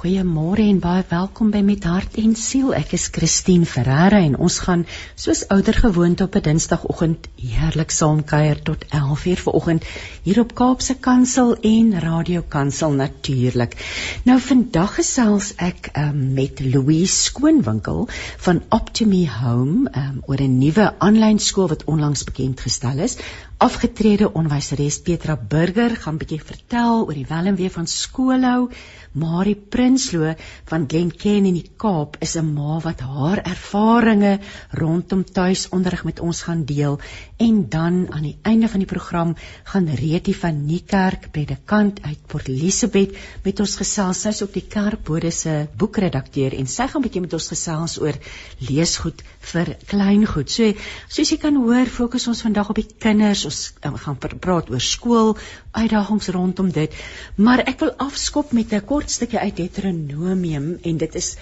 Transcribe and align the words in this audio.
Goeiemôre 0.00 0.64
en 0.64 0.78
baie 0.80 1.02
welkom 1.10 1.50
by 1.52 1.60
Met 1.60 1.84
Hart 1.84 2.14
en 2.22 2.30
Siel. 2.32 2.70
Ek 2.72 2.94
is 2.96 3.10
Christine 3.12 3.66
Ferreira 3.68 4.22
en 4.24 4.38
ons 4.40 4.54
gaan 4.64 4.86
soos 5.12 5.42
ouer 5.52 5.76
gewoonte 5.76 6.24
op 6.24 6.38
'n 6.38 6.44
Dinsdagoggend 6.46 7.28
heerlik 7.36 7.92
saam 7.92 8.22
kuier 8.24 8.62
tot 8.68 8.86
11:00 9.00 9.42
vanoggend 9.42 9.84
hier 10.22 10.40
op 10.40 10.54
Kaapse 10.54 10.94
Kansel 10.94 11.52
en 11.72 12.00
Radio 12.00 12.40
Kansel 12.48 12.96
natuurlik. 12.96 13.76
Nou 14.24 14.38
vandag 14.40 14.94
gesels 14.94 15.52
ek 15.58 15.90
um, 15.92 16.32
met 16.32 16.64
Louise 16.64 17.22
Skoonwinkel 17.28 18.08
van 18.38 18.62
Optimi 18.70 19.28
Home 19.28 19.92
um, 19.92 20.22
oor 20.26 20.40
'n 20.40 20.58
nuwe 20.58 20.94
aanlyn 20.98 21.38
skool 21.38 21.68
wat 21.68 21.84
onlangs 21.84 22.24
bekend 22.24 22.60
gestel 22.60 22.98
is. 22.98 23.18
Afgetrede 23.60 24.32
onderwyseres 24.32 24.96
Petra 25.04 25.34
Burger 25.36 25.92
gaan 26.00 26.16
bietjie 26.20 26.38
vertel 26.40 27.02
oor 27.02 27.12
die 27.12 27.26
wel 27.28 27.50
en 27.50 27.58
wee 27.58 27.72
van 27.74 27.88
skoolhou 27.92 28.70
Marie 29.12 29.56
Prinsloo 29.56 30.34
van 30.70 30.84
Glencairn 30.88 31.48
in 31.50 31.56
die 31.58 31.72
Kaap 31.82 32.16
is 32.24 32.36
'n 32.38 32.54
ma 32.54 32.78
wat 32.80 33.00
haar 33.00 33.42
ervarings 33.42 34.40
rondom 34.80 35.24
tuisonderrig 35.24 36.04
met 36.04 36.20
ons 36.20 36.42
gaan 36.42 36.64
deel 36.64 37.00
en 37.36 37.68
dan 37.68 38.06
aan 38.12 38.22
die 38.22 38.38
einde 38.42 38.68
van 38.68 38.80
die 38.80 38.86
program 38.86 39.34
gaan 39.64 39.88
Reetie 39.88 40.36
van 40.36 40.64
Niekerk 40.66 41.30
predikant 41.32 42.00
uit 42.02 42.26
Port 42.26 42.48
Elizabeth 42.48 43.16
met 43.44 43.60
ons 43.60 43.76
gesels. 43.76 44.20
Sy's 44.20 44.42
op 44.42 44.52
die 44.52 44.66
Kerkbode 44.68 45.30
se 45.30 45.68
boekredakteur 45.76 46.54
en 46.54 46.66
sy 46.66 46.86
gaan 46.86 47.02
bietjie 47.02 47.20
met 47.20 47.32
ons 47.32 47.48
gesels 47.48 47.98
oor 48.00 48.14
leesgoed 48.58 49.22
vir 49.52 49.76
kleingoed. 49.86 50.50
So 50.50 50.72
soos 51.08 51.30
jy 51.30 51.36
kan 51.36 51.56
hoor, 51.56 51.86
fokus 51.86 52.28
ons 52.28 52.42
vandag 52.42 52.70
op 52.70 52.76
die 52.76 52.86
kinders. 52.98 53.49
Ons 53.50 53.62
um, 53.88 53.96
gaan 53.98 54.18
praat 54.18 54.70
oor 54.70 54.84
skool, 54.84 55.32
uitdagings 55.74 56.30
rondom 56.36 56.70
dit. 56.74 56.94
Maar 57.36 57.64
ek 57.66 57.82
wil 57.84 57.94
afskop 58.06 58.52
met 58.56 58.72
'n 58.72 58.86
kort 58.92 59.10
stukkie 59.10 59.42
uit 59.42 59.56
Deuteronomium 59.56 60.78
en 60.82 61.02
dit 61.04 61.14
is 61.22 61.34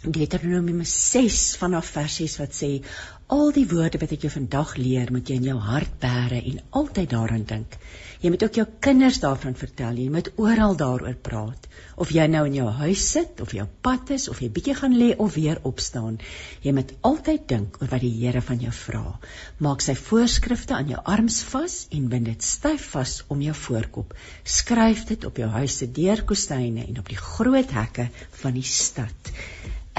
Deuteronomium 0.00 0.84
6 0.84 1.56
vanaf 1.60 1.90
vers 1.94 2.14
6 2.22 2.38
wat 2.40 2.54
sê 2.56 2.70
al 3.36 3.52
die 3.52 3.66
woorde 3.68 3.98
wat 4.02 4.14
ek 4.16 4.22
jou 4.26 4.32
vandag 4.32 4.76
leer 4.80 5.12
moet 5.12 5.28
jy 5.28 5.36
in 5.36 5.50
jou 5.50 5.58
hart 5.60 5.98
bære 6.02 6.40
en 6.40 6.62
altyd 6.80 7.10
daaraan 7.10 7.44
dink. 7.50 7.76
Jy 8.20 8.30
moet 8.32 8.42
ook 8.44 8.56
jou 8.58 8.66
kinders 8.84 9.18
daarvan 9.22 9.54
vertel. 9.56 9.96
Jy 9.96 10.10
moet 10.12 10.26
oral 10.36 10.74
daaroor 10.76 11.16
praat. 11.24 11.68
Of 12.00 12.10
jy 12.12 12.26
nou 12.28 12.42
in 12.48 12.56
jou 12.58 12.68
huis 12.80 13.04
sit 13.14 13.40
of 13.40 13.54
jou 13.56 13.64
pad 13.84 14.12
is 14.12 14.26
of 14.28 14.42
jy 14.44 14.50
bietjie 14.52 14.74
gaan 14.76 14.96
lê 14.96 15.10
of 15.16 15.38
weer 15.38 15.60
opstaan, 15.68 16.18
jy 16.64 16.74
moet 16.76 16.92
altyd 17.06 17.46
dink 17.48 17.80
oor 17.80 17.88
wat 17.92 18.04
die 18.04 18.12
Here 18.20 18.42
van 18.44 18.60
jou 18.60 18.72
vra. 18.76 19.02
Maak 19.64 19.84
sy 19.84 19.96
voorskrifte 19.96 20.76
aan 20.76 20.92
jou 20.92 21.00
arms 21.14 21.40
vas 21.48 21.76
en 21.96 22.08
bind 22.12 22.28
dit 22.28 22.44
styf 22.44 22.90
vas 22.94 23.16
om 23.32 23.40
jou 23.44 23.56
voorkop. 23.66 24.12
Skryf 24.44 25.06
dit 25.12 25.24
op 25.28 25.40
jou 25.40 25.48
huis 25.56 25.80
se 25.80 25.88
deurkostyne 26.00 26.86
en 26.86 27.00
op 27.00 27.08
die 27.08 27.20
groot 27.20 27.72
hekke 27.76 28.10
van 28.42 28.56
die 28.56 28.66
stad. 28.68 29.32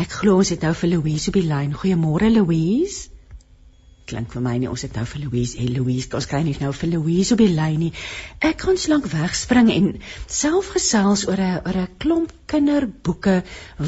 Ek 0.02 0.14
glo 0.22 0.38
ons 0.42 0.54
het 0.54 0.62
nou 0.66 0.74
vir 0.78 0.94
Louise 0.96 1.30
op 1.30 1.42
die 1.42 1.50
lyn. 1.50 1.74
Goeiemôre 1.78 2.30
Louise. 2.34 3.11
Klink 4.10 4.34
vir 4.34 4.42
my 4.44 4.54
nie 4.60 4.70
ons 4.70 4.82
het 4.86 4.96
nou 4.98 5.04
vir 5.08 5.22
Louise. 5.24 5.58
Hey 5.58 5.70
Louise, 5.72 6.10
ons 6.18 6.28
kry 6.30 6.42
nie 6.44 6.56
nou 6.60 6.72
vir 6.76 6.90
Louise 6.92 7.36
op 7.36 7.42
die 7.42 7.52
lyn 7.54 7.78
nie. 7.86 7.92
Ek 8.50 8.58
kan 8.64 8.80
slank 8.82 9.06
wegspring 9.12 9.70
en 9.74 9.90
self 10.28 10.72
gesels 10.76 11.28
oor 11.30 11.40
'n 11.40 11.62
oor 11.68 11.78
'n 11.84 11.94
klomp 12.04 12.34
kinderboeke 12.52 13.44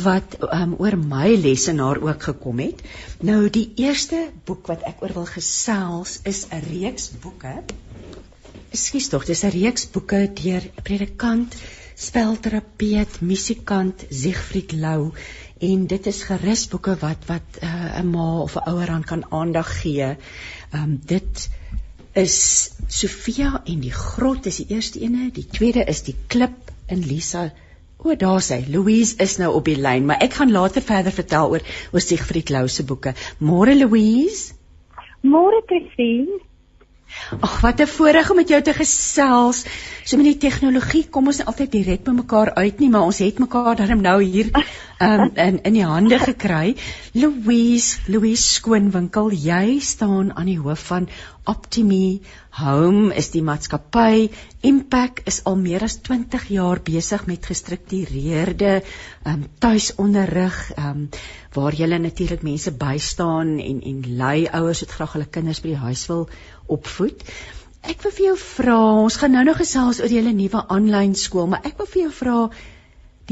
wat 0.06 0.38
um, 0.60 0.76
oor 0.80 0.98
my 0.98 1.34
lesenaar 1.36 2.00
ook 2.02 2.30
gekom 2.30 2.60
het. 2.60 2.84
Nou 3.22 3.50
die 3.50 3.68
eerste 3.76 4.30
boek 4.46 4.68
wat 4.72 4.86
ek 4.88 5.02
oor 5.04 5.14
wil 5.20 5.30
gesels 5.36 6.20
is 6.24 6.46
'n 6.52 6.64
reeks 6.70 7.10
boeke. 7.24 7.64
Ekskuus 8.72 9.10
tog, 9.10 9.26
dis 9.26 9.44
'n 9.44 9.56
reeks 9.58 9.90
boeke 9.92 10.30
deur 10.44 10.64
predikant, 10.84 11.56
spelterapeut, 11.96 13.22
musikant 13.22 14.06
Siegfried 14.10 14.72
Lou 14.72 15.12
en 15.64 15.88
dit 15.88 16.08
is 16.12 16.22
gerusboeke 16.28 16.96
wat 17.02 17.28
wat 17.30 17.60
eh, 17.62 18.00
'n 18.00 18.06
uh, 18.06 18.12
ma 18.12 18.28
of 18.42 18.56
'n 18.56 18.70
ouer 18.72 18.90
aan 18.90 19.04
kan 19.04 19.26
aandag 19.30 19.70
gee. 19.82 20.10
Ehm 20.72 20.84
um, 20.84 21.00
dit 21.06 21.50
is 22.14 22.38
Sofia 22.88 23.62
en 23.66 23.80
die 23.80 23.92
grot 23.92 24.46
is 24.46 24.58
die 24.62 24.76
eerste 24.76 25.00
ene, 25.00 25.32
die 25.32 25.48
tweede 25.48 25.84
is 25.84 26.04
die 26.04 26.16
klip 26.28 26.72
in 26.88 27.00
Lisa. 27.00 27.52
O, 27.98 28.16
daar 28.16 28.42
sê 28.44 28.60
Louise 28.68 29.16
is 29.24 29.38
nou 29.38 29.54
op 29.56 29.66
die 29.66 29.80
lyn, 29.80 30.06
maar 30.06 30.20
ek 30.22 30.34
gaan 30.34 30.52
later 30.52 30.82
verder 30.82 31.12
vertel 31.12 31.50
oor 31.50 31.62
oor 31.92 32.04
Siegfried 32.04 32.50
Lou 32.50 32.68
se 32.68 32.84
boeke. 32.84 33.14
Môre 33.40 33.76
Louise. 33.76 34.54
Môre 35.22 35.62
Christine. 35.66 36.42
Ag, 37.40 37.62
wat 37.62 37.82
'n 37.82 37.88
voorreg 37.88 38.30
om 38.30 38.36
met 38.36 38.50
jou 38.50 38.62
te 38.62 38.74
gesels. 38.74 39.66
So 40.04 40.18
met 40.18 40.26
die 40.26 40.38
tegnologie 40.38 41.08
kom 41.10 41.28
ons 41.28 41.38
nie 41.38 41.46
altyd 41.48 41.72
direk 41.72 42.04
by 42.04 42.12
mekaar 42.12 42.54
uit 42.54 42.80
nie, 42.80 42.90
maar 42.90 43.08
ons 43.08 43.18
het 43.18 43.40
mekaar 43.40 43.76
darm 43.76 44.02
nou 44.02 44.24
hier 44.24 44.50
um, 45.00 45.32
in 45.48 45.60
in 45.64 45.74
die 45.74 45.86
hande 45.86 46.20
gekry. 46.20 46.76
Louise, 47.14 47.98
Louise 48.08 48.54
Skoonwinkel, 48.54 49.32
jy 49.32 49.80
staan 49.80 50.36
aan 50.36 50.46
die 50.46 50.60
hoof 50.60 50.88
van 50.92 51.10
Optimi 51.44 52.22
Home 52.54 53.16
is 53.18 53.32
die 53.34 53.42
maatskappy. 53.42 54.28
Impact 54.62 55.24
is 55.30 55.40
al 55.50 55.56
meer 55.58 55.82
as 55.88 55.96
20 56.06 56.44
jaar 56.54 56.82
besig 56.86 57.24
met 57.26 57.48
gestruktureerde 57.50 58.76
um, 59.26 59.48
tuisonderrig 59.64 60.60
um, 60.78 61.08
waar 61.56 61.74
jy 61.74 61.90
natuurlik 61.98 62.46
mense 62.46 62.76
bystaan 62.78 63.56
en 63.58 63.82
en 63.82 64.04
lei 64.22 64.46
ouers 64.46 64.84
wat 64.86 64.94
graag 65.00 65.16
hulle 65.18 65.30
kinders 65.38 65.64
by 65.66 65.74
die 65.74 65.82
huis 65.88 66.06
wil 66.12 66.28
opvoed. 66.78 67.26
Ek 67.82 68.06
wil 68.06 68.14
vir 68.20 68.26
jou 68.28 68.38
vra, 68.44 68.80
ons 69.02 69.18
gaan 69.18 69.34
nou 69.34 69.44
nog 69.50 69.58
gesels 69.64 70.04
oor 70.04 70.14
julle 70.14 70.38
nuwe 70.38 70.62
aanlyn 70.78 71.18
skool, 71.18 71.50
maar 71.50 71.66
ek 71.66 71.82
wil 71.82 71.90
vir 71.90 72.04
jou 72.06 72.12
vra 72.22 72.38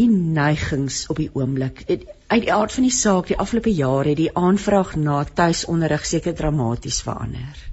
die 0.01 0.09
neigings 0.09 1.03
op 1.13 1.21
die 1.21 1.29
oomblik. 1.37 1.85
Uit 1.85 2.09
die 2.47 2.55
aard 2.55 2.73
van 2.73 2.89
die 2.89 2.95
saak, 2.95 3.29
die 3.29 3.37
afgelope 3.37 3.69
jare 3.69 4.15
het 4.15 4.23
die 4.23 4.33
aanvraag 4.33 4.97
na 4.97 5.21
tuisonderrig 5.29 6.09
seker 6.09 6.33
dramaties 6.33 7.03
verander. 7.05 7.70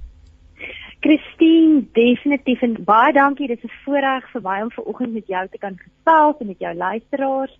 Christine, 1.01 1.85
definitief 1.95 2.61
en 2.61 2.73
baie 2.83 3.13
dankie. 3.15 3.47
Dit 3.47 3.63
is 3.63 3.71
'n 3.71 3.81
voorreg 3.83 4.31
vir 4.31 4.41
my 4.41 4.61
om 4.61 4.71
vanoggend 4.71 5.13
met 5.13 5.27
jou 5.27 5.47
te 5.47 5.57
kan 5.57 5.77
gesels 5.77 6.35
en 6.39 6.47
met 6.47 6.59
jou 6.59 6.75
luisteraars. 6.75 7.59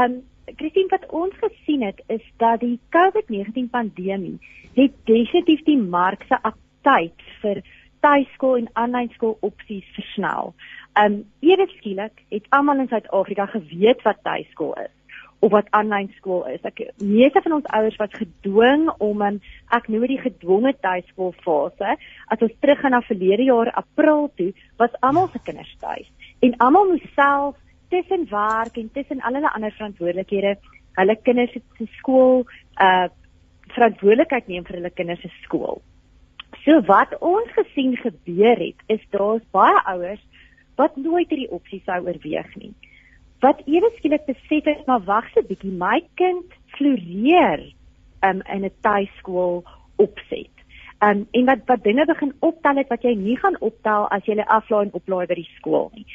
Um 0.00 0.22
Christine, 0.44 0.88
wat 0.88 1.06
ons 1.10 1.34
gesien 1.40 1.82
het 1.82 2.02
is 2.06 2.22
dat 2.36 2.60
die 2.60 2.78
COVID-19 2.90 3.70
pandemie 3.70 4.38
het 4.74 4.92
definitief 5.04 5.62
die 5.64 5.78
mark 5.78 6.24
se 6.28 6.38
tyd 6.82 7.22
vir 7.40 7.62
tuiskool 8.00 8.56
en 8.56 8.68
aanlyn 8.72 9.08
skool 9.08 9.36
opsies 9.40 9.84
versnel. 9.94 10.54
Um 11.04 11.24
ewe 11.40 11.66
skielik 11.66 12.22
het 12.28 12.46
almal 12.48 12.78
in 12.78 12.88
Suid-Afrika 12.88 13.46
geweet 13.46 14.02
wat 14.02 14.22
tuiskool 14.22 14.74
is 14.74 14.96
of 15.44 15.52
wat 15.52 15.68
aanlyn 15.76 16.08
skool 16.16 16.44
is. 16.50 16.62
Ek 16.64 16.86
meeste 17.02 17.42
van 17.44 17.58
ons 17.58 17.68
ouers 17.76 17.98
was 18.00 18.14
gedwing 18.16 18.88
om 19.04 19.22
in 19.26 19.40
ek 19.76 19.88
noem 19.88 20.06
dit 20.06 20.16
die 20.16 20.24
gedwonge 20.24 20.72
tuiskool 20.84 21.34
fase. 21.44 21.96
As 22.32 22.42
ons 22.44 22.56
teruggaan 22.60 22.96
na 22.96 23.02
verlede 23.06 23.48
jaar 23.48 23.72
April 23.76 24.30
toe, 24.36 24.52
was 24.80 24.96
almal 25.00 25.28
se 25.32 25.42
kinders 25.44 25.74
tuis 25.82 26.08
en 26.44 26.56
almal 26.60 26.90
moes 26.90 27.04
self 27.14 27.56
tussen 27.88 28.26
werk 28.30 28.76
en 28.76 28.90
tussen 28.92 29.22
al 29.24 29.38
hulle 29.38 29.52
ander 29.54 29.72
verantwoordelikhede 29.78 30.56
hulle 31.00 31.16
kinders 31.22 31.54
se 31.54 31.86
skool 32.00 32.44
uh 32.80 33.08
verantwoordelikheid 33.76 34.46
neem 34.48 34.64
vir 34.64 34.76
hulle 34.78 34.90
kinders 34.94 35.20
se 35.24 35.28
skool. 35.42 35.80
So 36.62 36.78
wat 36.86 37.16
ons 37.18 37.50
gesien 37.56 37.96
gebeur 37.98 38.60
het, 38.62 38.78
is 38.86 39.02
daar's 39.10 39.42
baie 39.52 39.80
ouers 39.90 40.22
wat 40.78 40.96
nooit 40.96 41.28
hierdie 41.32 41.50
opsie 41.50 41.80
sou 41.84 41.98
oorweeg 42.06 42.52
nie. 42.60 42.70
Wat 43.40 43.60
ewe 43.64 43.90
skielik 43.96 44.24
besef 44.26 44.64
het, 44.64 44.86
maar 44.86 45.04
wag 45.04 45.28
'n 45.36 45.46
bietjie, 45.46 45.72
my 45.72 46.02
kind 46.14 46.52
floreer 46.76 47.72
um, 48.22 48.42
in 48.54 48.64
'n 48.64 48.72
tuiskool 48.80 49.64
opset. 49.96 50.54
Um, 51.00 51.26
en 51.30 51.44
wat 51.44 51.58
wat 51.66 51.82
dinge 51.82 52.04
begin 52.06 52.32
optel 52.38 52.76
het 52.76 52.88
wat 52.88 53.02
jy 53.02 53.14
nie 53.14 53.36
gaan 53.36 53.60
optel 53.60 54.08
as 54.08 54.24
jy 54.24 54.32
hulle 54.32 54.48
aflaai 54.48 54.86
en 54.86 54.92
oplaai 54.92 55.26
by 55.26 55.34
die 55.34 55.50
skool 55.56 55.90
nie. 55.94 56.06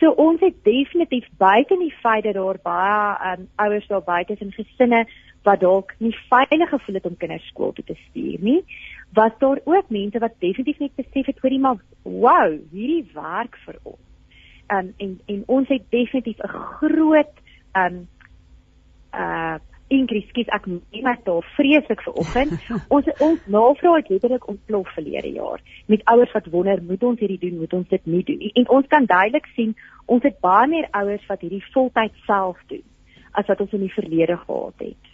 So 0.00 0.14
ons 0.16 0.40
het 0.40 0.64
definitief 0.64 1.26
buite 1.36 1.76
die 1.76 1.92
feit 2.00 2.24
dat 2.24 2.34
daar 2.34 2.58
baie 2.62 3.32
um, 3.32 3.48
ouers 3.56 3.86
daar 3.86 4.02
buite 4.02 4.32
is 4.32 4.40
in 4.40 4.52
gesinne 4.52 5.04
wat 5.44 5.60
dalk 5.60 5.92
nie 5.98 6.16
veilig 6.28 6.68
gevoel 6.68 6.94
het 6.94 7.06
om 7.06 7.16
kinders 7.16 7.46
skool 7.52 7.72
toe 7.72 7.84
te 7.84 7.96
stuur 8.08 8.40
nie, 8.40 8.62
was 9.12 9.32
daar 9.38 9.60
ook 9.64 9.88
mense 9.88 10.18
wat 10.18 10.40
definitief 10.40 10.78
net 10.78 10.96
besef 10.96 11.26
het 11.26 11.40
hoorie 11.44 11.60
maar 11.60 11.76
wow, 12.02 12.56
hierdie 12.72 13.04
werk 13.12 13.60
vir 13.66 13.76
ons. 13.82 14.09
Um, 14.70 14.94
en 14.96 15.20
en 15.26 15.42
ons 15.46 15.68
het 15.68 15.82
definitief 15.90 16.38
'n 16.38 16.48
groot 16.48 17.34
um 17.74 18.06
uh 19.14 19.58
increase 19.90 20.28
skiet 20.30 20.50
ek 20.54 20.66
net 20.94 21.24
daar 21.26 21.46
vreeslik 21.56 22.02
vir 22.06 22.18
oggend. 22.22 22.52
ons 22.94 23.06
ons 23.18 23.46
navraag 23.46 24.02
het 24.02 24.08
letterlik 24.14 24.46
ontplof 24.52 24.92
verlede 24.94 25.32
jaar 25.34 25.60
met 25.86 26.04
ouers 26.04 26.32
wat 26.36 26.46
wonder, 26.54 26.82
moet 26.82 27.02
ons 27.02 27.18
hierdie 27.18 27.40
doen, 27.42 27.58
moet 27.58 27.72
ons 27.72 27.88
dit 27.88 28.06
nie 28.06 28.22
doen 28.24 28.38
nie. 28.38 28.52
En 28.62 28.68
ons 28.78 28.86
kan 28.86 29.04
duidelik 29.04 29.50
sien 29.56 29.74
ons 30.06 30.22
het 30.22 30.38
baie 30.40 30.68
meer 30.70 30.88
ouers 30.90 31.26
wat 31.26 31.42
hierdie 31.42 31.64
voltyd 31.74 32.14
self 32.26 32.58
doen 32.66 32.86
as 33.32 33.46
wat 33.46 33.60
ons 33.60 33.72
in 33.72 33.86
die 33.86 33.94
verlede 33.94 34.36
gehad 34.46 34.86
het. 34.86 35.10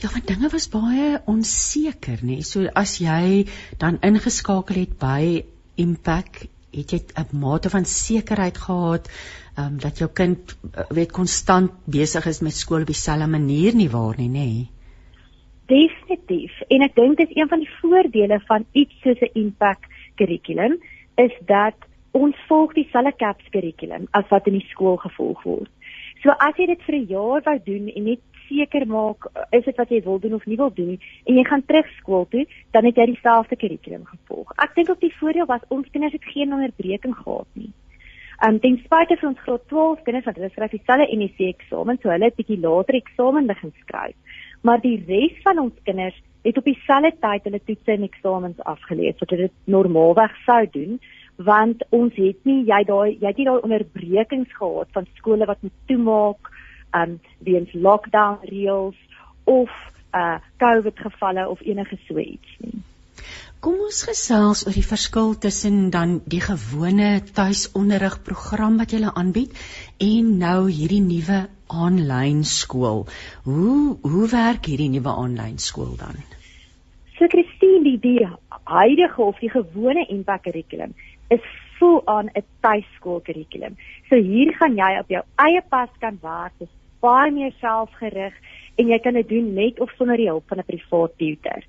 Ja, 0.00 0.08
want 0.08 0.26
dinge 0.26 0.48
was 0.48 0.68
baie 0.72 1.20
onseker, 1.28 2.22
nê. 2.24 2.40
So 2.46 2.66
as 2.74 2.98
jy 2.98 3.46
dan 3.78 3.98
ingeskakel 4.06 4.82
het 4.82 4.98
by 4.98 5.44
Impact 5.76 6.48
het 6.72 6.90
jy 6.92 7.00
'n 7.18 7.38
mate 7.38 7.70
van 7.70 7.84
sekerheid 7.84 8.58
gehad 8.58 9.10
um, 9.58 9.78
dat 9.78 9.98
jou 9.98 10.10
kind 10.10 10.58
uh, 10.76 10.84
weet 10.88 11.12
konstant 11.12 11.70
besig 11.84 12.26
is 12.26 12.40
met 12.40 12.52
skool 12.52 12.80
op 12.80 12.86
dieselfde 12.86 13.26
manier 13.26 13.74
nie 13.74 13.90
waar 13.90 14.14
nie, 14.16 14.28
nê? 14.28 14.32
Nee? 14.32 14.68
Definitief. 15.66 16.60
En 16.68 16.82
ek 16.82 16.94
dink 16.94 17.16
dis 17.16 17.36
een 17.36 17.48
van 17.48 17.58
die 17.58 17.70
voordele 17.80 18.40
van 18.46 18.64
iets 18.72 18.94
soos 19.02 19.20
'n 19.20 19.38
impact 19.38 19.86
kurrikulum 20.14 20.78
is 21.14 21.34
dat 21.46 21.76
ons 22.10 22.36
volg 22.48 22.72
dieselfde 22.74 23.12
CAPS 23.16 23.50
kurrikulum 23.50 24.08
as 24.10 24.28
wat 24.28 24.46
in 24.46 24.58
die 24.58 24.66
skool 24.70 24.96
gevolg 24.96 25.42
word. 25.42 25.70
So 26.22 26.30
as 26.30 26.56
jy 26.56 26.66
dit 26.66 26.82
vir 26.86 26.94
'n 26.94 27.06
jaar 27.06 27.42
wou 27.44 27.58
doen 27.64 27.88
en 27.88 28.04
net 28.04 28.20
seker 28.50 28.86
maak 28.90 29.28
is 29.56 29.64
dit 29.64 29.76
wat 29.78 29.92
jy 29.94 30.02
wil 30.04 30.18
doen 30.20 30.34
of 30.36 30.46
nie 30.50 30.58
wil 30.60 30.72
doen 30.74 30.96
en 30.98 31.38
jy 31.38 31.44
gaan 31.46 31.62
terug 31.66 31.90
skool 31.98 32.26
toe, 32.34 32.46
dan 32.74 32.88
het 32.88 32.98
jy 32.98 33.06
dieselfde 33.12 33.56
kurrikulum 33.56 34.06
gevolg. 34.08 34.50
Ek 34.58 34.74
dink 34.74 34.90
ook 34.90 35.02
die 35.04 35.14
voordeel 35.20 35.46
was 35.50 35.64
ons 35.68 35.88
kinders 35.94 36.16
het 36.18 36.32
geen 36.34 36.52
onderbreking 36.56 37.14
gehad 37.22 37.48
nie. 37.54 37.70
Um 38.40 38.58
ten 38.60 38.78
spyte 38.84 39.18
van 39.20 39.34
ons 39.34 39.44
graad 39.44 39.66
12 39.68 40.02
kinders 40.06 40.26
wat 40.26 40.40
hulle 40.40 40.50
skryf 40.50 40.74
dieselfde 40.74 41.16
NEC 41.20 41.40
eksamen, 41.50 42.00
so 42.00 42.10
hulle 42.10 42.30
het 42.30 42.38
bietjie 42.40 42.60
later 42.60 42.96
eksamen 42.96 43.46
begin 43.46 43.72
skryf. 43.84 44.16
Maar 44.64 44.80
die 44.80 44.96
res 45.08 45.36
van 45.44 45.60
ons 45.60 45.76
kinders 45.84 46.16
het 46.44 46.56
op 46.56 46.64
dieselfde 46.64 47.12
tyd 47.20 47.48
hulle 47.48 47.60
toetse 47.64 47.92
en 47.92 48.06
eksamens 48.08 48.62
afgelees 48.72 49.18
wat 49.20 49.34
hulle 49.36 49.50
normaalweg 49.68 50.36
sou 50.46 50.62
doen 50.72 51.00
want 51.50 51.84
ons 51.96 52.16
het 52.20 52.48
nie 52.48 52.62
jy 52.68 52.80
daai 52.88 53.16
jy 53.20 53.26
het 53.26 53.38
nie 53.40 53.48
daai 53.48 53.64
onderbrekings 53.64 54.56
gehad 54.56 54.90
van 54.96 55.08
skole 55.20 55.48
wat 55.48 55.62
moet 55.64 55.76
toemaak 55.88 56.50
um 56.96 57.18
weens 57.38 57.72
lockdown 57.72 58.38
reëls 58.42 58.96
of 59.44 59.70
uh 60.14 60.38
COVID 60.58 60.98
gevalle 60.98 61.48
of 61.48 61.60
enige 61.60 61.98
so 62.06 62.18
iets 62.18 62.56
nie. 62.58 62.82
Kom 63.60 63.76
ons 63.84 63.98
gesels 64.08 64.62
oor 64.64 64.72
die 64.72 64.86
verskil 64.88 65.34
tussen 65.44 65.90
dan 65.92 66.20
die 66.24 66.40
gewone 66.40 67.10
tuisonderrig 67.36 68.22
program 68.24 68.78
wat 68.80 68.94
jy 68.96 69.02
aanbied 69.04 69.56
en 70.00 70.30
nou 70.40 70.70
hierdie 70.72 71.02
nuwe 71.04 71.42
aanlyn 71.68 72.40
skool. 72.44 73.04
Hoe 73.44 73.98
hoe 74.00 74.28
werk 74.32 74.70
hierdie 74.70 74.88
nuwe 74.94 75.12
aanlyn 75.12 75.58
skool 75.60 75.92
dan? 76.00 76.22
So 77.18 77.28
Christine, 77.28 77.84
die, 77.84 77.98
die 78.00 78.28
huidige 78.64 79.22
of 79.22 79.38
die 79.44 79.52
gewone 79.52 80.06
impact 80.08 80.48
kurrikulum 80.48 80.96
is 81.28 81.44
vol 81.80 82.02
aan 82.06 82.28
'n 82.34 82.44
tuiskool 82.60 83.20
kurrikulum. 83.20 83.76
So 84.08 84.16
hier 84.16 84.52
gaan 84.58 84.76
jy 84.76 84.98
op 85.00 85.08
jou 85.08 85.22
eie 85.46 85.62
pas 85.68 85.90
kan 86.00 86.18
werk, 86.22 86.52
dis 86.58 86.68
baie 87.00 87.30
meer 87.32 87.52
selfgerig 87.60 88.34
en 88.78 88.88
jy 88.88 88.98
kan 88.98 89.14
dit 89.14 89.28
doen 89.28 89.54
met 89.54 89.80
of 89.80 89.90
sonder 89.96 90.16
die 90.16 90.28
hulp 90.28 90.48
van 90.48 90.58
'n 90.58 90.70
privaat 90.72 91.18
tutor. 91.18 91.62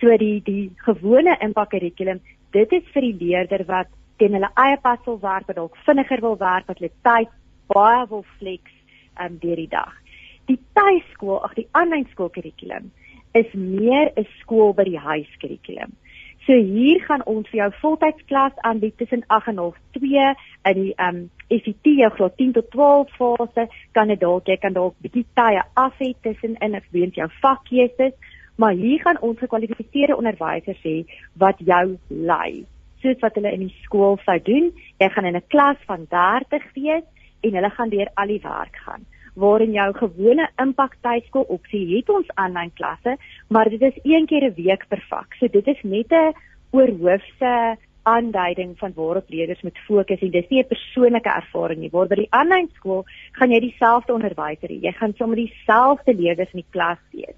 So 0.00 0.16
die 0.16 0.40
die 0.42 0.70
gewone 0.76 1.36
impact 1.40 1.70
kurrikulum, 1.70 2.20
dit 2.52 2.72
is 2.72 2.84
vir 2.94 3.02
die 3.02 3.16
leerder 3.20 3.64
wat 3.66 3.88
teen 4.18 4.32
hulle 4.32 4.50
eie 4.54 4.76
pas 4.82 4.98
wil 5.06 5.20
werk, 5.20 5.46
wat 5.46 5.56
dalk 5.56 5.76
vinniger 5.86 6.20
wil 6.20 6.38
werk, 6.38 6.66
wat 6.66 6.78
hulle 6.78 6.92
tyd 7.02 7.28
baie 7.66 8.06
wil 8.08 8.24
flex 8.38 8.62
um, 9.20 9.38
deur 9.38 9.56
die 9.56 9.68
dag. 9.68 9.92
Die 10.46 10.58
tuiskool, 10.72 11.42
ag 11.44 11.54
die 11.54 11.68
aanlyn 11.72 12.06
skool 12.12 12.30
kurrikulum 12.30 12.92
is 13.34 13.52
meer 13.52 14.12
'n 14.16 14.26
skool 14.40 14.72
by 14.72 14.84
die 14.84 14.98
huis 14.98 15.32
kurrikulum. 15.40 15.92
So 16.46 16.54
hier 16.54 17.00
gaan 17.02 17.24
ons 17.26 17.48
vir 17.50 17.58
jou 17.58 17.70
voltydsklas 17.80 18.58
aanbied 18.68 18.94
tussen 19.00 19.24
8 19.34 19.48
en 19.50 19.56
2 19.96 20.26
in 20.70 20.76
die 20.78 20.92
um 21.02 21.16
FET 21.50 21.88
jou 21.90 22.10
graad 22.14 22.36
10 22.38 22.52
tot 22.54 22.68
12 22.70 23.16
fase. 23.18 23.64
Kan 23.98 24.12
dit 24.12 24.20
dalk 24.20 24.46
jy 24.46 24.56
kan 24.62 24.76
dalk 24.76 24.94
bietjie 25.02 25.24
tye 25.34 25.64
af 25.74 25.98
hê 25.98 26.12
tussen 26.22 26.54
in 26.62 26.78
of 26.78 26.86
weens 26.94 27.18
jou 27.18 27.26
vakkeuses, 27.42 28.14
maar 28.62 28.78
hier 28.78 29.02
gaan 29.02 29.18
ons 29.26 29.42
gekwalifiseerde 29.42 30.14
onderwysers 30.16 30.86
hê 30.86 30.94
wat 31.34 31.58
jou 31.58 31.98
lei. 32.30 32.62
Soos 33.02 33.18
wat 33.26 33.34
hulle 33.34 33.50
in 33.50 33.66
die 33.66 33.74
skool 33.82 34.14
sou 34.22 34.38
doen. 34.38 34.70
Jy 35.02 35.10
gaan 35.16 35.26
in 35.26 35.36
'n 35.42 35.50
klas 35.50 35.82
van 35.90 36.06
30 36.14 36.62
wees 36.78 37.04
en 37.42 37.58
hulle 37.58 37.70
gaan 37.70 37.90
deur 37.90 38.08
al 38.14 38.26
die 38.26 38.42
werk 38.46 38.76
gaan 38.86 39.02
waarin 39.36 39.72
jou 39.76 39.88
gewone 39.94 40.48
impak 40.62 40.96
tuiskool 41.04 41.44
opsie 41.56 41.84
het 41.90 42.08
ons 42.10 42.28
aanlyn 42.34 42.72
klasse, 42.74 43.16
maar 43.48 43.68
dit 43.70 43.82
is 43.82 43.98
een 44.02 44.26
keer 44.26 44.44
'n 44.48 44.54
week 44.56 44.88
per 44.88 45.02
vak. 45.10 45.34
So 45.38 45.48
dit 45.48 45.66
is 45.66 45.82
net 45.82 46.12
'n 46.12 46.34
oorhoofse 46.72 47.76
aanduiding 48.02 48.78
van 48.78 48.92
waarop 48.94 49.28
leerders 49.28 49.62
moet 49.62 49.78
fokus 49.86 50.20
en 50.20 50.30
dis 50.30 50.48
nie 50.48 50.62
'n 50.62 50.72
persoonlike 50.74 51.28
ervaring 51.28 51.80
nie. 51.80 51.90
Waar 51.90 52.08
by 52.08 52.14
die 52.14 52.30
aanlyn 52.30 52.68
skool 52.74 53.04
gaan 53.32 53.50
jy 53.50 53.60
dieselfde 53.60 54.12
onderwyser 54.12 54.68
hê. 54.68 54.80
Jy 54.82 54.92
gaan 54.92 55.14
sommer 55.18 55.36
dieselfde 55.36 56.14
leerders 56.14 56.52
in 56.52 56.60
die 56.62 56.70
klas 56.70 57.02
hê. 57.12 57.34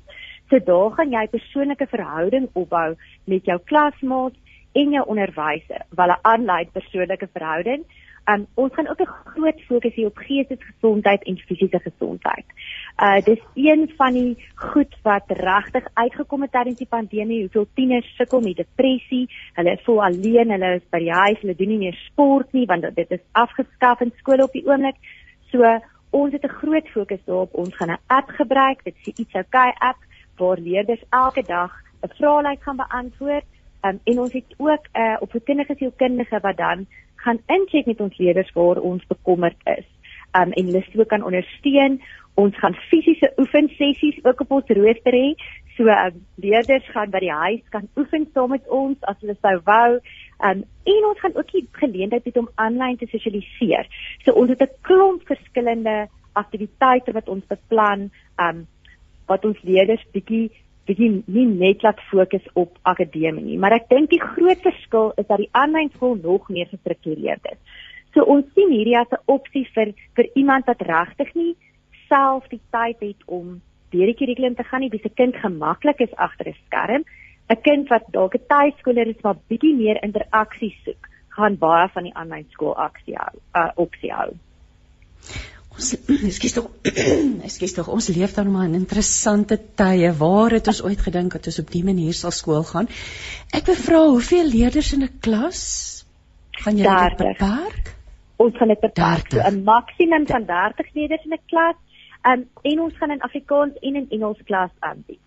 So 0.50 0.58
daar 0.58 0.90
gaan 0.90 1.10
jy 1.10 1.26
persoonlike 1.28 1.86
verhouding 1.86 2.48
opbou 2.52 2.96
met 3.24 3.44
jou 3.44 3.58
klasmaats 3.64 4.36
en 4.72 4.92
jou 4.92 5.04
onderwyser, 5.06 5.82
wel 5.90 6.10
'n 6.10 6.20
aanlyn 6.22 6.70
persoonlike 6.72 7.28
verhouding 7.32 7.84
Um 8.28 8.46
ons 8.54 8.74
gaan 8.74 8.88
ook 8.88 9.00
'n 9.00 9.14
groot 9.24 9.60
fokus 9.60 9.94
hê 9.94 10.04
op 10.04 10.16
geestesgesondheid 10.16 11.22
en 11.22 11.38
fisiese 11.38 11.78
gesondheid. 11.78 12.44
Uh 13.02 13.20
dis 13.24 13.40
een 13.54 13.92
van 13.96 14.12
die 14.12 14.44
goed 14.54 14.96
wat 15.02 15.24
regtig 15.26 15.84
uitgekom 15.94 16.42
het 16.42 16.52
tydens 16.52 16.78
die 16.78 16.86
pandemie. 16.96 17.40
Hoeveel 17.40 17.68
tieners 17.74 18.16
sukkel 18.16 18.40
met 18.40 18.56
depressie. 18.56 19.30
Hulle 19.52 19.78
voel 19.82 20.04
alleen, 20.04 20.50
hulle 20.50 20.74
is 20.74 20.88
by 20.90 20.98
die 20.98 21.12
huis, 21.12 21.40
hulle 21.40 21.56
doen 21.56 21.68
nie 21.68 21.78
meer 21.78 21.98
sport 22.10 22.52
nie 22.52 22.66
want 22.66 22.94
dit 22.94 23.10
is 23.10 23.24
afgeskaf 23.32 24.00
in 24.00 24.12
skole 24.16 24.42
op 24.42 24.52
die 24.52 24.66
oomblik. 24.66 24.96
So 25.50 25.80
ons 26.10 26.32
het 26.32 26.44
'n 26.44 26.58
groot 26.60 26.88
fokus 26.88 27.24
daarop. 27.24 27.54
Ons 27.54 27.76
gaan 27.76 27.90
'n 27.90 28.02
app 28.06 28.28
gebruik. 28.28 28.84
Dit 28.84 28.94
is 29.04 29.14
iets 29.14 29.34
okay 29.34 29.72
app 29.78 29.98
waar 30.36 30.58
leerders 30.58 31.04
elke 31.10 31.42
dag 31.42 31.72
'n 32.02 32.08
vraelys 32.08 32.62
gaan 32.62 32.76
beantwoord. 32.76 33.44
Um, 33.82 34.00
en 34.04 34.18
ons 34.18 34.32
het 34.32 34.54
ook 34.56 34.84
'n 34.92 35.00
uh, 35.00 35.16
opvoedkundige 35.20 35.74
sielkundige 35.74 36.38
wat 36.40 36.56
dan 36.56 36.86
gaan 37.28 37.40
incheck 37.46 37.86
met 37.86 38.00
ons 38.00 38.16
leerders 38.16 38.52
waar 38.56 38.80
ons 38.80 39.06
bekommerd 39.06 39.60
is. 39.76 39.86
Um 40.38 40.52
en 40.52 40.70
hulle 40.70 40.84
sou 40.92 41.04
kan 41.08 41.24
ondersteun. 41.24 42.00
Ons 42.40 42.56
gaan 42.62 42.76
fisiese 42.88 43.32
oefensessies 43.42 44.20
ook 44.24 44.40
op 44.44 44.54
ons 44.58 44.76
rooster 44.78 45.16
hê. 45.16 45.34
So 45.76 45.90
um, 45.92 46.22
leerders 46.42 46.86
gaan 46.94 47.12
by 47.14 47.20
die 47.22 47.32
huis 47.32 47.64
kan 47.74 47.88
oefen 47.98 48.26
saam 48.32 48.54
met 48.54 48.68
ons 48.80 48.96
as 49.10 49.18
hulle 49.22 49.36
sou 49.42 49.56
wou. 49.68 49.98
Um 50.48 50.64
en 50.94 51.08
ons 51.10 51.20
gaan 51.24 51.36
ook 51.36 51.52
die 51.52 51.66
geleentheid 51.82 52.24
hê 52.24 52.34
om 52.40 52.50
aanlyn 52.64 52.96
te 53.00 53.10
sosialiseer. 53.12 53.90
So 54.24 54.32
ons 54.32 54.54
het 54.54 54.62
'n 54.62 54.80
klomp 54.88 55.26
verskillende 55.28 56.08
aktiwiteite 56.32 57.12
wat 57.12 57.28
ons 57.28 57.44
beplan 57.52 58.10
um 58.38 58.66
wat 59.26 59.44
ons 59.44 59.60
leerders 59.62 60.04
bietjie 60.12 60.48
bietjie 60.88 61.10
nie 61.26 61.46
net 61.46 61.84
laat 61.84 62.00
fokus 62.10 62.44
op 62.54 62.76
akademie 62.82 63.44
nie, 63.44 63.58
maar 63.60 63.76
ek 63.76 63.88
dink 63.92 64.10
die 64.10 64.22
groot 64.22 64.60
verskil 64.64 65.12
is 65.20 65.28
dat 65.28 65.42
die 65.42 65.52
aanlyn 65.52 65.92
skool 65.94 66.16
nog 66.22 66.48
meer 66.48 66.68
gestruktureerd 66.72 67.44
is. 67.52 67.60
So 68.14 68.24
ons 68.24 68.48
sien 68.56 68.72
hierdie 68.72 68.96
as 68.98 69.12
'n 69.12 69.22
opsie 69.26 69.66
vir 69.74 69.92
vir 70.16 70.26
iemand 70.34 70.66
wat 70.66 70.82
regtig 70.82 71.34
nie 71.34 71.54
self 72.08 72.48
die 72.48 72.60
tyd 72.72 73.00
het 73.00 73.22
om 73.26 73.60
deur 73.92 74.06
die 74.06 74.16
kurrikulum 74.16 74.56
te 74.56 74.64
gaan 74.64 74.80
nie, 74.80 74.90
wie 74.90 75.02
se 75.02 75.08
kind 75.08 75.36
gemaklik 75.36 76.00
is 76.00 76.14
agter 76.16 76.48
'n 76.48 76.56
skerm, 76.66 77.04
'n 77.50 77.62
kind 77.62 77.88
wat 77.88 78.04
dalk 78.12 78.34
'n 78.34 78.46
tuiskooler 78.48 79.06
is 79.06 79.20
wat 79.22 79.46
bietjie 79.48 79.74
meer 79.74 80.02
interaksie 80.02 80.74
soek, 80.84 81.08
gaan 81.36 81.56
baie 81.56 81.88
van 81.88 82.04
die 82.04 82.14
aanlyn 82.14 82.46
skool 82.50 82.74
aksie 82.76 83.16
hou, 83.16 83.34
uh, 83.54 83.70
opsie 83.76 84.12
hou. 84.12 84.30
Ons 85.78 85.92
ekskuus 86.30 86.56
tog. 86.56 86.70
Ekskuus 87.48 87.76
tog. 87.76 87.90
Ons 87.94 88.10
leef 88.14 88.34
dan 88.34 88.50
maar 88.50 88.66
in 88.66 88.74
interessante 88.80 89.58
tye. 89.78 90.10
Waar 90.18 90.56
het 90.58 90.70
ons 90.72 90.82
ooit 90.82 91.04
gedink 91.06 91.36
dat 91.36 91.46
ons 91.50 91.60
op 91.62 91.70
dié 91.70 91.86
manier 91.86 92.16
sal 92.18 92.34
skool 92.34 92.66
gaan? 92.66 92.90
Ek 93.54 93.70
wil 93.70 93.78
vra 93.78 94.00
hoeveel 94.08 94.50
leerders 94.50 94.90
in 94.96 95.06
'n 95.06 95.20
klas 95.22 95.62
gaan 96.64 96.80
jy 96.80 96.96
beperk? 97.20 97.94
Ons 98.42 98.58
gaan 98.58 98.74
dit 98.74 98.80
beperk 98.80 99.30
tot 99.30 99.46
'n 99.46 99.62
maksimum 99.62 100.26
van 100.26 100.48
30 100.50 100.90
leerders 100.94 101.24
in 101.24 101.38
'n 101.38 101.46
klas. 101.46 101.78
Um, 102.26 102.48
en 102.62 102.80
ons 102.80 102.96
gaan 102.98 103.14
in 103.14 103.22
Afrikaans 103.22 103.78
en 103.80 103.94
in 103.94 104.10
Engels 104.10 104.42
klas 104.44 104.70
aanbied. 104.80 105.22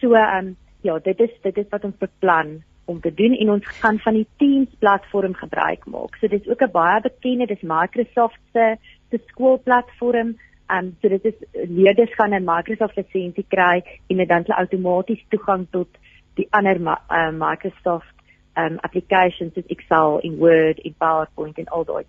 So 0.00 0.14
um, 0.14 0.56
ja, 0.82 0.98
dit 0.98 1.20
is 1.20 1.30
dit 1.42 1.56
is 1.56 1.70
wat 1.70 1.84
ons 1.84 1.94
beplan 1.98 2.62
om 2.90 3.00
te 3.00 3.14
doen 3.14 3.36
en 3.38 3.50
ons 3.50 3.66
gaan 3.80 3.98
van 3.98 4.14
die 4.14 4.26
Teams 4.36 4.72
platform 4.78 5.34
gebruik 5.34 5.86
maak. 5.86 6.16
So 6.18 6.26
dis 6.26 6.48
ook 6.48 6.62
'n 6.62 6.70
baie 6.72 7.00
bekende, 7.00 7.46
dis 7.46 7.62
Microsoft 7.62 8.40
se 8.52 8.76
se 9.10 9.20
skoolplatform. 9.32 10.36
Um 10.70 10.92
so 11.00 11.08
dit 11.08 11.24
is 11.24 11.34
leerders 11.68 12.14
gaan 12.14 12.34
'n 12.34 12.44
Microsoft 12.44 12.96
lisensie 12.96 13.46
kry 13.48 13.82
en 14.08 14.16
dit 14.16 14.28
dan 14.28 14.44
hulle 14.46 14.60
outomaties 14.62 15.24
toegang 15.28 15.66
tot 15.70 15.88
die 16.34 16.46
ander 16.50 16.80
uh, 16.80 17.30
Microsoft 17.30 18.14
um 18.56 18.78
applications 18.80 19.54
soos 19.54 19.66
Excel 19.66 20.20
en 20.20 20.38
Word 20.38 20.78
en 20.78 20.94
PowerPoint 20.98 21.58
en 21.58 21.66
al 21.66 21.84
daai. 21.84 22.04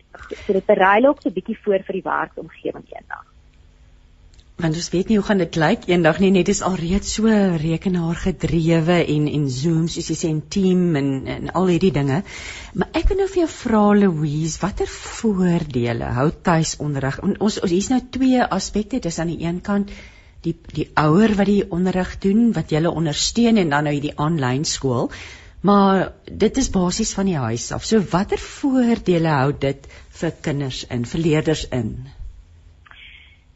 So 0.46 0.54
dit 0.54 0.66
berei 0.66 1.08
ook 1.08 1.26
'n 1.26 1.34
bietjie 1.34 1.58
voor 1.64 1.84
vir 1.84 1.94
die 1.94 2.10
werksomgewing 2.10 2.86
eendag 2.90 3.31
want 4.64 4.78
ons 4.80 4.90
weet 4.94 5.10
nie 5.10 5.18
hoe 5.20 5.26
gaan 5.26 5.42
dit 5.42 5.58
lyk 5.60 5.88
eendag 5.90 6.20
nie. 6.22 6.32
Net 6.36 6.50
is 6.54 6.62
alreeds 6.66 7.16
so 7.18 7.32
rekenaar 7.64 8.20
gedrewe 8.22 9.00
en 9.16 9.28
en 9.32 9.50
Zoom 9.50 9.88
soos 9.92 10.08
jy 10.12 10.18
sê 10.20 10.30
en 10.30 10.42
team 10.56 10.96
en 11.00 11.12
en 11.36 11.52
al 11.58 11.74
hierdie 11.74 11.92
dinge. 11.96 12.22
Maar 12.74 13.02
ek 13.02 13.10
wil 13.12 13.22
nou 13.24 13.28
vir 13.34 13.42
jou 13.44 13.50
vra 13.56 13.84
Louise 14.00 14.62
watter 14.62 14.90
voordele 14.94 16.14
hou 16.18 16.30
tuisonderrig? 16.50 17.20
Ons, 17.28 17.60
ons 17.60 17.74
hier's 17.74 17.92
nou 17.94 18.02
twee 18.18 18.42
aspekte. 18.60 19.02
Dis 19.04 19.20
aan 19.20 19.34
die 19.34 19.42
een 19.44 19.62
kant 19.66 19.92
die 20.46 20.56
die 20.78 20.88
ouer 20.98 21.36
wat 21.38 21.50
die 21.50 21.68
onderrig 21.70 22.16
doen 22.24 22.50
wat 22.56 22.74
julle 22.74 22.94
ondersteun 23.02 23.62
en 23.62 23.76
dan 23.76 23.90
nou 23.90 23.94
hierdie 23.98 24.18
aanlyn 24.18 24.66
skool. 24.66 25.12
Maar 25.62 26.14
dit 26.26 26.58
is 26.58 26.72
basies 26.74 27.14
van 27.14 27.30
die 27.30 27.38
huis 27.38 27.68
af. 27.72 27.86
So 27.86 28.02
watter 28.14 28.42
voordele 28.42 29.36
hou 29.36 29.52
dit 29.68 29.86
vir 30.22 30.34
kinders 30.42 30.86
en 30.90 31.06
vir 31.06 31.26
leerders 31.28 31.68
in? 31.70 31.94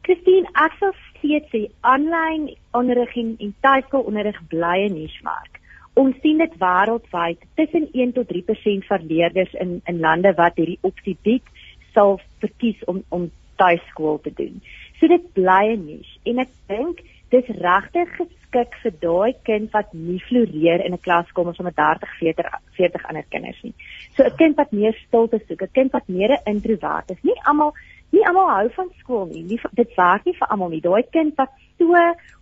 Christine, 0.05 0.45
ek 0.61 0.75
sal 0.77 0.91
steeds 1.15 1.49
sê 1.49 1.63
aanlyn 1.81 2.51
onderrig 2.77 3.15
en 3.17 3.53
tuiskoolonderrig 3.65 4.37
bly 4.51 4.77
'n 4.85 4.93
nismark. 4.93 5.59
Ons 5.95 6.19
sien 6.21 6.37
dit 6.37 6.53
wêreldwyd 6.61 7.39
tussen 7.55 7.87
1 7.93 8.11
tot 8.13 8.27
3% 8.27 8.85
van 8.91 9.07
leerders 9.11 9.53
in 9.53 9.81
in 9.85 9.99
lande 9.99 10.33
wat 10.37 10.57
hierdie 10.61 10.83
opsie 10.89 11.17
bied, 11.23 11.45
sal 11.93 12.19
verkies 12.43 12.83
om 12.85 13.03
om 13.09 13.31
tuiskool 13.57 14.19
te 14.21 14.33
doen. 14.41 14.61
So 14.99 15.07
dit 15.07 15.33
bly 15.33 15.73
'n 15.73 15.85
nis 15.85 16.09
en 16.23 16.39
ek 16.39 16.51
dink 16.67 17.01
dis 17.31 17.47
regtig 17.47 18.09
geskik 18.19 18.75
vir 18.83 18.93
daai 19.01 19.33
kind 19.43 19.71
wat 19.73 19.93
nie 19.93 20.19
floreer 20.27 20.85
in 20.85 20.93
'n 20.93 21.05
klas 21.07 21.31
kom 21.31 21.47
ons 21.47 21.59
met 21.59 21.75
30, 21.75 22.09
40, 22.19 22.45
40 22.77 23.05
ander 23.09 23.25
kinders 23.29 23.63
nie. 23.63 23.73
So 24.15 24.23
'n 24.23 24.37
kind 24.37 24.55
wat 24.57 24.71
meer 24.71 24.93
stilte 25.07 25.39
soek, 25.47 25.61
'n 25.61 25.73
kind 25.73 25.91
wat 25.91 26.07
meer 26.07 26.31
'n 26.31 26.49
introwert 26.53 27.09
is. 27.11 27.23
Nie 27.23 27.41
almal 27.43 27.73
nie 28.15 28.25
almal 28.29 28.49
hou 28.53 28.69
van 28.77 28.89
skool 29.01 29.27
nie. 29.31 29.43
nie 29.43 29.59
dit 29.81 29.95
werk 29.99 30.25
nie 30.25 30.37
vir 30.39 30.51
almal 30.53 30.73
nie. 30.73 30.81
Daai 30.81 31.03
kind 31.11 31.37
wat 31.41 31.51
so 31.77 32.01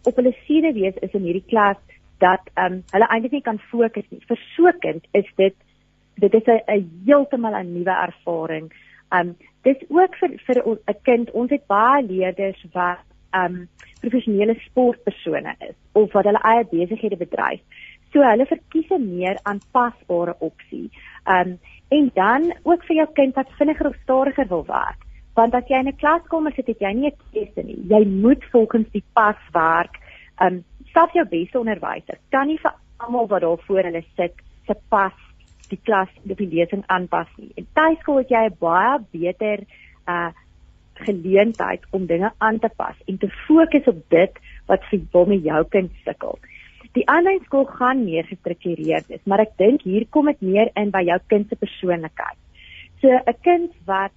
op 0.10 0.16
hulle 0.22 0.34
siede 0.46 0.74
wees 0.78 0.98
is 1.02 1.14
in 1.18 1.28
hierdie 1.28 1.48
klas 1.50 1.80
dat 2.24 2.50
ehm 2.54 2.74
um, 2.74 2.82
hulle 2.96 3.10
eintlik 3.10 3.38
nie 3.38 3.48
kan 3.50 3.60
fokus 3.72 4.10
nie. 4.10 4.22
Vir 4.30 4.40
so 4.56 4.68
'n 4.68 4.80
kind 4.80 5.08
is 5.22 5.30
dit 5.38 5.56
dit 6.24 6.34
is 6.34 6.48
'n 6.48 6.90
heeltemal 7.06 7.56
'n 7.56 7.74
nuwe 7.74 7.96
ervaring. 8.08 8.72
Ehm 9.12 9.30
um, 9.30 9.36
dis 9.64 9.80
ook 9.90 10.16
vir 10.20 10.38
vir 10.48 10.58
'n 10.68 11.00
kind. 11.04 11.32
Ons 11.32 11.50
het 11.50 11.68
baie 11.68 12.04
leerders 12.04 12.66
wat 12.74 13.06
ehm 13.34 13.56
um, 13.56 13.70
professionele 14.02 14.56
sportpersone 14.68 15.56
is 15.70 15.76
of 15.94 16.12
wat 16.14 16.26
hulle 16.26 16.44
eie 16.44 16.66
besighede 16.72 17.18
bedryf. 17.18 17.62
So 18.12 18.22
hulle 18.22 18.46
verkies 18.46 18.92
'n 18.92 19.16
meer 19.16 19.38
aanpasbare 19.44 20.36
opsie. 20.40 20.90
Um 21.26 21.60
en 21.90 22.12
dan 22.14 22.54
ook 22.64 22.84
vir 22.84 22.96
jou 22.96 23.08
kind 23.14 23.36
wat 23.36 23.50
vinniger 23.58 23.88
of 23.88 23.96
stadiger 24.04 24.48
wil 24.48 24.66
werk. 24.66 25.02
Want 25.36 25.54
as 25.54 25.68
jy 25.68 25.80
in 25.80 25.88
'n 25.88 25.98
klaskamer 25.98 26.54
sit, 26.54 26.68
het 26.68 26.80
jy 26.80 26.94
nie 26.94 27.10
'n 27.10 27.18
keuse 27.34 27.64
nie. 27.64 27.80
Jy 27.90 28.06
moet 28.06 28.44
volgens 28.52 28.90
die 28.92 29.04
pas 29.14 29.40
werk. 29.52 30.00
Um 30.40 30.64
self 30.94 31.14
jou 31.14 31.26
beste 31.26 31.60
onderwyser 31.60 32.18
kan 32.30 32.48
nie 32.48 32.60
vir 32.60 32.74
almal 32.98 33.28
wat 33.28 33.42
daar 33.42 33.58
voor 33.68 33.84
hulle 33.84 34.04
sit 34.16 34.34
se 34.68 34.76
pas 34.90 35.14
die 35.70 35.80
klas 35.84 36.10
die 36.24 36.48
lesing 36.48 36.84
aanpas 36.88 37.28
nie. 37.38 37.52
En 37.58 37.68
tuiskool 37.74 38.18
het 38.18 38.30
jy 38.30 38.46
'n 38.46 38.58
baie 38.60 39.00
beter 39.12 39.60
uh 40.08 40.32
geleentheid 40.94 41.82
om 41.90 42.06
dinge 42.06 42.32
aan 42.38 42.60
te 42.60 42.70
pas 42.78 42.96
en 43.06 43.18
te 43.18 43.30
fokus 43.48 43.88
op 43.90 44.10
dit 44.10 44.32
wat 44.68 44.84
vir 44.90 45.00
waarmee 45.12 45.42
jou 45.42 45.64
kind 45.70 45.92
sukkel. 46.06 46.38
Die 46.94 47.08
aanlyn 47.10 47.42
skool 47.46 47.66
gaan 47.66 48.04
meer 48.06 48.24
gestruktureerd 48.24 49.08
wees, 49.08 49.24
maar 49.26 49.42
ek 49.42 49.58
dink 49.58 49.82
hier 49.82 50.06
kom 50.10 50.26
dit 50.26 50.42
meer 50.42 50.70
in 50.76 50.92
by 50.94 51.02
jou 51.02 51.18
kind 51.28 51.50
se 51.50 51.56
persoonlikheid. 51.56 52.38
So 53.02 53.10
'n 53.10 53.38
kind 53.42 53.72
wat 53.86 54.12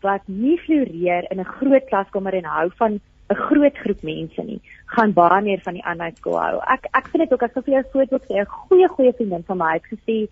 wat 0.00 0.22
nie 0.26 0.58
floreer 0.58 1.30
in 1.30 1.40
'n 1.40 1.52
groot 1.58 1.84
klaskamer 1.84 2.34
en 2.34 2.44
hou 2.44 2.70
van 2.78 3.00
'n 3.30 3.34
groot 3.34 3.76
groep 3.76 4.02
mense 4.02 4.42
nie, 4.42 4.60
gaan 4.86 5.12
baie 5.12 5.42
meer 5.42 5.60
van 5.60 5.74
die 5.74 5.84
aanlyn 5.84 6.16
skool 6.16 6.38
hou. 6.38 6.60
Ek 6.66 6.86
ek 6.92 7.08
vind 7.08 7.22
dit 7.22 7.32
ook 7.32 7.42
as 7.42 7.64
vir 7.64 7.74
jou 7.74 7.84
voorbeeld 7.92 8.24
sê 8.24 8.34
'n 8.40 8.46
goeie 8.46 8.88
goeie 8.88 9.12
vriendin 9.12 9.44
van 9.46 9.58
my 9.58 9.72
het 9.72 9.86
gesê 9.94 10.28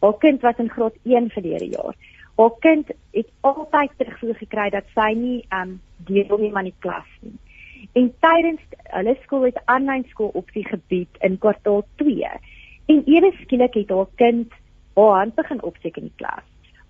haar 0.00 0.18
kind 0.18 0.42
was 0.42 0.58
in 0.58 0.70
graad 0.70 0.94
1 1.04 1.30
verlede 1.30 1.68
jaar 1.68 1.94
haar 2.36 2.56
kind 2.60 2.90
het 3.12 3.28
altyd 3.40 3.90
terugvoer 3.96 4.36
gekry 4.36 4.68
dat 4.70 4.88
sy 4.94 5.12
nie 5.16 5.38
um 5.60 5.78
deel 6.08 6.38
neem 6.38 6.56
aan 6.56 6.68
die 6.68 6.80
klas 6.84 7.08
nie. 7.20 7.38
En 7.96 8.10
tydens 8.20 8.60
hulle 8.92 9.16
skool 9.22 9.46
het 9.48 9.60
aanlyn 9.64 10.04
skool 10.10 10.34
op 10.34 10.50
die 10.52 10.66
gebied 10.66 11.22
in 11.24 11.38
kwartaal 11.40 11.84
2. 12.02 12.28
En 12.92 13.02
ewe 13.06 13.32
skielik 13.40 13.78
het 13.80 13.90
haar 13.90 14.10
kind 14.20 14.52
haar 14.96 15.16
hand 15.20 15.34
begin 15.34 15.62
opsteek 15.62 15.96
in 15.96 16.10
die 16.10 16.18
klas. 16.20 16.44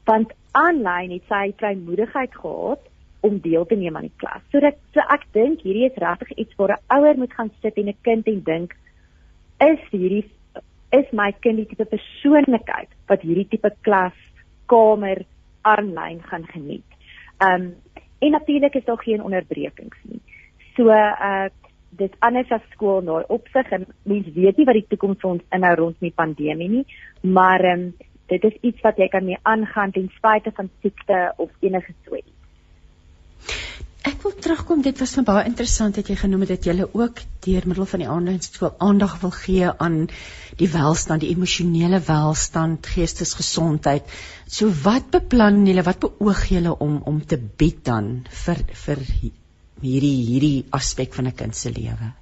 Want 0.07 0.33
aanlyn 0.57 1.11
het 1.17 1.27
sy 1.29 1.51
vrymoedigheid 1.61 2.35
gehad 2.35 2.83
om 3.27 3.41
deel 3.43 3.67
te 3.67 3.77
neem 3.77 3.97
aan 3.97 4.09
die 4.09 4.19
klas. 4.23 4.43
So 4.53 4.63
dat 4.63 4.79
so 4.95 5.03
ek 5.13 5.27
dink 5.37 5.65
hierdie 5.67 5.89
is 5.89 6.01
regtig 6.03 6.33
iets 6.37 6.57
waar 6.57 6.77
'n 6.77 6.97
ouer 6.97 7.17
moet 7.19 7.35
gaan 7.35 7.51
sit 7.63 7.77
en 7.77 7.89
'n 7.89 7.99
kind 8.03 8.27
en 8.27 8.43
dink 8.43 8.77
is 9.61 9.83
hierdie 9.91 10.25
is 10.93 11.09
my 11.13 11.33
kind 11.41 11.57
die 11.57 11.67
tipe 11.67 11.85
persoonlikheid 11.85 12.91
wat 13.11 13.23
hierdie 13.27 13.49
tipe 13.51 13.71
klas 13.81 14.17
kamer 14.67 15.25
aanlyn 15.63 16.23
gaan 16.23 16.47
geniet. 16.47 16.89
Um 17.43 17.75
en 18.19 18.31
natuurlik 18.31 18.75
is 18.75 18.85
daar 18.85 19.03
geen 19.03 19.23
onderbrekings 19.23 19.99
nie. 20.03 20.21
So 20.77 20.89
uh 20.91 21.49
dit 21.97 22.13
anders 22.19 22.51
as 22.51 22.65
skool 22.71 23.01
nou 23.01 23.23
opsig 23.33 23.71
en 23.73 23.87
mens 24.03 24.27
weet 24.35 24.57
nie 24.57 24.67
wat 24.69 24.77
die 24.77 24.89
toekoms 24.89 25.21
vir 25.21 25.31
ons 25.31 25.45
inhou 25.57 25.75
rond 25.75 25.97
die 26.01 26.13
pandemie 26.13 26.69
nie, 26.69 26.85
maar 27.23 27.65
um 27.65 27.95
dit 28.33 28.45
is 28.45 28.56
iets 28.61 28.80
wat 28.87 28.99
jy 28.99 29.09
kan 29.09 29.25
mee 29.25 29.38
aangaan 29.42 29.92
ten 29.92 30.11
spyte 30.16 30.52
van 30.56 30.71
siekte 30.83 31.33
of 31.37 31.50
enige 31.61 31.95
so 32.04 32.16
iets. 32.16 32.33
Ek 34.06 34.21
wil 34.23 34.35
terugkom, 34.38 34.83
dit 34.87 35.00
was 35.02 35.16
my 35.18 35.23
baie 35.26 35.49
interessant 35.49 35.97
dat 35.99 36.06
jy 36.06 36.14
genoem 36.21 36.45
het 36.45 36.52
dat 36.54 36.66
jy 36.68 36.85
ook 36.85 37.23
deur 37.47 37.64
middel 37.66 37.88
van 37.90 38.02
die 38.02 38.11
aanlyn 38.11 38.38
skool 38.45 38.71
aandag 38.78 39.16
wil 39.23 39.33
gee 39.35 39.71
aan 39.83 39.97
die 40.61 40.68
welstand, 40.71 41.25
die 41.25 41.33
emosionele 41.35 41.99
welstand, 42.06 42.87
geestesgesondheid. 42.87 44.06
So 44.47 44.71
wat 44.85 45.11
beplan 45.11 45.64
julle, 45.66 45.83
wat 45.88 45.99
beoog 46.04 46.45
julle 46.52 46.76
om 46.87 47.00
om 47.02 47.18
te 47.33 47.38
bied 47.38 47.83
dan 47.88 48.12
vir 48.45 48.62
vir 48.85 49.02
hierdie 49.11 50.14
hierdie 50.30 50.64
aspek 50.71 51.14
van 51.18 51.26
'n 51.26 51.38
kind 51.42 51.56
se 51.56 51.75
lewe? 51.75 52.14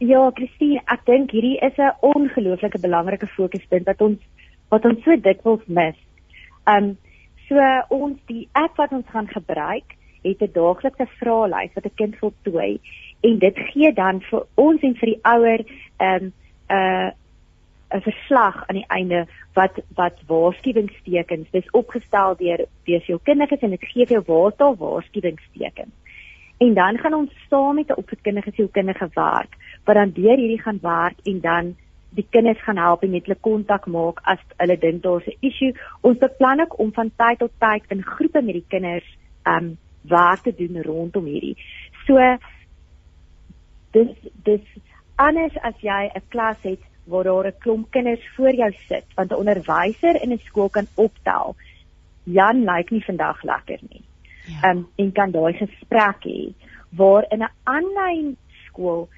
Ja, 0.00 0.30
Christine, 0.32 0.80
ek 0.88 1.04
dink 1.04 1.30
hierdie 1.36 1.58
is 1.60 1.76
'n 1.76 1.92
ongelooflike 2.00 2.80
belangrike 2.80 3.26
fokuspunt 3.36 3.84
wat 3.86 4.00
ons 4.00 4.18
wat 4.70 4.84
ons 4.84 5.02
so 5.04 5.16
dikwels 5.16 5.66
mis. 5.66 5.96
Um 6.66 6.96
so 7.48 7.58
ons 7.88 8.18
die 8.30 8.48
app 8.52 8.76
wat 8.78 8.92
ons 8.92 9.08
gaan 9.10 9.28
gebruik 9.28 9.96
het 10.22 10.42
'n 10.42 10.52
daaglikse 10.52 11.06
vraelys 11.18 11.74
wat 11.74 11.84
'n 11.84 11.94
kind 11.94 12.16
voltooi 12.16 12.80
en 13.20 13.38
dit 13.38 13.56
gee 13.72 13.92
dan 13.92 14.20
vir 14.20 14.46
ons 14.54 14.80
en 14.80 14.94
vir 14.94 15.06
die 15.06 15.20
ouer 15.22 15.60
um, 15.98 16.32
'n 16.68 16.74
uh, 16.76 17.10
'n 17.90 18.00
verslag 18.00 18.64
aan 18.66 18.78
die 18.78 18.88
einde 18.88 19.26
wat 19.54 19.80
wat 19.94 20.16
waarskuwingstekens 20.26 21.50
dis 21.50 21.70
opgestel 21.70 22.36
deur 22.36 22.66
deur 22.84 23.18
en 23.60 23.70
dit 23.70 23.84
gee 23.92 24.06
jou 24.06 24.22
waar 24.26 24.52
daar 24.56 24.76
waarskuwingstekens. 24.76 25.94
En 26.58 26.74
dan 26.74 26.98
gaan 26.98 27.14
ons 27.14 27.32
saam 27.48 27.74
met 27.74 27.88
'n 27.88 28.00
opvoedkundige 28.02 28.50
sielkundige 28.54 29.08
werk 29.14 29.52
wat 29.84 29.94
dan 29.94 30.12
deur 30.12 30.36
hierdie 30.36 30.62
gaan 30.62 30.78
werk 30.82 31.18
en 31.24 31.40
dan 31.40 31.76
die 32.10 32.26
kinders 32.30 32.62
gaan 32.62 32.76
help 32.76 33.02
en 33.02 33.10
net 33.14 33.26
hulle 33.28 33.38
kontak 33.40 33.86
maak 33.86 34.20
as 34.32 34.40
hulle 34.56 34.76
dink 34.78 35.02
daar's 35.02 35.26
'n 35.26 35.36
issue. 35.40 35.72
Ons 36.00 36.18
beplan 36.18 36.60
ook 36.60 36.78
om 36.78 36.92
van 36.92 37.10
tyd 37.16 37.38
tot 37.38 37.52
tyd 37.58 37.82
in 37.88 38.02
groepe 38.02 38.42
met 38.42 38.54
die 38.54 38.68
kinders 38.68 39.16
um 39.46 39.78
waar 40.02 40.40
te 40.42 40.54
doen 40.54 40.82
rondom 40.82 41.24
hierdie. 41.24 41.56
So 42.06 42.16
dis 43.92 44.08
dis 44.44 44.64
anders 45.16 45.56
as 45.62 45.74
jy 45.80 46.10
'n 46.14 46.22
klas 46.28 46.62
het 46.62 46.82
waar 47.04 47.24
daar 47.24 47.46
'n 47.46 47.58
klomp 47.58 47.90
kinders 47.90 48.24
voor 48.36 48.54
jou 48.54 48.72
sit, 48.88 49.06
want 49.14 49.30
'n 49.30 49.40
onderwyser 49.42 50.22
in 50.22 50.32
'n 50.32 50.38
skool 50.38 50.68
kan 50.68 50.86
optel. 50.94 51.56
Jan 52.24 52.64
lyk 52.64 52.90
nie 52.90 53.04
vandag 53.04 53.42
lekker 53.42 53.78
nie. 53.88 54.04
Ja. 54.46 54.68
Ehm 54.68 54.76
um, 54.76 54.88
en 54.96 55.12
kan 55.12 55.30
daai 55.30 55.52
gesprek 55.52 56.24
hê 56.24 56.52
waar 56.90 57.24
in 57.28 57.42
'n 57.42 57.52
aanlyn 57.62 58.36
skool 58.66 59.08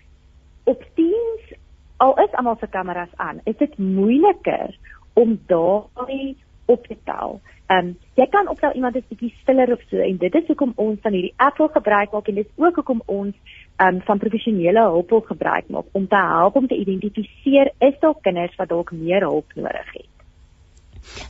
op 0.64 0.84
Teams 0.94 1.60
al 2.02 2.14
is 2.24 2.34
almal 2.38 2.56
se 2.60 2.66
kameras 2.66 3.12
aan, 3.16 3.40
is 3.44 3.56
dit 3.56 3.78
moeiliker 3.78 4.74
om 5.12 5.38
daai 5.46 6.36
op 6.64 6.86
te 6.86 6.96
tel. 7.04 7.40
Ehm 7.70 7.86
um, 7.86 7.96
jy 8.18 8.26
kan 8.30 8.48
nou 8.48 8.72
iemand 8.74 8.96
is 8.96 9.08
bietjie 9.08 9.34
stiller 9.42 9.72
of 9.72 9.82
so 9.90 10.02
en 10.02 10.16
dit 10.20 10.34
is 10.34 10.46
hoekom 10.50 10.72
ons 10.76 10.98
van 11.02 11.14
hierdie 11.16 11.34
app 11.36 11.60
wil 11.62 11.70
gebruik 11.76 12.12
maak 12.12 12.28
en 12.28 12.40
dit 12.40 12.48
is 12.48 12.64
ook 12.64 12.80
hoekom 12.80 13.02
ons 13.06 13.34
ehm 13.76 13.94
um, 13.94 14.00
van 14.08 14.22
professionele 14.24 14.82
hulp 14.94 15.14
wil 15.14 15.24
gebruik 15.28 15.68
maak 15.68 16.00
om 16.00 16.08
te 16.08 16.22
help 16.32 16.58
om 16.60 16.66
te 16.68 16.80
identifiseer 16.84 17.72
is 17.78 18.00
daar 18.00 18.18
kinders 18.26 18.58
wat 18.58 18.68
dalk 18.74 18.92
meer 18.92 19.28
hulp 19.28 19.54
nodig 19.54 19.94
het. 19.94 20.10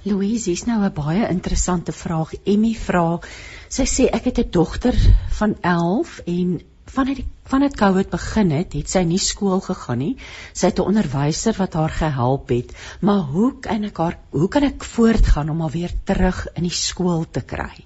Louise, 0.04 0.50
is 0.50 0.64
nou 0.66 0.80
'n 0.84 0.92
baie 0.94 1.28
interessante 1.28 1.92
vraag. 1.92 2.34
Emmy 2.44 2.74
vra, 2.74 3.20
sy 3.68 3.86
sê 3.94 4.04
ek 4.10 4.24
het 4.24 4.38
'n 4.38 4.50
dogter 4.50 4.96
van 5.38 5.54
11 5.60 6.18
en 6.26 6.60
vanuit 6.92 7.22
die 7.22 7.26
vanuit 7.52 7.76
COVID 7.76 8.10
begin 8.12 8.50
het, 8.54 8.74
het 8.76 8.88
sy 8.88 9.02
nie 9.08 9.20
skool 9.20 9.60
gegaan 9.64 10.00
nie. 10.00 10.14
Sy 10.52 10.70
het 10.70 10.80
'n 10.80 10.88
onderwyser 10.92 11.56
wat 11.58 11.74
haar 11.74 11.90
gehelp 11.90 12.48
het, 12.48 12.72
maar 13.00 13.22
hoe 13.34 13.52
kan 13.60 13.84
ek 13.84 13.96
haar 13.96 14.18
hoe 14.30 14.48
kan 14.48 14.62
ek 14.62 14.84
voortgaan 14.84 15.50
om 15.50 15.60
haar 15.60 15.70
weer 15.70 15.92
terug 16.04 16.46
in 16.54 16.62
die 16.62 16.76
skool 16.76 17.24
te 17.30 17.40
kry? 17.40 17.84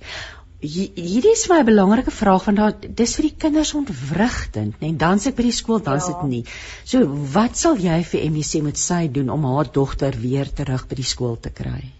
Hierdie 0.60 1.32
is 1.32 1.48
my 1.48 1.62
belangrike 1.64 2.10
vraag 2.10 2.44
want 2.44 2.56
daar 2.56 2.75
dis 2.80 3.14
vir 3.16 3.22
die 3.28 3.36
kinders 3.36 3.75
ontwrigtend, 3.75 4.80
nê? 4.80 4.88
Nee, 4.88 4.96
dan 4.96 5.18
sit 5.18 5.36
by 5.36 5.42
die 5.42 5.52
skool, 5.52 5.82
dan 5.82 6.00
sit 6.00 6.16
ja. 6.16 6.26
nie. 6.26 6.44
So 6.84 7.04
wat 7.34 7.56
sal 7.56 7.76
jy 7.76 8.02
vir 8.02 8.20
Emmy 8.20 8.42
sê 8.42 8.62
moet 8.62 8.78
sy 8.78 9.06
doen 9.08 9.30
om 9.30 9.44
haar 9.44 9.70
dogter 9.72 10.16
weer 10.16 10.52
terug 10.52 10.88
by 10.88 10.94
die 10.94 11.10
skool 11.14 11.36
te 11.36 11.50
kry? 11.50 11.92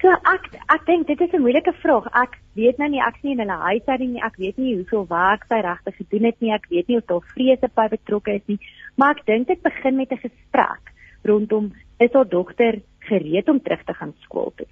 So 0.00 0.08
ek 0.08 0.46
ek 0.72 0.86
dink 0.88 1.06
dit 1.08 1.20
is 1.20 1.32
'n 1.32 1.42
moeilike 1.44 1.72
vraag. 1.82 2.06
Ek 2.16 2.38
weet 2.56 2.78
nou 2.78 2.88
nie 2.88 3.02
ek's 3.04 3.22
nie 3.22 3.32
in 3.32 3.42
hulle 3.44 3.58
huishouding 3.68 4.12
nie. 4.12 4.22
Ek 4.24 4.36
weet 4.36 4.56
nie 4.56 4.76
hoeveel 4.76 5.06
werk 5.08 5.44
sy 5.48 5.60
regtig 5.60 5.96
gedoen 5.96 6.24
het 6.24 6.40
nie. 6.40 6.52
Ek 6.52 6.66
weet 6.70 6.88
nie 6.88 6.96
of 6.96 7.06
daar 7.06 7.26
vrese 7.34 7.68
by 7.74 7.88
betrokke 7.88 8.34
is 8.34 8.46
nie. 8.46 8.58
Maar 8.96 9.10
ek 9.16 9.26
dink 9.26 9.46
dit 9.48 9.62
begin 9.62 9.96
met 9.96 10.12
'n 10.12 10.24
gesprek 10.24 10.92
rondom 11.24 11.72
is 11.98 12.12
haar 12.12 12.28
dogter 12.28 12.80
gereed 12.98 13.48
om 13.48 13.60
terug 13.60 13.84
te 13.84 13.94
gaan 13.94 14.14
skool 14.20 14.52
toe. 14.56 14.66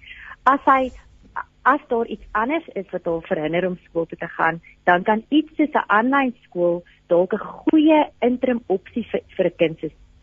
As 0.45 0.61
hy 0.65 0.91
as 1.65 1.81
daar 1.89 2.07
iets 2.07 2.25
anders 2.33 2.65
is 2.75 2.87
wat 2.91 3.05
hom 3.05 3.23
verhinder 3.23 3.67
om 3.67 3.79
skool 3.85 4.07
toe 4.07 4.19
te 4.19 4.29
gaan, 4.29 4.61
dan 4.85 5.03
kan 5.03 5.25
iets 5.29 5.57
soos 5.57 5.75
'n 5.75 5.89
aanlyn 5.89 6.35
skool 6.45 6.85
dalk 7.09 7.35
'n 7.35 7.39
goeie 7.39 8.11
interim 8.21 8.61
opsie 8.67 9.05
vir 9.11 9.21
vir 9.37 9.47
'n 9.47 9.57
kind 9.59 9.81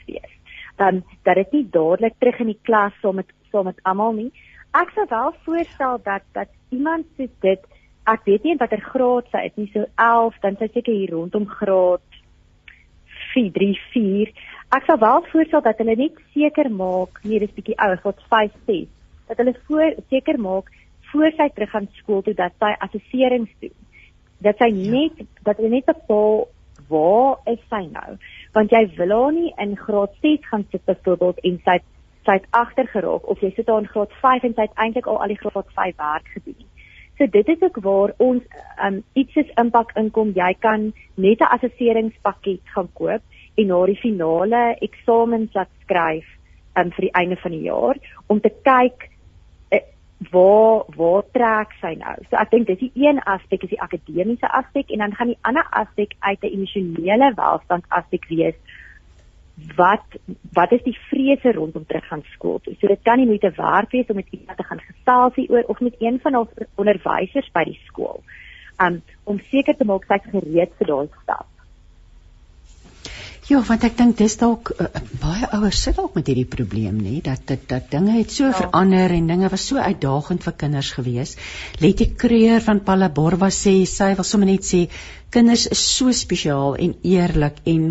wees. 0.07 0.33
Dan 0.77 1.03
dat 1.23 1.35
dit 1.35 1.51
nie 1.51 1.69
dadelik 1.69 2.15
terug 2.19 2.39
in 2.39 2.47
die 2.47 2.59
klas 2.63 2.93
saam 3.01 3.15
met 3.15 3.29
saam 3.51 3.65
met 3.65 3.79
almal 3.83 4.13
nie. 4.13 4.31
Ek 4.75 4.91
sou 4.95 5.05
wel 5.09 5.33
voorstel 5.45 5.99
dat 6.03 6.23
dat 6.35 6.51
iemand 6.69 7.05
soos 7.15 7.31
dit 7.45 7.61
ek 8.11 8.25
weet 8.27 8.43
nie 8.45 8.57
watter 8.59 8.81
graad 8.83 9.29
sy 9.31 9.45
is 9.47 9.55
nie, 9.57 9.69
so 9.73 9.85
11, 10.01 10.39
dan 10.43 10.57
sy 10.59 10.67
seker 10.73 10.93
hier 10.93 11.13
rondom 11.15 11.47
graad 11.49 12.19
4, 13.33 13.51
3, 13.55 13.69
4. 13.93 14.33
Ek 14.75 14.85
sou 14.89 14.97
wel 15.01 15.23
voorstel 15.31 15.63
dat 15.65 15.79
hulle 15.81 15.95
net 15.99 16.19
seker 16.35 16.69
maak, 16.71 17.21
nee, 17.23 17.39
dis 17.41 17.53
bietjie 17.55 17.77
ouer, 17.81 18.01
graad 18.03 18.21
5, 18.33 18.59
6, 18.67 18.91
dat 19.31 19.41
hulle 19.41 19.55
voor 19.69 19.95
seker 20.13 20.41
maak 20.41 20.69
voor 21.11 21.31
sy 21.37 21.47
terug 21.55 21.71
gaan 21.71 21.89
skool 22.01 22.21
toe 22.25 22.35
dat 22.35 22.53
sy 22.59 22.73
assesserings 22.83 23.51
doen. 23.63 23.73
Dat 24.43 24.59
sy 24.59 24.69
ja. 24.73 24.91
net 24.91 25.23
dat 25.47 25.57
hulle 25.61 25.71
net 25.77 25.87
bepaal 25.87 26.45
waar 26.91 27.39
is 27.49 27.61
sy 27.71 27.85
nou? 27.87 28.17
Want 28.53 28.73
jy 28.75 28.83
wil 28.99 29.13
haar 29.15 29.35
nie 29.35 29.51
in 29.63 29.77
graad 29.79 30.13
6 30.25 30.49
gaan 30.51 30.65
sit 30.71 30.83
byvoorbeeld 30.89 31.39
en 31.47 31.61
sy 31.63 31.79
sy 32.25 32.37
het 32.39 32.47
agter 32.51 32.87
geraak 32.87 33.27
of 33.29 33.41
jy 33.41 33.51
sit 33.55 33.67
haar 33.69 33.83
in 33.83 33.91
graad 33.91 34.13
5 34.21 34.47
en 34.47 34.55
sy 34.55 34.67
het 34.67 34.81
eintlik 34.85 35.07
al 35.07 35.21
al 35.21 35.33
die 35.33 35.41
graad 35.41 35.73
5 35.77 35.95
werk 36.01 36.27
gedoen. 36.33 36.65
So 37.17 37.27
dit 37.31 37.47
is 37.47 37.61
ook 37.61 37.77
waar 37.85 38.13
ons 38.17 38.43
um 38.85 39.03
iets 39.13 39.35
is 39.35 39.51
impak 39.61 39.93
inkom. 39.95 40.33
Jy 40.35 40.53
kan 40.59 40.93
net 41.15 41.39
'n 41.39 41.53
assesseringspakket 41.55 42.61
gaan 42.75 42.89
koop 42.93 43.21
en 43.55 43.67
na 43.67 43.85
die 43.85 44.01
finale 44.01 44.75
eksamens 44.81 45.53
laat 45.53 45.71
skryf 45.83 46.25
um 46.75 46.91
vir 46.91 47.07
die 47.07 47.15
einde 47.15 47.35
van 47.35 47.51
die 47.51 47.65
jaar 47.71 47.95
om 48.27 48.41
te 48.41 48.51
kyk 48.63 49.09
waar 50.31 50.83
waar 50.95 51.23
trek 51.31 51.73
sy 51.81 51.93
nou. 51.99 52.15
So 52.29 52.39
ek 52.39 52.51
dink 52.51 52.67
dis 52.67 52.79
die 52.79 52.91
een 52.95 53.19
aspek 53.27 53.63
is 53.63 53.73
die 53.73 53.81
akademiese 53.81 54.47
aspek 54.47 54.91
en 54.91 55.03
dan 55.03 55.15
gaan 55.15 55.33
die 55.33 55.41
ander 55.43 55.67
aspek 55.71 56.15
uit 56.19 56.43
'n 56.43 56.53
emosionele 56.53 57.33
welstand 57.35 57.85
aspek 57.89 58.27
wees. 58.29 58.55
Wat 59.75 60.17
wat 60.53 60.71
is 60.71 60.83
die 60.83 60.97
vrese 61.09 61.51
rondom 61.51 61.85
terug 61.85 62.07
gaan 62.07 62.23
skool? 62.33 62.59
So 62.63 62.87
dit 62.87 63.01
kan 63.03 63.17
nie 63.17 63.27
moeite 63.29 63.51
werd 63.55 63.91
wees 63.91 64.09
om 64.11 64.15
met 64.15 64.27
iemand 64.29 64.57
te 64.57 64.63
gaan 64.63 64.81
gesels 64.83 65.35
hieroor 65.35 65.63
of 65.71 65.79
met 65.79 65.95
een 65.99 66.19
van 66.19 66.35
ons 66.35 66.49
onderwysers 66.75 67.51
by 67.51 67.63
die 67.63 67.79
skool. 67.85 68.23
Um 68.83 69.01
om 69.23 69.39
seker 69.51 69.77
te 69.77 69.87
maak 69.87 70.03
sy 70.09 70.19
gereed 70.27 70.75
vir 70.79 70.87
daai 70.87 71.07
stap. 71.21 71.47
Ja, 73.45 73.59
want 73.61 73.83
ek 73.85 73.93
dink 73.93 74.15
dis 74.17 74.33
dalk 74.41 74.71
uh, 74.73 74.87
baie 75.21 75.45
ouers 75.53 75.77
sit 75.85 75.99
dalk 75.99 76.15
met 76.17 76.31
hierdie 76.31 76.47
probleem 76.49 76.95
nê 76.97 77.19
dat 77.21 77.43
dat 77.45 77.67
dat 77.69 77.91
dinge 77.91 78.15
het 78.15 78.33
so 78.33 78.47
ja. 78.47 78.55
verander 78.57 79.13
en 79.13 79.27
dinge 79.29 79.51
was 79.53 79.67
so 79.69 79.77
uitdagend 79.77 80.41
vir 80.47 80.55
kinders 80.63 80.89
gewees. 80.95 81.35
Letty 81.83 82.07
Creer 82.23 82.65
van 82.65 82.81
Palaborwa 82.87 83.51
sê 83.53 83.75
sy 83.91 84.09
wil 84.17 84.25
sommer 84.25 84.49
net 84.49 84.65
sê 84.65 84.81
kinders 85.29 85.67
is 85.77 85.85
so 85.91 86.09
spesiaal 86.23 86.73
en 86.87 86.97
eerlik 87.05 87.61
en 87.69 87.87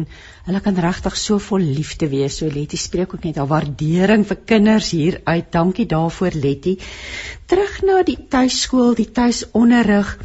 hulle 0.49 0.67
kan 0.67 0.85
regtig 0.89 1.23
so 1.23 1.39
vol 1.39 1.63
liefde 1.79 2.11
wees. 2.11 2.41
So 2.43 2.51
Letty 2.51 2.81
spreek 2.89 3.15
ook 3.15 3.31
net 3.31 3.39
haar 3.39 3.53
waardering 3.55 4.27
vir 4.27 4.43
kinders 4.55 4.91
hier 4.91 5.21
uit. 5.23 5.53
Dankie 5.55 5.87
daarvoor 5.87 6.35
Letty. 6.35 6.81
Terug 7.47 7.79
na 7.87 8.03
die 8.03 8.19
tuiskool, 8.27 8.97
die 8.99 9.13
tuisonderrig. 9.15 10.17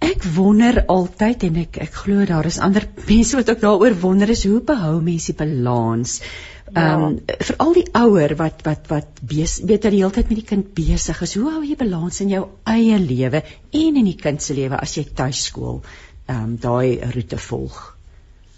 Ek 0.00 0.24
wonder 0.34 0.78
altyd 0.88 1.42
en 1.48 1.58
ek 1.60 1.76
ek 1.84 1.98
glo 2.04 2.24
daar 2.28 2.46
is 2.48 2.60
ander 2.64 2.86
mense 3.10 3.36
wat 3.36 3.50
ook 3.52 3.60
daaroor 3.60 3.98
wonder 4.00 4.32
is 4.32 4.46
hoe 4.48 4.62
behou 4.64 5.00
mense 5.04 5.32
die 5.32 5.38
balans. 5.42 6.20
Ja. 6.20 6.30
Ehm 6.70 7.04
um, 7.04 7.14
vir 7.26 7.56
al 7.64 7.72
die 7.74 7.86
ouer 7.98 8.34
wat 8.38 8.60
wat 8.64 8.88
wat 8.88 9.22
weet 9.32 9.82
dat 9.82 9.90
die 9.90 9.98
hele 10.00 10.14
tyd 10.14 10.28
met 10.30 10.38
die 10.38 10.50
kind 10.52 10.68
besig 10.74 11.22
is. 11.26 11.34
Hoe 11.34 11.50
hou 11.50 11.62
jy 11.66 11.76
balans 11.76 12.20
in 12.24 12.30
jou 12.30 12.44
eie 12.64 12.98
lewe 13.02 13.42
en 13.82 13.96
in 14.02 14.06
die 14.06 14.18
kind 14.24 14.42
se 14.42 14.54
lewe 14.54 14.78
as 14.78 14.96
jy 14.96 15.04
tuiskool 15.22 15.80
ehm 16.28 16.44
um, 16.44 16.56
daai 16.62 17.00
roete 17.14 17.40
volg? 17.50 17.80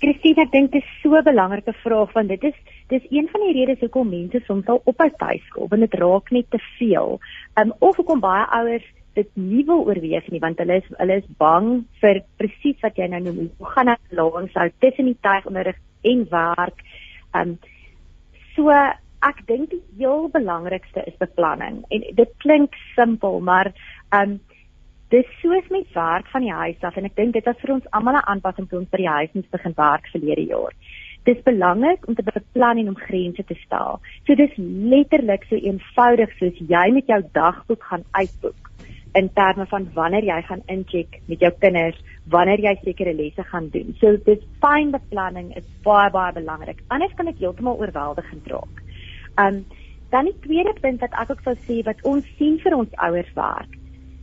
Christine, 0.03 0.43
ek 0.43 0.51
dink 0.53 0.73
dit 0.73 0.83
is 0.83 0.95
so 1.03 1.15
'n 1.17 1.25
belangrike 1.25 1.73
vraag 1.83 2.13
want 2.13 2.29
dit 2.29 2.45
is 2.45 2.59
dis 2.89 3.05
een 3.11 3.29
van 3.33 3.41
die 3.47 3.55
redes 3.59 3.81
hoekom 3.81 4.09
mense 4.11 4.41
soms 4.47 4.67
al 4.69 4.83
ophou 4.85 5.11
tuiskool 5.17 5.69
want 5.71 5.83
dit 5.89 6.01
raak 6.05 6.31
net 6.31 6.51
te 6.51 6.61
veel. 6.79 7.19
Ehm 7.55 7.71
um, 7.71 7.77
of 7.79 7.97
hoekom 7.97 8.21
baie 8.21 8.45
ouers 8.61 8.89
dit 9.15 9.29
nie 9.37 9.65
wil 9.69 9.85
oorweeg 9.87 10.29
nie 10.33 10.41
want 10.41 10.61
hulle 10.63 10.81
is 10.81 10.89
hulle 10.99 11.19
is 11.21 11.29
bang 11.43 11.69
vir 12.03 12.23
presies 12.41 12.81
wat 12.85 12.99
jy 12.99 13.09
nou 13.13 13.21
noem. 13.27 13.51
Hoe 13.59 13.73
gaan 13.75 13.93
dit 13.93 14.19
langs 14.19 14.57
hou 14.59 14.69
tussen 14.85 15.11
die 15.11 15.19
tuigonderrig 15.27 15.79
en 16.09 16.25
werk? 16.31 16.83
Um, 17.37 17.59
so 18.57 18.73
ek 19.23 19.45
dink 19.47 19.71
die 19.71 19.83
heel 20.01 20.27
belangrikste 20.33 21.05
is 21.07 21.19
beplanning. 21.21 21.83
En 21.95 22.09
dit 22.19 22.33
klink 22.43 22.75
simpel, 22.97 23.39
maar 23.41 23.71
um, 24.17 24.41
dis 25.15 25.29
soos 25.43 25.69
met 25.71 25.87
werk 25.95 26.27
van 26.33 26.47
die 26.47 26.57
huis 26.57 26.89
af 26.89 26.97
en 26.97 27.07
ek 27.07 27.17
dink 27.21 27.37
dit 27.37 27.47
was 27.47 27.61
vir 27.63 27.77
ons 27.77 27.89
almal 27.93 28.19
'n 28.19 28.29
aanpassing 28.35 28.69
toe 28.69 28.81
ons 28.81 28.91
by 28.91 29.03
die 29.05 29.15
huis 29.19 29.33
moes 29.35 29.55
begin 29.57 29.77
werk 29.77 30.09
verlede 30.15 30.47
jaar. 30.49 30.75
Dis 31.25 31.45
belangrik 31.47 32.09
om 32.09 32.15
te 32.19 32.25
beplan 32.27 32.79
en 32.79 32.89
om 32.89 32.99
grense 32.99 33.45
te 33.45 33.55
stel. 33.63 34.01
So 34.27 34.35
dis 34.35 34.57
letterlik 34.57 35.45
so 35.47 35.55
eenvoudig 35.55 36.33
soos 36.39 36.59
jy 36.59 36.91
met 36.91 37.07
jou 37.07 37.23
dagboek 37.33 37.83
gaan 37.91 38.05
uitboek 38.11 38.72
in 39.15 39.29
terme 39.37 39.67
van 39.67 39.89
wanneer 39.95 40.25
jy 40.25 40.41
gaan 40.49 40.63
incheck 40.73 41.21
met 41.27 41.41
jou 41.41 41.51
kinders, 41.61 41.99
wanneer 42.33 42.61
jy 42.61 42.75
sekere 42.83 43.13
lesse 43.15 43.45
gaan 43.51 43.69
doen. 43.75 43.93
So 44.01 44.17
dis 44.27 44.41
fyn 44.65 44.93
beplanning 44.95 45.53
is 45.57 45.67
baie 45.85 46.11
baie 46.11 46.33
belangrik. 46.33 46.81
Anders 46.89 47.13
kan 47.17 47.29
dit 47.29 47.43
heeltemal 47.45 47.81
oorweldigend 47.81 48.49
raak. 48.55 48.83
Um 49.37 49.65
dan 50.13 50.29
die 50.29 50.37
tweede 50.45 50.75
punt 50.81 51.01
wat 51.01 51.15
ek 51.17 51.31
ook 51.33 51.45
sou 51.45 51.55
sê 51.67 51.79
wat 51.87 52.01
ons 52.09 52.27
sien 52.39 52.59
vir 52.61 52.75
ons 52.77 52.97
ouers 53.07 53.31
werk. 53.37 53.77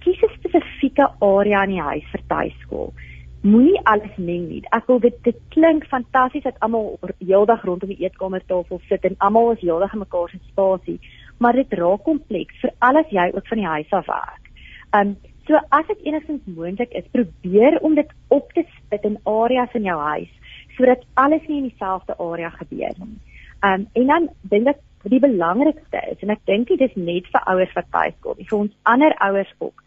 Kies 0.06 0.21
'n 0.23 0.36
spesifieke 0.38 1.08
area 1.19 1.63
in 1.63 1.73
die 1.75 1.82
huis 1.82 2.06
vir 2.12 2.21
tuiskool. 2.28 2.93
Moenie 3.41 3.80
alles 3.86 4.17
meng 4.17 4.49
nie. 4.49 4.62
Ek 4.71 4.88
wil 4.88 4.99
dit 4.99 5.23
dit 5.23 5.38
klink 5.49 5.86
fantasties 5.88 6.43
dat 6.43 6.60
almal 6.60 6.99
heeldag 7.19 7.63
rondom 7.63 7.89
die 7.89 8.04
eetkamertafel 8.04 8.82
sit 8.89 9.06
en 9.06 9.15
almal 9.17 9.52
is 9.52 9.62
heeldag 9.62 9.93
in 9.93 9.99
mekaar 9.99 10.30
se 10.30 10.38
spasie, 10.49 10.99
maar 11.39 11.54
dit 11.54 11.73
raak 11.73 12.04
kompleks 12.04 12.60
vir 12.62 12.71
alles 12.80 13.10
jy 13.10 13.32
ook 13.34 13.47
van 13.47 13.58
die 13.58 13.67
huis 13.67 13.91
af 13.91 14.06
werk. 14.08 14.48
Um 14.93 15.17
so 15.47 15.58
as 15.69 15.88
dit 15.88 16.06
enigstens 16.06 16.41
moontlik 16.45 16.91
is, 16.93 17.06
probeer 17.12 17.80
om 17.82 17.95
dit 17.95 18.12
op 18.28 18.52
te 18.54 18.63
spit 18.78 19.04
in 19.04 19.17
areas 19.23 19.73
in 19.73 19.84
jou 19.84 19.97
huis 19.99 20.30
sodat 20.78 21.02
alles 21.19 21.43
nie 21.47 21.58
in 21.58 21.67
dieselfde 21.67 22.15
area 22.17 22.49
gebeur 22.49 22.93
nie. 22.97 23.17
Um 23.65 23.88
en 23.93 24.06
dan 24.08 24.30
dink 24.41 24.67
ek 24.67 24.80
die 25.12 25.19
belangrikste 25.19 26.02
is 26.12 26.21
en 26.23 26.32
ek 26.36 26.45
dink 26.47 26.67
dit 26.71 26.82
is 26.82 26.95
net 26.95 27.28
vir 27.34 27.43
ouers 27.52 27.73
wat 27.75 27.89
tuiskool, 27.91 28.38
vir 28.39 28.58
ons 28.58 28.75
ander 28.84 29.15
ouers 29.25 29.52
ook. 29.60 29.84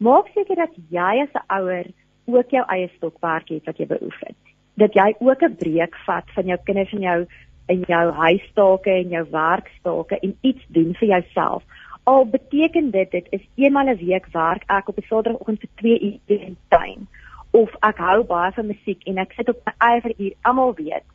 Maak 0.00 0.30
seker 0.34 0.56
dat 0.56 0.74
jy 0.88 1.12
as 1.24 1.34
'n 1.34 1.46
ouer 1.58 1.86
ook 2.26 2.50
jou 2.50 2.64
eie 2.68 2.88
stokwerk 2.96 3.48
het 3.48 3.66
wat 3.66 3.78
jy 3.78 3.86
beoefen. 3.86 4.34
Dat 4.76 4.94
jy 4.94 5.14
ook 5.20 5.42
'n 5.42 5.56
breek 5.56 5.96
vat 6.06 6.30
van 6.34 6.46
jou 6.46 6.58
kinders 6.64 6.92
en 6.92 7.00
jou 7.00 7.26
in 7.68 7.84
jou 7.86 8.12
huistake 8.12 8.90
en 8.90 9.08
jou 9.08 9.26
werkstake 9.30 10.18
en 10.20 10.36
iets 10.40 10.64
doen 10.68 10.94
vir 10.94 11.08
jouself 11.08 11.62
Al 12.10 12.24
beteken 12.26 12.90
dit 12.90 13.10
dit 13.10 13.26
is 13.36 13.42
eenmal 13.54 13.88
'n 13.90 13.96
week 13.96 14.26
werk 14.32 14.62
ek 14.66 14.88
op 14.88 14.98
'n 14.98 15.08
Saterdagoggend 15.08 15.60
vir 15.60 15.70
2 15.74 16.20
uur 16.26 16.40
in 16.48 16.56
tuin 16.68 17.08
of 17.50 17.70
ek 17.90 17.98
hou 17.98 18.24
baie 18.24 18.52
van 18.52 18.66
musiek 18.66 19.02
en 19.06 19.18
ek 19.18 19.32
sit 19.32 19.48
op 19.48 19.60
my 19.66 19.74
eie 19.88 20.00
vir 20.00 20.14
uur. 20.16 20.34
Almal 20.42 20.74
weet 20.74 21.06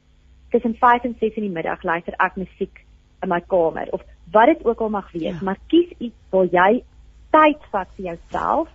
tussen 0.50 0.76
5 0.76 1.04
en 1.04 1.16
6 1.20 1.36
in 1.36 1.48
die 1.48 1.56
middag 1.58 1.84
luister 1.84 2.14
ek 2.18 2.36
musiek 2.36 2.86
in 3.22 3.30
my 3.30 3.42
kamer 3.42 3.88
of 3.92 4.02
wat 4.32 4.46
dit 4.46 4.66
ook 4.66 4.82
al 4.82 4.90
mag 4.90 5.12
wees, 5.12 5.40
ja. 5.40 5.44
maar 5.44 5.60
kies 5.68 5.92
iets 5.98 6.16
waar 6.30 6.50
jy 6.52 6.84
tyd 7.30 7.70
vat 7.72 7.90
vir 7.96 8.06
jouself. 8.06 8.70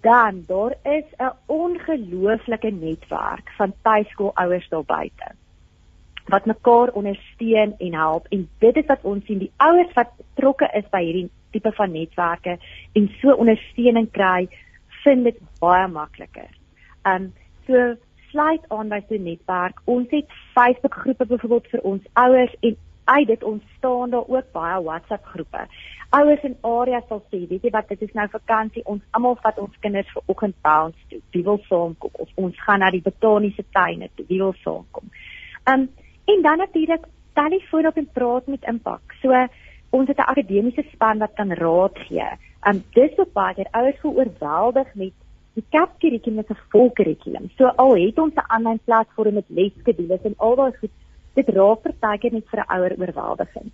Dan 0.00 0.44
daar 0.46 0.74
is 0.82 1.04
'n 1.18 1.32
ongelooflike 1.46 2.70
netwerk 2.70 3.50
van 3.58 3.74
tuiskoolouers 3.82 4.68
daar 4.68 4.84
buite 4.84 5.41
wat 6.30 6.46
mekaar 6.46 6.92
ondersteun 6.98 7.74
en 7.78 7.94
help 7.94 8.26
en 8.30 8.48
dit 8.58 8.76
is 8.76 8.86
wat 8.86 9.02
ons 9.02 9.24
sien 9.26 9.38
die 9.38 9.52
ouers 9.56 9.92
wat 9.94 10.12
betrokke 10.16 10.68
is 10.78 10.88
by 10.90 11.02
hierdie 11.04 11.30
tipe 11.50 11.72
van 11.72 11.92
netwerke 11.92 12.58
en 12.92 13.10
so 13.20 13.34
ondersteuning 13.34 14.10
kry 14.10 14.48
vind 15.02 15.24
dit 15.24 15.38
baie 15.60 15.88
makliker. 15.88 16.48
Um 17.08 17.32
so 17.66 17.94
sluit 18.30 18.64
aan 18.68 18.88
by 18.88 19.00
so 19.08 19.14
'n 19.14 19.22
netwerk. 19.22 19.80
Ons 19.84 20.10
het 20.10 20.28
Facebook 20.54 20.94
groepe 20.94 21.26
byvoorbeeld 21.26 21.66
vir 21.66 21.80
ons 21.80 22.02
ouers 22.12 22.54
en 22.60 22.76
uit 23.04 23.26
dit 23.26 23.42
ontstaan 23.42 24.10
daar 24.10 24.28
ook 24.28 24.52
baie 24.52 24.82
WhatsApp 24.82 25.24
groepe. 25.24 25.66
Ouers 26.10 26.42
in 26.42 26.56
areas 26.60 27.06
sal 27.08 27.22
sê, 27.30 27.48
weet 27.48 27.62
jy 27.62 27.70
wat, 27.70 27.88
dit 27.88 28.02
is 28.02 28.12
nou 28.12 28.28
vakansie, 28.28 28.84
ons 28.84 29.02
almal 29.10 29.36
vat 29.42 29.58
ons 29.58 29.78
kinders 29.80 30.12
vir 30.12 30.22
oggend 30.26 30.54
bounce 30.60 30.98
toe. 31.08 31.20
Wie 31.30 31.42
wil 31.42 31.60
saamkom 31.68 32.10
of 32.12 32.28
ons 32.34 32.60
gaan 32.60 32.78
na 32.78 32.90
die 32.90 33.02
botaniese 33.02 33.64
tuine 33.70 34.08
toe. 34.14 34.24
Wie 34.28 34.38
wil 34.38 34.54
saamkom? 34.64 35.10
Um 35.72 35.88
En 36.24 36.42
dan 36.42 36.58
natuurlik 36.58 37.04
telefoon 37.32 37.86
op 37.86 37.96
en 37.96 38.08
praat 38.12 38.46
met 38.46 38.64
impak. 38.68 39.14
So 39.20 39.46
ons 39.90 40.08
het 40.08 40.18
'n 40.18 40.30
akademiese 40.32 40.84
span 40.92 41.18
wat 41.18 41.32
kan 41.34 41.52
raad 41.52 41.98
gee. 41.98 42.28
Um 42.68 42.84
dis 42.92 43.18
ook 43.18 43.32
baie 43.32 43.54
keer 43.54 43.68
ouers 43.70 44.00
voel 44.00 44.16
oorweldig 44.16 44.94
met 44.94 45.12
die 45.54 45.64
kapkurrikulum 45.70 46.38
is 46.38 46.50
'n 46.50 46.58
volkurrikulum. 46.68 47.50
So 47.56 47.64
al 47.66 47.96
het 47.96 48.18
ons 48.18 48.34
'n 48.34 48.50
aanlyn 48.54 48.80
platform 48.84 49.34
met 49.34 49.44
lesskedules 49.48 50.22
en 50.22 50.34
al 50.36 50.54
daai 50.56 50.72
goed, 50.80 50.90
dit 51.34 51.48
raak 51.48 51.82
partykeer 51.82 52.32
net 52.32 52.48
vir 52.48 52.60
'n 52.60 52.72
ouer 52.74 52.94
oorweldigend. 52.98 53.72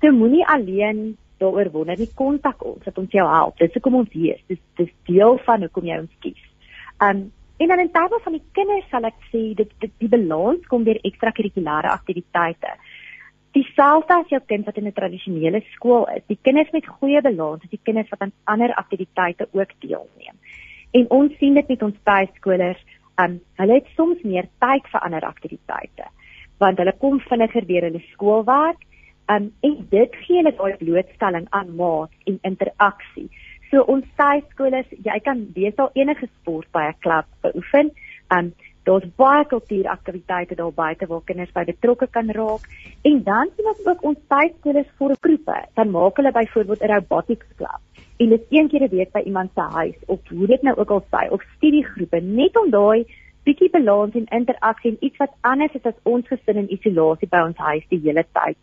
So 0.00 0.12
moenie 0.12 0.46
alleen 0.46 1.16
daaroor 1.38 1.70
wonder 1.70 1.98
nie, 1.98 2.14
kontak 2.14 2.64
ons 2.64 2.84
dat 2.84 2.98
ons 2.98 3.10
jou 3.10 3.28
help. 3.28 3.58
Dis 3.58 3.72
hoekom 3.72 3.94
ons 3.94 4.12
hier 4.12 4.34
is. 4.34 4.42
Dis 4.46 4.58
dis 4.76 4.92
deel 5.04 5.38
van 5.38 5.60
hoekom 5.60 5.84
jy 5.84 5.98
ons 5.98 6.16
kies. 6.20 6.42
Um 7.00 7.32
en 7.56 7.68
dan 7.68 7.78
in 7.78 7.90
terme 7.90 8.20
van 8.22 8.32
die 8.32 8.44
kinders 8.52 8.88
sal 8.90 9.08
ek 9.08 9.18
sê 9.32 9.42
dit, 9.58 9.70
dit 9.80 9.92
die 10.02 10.08
balans 10.12 10.66
kom 10.70 10.84
deur 10.84 11.00
ekstrakurrikulêre 11.08 11.92
aktiwiteite. 11.92 12.74
Dieselfde 13.56 14.18
as 14.18 14.28
jou 14.28 14.40
kind 14.46 14.66
wat 14.66 14.76
in 14.76 14.86
'n 14.86 14.92
tradisionele 14.92 15.62
skool 15.72 16.06
is. 16.16 16.22
Die 16.28 16.38
kinders 16.42 16.70
met 16.72 16.86
goeie 16.86 17.22
balans 17.22 17.64
is 17.64 17.70
die 17.70 17.84
kinders 17.84 18.10
wat 18.10 18.20
aan 18.20 18.32
ander 18.44 18.74
aktiwiteite 18.74 19.48
ook 19.52 19.72
deelneem. 19.80 20.36
En 20.92 21.10
ons 21.10 21.32
sien 21.38 21.54
dit 21.54 21.68
met 21.68 21.82
ons 21.82 21.96
tuiskolers, 22.04 22.82
um, 23.16 23.40
hulle 23.56 23.74
het 23.74 23.88
soms 23.96 24.22
meer 24.22 24.48
tyd 24.60 24.84
vir 24.92 25.00
ander 25.00 25.24
aktiwiteite 25.24 26.04
want 26.58 26.78
hulle 26.80 26.94
kom 27.00 27.18
vinniger 27.28 27.66
deur 27.68 27.88
hulle 27.88 28.02
skoolwerk. 28.12 28.84
Um, 29.26 29.50
en 29.66 29.72
dit 29.90 30.12
gee 30.22 30.38
hulle 30.38 30.52
daai 30.54 30.76
blootstelling 30.78 31.48
aan 31.50 31.72
maat 31.76 32.12
en 32.30 32.38
interaksie. 32.46 33.26
So 33.70 33.82
ons 33.82 34.04
tuiskolers, 34.16 34.86
jy 34.90 35.18
kan 35.24 35.46
besal 35.54 35.90
enige 35.94 36.28
sport 36.40 36.70
by 36.72 36.88
'n 36.88 37.00
klub 37.00 37.26
beoefen. 37.42 37.90
Um, 38.30 38.52
daar's 38.86 39.06
baie 39.18 39.44
kultuuraktiwiteite 39.50 40.54
daar 40.54 40.72
buite 40.72 41.06
waar 41.10 41.22
kinders 41.24 41.52
by 41.54 41.64
betrokke 41.66 42.06
kan 42.16 42.30
raak 42.38 42.66
en 43.10 43.22
dan 43.26 43.50
sien 43.56 43.70
ons 43.72 43.86
ook 43.86 44.04
ons 44.10 44.20
tuiskolers 44.34 44.92
vir 44.98 45.14
groepe 45.26 45.56
dan 45.78 45.90
maak 45.96 46.20
hulle 46.20 46.32
byvoorbeeld 46.36 46.82
'n 46.82 46.92
robotics 46.92 47.48
klub 47.56 47.80
en 48.22 48.28
dit 48.34 48.44
een 48.50 48.68
keer 48.68 48.84
'n 48.86 48.94
week 48.96 49.12
by 49.12 49.22
iemand 49.30 49.50
se 49.54 49.64
huis 49.78 49.98
of 50.06 50.20
hoe 50.28 50.46
dit 50.46 50.62
nou 50.62 50.76
ook 50.76 50.90
al 50.90 51.04
sy 51.10 51.24
of 51.30 51.42
studiegroepe 51.56 52.20
net 52.20 52.56
om 52.62 52.70
daai 52.70 53.06
bietjie 53.44 53.70
balans 53.70 54.14
en 54.14 54.26
interaksie 54.38 54.90
en 54.90 55.04
iets 55.06 55.16
wat 55.16 55.34
anders 55.40 55.74
is 55.74 55.90
as 55.90 55.98
ons 56.02 56.26
gesin 56.28 56.56
in 56.56 56.72
isolasie 56.78 57.28
by 57.28 57.42
ons 57.48 57.56
huis 57.56 57.84
die 57.88 58.00
hele 58.06 58.24
tyd 58.32 58.58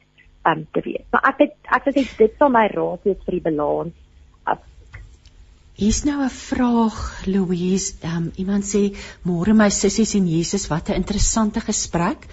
um, 0.45 0.67
te 0.71 0.81
wees. 0.83 1.05
Maar 1.11 1.23
ek 1.31 1.37
het, 1.39 1.53
ek 1.63 1.83
sê 1.83 1.91
dit 2.17 2.33
sal 2.39 2.49
my 2.49 2.67
raad 2.67 2.99
wees 3.03 3.21
vir 3.25 3.37
die 3.37 3.47
balans 3.49 3.93
Hier's 5.75 6.03
nou 6.05 6.21
'n 6.21 6.29
vraag, 6.29 7.25
Louise. 7.25 7.93
Um, 8.05 8.31
iemand 8.36 8.63
sê: 8.63 8.95
"Môre 9.23 9.53
my 9.53 9.69
sissies 9.69 10.13
en 10.13 10.27
Jesus, 10.27 10.67
wat 10.67 10.89
'n 10.89 10.93
interessante 10.93 11.59
gesprek." 11.62 12.27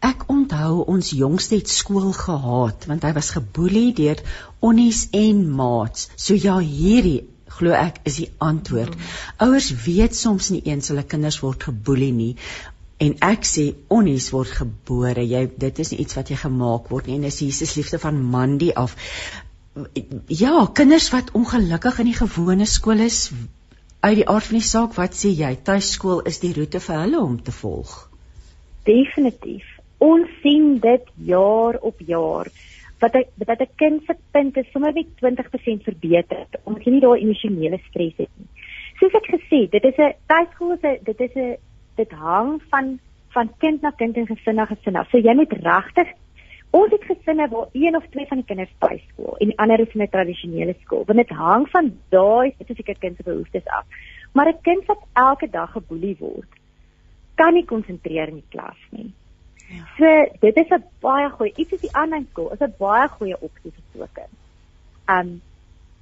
Ek 0.00 0.22
onthou 0.26 0.84
ons 0.86 1.10
jongste 1.10 1.56
het 1.56 1.68
skool 1.68 2.12
gehaat 2.12 2.86
want 2.86 3.02
hy 3.02 3.12
was 3.12 3.30
geboelie 3.30 3.92
deur 3.92 4.22
onnies 4.60 5.08
en 5.10 5.50
maats. 5.50 6.08
So 6.16 6.34
ja, 6.34 6.58
hierdie 6.58 7.24
glo 7.46 7.72
ek 7.72 7.98
is 8.04 8.16
die 8.16 8.30
antwoord. 8.38 8.94
Ouers 9.38 9.70
weet 9.86 10.16
soms 10.16 10.50
nie 10.50 10.62
eens 10.64 10.88
hulle 10.88 11.02
kinders 11.02 11.40
word 11.40 11.62
geboelie 11.62 12.12
nie. 12.12 12.36
En 12.98 13.16
ek 13.20 13.44
sê 13.44 13.74
onnies 13.88 14.30
word 14.30 14.48
gebore. 14.48 15.26
Jy 15.26 15.50
dit 15.58 15.78
is 15.78 15.92
iets 15.92 16.14
wat 16.14 16.30
jy 16.30 16.36
gemaak 16.36 16.90
word 16.90 17.06
nie. 17.06 17.16
En 17.16 17.26
dis 17.26 17.38
Jesus 17.38 17.74
liefde 17.74 17.98
van 17.98 18.22
Mandy 18.22 18.70
af 18.70 18.94
ja, 20.26 20.66
kinders 20.72 21.10
wat 21.10 21.32
ongelukkig 21.34 21.98
in 21.98 22.10
die 22.10 22.18
gewone 22.18 22.66
skool 22.66 23.00
is 23.02 23.30
uit 24.04 24.18
die 24.20 24.28
aard 24.28 24.50
van 24.50 24.58
die 24.58 24.68
saak, 24.68 24.94
wat 24.98 25.16
sê 25.16 25.30
jy? 25.32 25.54
Tuiskool 25.64 26.20
is 26.28 26.38
die 26.42 26.52
roete 26.56 26.80
vir 26.84 27.00
hulle 27.00 27.22
om 27.24 27.38
te 27.42 27.54
volg. 27.56 27.94
Definitief. 28.84 29.64
Ons 30.04 30.28
sien 30.42 30.76
dit 30.82 31.10
jaar 31.30 31.78
op 31.80 32.02
jaar 32.04 32.50
wat 33.00 33.16
ek 33.18 33.30
dat 33.36 33.60
'n 33.60 33.72
kind 33.76 34.02
se 34.06 34.14
punte 34.32 34.64
sommer 34.72 34.92
met 34.92 35.06
20% 35.20 35.82
verbeter 35.84 36.46
omdat 36.64 36.84
jy 36.84 36.92
nie 36.92 37.00
daai 37.00 37.20
emosionele 37.20 37.78
stres 37.88 38.14
het 38.16 38.30
nie. 38.38 38.48
Soos 39.00 39.12
ek 39.12 39.26
gesê, 39.34 39.68
dit 39.70 39.84
is 39.84 39.98
'n 39.98 40.14
tuiskool 40.26 40.72
is 40.72 40.84
'n 40.84 40.98
dit 41.04 41.20
is 41.20 41.34
'n 41.34 41.56
dit 41.96 42.10
hang 42.10 42.62
van 42.70 42.98
van 43.34 43.50
kind 43.58 43.82
na 43.82 43.90
kind 43.90 44.16
en 44.16 44.26
gesin 44.26 44.54
na 44.54 44.64
gesin 44.64 44.96
af. 44.96 45.10
So 45.10 45.18
jy 45.18 45.34
moet 45.34 45.52
regtig 45.52 46.08
Ons 46.74 46.90
het 46.90 47.04
gesinne 47.06 47.48
waar 47.48 47.68
een 47.72 47.96
of 47.96 48.06
twee 48.10 48.26
van 48.26 48.40
die 48.40 48.46
kinders 48.48 48.72
by 48.82 48.96
skool 49.08 49.36
en 49.38 49.52
die 49.52 49.58
ander 49.62 49.80
is 49.80 49.94
in 49.94 50.02
'n 50.02 50.10
tradisionele 50.10 50.74
skool. 50.82 51.04
Want 51.06 51.18
dit 51.18 51.36
hang 51.38 51.68
van 51.70 51.92
daai 52.10 52.50
spesifieke 52.50 52.96
kind 52.98 53.16
se 53.16 53.22
behoeftes 53.22 53.66
af. 53.66 53.84
Maar 54.32 54.48
'n 54.48 54.60
kind 54.62 54.86
wat 54.86 55.02
elke 55.12 55.50
dag 55.50 55.70
geboelie 55.72 56.16
word, 56.18 56.50
kan 57.34 57.54
nie 57.54 57.64
konsentreer 57.64 58.28
in 58.28 58.34
die 58.34 58.50
klas 58.50 58.80
nie. 58.90 59.12
Ja. 59.68 59.84
So 59.98 60.36
dit 60.40 60.56
is 60.56 60.70
'n 60.70 60.84
baie 61.00 61.30
goeie 61.30 61.52
iets 61.56 61.72
is 61.72 61.80
die 61.80 61.96
aanlyn 61.96 62.26
skool, 62.30 62.52
is 62.52 62.60
'n 62.60 62.74
baie 62.78 63.08
goeie 63.08 63.40
opsie 63.40 63.72
vir 63.72 63.84
so 63.92 64.02
'n 64.02 64.08
kind. 64.12 64.34
Um 65.08 65.42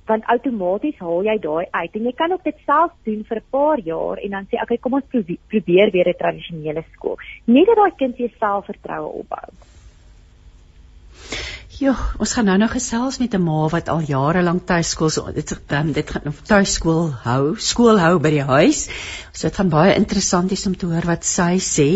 want 0.07 0.25
outomaties 0.25 0.99
haal 0.99 1.23
jy 1.25 1.39
daai 1.39 1.67
uit 1.71 1.95
en 1.95 2.05
jy 2.05 2.13
kan 2.13 2.33
ook 2.33 2.45
dit 2.45 2.57
self 2.67 2.93
doen 3.05 3.25
vir 3.25 3.37
'n 3.37 3.51
paar 3.51 3.79
jaar 3.79 4.17
en 4.17 4.31
dan 4.31 4.47
sê 4.47 4.63
okay, 4.63 4.79
kom 4.79 4.95
ons 4.95 5.05
probeer 5.49 5.91
weer 5.91 6.09
'n 6.09 6.19
tradisionele 6.19 6.85
skool. 6.93 7.19
Net 7.45 7.67
dat 7.67 7.77
daai 7.77 7.95
kind 7.97 8.17
se 8.17 8.31
selfvertroue 8.39 9.13
opbou. 9.21 9.49
Jo, 11.83 11.95
ons 12.23 12.33
gaan 12.37 12.47
nou 12.47 12.59
nog 12.61 12.75
gesels 12.77 13.19
met 13.19 13.35
'n 13.35 13.43
ma 13.43 13.69
wat 13.69 13.89
al 13.89 14.03
jare 14.07 14.43
lank 14.43 14.67
tuiskool 14.67 15.11
so 15.11 15.33
dit 15.33 15.55
um, 15.79 15.93
dit 15.93 16.11
gaan 16.11 16.35
tuiskool 16.47 17.11
hou, 17.25 17.57
skool 17.59 17.99
hou 17.99 18.19
by 18.19 18.31
die 18.31 18.45
huis. 18.45 18.87
So 19.33 19.49
dit 19.49 19.57
gaan 19.57 19.73
baie 19.73 19.97
interessant 19.97 20.51
wees 20.51 20.67
om 20.67 20.77
te 20.77 20.87
hoor 20.87 21.07
wat 21.07 21.25
sy 21.25 21.59
sê. 21.59 21.89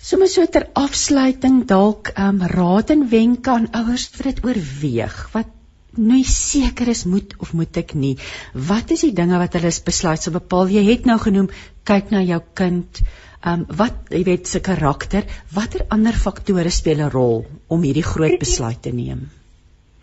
Sommige 0.00 0.32
so 0.32 0.46
ter 0.46 0.68
afsluiting 0.72 1.66
dalk 1.66 2.12
um, 2.16 2.40
raad 2.40 2.90
en 2.90 3.08
wenke 3.10 3.50
aan 3.50 3.68
ouers 3.72 4.08
vir 4.14 4.32
dit 4.32 4.44
oorweeg. 4.44 5.16
Wat 5.32 5.50
nie 5.98 6.24
seker 6.24 6.88
is 6.88 7.04
moet 7.04 7.34
of 7.38 7.52
moet 7.52 7.76
ek 7.76 7.94
nie. 7.94 8.16
Wat 8.54 8.90
is 8.90 9.04
die 9.04 9.12
dinge 9.12 9.38
wat 9.38 9.58
hulle 9.58 9.72
besluit 9.84 10.22
so 10.22 10.30
bepaal? 10.30 10.70
Jy 10.72 10.84
het 10.88 11.04
nou 11.10 11.18
genoem 11.18 11.50
kyk 11.84 12.14
na 12.14 12.22
jou 12.22 12.40
kind. 12.54 13.02
Ehm 13.38 13.60
um, 13.60 13.76
wat 13.78 14.08
jy 14.10 14.24
weet 14.26 14.48
se 14.50 14.58
karakter, 14.60 15.22
watter 15.54 15.84
ander 15.94 16.16
faktore 16.22 16.70
speel 16.74 16.98
'n 17.04 17.10
rol 17.10 17.44
om 17.68 17.82
hierdie 17.86 18.02
groot 18.02 18.38
besluit 18.38 18.80
te 18.82 18.90
neem? 18.90 19.20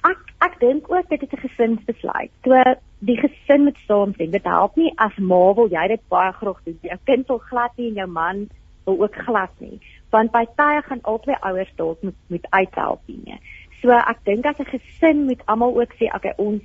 Ek 0.08 0.21
ek 0.48 0.56
dink 0.60 0.88
ook 0.91 1.10
dit 1.10 1.21
is 1.21 1.34
'n 1.34 1.48
gesinsbesluit. 1.48 2.32
So 2.45 2.63
die 3.00 3.17
gesin 3.17 3.63
moet 3.63 3.78
saamstem. 3.88 4.32
Dit 4.32 4.43
help 4.43 4.78
nie 4.78 4.93
as 4.95 5.17
ma 5.17 5.54
wil 5.54 5.67
jy 5.67 5.88
dit 5.88 6.02
baie 6.08 6.32
graag 6.32 6.63
doen. 6.63 6.80
Jou 6.82 6.98
kind 7.04 7.28
wil 7.28 7.38
glad 7.38 7.71
nie 7.78 7.88
en 7.89 7.95
jou 7.95 8.08
man 8.08 8.48
wil 8.86 9.02
ook 9.02 9.15
glad 9.15 9.52
nie. 9.60 9.80
Want 10.12 10.32
by 10.32 10.45
tye 10.56 10.82
gaan 10.82 11.02
albei 11.04 11.36
ouers 11.41 11.74
dalk 11.76 12.02
moet 12.02 12.15
moet 12.28 12.48
uithelp 12.50 13.02
nie. 13.06 13.39
So 13.82 13.91
ek 13.91 14.24
dink 14.24 14.45
as 14.45 14.60
'n 14.60 14.71
gesin 14.80 15.26
moet 15.26 15.41
almal 15.45 15.76
ook 15.76 15.91
sê, 16.00 16.08
okay, 16.15 16.34
ons 16.38 16.63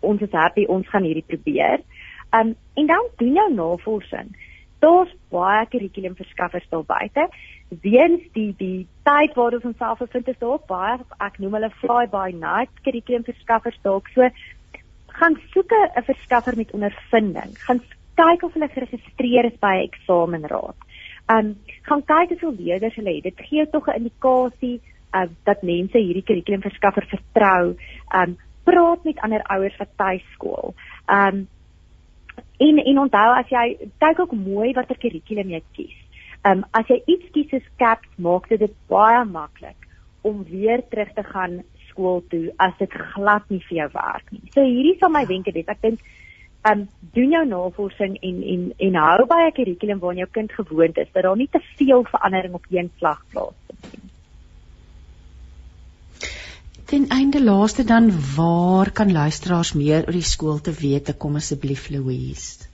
ons 0.00 0.20
is 0.20 0.32
happy, 0.32 0.64
ons 0.64 0.88
gaan 0.88 1.02
hierdie 1.02 1.26
probeer. 1.26 1.78
Ehm 2.32 2.48
um, 2.48 2.56
en 2.74 2.86
dan 2.86 3.06
doen 3.16 3.34
jou 3.34 3.54
navorsing 3.54 4.34
daar's 4.78 5.12
baie 5.30 5.66
kurrikulumverskaffers 5.66 6.68
daar 6.70 6.84
buite. 6.84 7.28
Weens 7.82 8.22
die 8.32 8.54
die 8.58 8.86
tyd 9.04 9.34
waar 9.34 9.52
ons 9.52 9.64
onsself 9.64 9.98
bevind 9.98 10.28
is 10.28 10.38
daar 10.38 10.60
baie 10.66 10.98
ek 11.18 11.38
noem 11.38 11.58
hulle 11.58 11.70
fly 11.82 12.06
by 12.12 12.30
night 12.34 12.82
kurrikulumverskaffers 12.86 13.78
dalk 13.82 14.08
so 14.14 14.30
gaan 15.18 15.38
soek 15.52 15.72
'n 15.72 16.02
verskaffer 16.02 16.56
met 16.56 16.70
ondervinding. 16.70 17.58
Gaan 17.66 17.82
kyk 18.14 18.42
of 18.42 18.52
hulle 18.52 18.68
geregistreer 18.68 19.44
is 19.44 19.58
by 19.60 19.74
'n 19.76 19.88
eksamenraad. 19.90 20.78
Um 21.34 21.56
gaan 21.82 22.04
kyk 22.04 22.28
hoeveel 22.28 22.54
leerders 22.58 22.94
hulle 22.94 23.14
het. 23.14 23.22
Dit 23.22 23.46
gee 23.48 23.70
tog 23.70 23.88
'n 23.88 23.98
indikasie 24.00 24.80
uh, 25.14 25.28
dat 25.44 25.62
mense 25.62 25.98
hierdie 25.98 26.22
kurrikulumverskaffer 26.22 27.06
vertrou. 27.06 27.76
Um 28.14 28.38
praat 28.64 29.04
met 29.04 29.20
ander 29.20 29.42
ouers 29.42 29.76
wat 29.76 29.96
tuiskool. 29.96 30.74
Um 31.06 31.48
En 32.58 32.78
en 32.84 32.98
onthou 32.98 33.30
as 33.38 33.50
jy 33.52 33.90
kyk 34.02 34.20
ook 34.24 34.32
mooi 34.32 34.72
watter 34.76 34.98
kurrikulum 34.98 35.50
jy 35.56 35.62
kies. 35.72 35.98
Ehm 36.44 36.58
um, 36.58 36.64
as 36.72 36.86
jy 36.90 37.02
iets 37.06 37.30
kies 37.34 37.50
soos 37.50 37.66
CAPS, 37.82 38.08
maak 38.16 38.48
dit 38.48 38.60
dit 38.60 38.74
baie 38.88 39.24
maklik 39.24 39.88
om 40.22 40.44
weer 40.50 40.82
terug 40.90 41.12
te 41.14 41.22
gaan 41.22 41.60
skool 41.88 42.22
toe 42.30 42.52
as 42.56 42.74
dit 42.78 42.92
glad 43.14 43.44
nie 43.50 43.62
vir 43.68 43.76
jou 43.82 43.90
werk 43.94 44.32
nie. 44.32 44.42
So 44.54 44.62
hierdie 44.62 44.96
sal 44.98 45.14
my 45.14 45.24
wenke 45.26 45.54
wees. 45.54 45.68
Ek 45.68 45.82
dink 45.82 46.02
ehm 46.66 46.80
um, 46.80 46.88
doen 47.14 47.30
jou 47.36 47.44
navorsing 47.46 48.18
en 48.22 48.42
en 48.54 48.68
en 48.88 49.00
hou 49.04 49.26
by 49.30 49.40
'n 49.46 49.56
kurrikulum 49.58 50.02
waarna 50.04 50.24
jou 50.24 50.30
kind 50.32 50.52
gewoond 50.52 50.98
is 50.98 51.12
dat 51.12 51.22
daar 51.22 51.36
nie 51.36 51.48
te 51.50 51.62
veel 51.76 52.04
verandering 52.04 52.54
op 52.54 52.66
een 52.70 52.90
slag 52.98 53.24
plaasvind 53.30 53.92
nie. 53.92 54.07
Ten 56.88 57.04
einde 57.12 57.44
laaste 57.44 57.84
dan 57.84 58.08
waar 58.36 58.92
kan 58.92 59.12
luisteraars 59.12 59.72
meer 59.76 60.06
oor 60.06 60.12
die 60.16 60.22
skool 60.24 60.60
te 60.64 60.72
weet 60.72 61.16
kom 61.20 61.36
asseblief 61.36 61.92
Louise. 61.92 62.64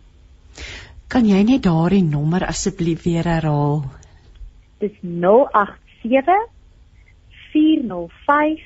Kan 1.08 1.28
jy 1.28 1.42
net 1.46 1.62
daardie 1.62 2.02
nommer 2.02 2.42
asseblief 2.48 3.04
weer 3.04 3.26
herhaal? 3.28 3.84
Dis 4.82 4.96
087 5.02 6.50
405 7.52 8.60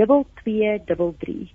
2233. 0.00 1.50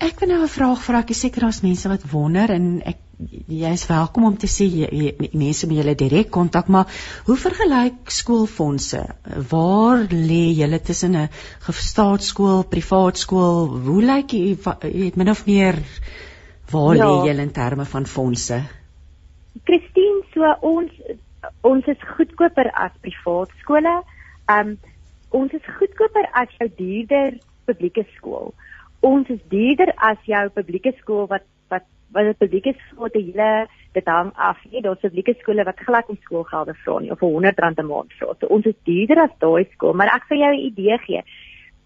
Ek 0.00 0.20
wil 0.20 0.28
nou 0.28 0.42
'n 0.42 0.48
vraag 0.48 0.82
vra, 0.82 0.98
ek 1.04 1.10
is 1.10 1.20
seker 1.20 1.42
daar's 1.42 1.62
mense 1.62 1.88
wat 1.88 2.10
wonder 2.10 2.50
en 2.50 2.80
ek 2.82 2.96
jy 3.28 3.72
is 3.74 3.84
welkom 3.88 4.24
om 4.30 4.36
te 4.40 4.48
sê 4.48 4.66
jy, 4.70 4.88
jy, 4.88 5.30
mense 5.36 5.68
met 5.68 5.80
julle 5.80 5.94
direk 5.98 6.30
kontak, 6.32 6.70
maar 6.72 6.88
hoe 7.26 7.36
vergelyk 7.36 8.12
skoolfondse? 8.14 9.02
Waar 9.50 10.06
lê 10.12 10.42
julle 10.56 10.80
tussen 10.80 11.16
'n 11.16 11.28
staatskool, 11.90 12.64
privaat 12.64 13.18
skool? 13.18 13.68
Hoe 13.86 14.02
lyk 14.02 14.32
jy 14.32 14.56
het 15.06 15.16
min 15.16 15.30
of 15.30 15.46
meer 15.46 15.76
waar 16.70 16.96
ja. 16.96 17.04
lê 17.04 17.28
julle 17.28 17.42
in 17.42 17.52
terme 17.52 17.84
van 17.84 18.06
fondse? 18.06 18.62
Christine, 19.64 20.22
so 20.32 20.54
ons 20.60 20.90
ons 21.62 21.84
is 21.86 22.00
goedkoper 22.16 22.70
as 22.72 22.92
privaat 23.00 23.50
skole. 23.60 24.02
Um 24.48 24.78
ons 25.30 25.52
is 25.52 25.62
goedkoper 25.78 26.26
as 26.32 26.48
jou 26.58 26.68
duurder 26.76 27.38
publieke 27.66 28.06
skool. 28.16 28.54
Ons 29.00 29.28
is 29.28 29.40
duurder 29.48 29.92
as 29.96 30.18
jou 30.24 30.48
publieke 30.48 30.92
skool 30.98 31.26
wat 31.26 31.42
wat 32.12 32.24
dit 32.24 32.38
publieke 32.38 32.74
skole 32.88 33.10
te 33.10 33.22
hele 33.22 33.66
dit 33.94 34.06
hang 34.06 34.32
af 34.34 34.58
nie 34.70 34.82
daar's 34.82 35.02
publieke 35.02 35.34
skole 35.40 35.64
wat 35.64 35.82
glad 35.86 36.08
nie 36.08 36.18
skoolgelde 36.24 36.74
vra 36.84 36.98
nie 37.00 37.12
of 37.12 37.22
'n 37.22 37.44
R100 37.52 37.82
'n 37.82 37.86
maand 37.86 38.12
vra. 38.18 38.34
So 38.40 38.46
ons 38.46 38.66
is 38.66 38.78
duurder 38.84 39.18
as 39.22 39.34
daai 39.38 39.64
skool, 39.72 39.92
maar 39.94 40.14
ek 40.14 40.24
vir 40.28 40.38
jou 40.38 40.52
'n 40.52 40.66
idee 40.70 40.98
gee. 41.06 41.22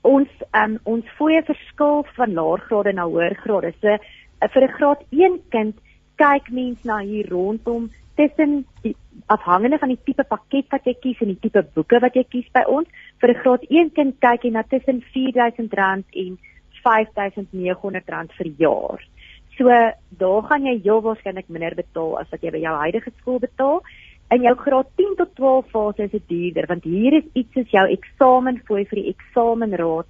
Ons 0.03 0.29
um, 0.53 0.79
ons 0.85 1.05
fooie 1.19 1.43
verskil 1.43 2.07
van 2.17 2.35
laergrade 2.35 2.93
na 2.93 3.05
hoërgrade. 3.05 3.73
So 3.81 3.89
uh, 3.89 4.49
vir 4.53 4.63
'n 4.63 4.75
graad 4.77 5.01
1 5.11 5.41
kind 5.51 5.75
kyk 6.17 6.51
mens 6.51 6.85
na 6.85 6.99
hier 6.99 7.29
rondom 7.29 7.91
tussen 8.17 8.67
afhangende 9.27 9.79
van 9.79 9.89
die 9.89 10.01
tipe 10.05 10.25
pakket 10.25 10.67
wat 10.71 10.85
jy 10.85 10.95
kies 11.01 11.21
en 11.21 11.33
die 11.33 11.41
tipe 11.41 11.63
boeke 11.75 12.01
wat 12.01 12.15
jy 12.15 12.25
kies 12.25 12.49
by 12.53 12.65
ons. 12.67 12.89
Vir 13.21 13.31
'n 13.31 13.41
graad 13.43 13.63
1 13.69 13.91
kind 13.91 14.21
kyk 14.21 14.45
jy 14.45 14.51
na 14.51 14.63
tussen 14.63 15.03
R4000 15.15 16.05
en 16.13 16.39
R5900 16.85 18.33
vir 18.39 18.51
jaar. 18.59 19.01
So 19.59 19.71
daar 20.19 20.43
gaan 20.49 20.67
jy 20.67 20.81
heel 20.83 21.03
waarskynlik 21.03 21.49
minder 21.49 21.75
betaal 21.79 22.19
as 22.19 22.31
wat 22.31 22.43
jy 22.43 22.51
by 22.51 22.63
jou 22.65 22.75
huidige 22.81 23.13
skool 23.21 23.39
betaal. 23.39 23.81
In 24.35 24.43
jou 24.43 24.55
graad 24.59 24.89
10 24.99 25.15
tot 25.21 25.35
12 25.37 25.71
fase 25.71 26.07
is 26.09 26.11
dit 26.11 26.29
duurder 26.29 26.67
want 26.67 26.85
hier 26.85 27.15
is 27.21 27.27
iets 27.35 27.53
soos 27.55 27.71
jou 27.71 27.85
eksamenfooi 27.97 28.85
vir 28.91 29.01
die 29.03 29.11
eksamenraad 29.13 30.09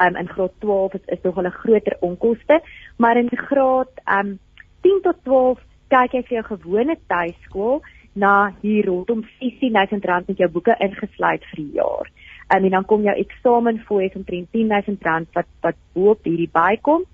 um, 0.00 0.16
in 0.16 0.28
graad 0.28 0.54
12 0.64 0.94
is, 0.94 1.04
is 1.16 1.22
nog 1.22 1.40
'n 1.42 1.50
groter 1.50 1.96
onkoste, 2.00 2.60
maar 2.96 3.16
in 3.16 3.28
graad 3.28 3.92
um, 4.06 4.38
10 4.80 5.00
tot 5.02 5.16
12 5.24 5.58
kyk 5.88 6.12
jy 6.12 6.22
vir 6.22 6.36
jou 6.38 6.46
gewone 6.56 6.96
tuiskool 7.06 7.82
na 8.14 8.54
hier 8.62 8.86
rondom 8.86 9.24
R16000 9.40 10.26
met 10.26 10.38
jou 10.38 10.48
boeke 10.48 10.76
ingesluit 10.78 11.44
vir 11.50 11.56
die 11.56 11.72
jaar. 11.72 12.06
Um, 12.54 12.64
en 12.64 12.70
dan 12.70 12.84
kom 12.84 13.02
jou 13.02 13.16
eksamenfooi 13.16 14.10
van 14.10 14.24
R10000 14.24 15.32
wat 15.32 15.46
wat 15.60 15.76
bo 15.92 16.10
op 16.10 16.24
hierdie 16.24 16.50
bykom. 16.52 17.04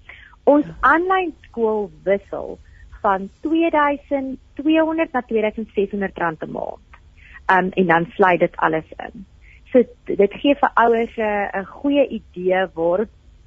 Ons 0.44 0.66
aanlyn 0.80 1.32
skool 1.48 1.90
wissel 2.04 2.58
van 3.04 3.28
2200 3.40 5.12
na 5.12 5.22
2600 5.28 6.18
rand 6.18 6.42
'n 6.42 6.50
maand. 6.50 6.90
Um 7.54 7.70
en 7.80 7.86
dan 7.86 8.06
sluit 8.16 8.40
dit 8.40 8.56
alles 8.56 8.88
in. 9.06 9.26
So 9.72 9.82
dit 10.04 10.32
gee 10.32 10.54
vir 10.54 10.70
ouers 10.74 11.16
'n 11.16 11.64
goeie 11.64 12.06
idee 12.08 12.66
waar 12.74 13.06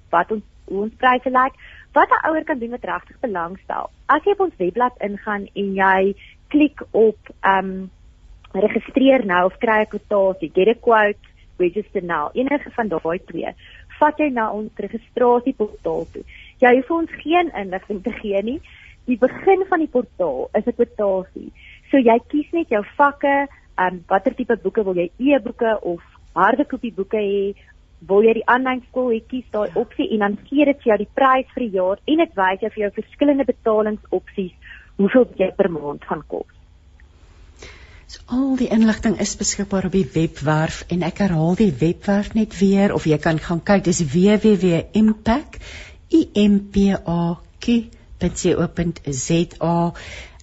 wat 0.10 0.32
ons 0.32 0.44
ons 0.66 0.94
pryse 0.98 1.30
lyk. 1.30 1.54
Wat 1.94 2.10
'n 2.10 2.28
ouer 2.30 2.44
kan 2.44 2.60
doen 2.60 2.70
wat 2.70 2.84
regtig 2.84 3.20
belangstel. 3.20 3.90
As 4.06 4.24
jy 4.24 4.32
op 4.32 4.40
ons 4.40 4.58
webblad 4.58 4.94
ingaan 5.00 5.48
en 5.54 5.74
jy 5.74 6.16
klik 6.48 6.82
op 6.92 7.18
um 7.44 7.92
registreer 8.52 9.26
nou 9.26 9.46
of 9.46 9.58
kry 9.58 9.82
'n 9.82 9.88
kwotasie, 9.88 10.52
get 10.54 10.68
a 10.68 10.74
quote, 10.74 11.20
register 11.58 12.04
now. 12.04 12.30
Enige 12.34 12.72
van 12.72 12.88
daai 12.88 13.20
twee, 13.26 13.54
vat 14.00 14.18
jy 14.18 14.30
na 14.30 14.52
ons 14.52 14.72
registrasieportaal 14.76 16.06
toe 16.12 16.24
jy 16.64 16.74
hoef 16.80 16.92
ons 16.92 17.16
geen 17.22 17.52
inligting 17.56 18.04
te 18.04 18.14
gee 18.22 18.42
nie. 18.44 18.60
Die 19.08 19.18
begin 19.18 19.64
van 19.70 19.80
die 19.80 19.92
portaal 19.92 20.50
is 20.58 20.66
'n 20.66 20.76
kwotasie. 20.76 21.52
So 21.92 21.98
jy 21.98 22.20
kies 22.28 22.52
net 22.52 22.70
jou 22.70 22.84
vakke, 22.98 23.48
um, 23.78 24.04
watter 24.08 24.36
tipe 24.36 24.58
boeke 24.64 24.84
wil 24.84 24.96
jy 24.96 25.10
e-boeke 25.18 25.80
of 25.82 26.02
harde 26.36 26.66
kopie 26.66 26.94
boeke 26.94 27.18
hê? 27.18 27.56
Wil 28.08 28.28
jy 28.28 28.34
die 28.34 28.46
aanlyn 28.46 28.84
skool 28.90 29.14
hê, 29.14 29.22
kies 29.28 29.46
daai 29.52 29.72
opsie 29.76 30.10
en 30.14 30.20
dan 30.20 30.38
gee 30.50 30.66
dit 30.66 30.84
vir 30.84 30.92
jou 30.92 30.98
die 30.98 31.14
prys 31.16 31.48
vir 31.54 31.64
die 31.64 31.76
jaar 31.78 31.98
en 32.06 32.18
dit 32.18 32.36
wys 32.36 32.62
jou 32.62 32.70
vir 32.70 32.84
jou 32.84 32.92
verskillende 33.00 33.46
betalingsopsies 33.46 34.54
hoeveel 34.98 35.28
jy 35.38 35.52
per 35.58 35.70
maand 35.70 36.06
gaan 36.06 36.24
kos. 36.28 36.54
So 38.08 38.24
al 38.32 38.56
die 38.56 38.70
inligting 38.72 39.18
is 39.20 39.36
beskikbaar 39.36 39.90
op 39.90 39.96
die 39.96 40.08
webwerf 40.14 40.84
en 40.94 41.02
ek 41.04 41.18
herhaal 41.26 41.58
die 41.60 41.74
webwerf 41.76 42.30
net 42.38 42.54
weer 42.60 42.94
of 42.96 43.08
jy 43.10 43.18
kan 43.20 43.40
gaan 43.44 43.60
kyk 43.60 43.84
dis 43.84 44.00
www.impact 44.14 45.60
impak.co.za. 46.12 47.38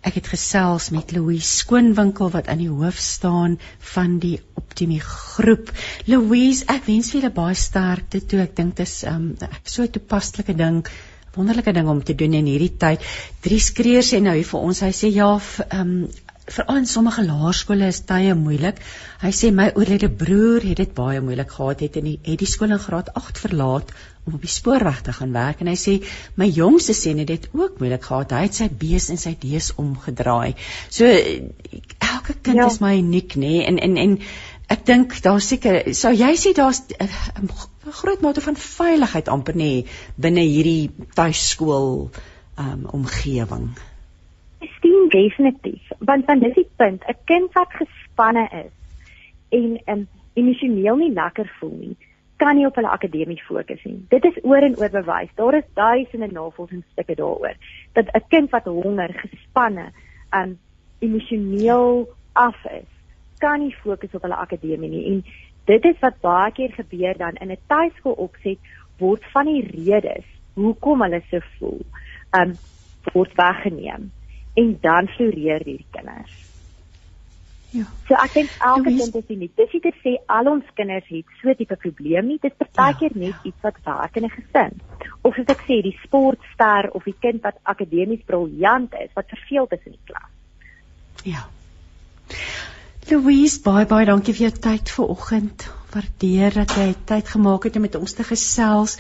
Ek 0.05 0.18
het 0.20 0.27
gesels 0.29 0.90
met 0.92 1.14
Louise 1.16 1.48
Skoonwinkel 1.48 2.29
wat 2.35 2.48
aan 2.53 2.61
die 2.61 2.68
hoof 2.68 2.98
staan 3.00 3.57
van 3.94 4.18
die 4.20 4.37
Optimi 4.61 4.98
groep. 5.00 5.72
Louise, 6.11 6.66
ek 6.68 6.85
wens 6.90 7.09
vir 7.11 7.20
julle 7.22 7.33
baie 7.33 7.57
sterkte 7.57 8.20
toe. 8.20 8.42
Ek 8.44 8.53
dink 8.59 8.77
dit 8.77 8.85
is 8.85 9.05
um, 9.09 9.33
so 9.64 9.83
'n 9.83 9.94
toepaslike 9.96 10.55
ding, 10.61 10.85
wonderlike 11.37 11.72
ding 11.72 11.88
om 11.88 12.03
te 12.05 12.14
doen 12.14 12.35
in 12.35 12.46
hierdie 12.53 12.77
tyd. 12.77 13.00
Drie 13.40 13.61
skreeurs 13.61 14.12
sê 14.12 14.20
nou 14.20 14.37
vir 14.42 14.61
ons, 14.61 14.81
hy 14.85 14.92
sê 14.92 15.09
ja, 15.14 15.40
ehm 15.70 16.05
veral 16.44 16.77
in 16.83 16.87
sommige 16.87 17.22
laerskole 17.24 17.87
is 17.88 18.03
tye 18.05 18.35
moeilik. 18.37 18.81
Hy 19.22 19.31
sê 19.33 19.50
my 19.53 19.70
oorlede 19.72 20.11
broer 20.12 20.66
het 20.68 20.77
dit 20.83 20.92
baie 20.94 21.22
moeilik 21.24 21.50
gehad 21.50 21.81
het 21.81 21.96
en 21.96 22.11
het 22.12 22.38
die 22.42 22.50
skool 22.50 22.77
in 22.77 22.83
graad 22.83 23.09
8 23.16 23.40
verlaat 23.46 23.94
om 24.24 24.34
op 24.38 24.40
die 24.40 24.50
spoorweg 24.50 25.02
te 25.04 25.12
gaan 25.12 25.32
werk 25.32 25.60
en 25.60 25.68
hy 25.68 25.76
sê 25.80 25.98
my 26.40 26.48
jongste 26.48 26.96
seun 26.96 27.20
het 27.22 27.28
dit 27.28 27.48
ook 27.52 27.78
moeilik 27.78 28.04
gehad. 28.08 28.32
Hy 28.32 28.46
het 28.46 28.58
sy 28.60 28.68
B's 28.68 29.10
en 29.12 29.20
sy 29.20 29.34
D's 29.40 29.74
omgedraai. 29.80 30.54
So 30.88 31.04
elke 31.04 32.37
kind 32.40 32.62
ja. 32.62 32.66
is 32.66 32.80
maar 32.80 32.96
uniek, 32.96 33.37
nê? 33.37 33.60
En 33.68 33.78
en 33.78 33.96
en 33.96 34.18
ek 34.72 34.84
dink 34.88 35.16
daar 35.24 35.42
seker 35.44 35.82
sou 35.96 36.12
jy 36.16 36.32
sê 36.40 36.54
daar's 36.56 36.80
'n 36.98 37.48
groot 38.00 38.20
mate 38.20 38.40
van 38.40 38.56
veiligheid 38.56 39.28
amper 39.28 39.56
nê 39.56 39.72
binne 40.16 40.40
hierdie 40.40 40.90
tuiskool 41.14 42.08
um 42.58 42.87
omgewing 42.98 43.74
sien 44.80 45.08
definitief 45.12 45.92
want 45.98 46.26
dan 46.26 46.40
dis 46.40 46.54
die 46.54 46.68
punt 46.76 47.02
'n 47.08 47.18
kind 47.24 47.52
wat 47.52 47.76
gespanne 47.82 48.48
is 48.62 48.72
en 49.48 49.78
um, 49.87 50.08
emosioneel 50.34 50.96
nie 50.96 51.12
lekker 51.12 51.50
voel 51.60 51.76
nie 51.78 51.96
kan 52.36 52.56
nie 52.56 52.66
op 52.66 52.74
hulle 52.74 52.90
akademie 52.90 53.40
fokus 53.46 53.82
nie. 53.84 54.00
Dit 54.10 54.24
is 54.24 54.38
oor 54.42 54.62
en 54.66 54.76
oor 54.78 54.90
bewys. 54.90 55.30
Daar 55.34 55.54
is 55.54 55.68
duisende 55.74 56.28
navorsingsstukke 56.32 57.14
daaroor 57.14 57.56
dat 57.92 58.10
'n 58.14 58.28
kind 58.28 58.50
wat 58.50 58.64
honger 58.64 59.12
gespanne 59.14 59.92
um 60.30 60.58
emosioneel 60.98 62.08
af 62.32 62.64
is 62.64 62.90
kan 63.38 63.60
nie 63.60 63.76
fokus 63.82 64.14
op 64.14 64.22
hulle 64.22 64.36
akademie 64.36 64.90
nie. 64.90 65.06
En 65.06 65.24
dit 65.64 65.84
is 65.84 65.98
wat 66.00 66.20
baie 66.20 66.52
keer 66.52 66.72
gebeur 66.72 67.16
dan 67.16 67.34
in 67.34 67.50
'n 67.50 67.66
tuiskool 67.66 68.12
opset 68.12 68.58
word 68.98 69.24
van 69.32 69.46
die 69.46 69.66
redes 69.70 70.24
hoekom 70.54 71.02
hulle 71.02 71.22
so 71.30 71.38
voel 71.58 71.80
um 72.40 72.52
word 73.12 73.34
weggeneem. 73.34 74.10
En 74.54 74.78
dan 74.80 75.06
floreer 75.06 75.64
hierdie 75.64 75.86
kinders. 75.90 76.43
Ja. 77.74 77.84
So 78.06 78.14
ek 78.14 78.34
dink 78.37 78.52
elke 78.62 78.90
Louise, 78.90 79.10
kind 79.10 79.16
is 79.18 79.30
uniek. 79.34 79.52
Dis 79.58 79.72
nie 79.74 79.80
te 79.82 79.90
sê 80.02 80.12
al 80.30 80.50
ons 80.52 80.68
kinders 80.78 81.08
het 81.10 81.32
so 81.40 81.50
'n 81.50 81.56
tipe 81.58 81.76
probleem 81.84 82.28
nie. 82.30 82.38
Dit 82.42 82.54
is 82.54 82.70
partykeer 82.70 83.16
ja, 83.16 83.22
net 83.24 83.34
ja. 83.34 83.50
iets 83.50 83.66
wat 83.66 83.80
werk 83.88 84.16
in 84.16 84.24
'n 84.28 84.34
gesin. 84.37 84.80
Of 85.22 85.34
soos 85.34 85.50
ek 85.50 85.64
sê, 85.66 85.82
die 85.82 85.98
sportster 86.04 86.90
of 86.94 87.04
die 87.04 87.16
kind 87.18 87.42
wat 87.42 87.58
akademies 87.62 88.22
briljant 88.26 88.94
is, 88.94 89.10
wat 89.14 89.26
verveeld 89.28 89.72
is 89.72 89.87
in 89.87 89.96
die 89.98 90.06
klas. 90.06 90.30
Ja. 91.24 91.42
Louise, 93.10 93.60
baie 93.60 93.87
baie 93.87 94.06
dankie 94.06 94.34
vir 94.34 94.48
jou 94.48 94.58
tyd 94.70 94.90
vanoggend. 94.90 95.68
Waardeer 95.92 96.54
dat 96.54 96.76
jy 96.78 96.94
tyd 97.04 97.28
gemaak 97.28 97.64
het 97.64 97.76
om 97.76 97.82
met 97.82 97.94
ons 97.94 98.12
te 98.12 98.24
gesels. 98.24 98.98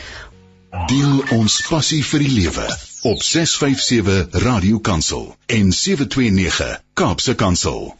Deel 0.90 1.22
ons 1.38 1.66
passie 1.70 2.02
vir 2.02 2.18
die 2.26 2.34
lewe 2.42 2.66
op 3.06 3.22
657 3.22 4.42
Radio 4.42 4.78
Kansel 4.78 5.36
en 5.46 5.72
729 5.72 6.80
Kaapse 6.94 7.34
Kansel. 7.34 7.94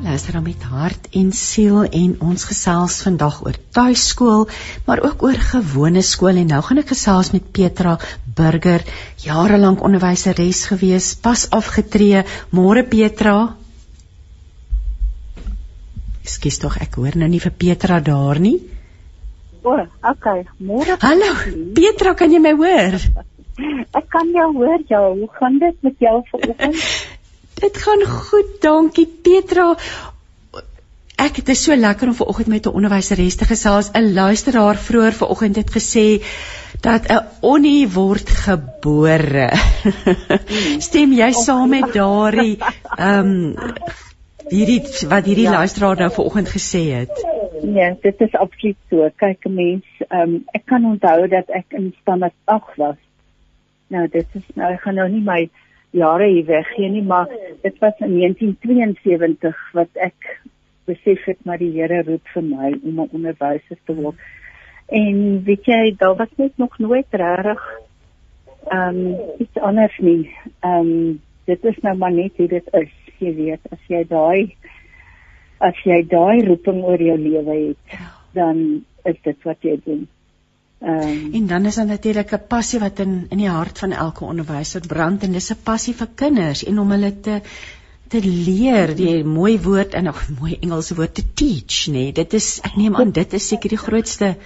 Luister 0.00 0.32
dan 0.32 0.42
met 0.42 0.62
hart 0.62 1.08
en 1.12 1.32
siel 1.32 1.82
en 1.84 2.14
ons 2.24 2.44
gesels 2.48 3.02
vandag 3.04 3.42
oor 3.44 3.56
tuiskool, 3.76 4.46
maar 4.86 5.02
ook 5.04 5.22
oor 5.22 5.36
gewone 5.52 6.02
skool 6.02 6.40
en 6.40 6.48
nou 6.54 6.60
gaan 6.64 6.80
ek 6.80 6.92
gesels 6.94 7.30
met 7.34 7.50
Petra 7.52 7.98
Burger, 8.36 8.84
jarelank 9.20 9.84
onderwyseres 9.84 10.64
gewees, 10.72 11.12
pas 11.20 11.44
afgetree. 11.52 12.24
Môre 12.56 12.86
Petra. 12.88 13.36
Ekskuus 16.24 16.60
tog, 16.64 16.80
ek 16.80 16.96
hoor 16.96 17.20
nou 17.20 17.28
nie 17.28 17.42
vir 17.44 17.52
Petra 17.52 18.00
daar 18.00 18.40
nie. 18.40 18.56
O, 19.60 19.76
oh, 19.76 19.86
okay. 20.14 20.46
Môre. 20.64 20.96
Hallo, 21.04 21.34
Petra, 21.76 22.16
kan 22.16 22.32
jy 22.32 22.40
my 22.40 22.56
hoor? 22.56 22.96
Ek 24.00 24.06
kan 24.08 24.30
jou 24.32 24.48
hoor, 24.56 24.80
ja. 24.88 25.04
Hoe 25.12 25.28
gaan 25.36 25.58
dit 25.60 25.82
met 25.84 26.06
jou 26.08 26.20
vanoggend? 26.32 26.84
dit 27.60 27.76
gaan 27.76 28.04
goed, 28.08 28.56
dankie 28.62 29.06
Petra. 29.06 29.74
ek 31.20 31.34
dit 31.36 31.50
is 31.52 31.62
so 31.66 31.76
lekker 31.76 32.08
om 32.08 32.14
vanoggend 32.16 32.48
met 32.48 32.66
'n 32.66 32.76
onderwyseres 32.78 33.36
te 33.36 33.44
gesels. 33.44 33.90
'n 33.92 34.12
Luisteraar 34.14 34.76
vroeër 34.76 35.12
vanoggend 35.12 35.56
het 35.56 35.70
gesê 35.70 36.24
dat 36.80 37.10
'n 37.10 37.26
onnie 37.40 37.88
word 37.88 38.28
gebore. 38.28 39.50
Stem 40.88 41.12
jy 41.12 41.32
saam 41.32 41.68
met 41.68 41.92
daardie 41.92 42.58
ehm 42.96 43.26
um, 43.26 43.56
hierdie 44.48 44.80
wat 45.08 45.24
hierdie 45.24 45.48
ja. 45.48 45.52
luisteraar 45.52 45.96
nou 45.96 46.10
vanoggend 46.10 46.48
gesê 46.48 46.82
het? 46.92 47.26
Ja, 47.62 47.94
dit 48.02 48.20
is 48.20 48.34
absoluut 48.34 48.76
so. 48.90 49.10
Kyk 49.16 49.44
'n 49.44 49.54
mens, 49.54 49.84
ehm 50.08 50.20
um, 50.20 50.44
ek 50.52 50.64
kan 50.64 50.84
onthou 50.84 51.28
dat 51.28 51.48
ek 51.48 51.64
in 51.68 51.94
standaard 52.00 52.34
8 52.44 52.76
was. 52.76 52.96
Nou 53.86 54.08
dit 54.08 54.26
is 54.32 54.46
nou 54.54 54.72
ek 54.72 54.80
gaan 54.80 54.94
nou 54.94 55.08
nie 55.08 55.24
my 55.24 55.50
jare 55.90 56.26
hier 56.30 56.44
weggee 56.46 56.88
nie, 56.88 57.02
maar 57.02 57.28
dit 57.62 57.78
was 57.78 57.98
in 57.98 58.18
1972 58.18 59.56
wat 59.72 59.88
ek 59.94 60.40
besef 60.90 61.24
het 61.24 61.38
maar 61.44 61.58
die 61.58 61.72
Here 61.74 62.02
roep 62.06 62.26
vir 62.34 62.42
my 62.42 62.72
om 62.82 63.00
'n 63.00 63.08
onderwyser 63.12 63.78
te 63.86 63.94
word. 63.94 64.16
En 64.88 65.42
weet 65.44 65.64
jy, 65.64 65.94
daar 65.98 66.16
was 66.16 66.32
net 66.36 66.56
nog 66.56 66.78
nooit 66.78 67.06
reg 67.10 67.62
ehm 68.68 68.96
um, 68.96 69.16
iets 69.38 69.58
anders 69.58 69.98
nie. 69.98 70.30
Ehm 70.60 70.90
um, 70.90 71.20
dit 71.44 71.64
is 71.64 71.78
nou 71.82 71.96
maar 71.96 72.12
net 72.12 72.36
hoe 72.36 72.48
dit 72.48 72.66
is, 72.72 72.92
jy 73.18 73.34
weet, 73.34 73.60
as 73.70 73.82
jy 73.88 74.04
daai 74.08 74.56
as 75.58 75.76
jy 75.84 76.02
daai 76.08 76.46
roeping 76.46 76.82
oor 76.84 77.02
jou 77.02 77.18
lewe 77.18 77.56
het, 77.68 77.98
dan 78.32 78.84
is 79.04 79.16
dit 79.22 79.42
wat 79.42 79.56
jy 79.62 79.80
doen. 79.84 80.08
Um, 80.80 81.32
en 81.32 81.46
dan 81.46 81.64
is 81.64 81.74
daar 81.74 81.86
natuurlik 81.86 82.32
'n 82.32 82.46
passie 82.48 82.78
wat 82.80 82.98
in 82.98 83.26
in 83.28 83.38
die 83.38 83.48
hart 83.48 83.78
van 83.78 83.92
elke 83.92 84.24
onderwyser 84.24 84.80
brand 84.86 85.22
en 85.22 85.32
dis 85.32 85.50
'n 85.52 85.62
passie 85.62 85.94
vir 85.94 86.08
kinders 86.14 86.64
en 86.64 86.78
om 86.78 86.90
hulle 86.90 87.20
te 87.20 87.40
te 88.08 88.20
leer 88.22 88.94
die 88.96 89.24
mooi 89.24 89.60
woord 89.60 89.94
en 89.94 90.08
'n 90.08 90.14
mooi 90.40 90.56
Engelse 90.60 90.94
woord 90.94 91.14
te 91.14 91.24
teach 91.34 91.86
nê 91.88 91.92
nee. 91.92 92.12
dit 92.12 92.32
is 92.32 92.60
ek 92.64 92.76
neem 92.76 92.96
aan 92.96 93.10
dit 93.10 93.32
is 93.32 93.48
seker 93.48 93.68
die 93.68 93.84
grootste 93.84 94.36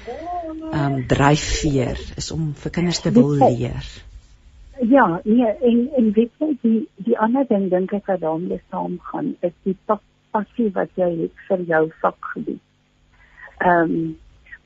ehm 0.73 0.93
um, 0.93 1.07
dryfveer 1.07 1.99
is 2.17 2.31
om 2.31 2.53
vir 2.63 2.71
kinders 2.71 3.01
te 3.01 3.13
wil 3.13 3.31
leer 3.31 3.87
ja 4.81 5.21
nee 5.25 5.53
en 5.71 5.89
en 5.97 6.13
weet 6.13 6.33
jy 6.39 6.57
die 6.63 6.89
die 6.97 7.19
ander 7.19 7.47
ding 7.49 7.71
dink 7.71 7.93
ek 7.93 8.07
wat 8.07 8.21
daarmee 8.21 8.61
saamgaan 8.71 9.37
is 9.41 9.55
die 9.63 9.77
passie 10.31 10.71
wat 10.73 10.91
jy 10.95 11.11
het 11.23 11.49
vir 11.49 11.65
jou 11.73 11.91
vakgebied 12.03 12.63
ehm 13.59 13.97
um, 13.97 14.17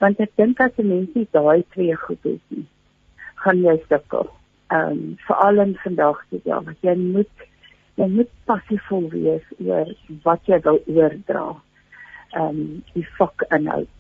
want 0.01 0.21
ek 0.21 0.33
dink 0.37 0.61
as 0.61 0.73
'n 0.79 0.89
mens 0.89 1.15
nie 1.15 1.29
daai 1.33 1.65
twee 1.75 1.95
goed 2.07 2.23
het 2.23 2.45
nie 2.57 2.67
gaan 3.45 3.63
jy 3.63 3.77
sukkel 3.89 4.27
ehm 4.71 4.91
um, 4.91 5.17
veral 5.27 5.61
in 5.67 5.77
vandag 5.85 6.25
se 6.31 6.41
dag 6.45 6.65
wat 6.65 6.81
jy 6.83 6.95
moet 6.95 7.49
jy 7.99 8.07
moet 8.15 8.31
passievol 8.47 9.09
wees 9.11 9.47
oor 9.59 9.89
wat 10.27 10.51
jy 10.51 10.59
wil 10.67 10.79
oordra. 10.87 11.47
Ehm 12.37 12.59
um, 12.61 12.83
die 12.95 13.07
vakinhoud. 13.19 13.95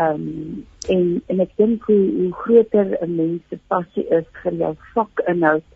Ehm 0.00 0.24
um, 0.24 0.64
en 0.94 1.04
en 1.32 1.44
ek 1.44 1.52
dink 1.60 1.86
hoe, 1.90 2.00
hoe 2.16 2.32
groter 2.40 2.96
'n 3.00 3.16
mens 3.16 3.42
se 3.48 3.58
passie 3.68 4.06
is 4.18 4.26
vir 4.42 4.58
jou 4.62 4.72
vakinhoud, 4.94 5.68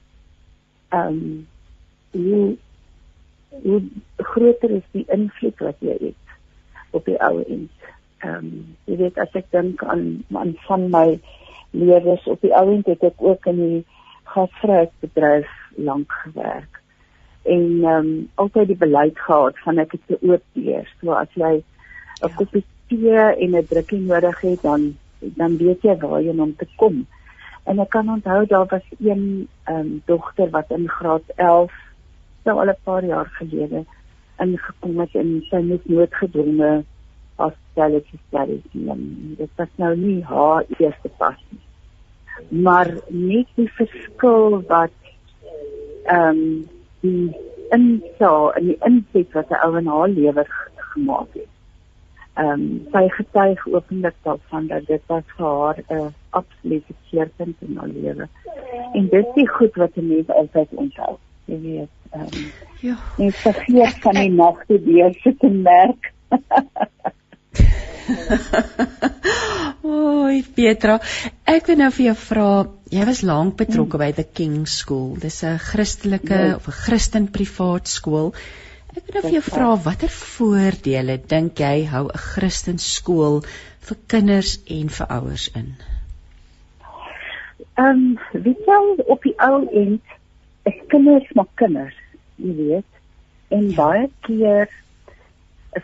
ehm 0.88 1.20
um, 1.20 1.46
hoe 2.10 2.56
hoe 3.62 3.82
groter 4.16 4.70
is 4.70 4.88
die 4.92 5.06
invloed 5.08 5.58
wat 5.58 5.76
jy 5.80 5.96
het 6.00 6.36
op 6.90 7.04
die 7.04 7.20
ou 7.22 7.42
end. 7.42 7.70
Ehm 8.18 8.34
um, 8.34 8.76
jy 8.84 8.96
weet 8.96 9.18
as 9.18 9.34
ek 9.34 9.50
dink 9.50 9.82
aan 9.84 10.24
aan 10.34 10.56
van 10.66 10.90
my 10.90 11.20
leerders 11.70 12.26
op 12.26 12.40
die 12.40 12.54
ou 12.56 12.66
end 12.72 12.86
het 12.86 13.02
ek 13.02 13.22
ook 13.22 13.46
in 13.46 13.56
die 13.56 13.84
gasvryheidsbedryf 14.24 15.48
lank 15.76 16.12
gewerk 16.24 16.78
en 17.48 17.84
ehm 17.84 18.06
um, 18.06 18.30
altyd 18.34 18.66
die 18.66 18.76
beleid 18.76 19.18
gehad 19.18 19.58
van 19.64 19.78
ek 19.78 19.92
het 19.96 20.00
se 20.06 20.18
oop 20.20 20.42
leer. 20.52 20.88
So 21.00 21.12
as 21.16 21.30
jy 21.34 21.54
'n 21.56 21.64
ja. 22.20 22.34
koppie 22.36 22.64
tee 22.88 23.20
en 23.44 23.56
'n 23.56 23.66
drukkie 23.66 24.00
nodig 24.00 24.40
het, 24.40 24.62
dan 24.62 24.96
dan 25.20 25.56
weet 25.56 25.82
jy 25.82 25.96
waar 25.98 26.22
jy 26.22 26.34
om 26.38 26.56
te 26.56 26.66
kom. 26.76 27.06
En 27.64 27.78
ek 27.78 27.90
kan 27.90 28.08
onthou 28.08 28.46
daar 28.46 28.66
was 28.66 28.86
een 28.98 29.48
ehm 29.64 29.78
um, 29.78 30.02
dogter 30.04 30.50
wat 30.50 30.70
in 30.70 30.88
graad 30.88 31.26
11 31.36 31.72
nou 32.44 32.58
al 32.58 32.68
'n 32.68 32.82
paar 32.84 33.04
jaar 33.04 33.28
gelede 33.38 33.84
ingekom 34.38 35.00
het 35.00 35.14
en 35.14 35.44
sy 35.50 35.60
moes 35.62 35.84
noodgedwonge 35.84 36.84
hospitality 37.38 38.18
studies 38.26 38.62
doen. 38.72 39.34
Dit 39.38 39.50
was 39.56 39.68
nou 39.76 39.96
nie 39.96 40.22
haar 40.24 40.64
eerste 40.78 41.10
passie. 41.16 41.60
Maar 42.48 42.90
net 43.08 43.46
die 43.54 43.70
verskil 43.80 44.62
wat 44.70 44.94
ehm 46.08 46.42
um, 46.42 46.66
die 47.00 47.36
insaal 47.70 48.52
en 48.58 48.70
die 48.72 48.78
inset 48.88 49.32
wat 49.36 49.50
'n 49.50 49.62
ou 49.66 49.76
in 49.78 49.86
haar 49.86 50.08
lewe 50.08 50.44
gemaak 50.76 51.32
het. 51.32 51.52
Ehm 52.34 52.50
um, 52.50 52.86
sy 52.92 53.04
getuig 53.08 53.66
openlik 53.66 54.14
daarvan 54.22 54.66
dat 54.66 54.86
dit 54.86 55.02
was 55.06 55.26
vir 55.36 55.46
haar 55.46 55.78
'n 55.88 56.14
absolute 56.30 56.94
keerpunt 57.10 57.56
in 57.60 57.76
haar 57.76 57.88
lewe. 57.88 58.28
En 58.92 59.08
dit 59.08 59.26
is 59.34 59.50
goed 59.50 59.74
wat 59.74 59.96
'n 59.96 60.08
mens 60.08 60.28
altyd 60.28 60.68
onthou. 60.70 61.16
Jy 61.44 61.60
weet, 61.60 61.94
ehm 62.10 62.20
um, 62.20 62.50
ja. 62.80 62.96
Jy 63.16 63.30
vergeet 63.30 63.98
van 64.00 64.14
die 64.14 64.30
nagte 64.30 64.84
deur 64.84 65.14
sit 65.14 65.42
en 65.42 65.62
merk. 65.62 66.12
Oi 69.88 70.40
Petra, 70.56 70.98
ek 71.48 71.68
wil 71.68 71.78
nou 71.82 71.90
vir 71.94 72.04
jou 72.08 72.14
vra, 72.22 72.48
jy 72.92 73.04
was 73.08 73.20
lank 73.26 73.56
betrokke 73.60 73.98
hmm. 73.98 74.04
by 74.04 74.10
the 74.16 74.24
King 74.24 74.66
School. 74.66 75.16
Dis 75.20 75.42
'n 75.44 75.58
Christelike 75.62 76.38
nee. 76.38 76.54
of 76.56 76.68
'n 76.68 76.78
Christen 76.84 77.28
privaat 77.34 77.88
skool. 77.88 78.32
Ek 78.96 79.04
wil 79.04 79.14
nou 79.18 79.22
vir 79.26 79.36
jou 79.38 79.44
vra 79.50 79.74
watter 79.84 80.12
voordele 80.12 81.18
dink 81.34 81.60
jy 81.60 81.86
hou 81.92 82.04
'n 82.08 82.24
Christen 82.32 82.78
skool 82.78 83.42
vir 83.88 83.96
kinders 84.06 84.58
en 84.66 84.88
vir 84.88 85.06
ouers 85.18 85.48
in? 85.54 85.74
Ehm, 87.78 87.88
um, 87.88 88.18
weet 88.32 88.64
jy 88.66 88.80
op 89.06 89.22
die 89.22 89.36
ou 89.38 89.62
end, 89.84 90.02
ek 90.66 90.88
kinders 90.88 91.28
maar 91.34 91.50
kinders, 91.54 91.98
jy 92.36 92.54
weet. 92.56 92.90
En 93.48 93.70
ja. 93.70 93.76
baie 93.76 94.08
keer 94.26 94.68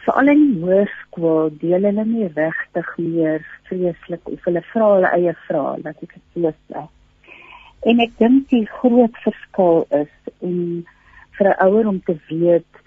veral 0.04 0.28
in 0.32 0.44
hoërskool 0.62 1.50
deel 1.60 1.86
hulle 1.88 2.04
nie 2.08 2.28
regtig 2.36 2.90
meer 2.98 3.46
vreeslik 3.68 4.28
of 4.32 4.44
hulle 4.48 4.62
vra 4.72 4.90
hulle 4.94 5.12
eie 5.18 5.34
vrae 5.46 5.82
dat 5.86 6.02
ek 6.06 6.14
dit 6.14 6.24
so 6.34 6.52
sê. 6.52 6.84
En 7.90 8.00
ek 8.00 8.14
dink 8.18 8.48
die 8.48 8.64
groot 8.80 9.16
verskil 9.24 9.84
is 10.00 10.32
om 10.38 10.58
vir 11.38 11.48
'n 11.50 11.60
ouer 11.66 11.88
om 11.92 12.00
te 12.00 12.16
weet 12.30 12.82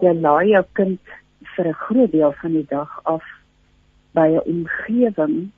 jy 0.00 0.12
laai 0.16 0.48
jou 0.48 0.64
kind 0.72 1.00
vir 1.54 1.66
'n 1.68 1.80
groot 1.84 2.12
deel 2.12 2.32
van 2.42 2.52
die 2.52 2.66
dag 2.70 3.00
af 3.04 3.24
by 4.14 4.28
'n 4.28 4.46
omgewing 4.52 5.50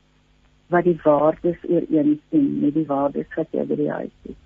wat 0.72 0.84
die 0.84 0.98
waardes 1.04 1.60
ooreenstem 1.68 2.46
met 2.60 2.74
die 2.74 2.86
waardes 2.86 3.34
wat 3.36 3.48
jy 3.52 3.64
by 3.70 3.76
die 3.76 3.90
huis 3.90 4.16
het. 4.28 4.40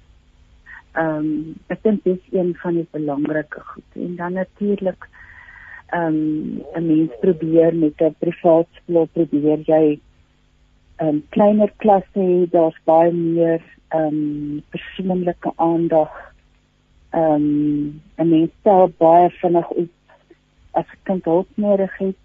Ehm 0.97 1.17
um, 1.17 1.55
ek 1.69 1.83
dink 1.83 2.05
dit 2.05 2.19
is 2.19 2.39
een 2.39 2.55
van 2.63 2.75
die 2.75 2.89
belangrike 2.91 3.61
goed 3.61 3.91
en 3.95 4.17
dan 4.17 4.33
natuurlik 4.33 5.09
um, 5.93 6.63
'n 6.75 6.87
mens 6.87 7.13
probeer 7.21 7.75
met 7.75 8.01
'n 8.01 8.15
privaat 8.19 8.67
skool 8.83 9.07
probeer 9.13 9.59
jy 9.67 10.01
ehm 10.97 11.09
um, 11.09 11.25
kleiner 11.29 11.73
klasse 11.77 12.21
hê, 12.21 12.47
daar's 12.51 12.79
baie 12.85 13.13
meer 13.13 13.63
ehm 13.89 14.07
um, 14.07 14.63
persoonlike 14.71 15.53
aandag. 15.57 16.13
Ehm 17.11 17.33
um, 17.33 18.01
'n 18.19 18.29
mens 18.29 18.51
stel 18.61 18.93
baie 18.99 19.31
vinnig 19.31 19.71
op 19.71 19.93
as 20.73 20.89
'n 20.93 21.03
kind 21.03 21.25
hulp 21.25 21.49
nodig 21.55 21.99
het. 21.99 22.25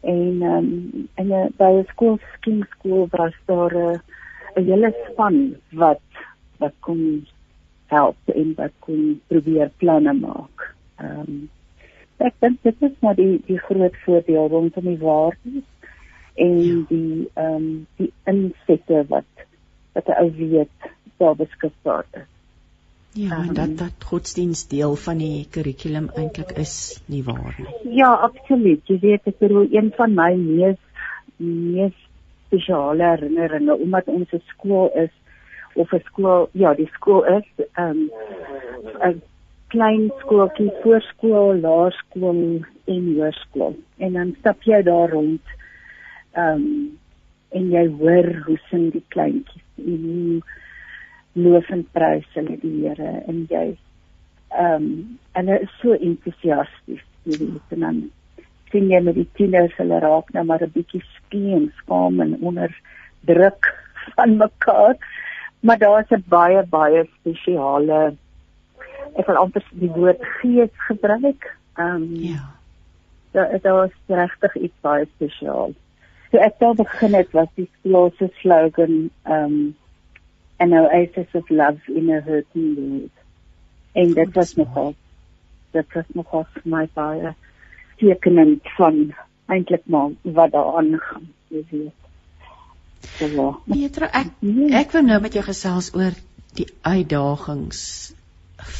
En 0.00 0.42
ehm 0.42 0.56
um, 0.56 1.08
en 1.14 1.26
uh, 1.26 1.46
by 1.56 1.70
'n 1.78 1.86
skool 1.88 2.18
skien 2.34 2.66
skool 2.70 3.06
was 3.10 3.34
daar 3.46 3.74
'n 4.54 4.64
hele 4.64 4.94
span 5.10 5.56
wat 5.70 6.06
wat 6.58 6.74
kon 6.80 7.26
help 7.86 8.16
en 8.34 8.54
wat 8.56 8.72
kon 8.78 9.20
probeer 9.26 9.70
planne 9.76 10.12
maak. 10.12 10.74
Ehm 10.96 11.18
um, 11.20 11.50
ek 12.26 12.34
dink 12.44 12.62
dit 12.62 12.82
is 12.88 12.96
maar 13.00 13.14
die 13.18 13.40
die 13.46 13.58
groot 13.58 13.96
voordeel 14.04 14.48
rondom 14.48 14.88
die 14.90 14.98
waardes 14.98 15.64
en 16.34 16.58
ja. 16.58 16.84
die 16.88 17.30
ehm 17.34 17.54
um, 17.54 17.86
die 17.96 18.12
insette 18.24 19.04
wat 19.08 19.46
wat 19.92 20.08
'n 20.08 20.18
ou 20.22 20.30
weet 20.36 20.92
daar 21.18 21.36
beskikbaar 21.36 22.06
is. 22.12 22.28
Ja, 23.14 23.38
um, 23.38 23.54
dat 23.54 23.78
dat 23.78 24.04
godsdienst 24.04 24.70
deel 24.70 24.96
van 24.96 25.18
die 25.18 25.46
kurrikulum 25.50 26.08
eintlik 26.16 26.52
is 26.56 27.02
nie 27.06 27.24
waar 27.24 27.54
nie. 27.58 27.96
Ja, 27.96 28.12
absoluut. 28.14 28.80
Jy 28.88 28.98
weet 28.98 29.26
ek 29.28 29.38
bedoel 29.38 29.66
een 29.70 29.92
van 29.96 30.14
my 30.14 30.32
mees 30.34 30.80
mees 31.36 31.98
spesiale 32.46 33.04
herinneringe 33.04 33.76
omdat 33.76 34.06
ons 34.06 34.32
'n 34.32 34.42
skool 34.46 34.90
is 34.94 35.12
of 35.74 35.92
'n 35.92 36.02
skool 36.04 36.48
ja, 36.52 36.74
die 36.74 36.88
skool 36.92 37.24
is 37.24 37.66
ehm 37.72 38.08
um, 39.02 39.22
klein 39.72 40.10
skooltjie, 40.20 40.70
voorskool, 40.82 41.60
laerskool 41.64 42.42
en 42.84 43.04
hoërskool. 43.16 43.76
En 44.04 44.18
dan 44.18 44.34
stap 44.40 44.64
jy 44.68 44.82
daar 44.88 45.12
rond. 45.16 45.54
Ehm 46.32 46.66
um, 46.66 46.98
en 47.52 47.66
jy 47.68 47.82
hoor 48.00 48.28
hoe 48.46 48.56
sing 48.70 48.86
die 48.94 49.04
kleintjies 49.12 49.84
en 49.84 50.04
hoe 50.08 50.38
loof 51.44 51.68
en 51.74 51.82
prys 51.92 52.28
hulle 52.36 52.56
die 52.62 52.72
Here 52.86 53.10
en 53.28 53.42
jy 53.50 53.66
ehm 54.52 54.86
um, 54.86 55.18
en 55.36 55.48
hulle 55.48 55.66
is 55.66 55.74
so 55.80 55.96
entoesiasties, 55.96 57.04
jy 57.28 57.38
weet, 57.42 57.76
en 57.76 57.84
dan 57.86 58.00
sien 58.72 58.88
jy 58.88 59.00
met 59.04 59.18
die 59.20 59.28
tieners 59.36 59.76
hulle 59.76 60.00
raak 60.04 60.32
nou 60.32 60.44
maar 60.48 60.64
'n 60.64 60.72
bietjie 60.76 61.02
skeen, 61.16 61.70
skaam 61.82 62.20
en 62.24 62.38
onder 62.40 62.72
druk 63.28 63.68
van 64.16 64.36
mekaar. 64.36 64.96
Maar 65.60 65.78
daar's 65.78 66.10
'n 66.10 66.24
baie 66.28 66.62
baie 66.70 67.04
spesiale 67.20 68.16
ek 69.16 69.26
wil 69.26 69.40
amper 69.42 69.64
die 69.70 69.90
woord 69.92 70.24
gees 70.40 70.72
gebruik. 70.88 71.48
Ehm 71.76 72.02
um, 72.02 72.08
ja. 72.14 72.42
Daar 73.32 73.60
daar 73.62 73.84
is 73.84 73.96
regtig 74.06 74.56
iets 74.56 74.80
baie 74.80 75.06
spesiaal. 75.14 75.72
So 76.30 76.38
ek 76.38 76.58
het 76.58 76.76
begin 76.76 77.14
het 77.14 77.32
was 77.32 77.48
die 77.54 77.68
skool 77.78 78.12
se 78.18 78.30
slogan 78.40 79.10
ehm 79.22 79.44
um, 79.44 79.76
an 80.62 80.72
oasis 80.78 81.34
of 81.34 81.50
love 81.50 81.80
in 81.88 82.10
a 82.10 82.20
hurting 82.20 82.74
world. 82.76 83.16
En 83.92 84.12
dit 84.14 84.34
was 84.34 84.54
nogal 84.54 84.94
dit 85.72 85.92
was 85.92 86.08
nogal 86.12 86.46
my 86.64 86.86
baie 86.94 87.34
tekenend 88.00 88.68
van 88.76 89.14
eintlik 89.52 89.84
maar 89.84 90.10
wat 90.22 90.52
daar 90.52 90.76
aangaan, 90.80 91.28
jy 91.48 91.64
weet. 91.70 91.98
So, 93.18 93.48
Petra, 93.66 94.08
ek 94.14 94.30
ek 94.82 94.92
wil 94.94 95.06
nou 95.08 95.18
met 95.24 95.36
jou 95.36 95.44
gesels 95.44 95.90
oor 95.96 96.14
die 96.58 96.68
uitdagings 96.86 98.12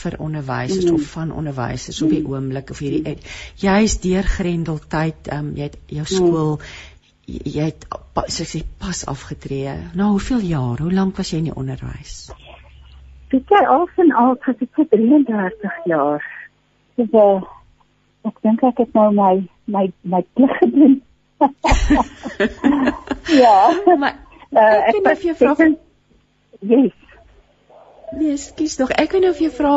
vir 0.02 0.16
onderwysers 0.18 0.86
mm. 0.86 0.94
of 0.94 1.10
van 1.16 1.32
onderwysers 1.32 2.00
mm. 2.00 2.06
op 2.06 2.14
die 2.14 2.24
oomblik 2.34 2.70
of 2.70 2.78
hierdie 2.78 3.18
jy's 3.62 3.98
deur 4.00 4.26
Grendeltyd, 4.36 5.28
ehm 5.28 5.46
um, 5.46 5.52
jy 5.56 5.70
het 5.70 5.78
jou 5.86 6.06
mm. 6.06 6.14
skool 6.14 6.56
mm. 6.56 6.72
jy 7.26 7.70
het 7.70 7.86
so 8.26 8.44
sê 8.44 8.62
pas 8.78 9.06
afgetree. 9.06 9.74
Nou 9.94 10.10
hoeveel 10.16 10.38
jaar? 10.38 10.82
Hoe 10.82 10.92
lank 10.92 11.16
was 11.16 11.30
jy 11.30 11.42
in 11.42 11.50
die 11.50 11.56
onderwys? 11.56 12.30
Ek 13.32 13.48
het 13.48 13.68
al 13.68 13.86
van 13.96 14.12
al 14.12 14.34
ek 14.36 14.88
33 14.90 15.78
jaar. 15.88 16.24
So 16.96 17.22
ek 18.28 18.42
dink 18.42 18.62
ek 18.62 18.82
het 18.84 18.92
nou 18.94 19.08
my 19.16 19.34
my 19.64 19.86
my 20.02 20.20
plig 20.34 20.58
gedoen. 20.58 21.00
ja. 23.42 23.56
Maar 23.98 24.18
uh, 24.50 24.88
ek 24.88 24.98
het 24.98 25.22
vir 25.22 25.30
jou 25.30 25.36
vra. 25.40 25.70
Yes. 26.60 26.92
Nee, 28.18 28.36
skus 28.36 28.76
tog. 28.76 28.90
Ek 28.90 29.12
wil 29.12 29.24
nou 29.26 29.32
vir 29.36 29.48
jou 29.48 29.54
vra 29.60 29.76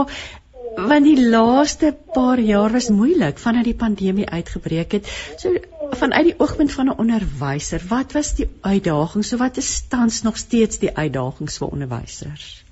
want 0.76 1.06
die 1.08 1.30
laaste 1.32 1.94
paar 2.14 2.40
jaar 2.40 2.74
was 2.74 2.90
moeilik 2.92 3.38
vandat 3.40 3.64
die 3.64 3.78
pandemie 3.80 4.28
uitgebreek 4.28 4.98
het. 4.98 5.08
So 5.40 5.54
vanuit 5.96 6.32
die 6.32 6.36
oogpunt 6.40 6.74
van 6.74 6.90
'n 6.90 7.00
onderwyser, 7.00 7.82
wat 7.90 8.12
was 8.12 8.36
die 8.36 8.50
uitdagings? 8.62 9.30
So 9.30 9.38
wat 9.38 9.58
is 9.58 9.88
tans 9.88 10.22
nog 10.24 10.38
steeds 10.38 10.80
die 10.80 10.96
uitdagings 10.96 11.58
vir 11.58 11.68
onderwysers? 11.68 12.66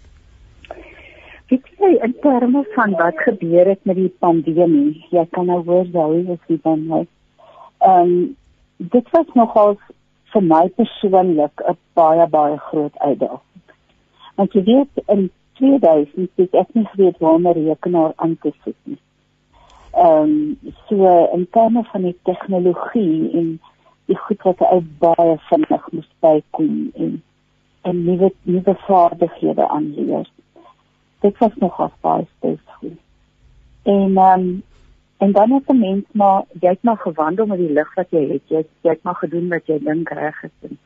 Ek 1.47 1.65
sê 1.77 1.89
in 2.03 2.15
terme 2.21 2.65
van 2.75 2.91
wat 2.91 3.17
gebeur 3.17 3.65
het 3.69 3.85
met 3.85 3.95
die 3.95 4.13
pandemie, 4.19 5.05
jy 5.11 5.25
kan 5.31 5.45
nou 5.45 5.63
hoor 5.63 5.85
dit 5.85 6.39
is 6.47 6.61
dan 6.63 6.87
nou. 6.87 7.05
Ehm 7.79 8.01
um, 8.01 8.35
dit 8.77 9.09
was 9.11 9.27
nogal 9.33 9.77
vir 10.33 10.41
my 10.41 10.67
persoonlik 10.75 11.61
'n 11.61 11.77
baie 11.93 12.27
baie 12.27 12.57
groot 12.57 12.97
uitdaging. 12.97 13.63
Want 14.35 14.53
jy 14.53 14.63
weet 14.63 15.03
in 15.07 15.31
2000 15.53 16.29
het 16.35 16.53
ek 16.53 16.73
nie 16.73 16.85
geweet 16.85 17.17
waar 17.17 17.39
my 17.39 17.51
rekenaar 17.51 18.13
aan 18.15 18.37
te 18.41 18.51
sit 18.63 18.75
nie. 18.83 18.99
Ehm 19.91 20.21
um, 20.23 20.73
so 20.87 21.29
in 21.33 21.47
terme 21.51 21.83
van 21.83 22.01
die 22.01 22.17
tegnologie 22.23 23.31
en 23.31 23.59
die 24.05 24.17
goed 24.17 24.41
wat 24.41 24.63
uit 24.63 24.97
baie 24.99 25.37
vinnig 25.49 25.87
moes 25.91 26.09
bykom 26.19 26.91
en 26.93 27.21
en 27.81 28.03
nuwe 28.03 28.33
nuwe 28.41 28.75
vaardighede 28.87 29.67
aanleer. 29.69 30.29
Dit 31.19 31.37
was 31.37 31.55
nog 31.55 31.89
baie 32.01 32.27
spesifiek. 32.37 32.99
En 33.83 34.17
ehm 34.17 34.39
um, 34.39 34.63
en 35.17 35.31
dan 35.31 35.51
het 35.51 35.67
'n 35.67 35.79
mens 35.79 36.05
maar 36.11 36.43
jy 36.59 36.69
het 36.69 36.83
maar 36.83 36.97
gewandel 36.97 37.45
met 37.45 37.57
die 37.57 37.71
lig 37.71 37.93
wat 37.95 38.09
jy 38.09 38.27
het. 38.31 38.41
Jy 38.47 38.65
jy 38.81 38.89
het 38.89 39.03
maar 39.03 39.15
gedoen 39.15 39.49
wat 39.49 39.65
jy 39.65 39.79
dink 39.79 40.09
reg 40.09 40.43
is. 40.43 40.77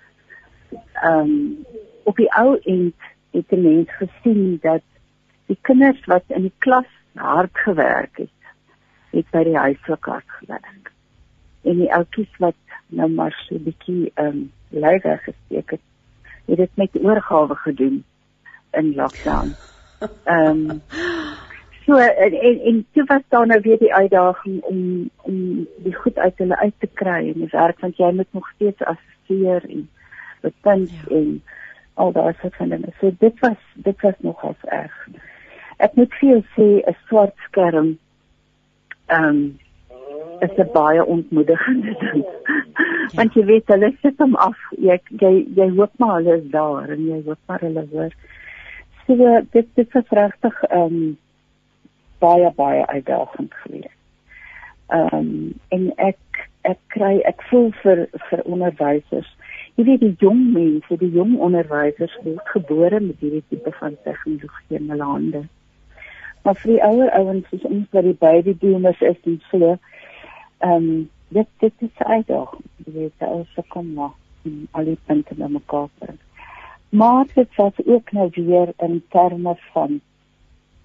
Ehm 0.93 1.19
um, 1.19 1.65
op 2.03 2.15
die 2.15 2.33
ou 2.33 2.59
end 2.63 2.95
het 3.37 3.51
'n 3.51 3.61
mens 3.61 3.89
gesien 4.01 4.57
dat 4.61 4.83
die 5.45 5.57
kinders 5.61 6.05
wat 6.05 6.23
in 6.27 6.41
die 6.41 6.57
klas 6.57 6.89
hard 7.13 7.57
gewerk 7.57 8.17
het, 8.17 8.37
het 9.09 9.29
by 9.31 9.43
die 9.43 9.57
huiswerk 9.57 10.05
hard 10.05 10.29
gewerk. 10.39 10.91
En 11.63 11.77
die 11.77 11.93
oudjies 11.93 12.37
wat 12.37 12.55
nou 12.87 13.09
maar 13.09 13.35
so 13.47 13.55
'n 13.55 13.63
bietjie 13.63 14.11
ehm 14.13 14.27
um, 14.27 14.51
leier 14.69 15.17
gesteek 15.23 15.69
het, 15.69 15.85
het 16.45 16.57
dit 16.57 16.75
met 16.75 17.03
oorgawe 17.03 17.55
gedoen 17.55 18.03
in 18.71 18.95
lockdown. 18.95 19.55
Ehm 20.23 20.69
um, 20.69 20.81
so 21.85 21.95
en 21.95 22.33
en, 22.33 22.59
en 22.59 22.85
toe 22.91 23.03
was 23.05 23.21
daar 23.27 23.47
nou 23.47 23.61
weer 23.61 23.77
die 23.77 23.93
uitdaging 23.93 24.61
om 24.61 25.09
om 25.15 25.67
die 25.77 25.95
goed 25.95 26.17
uit 26.17 26.37
hulle 26.37 26.57
uit 26.57 26.73
te 26.77 26.89
kry 26.93 27.27
en 27.27 27.33
die 27.33 27.51
werk 27.51 27.79
want 27.79 27.97
jy 27.97 28.11
moet 28.11 28.31
nog 28.31 28.49
steeds 28.55 28.83
assisteer 28.83 29.69
en 29.69 29.89
betuig 30.41 30.91
ja. 30.91 31.15
en 31.15 31.43
al 31.97 32.11
daai 32.11 32.33
soort 32.41 32.55
van 32.55 32.69
dinge. 32.69 32.91
So 32.99 33.11
dit 33.19 33.39
was 33.39 33.61
dit 33.73 34.01
was 34.01 34.17
nogal 34.25 34.55
erg. 34.61 34.97
Ek 35.77 35.95
moet 35.99 36.13
vir 36.19 36.29
jou 36.29 36.41
sê 36.55 36.67
'n 36.81 36.97
swart 37.07 37.35
skerm 37.47 37.97
ehm 39.07 39.23
um, 39.23 39.59
is 40.45 40.57
'n 40.57 40.71
baie 40.73 41.05
ontmoedigende 41.05 41.93
ding. 42.03 42.25
Want 43.15 43.33
jy 43.33 43.45
weet 43.45 43.67
hulle 43.73 43.91
sit 44.01 44.17
hom 44.17 44.35
af. 44.35 44.57
Jy 44.77 44.99
jy 45.21 45.33
jy 45.55 45.69
hoop 45.77 45.93
maar 45.97 46.15
hulle 46.19 46.37
is 46.37 46.49
daar 46.51 46.89
en 46.89 47.05
jy 47.05 47.21
hoop 47.25 47.39
maar 47.45 47.59
hulle 47.59 47.85
hoor. 47.91 48.11
So 49.07 49.41
dit 49.51 49.67
dit 49.75 49.93
was 49.93 50.09
regtig 50.09 50.63
ehm 50.63 50.81
um, 50.81 51.17
baie 52.19 52.51
baie 52.55 52.85
uitdagend 52.85 53.53
geweest. 53.63 53.97
Ehm 54.87 55.15
um, 55.15 55.53
en 55.69 55.91
ek 55.97 56.19
ek 56.61 56.79
kry 56.87 57.19
ek 57.25 57.41
voel 57.49 57.71
vir 57.83 58.07
vir 58.29 58.41
onderwysers 58.43 59.36
jy 59.77 59.83
weet 59.85 60.01
die 60.01 60.15
jong 60.17 60.39
mense, 60.55 60.97
die 60.97 61.11
jong 61.13 61.35
onderwysers 61.47 62.15
word 62.23 62.47
gebore 62.53 62.99
met 63.03 63.19
hierdie 63.21 63.43
tipe 63.51 63.71
van 63.77 63.97
tegnologie 64.05 64.79
in 64.79 64.89
hulle 64.89 65.09
hande. 65.09 65.41
Maar 66.43 66.57
vir 66.61 66.71
die 66.71 66.81
ouer 66.87 67.11
ouens 67.19 67.51
soos 67.51 67.67
ons 67.69 67.91
wat 67.93 68.07
die 68.07 68.17
baby 68.17 68.55
boomers 68.57 69.03
is, 69.05 69.19
dis 69.25 69.51
so 69.51 69.75
ehm 70.65 71.05
dit 71.35 71.49
dit 71.61 71.85
is 71.85 72.03
uitdagend. 72.07 72.65
Jy 72.85 72.93
weet 72.95 73.27
as 73.27 73.53
se 73.53 73.63
kom 73.73 73.93
maar 73.93 74.15
al 74.79 74.89
die 74.89 74.99
punte 75.05 75.35
na 75.37 75.49
mekaar 75.51 75.89
bring. 75.99 76.19
Maar 76.89 77.25
dit 77.33 77.55
was 77.59 77.81
ook 77.85 78.11
nou 78.15 78.29
weer 78.33 78.71
in 78.77 79.01
terme 79.13 79.57
van 79.73 79.99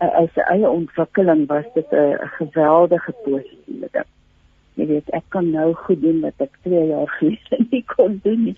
uh, 0.02 0.10
as 0.24 0.40
eie 0.50 0.68
ontwikkeling 0.68 1.46
was 1.48 1.68
dit 1.74 1.92
'n 1.92 2.18
geweldige 2.38 3.14
positiewe 3.24 3.88
ding 3.92 4.10
jy 4.78 4.86
weet 4.88 5.10
ek 5.16 5.24
kan 5.34 5.50
nou 5.52 5.72
goed 5.84 6.00
doen 6.02 6.20
wat 6.24 6.44
ek 6.44 6.54
2 6.66 6.84
jaar 6.90 7.10
gelede 7.18 7.60
nie 7.70 7.84
kon 7.96 8.20
doen 8.24 8.44
nie. 8.50 8.56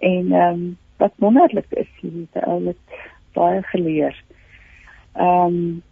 En 0.00 0.32
ehm 0.32 0.52
um, 0.52 0.64
wat 1.02 1.16
wonderlik 1.18 1.72
is, 1.74 1.90
jy 2.00 2.12
weet 2.14 2.38
ou 2.46 2.60
het 2.68 3.00
baie 3.34 3.62
geleer. 3.72 4.16
Ehm 5.14 5.58
um, 5.58 5.82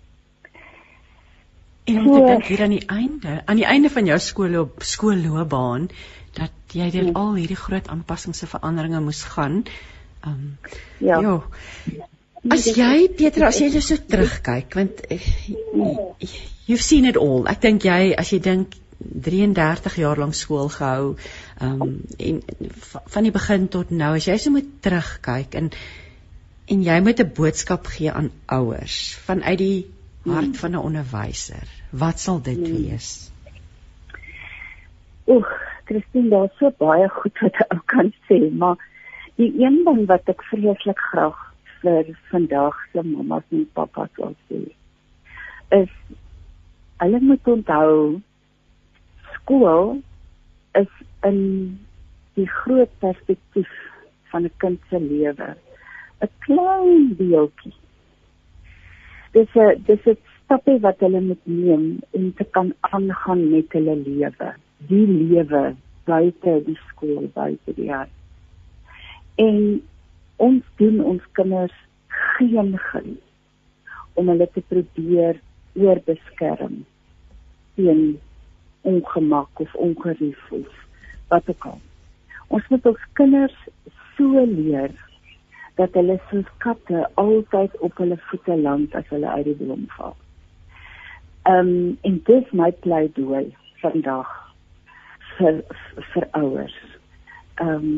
en 1.85 1.99
om 1.99 2.13
te 2.15 2.27
dink 2.27 2.45
hier 2.47 2.63
aan 2.63 2.77
die 2.77 2.87
einde, 2.87 3.43
aan 3.45 3.59
die 3.59 3.67
einde 3.67 3.91
van 3.91 4.07
jou 4.07 4.19
skoolloop 4.23 4.85
skoolloopbaan 4.87 5.89
dat 6.39 6.77
jy 6.77 6.87
deur 6.95 7.09
hmm. 7.11 7.19
al 7.19 7.35
hierdie 7.41 7.59
groot 7.59 7.89
aanpassings 7.91 8.45
en 8.47 8.53
veranderinge 8.55 9.03
moes 9.03 9.25
gaan. 9.35 9.65
Ehm 10.23 10.33
um, 10.33 10.59
ja. 10.99 11.21
Jo, 11.21 11.43
As 12.51 12.65
jy 12.67 13.07
Petra, 13.15 13.53
as 13.53 13.61
jy 13.63 13.71
so 13.79 13.97
terugkyk, 13.97 14.75
want 14.75 15.03
uh, 15.15 15.19
you've 16.67 16.83
seen 16.83 17.07
it 17.07 17.17
all. 17.17 17.47
Ek 17.47 17.61
dink 17.63 17.87
jy 17.87 18.15
as 18.19 18.33
jy 18.35 18.41
dink 18.43 18.75
33 19.23 19.97
jaar 19.97 20.19
lank 20.19 20.35
skool 20.35 20.69
gehou. 20.69 21.17
Ehm 21.61 21.83
um, 21.83 21.99
en 22.19 22.43
van 23.15 23.23
die 23.23 23.33
begin 23.33 23.69
tot 23.69 23.91
nou, 23.91 24.15
as 24.17 24.29
jy 24.29 24.37
so 24.39 24.51
moet 24.51 24.71
terugkyk 24.81 25.55
en 25.55 25.71
en 26.73 26.83
jy 26.83 27.01
moet 27.01 27.21
'n 27.21 27.33
boodskap 27.37 27.87
gee 27.87 28.13
aan 28.13 28.31
ouers 28.47 29.17
vanuit 29.27 29.59
die 29.59 29.87
hart 30.25 30.57
van 30.57 30.71
'n 30.71 30.85
onderwyser, 30.89 31.69
wat 31.91 32.21
sal 32.21 32.43
dit 32.43 32.57
hmm. 32.57 32.77
wees? 32.77 33.31
Oek, 35.27 35.51
Christine, 35.85 36.29
daar 36.29 36.45
is 36.45 36.59
so 36.59 36.71
baie 36.79 37.09
goed 37.09 37.39
wat 37.41 37.55
ek 37.69 37.83
kan 37.87 38.13
sê, 38.29 38.51
maar 38.51 38.77
die 39.37 39.53
een 39.65 39.83
ding 39.85 40.07
wat 40.07 40.29
ek 40.29 40.43
vreeslik 40.51 40.99
graag 40.99 41.39
vir 41.83 42.19
vandag 42.31 42.77
se 42.93 43.03
mammas 43.03 43.45
en 43.51 43.69
pappas 43.73 44.11
wil 44.17 44.35
sê, 44.49 44.61
is 45.71 45.91
hulle 47.03 47.21
moet 47.21 47.49
onthou 47.49 48.21
skool 49.43 50.01
is 50.79 50.89
in 51.27 51.79
die 52.35 52.49
groot 52.49 52.91
perspektief 52.99 53.71
van 54.31 54.45
'n 54.45 54.53
kind 54.57 54.81
se 54.91 54.99
lewe 54.99 55.55
'n 56.23 56.31
klein 56.39 57.15
deeltjie. 57.19 57.75
Dis 59.33 59.55
'n 59.55 59.83
dis 59.87 60.07
'n 60.07 60.17
stapie 60.39 60.79
wat 60.81 61.01
hulle 61.01 61.21
moet 61.21 61.45
neem 61.45 62.01
om 62.11 62.35
te 62.35 62.45
kan 62.45 62.75
aangaan 62.81 63.51
met 63.51 63.73
hulle 63.73 63.97
lewe. 63.97 64.55
Die 64.89 65.07
lewe 65.07 65.75
buite 66.05 66.63
die 66.67 66.79
skool, 66.89 67.31
buite 67.35 67.75
die 67.75 67.91
huis. 67.91 68.17
En 69.35 69.83
ons 70.37 70.63
doen 70.77 71.01
ons 71.01 71.23
kinders 71.33 71.77
geen 72.09 72.79
guns 72.79 73.23
om 74.15 74.29
hulle 74.29 74.49
te 74.53 74.63
probeer 74.69 75.41
oorbeskerm 75.75 76.85
teen 77.75 78.19
ongemak 78.83 79.61
of 79.61 79.75
ongerief 79.75 80.51
of 80.51 80.85
wat 81.29 81.49
ook 81.49 81.65
al. 81.65 81.81
Ons 82.47 82.69
moet 82.69 82.87
ons 82.87 83.09
kinders 83.19 83.57
so 84.17 84.45
leer 84.47 84.93
dat 85.81 85.95
hulle 85.97 86.19
soos 86.31 86.49
katte 86.65 87.09
altyd 87.21 87.77
op 87.79 87.97
hulle 87.97 88.19
voete 88.29 88.57
land 88.57 88.95
as 88.95 89.09
hulle 89.09 89.29
uit 89.29 89.49
die 89.49 89.59
boom 89.61 89.87
val. 89.97 90.17
Ehm 91.43 91.69
um, 91.69 91.99
en 92.07 92.19
dis 92.29 92.51
my 92.53 92.71
pleidooi 92.85 93.47
vandag 93.83 94.29
vir 95.37 95.63
vir 96.13 96.29
ouers. 96.39 96.77
Ehm 97.55 97.79
um, 97.79 97.95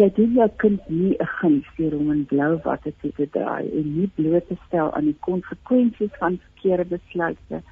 jy 0.00 0.08
doen 0.16 0.34
jou 0.40 0.48
kind 0.64 0.88
nie 0.88 1.14
'n 1.20 1.30
guns 1.38 1.66
deur 1.76 1.94
hom 1.96 2.10
in 2.12 2.24
blou 2.26 2.52
watte 2.64 2.92
te 3.00 3.26
draai 3.36 3.68
en 3.78 3.96
nie 3.96 4.10
bloot 4.16 4.46
te 4.48 4.56
stel 4.66 4.92
aan 4.92 5.04
die 5.04 5.20
konsekwensies 5.20 6.14
van 6.18 6.40
verkeerde 6.46 6.84
besluite, 6.96 7.62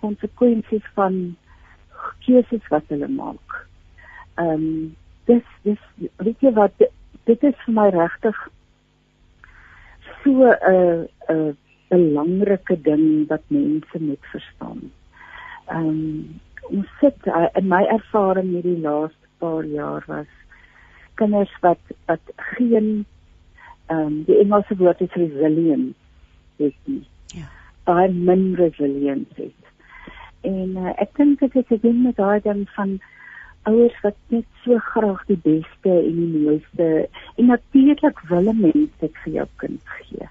konsekwensies 0.00 0.86
van 0.94 1.36
keuses 2.24 2.68
wat 2.72 2.88
hulle 2.92 3.08
maak. 3.08 3.60
Ehm 4.40 4.54
um, 4.54 4.96
dis 5.28 5.46
dis 5.62 5.82
weet 6.18 6.40
jy 6.42 6.52
wat 6.56 6.74
dit 7.28 7.44
is 7.46 7.58
vir 7.64 7.74
my 7.74 7.88
regtig 7.94 8.38
so 10.22 10.32
'n 10.32 10.56
uh, 10.72 11.04
'n 11.28 11.34
uh, 11.34 11.52
belangrike 11.90 12.76
ding 12.82 13.28
wat 13.28 13.42
mense 13.48 13.98
moet 13.98 14.24
verstaan. 14.32 14.80
Ehm 15.66 15.88
um, 15.88 16.40
ons 16.70 16.90
sit 17.00 17.26
uh, 17.26 17.48
in 17.58 17.68
my 17.68 17.82
ervaring 17.84 18.50
hierdie 18.54 18.80
laaste 18.80 19.26
paar 19.38 19.64
jaar 19.64 20.04
was 20.06 20.30
kinders 21.14 21.54
wat 21.60 21.82
wat 22.06 22.34
geen 22.36 23.06
ehm 23.86 24.00
um, 24.00 24.24
die 24.24 24.38
Engelse 24.38 24.76
woord 24.76 25.00
is 25.00 25.16
resilient 25.22 25.96
het 26.56 26.76
nie. 26.84 27.06
Ja. 27.26 27.48
Baie 27.84 28.12
min 28.12 28.54
resilience 28.54 29.34
het. 29.36 29.59
En 30.40 30.76
uh, 30.76 30.92
ek 30.96 31.16
dink 31.16 31.40
dit 31.40 31.54
is 31.54 31.70
'n 31.70 31.80
ding 31.82 32.02
met 32.02 32.16
daai 32.16 32.40
ding 32.40 32.68
van 32.76 33.00
ouers 33.68 34.00
wat 34.00 34.16
net 34.32 34.46
so 34.64 34.78
graag 34.78 35.20
die 35.28 35.40
beste 35.44 35.92
en 35.92 36.16
die 36.16 36.42
mooiste 36.44 37.08
en 37.36 37.46
natuurlik 37.46 38.20
wil 38.28 38.48
'n 38.52 38.60
mens 38.60 38.90
dit 38.98 39.14
vir 39.24 39.32
jou 39.32 39.46
kind 39.56 39.82
gee. 39.84 40.28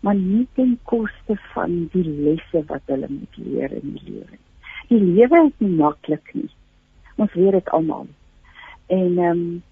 Maar 0.00 0.14
nie 0.14 0.46
ten 0.54 0.78
koste 0.82 1.36
van 1.52 1.88
die 1.92 2.04
lesse 2.04 2.64
wat 2.66 2.82
hulle 2.86 3.08
moet 3.08 3.36
leer 3.36 3.72
in 3.72 3.92
die 3.92 4.12
lewe. 4.12 4.38
Die 4.88 5.00
lewe 5.00 5.46
is 5.46 5.58
nie 5.58 5.76
maklik 5.76 6.34
nie. 6.34 6.50
Ons 7.16 7.32
weet 7.32 7.52
dit 7.52 7.68
almal. 7.68 8.06
En 8.86 9.18
ehm 9.18 9.30
um, 9.30 9.62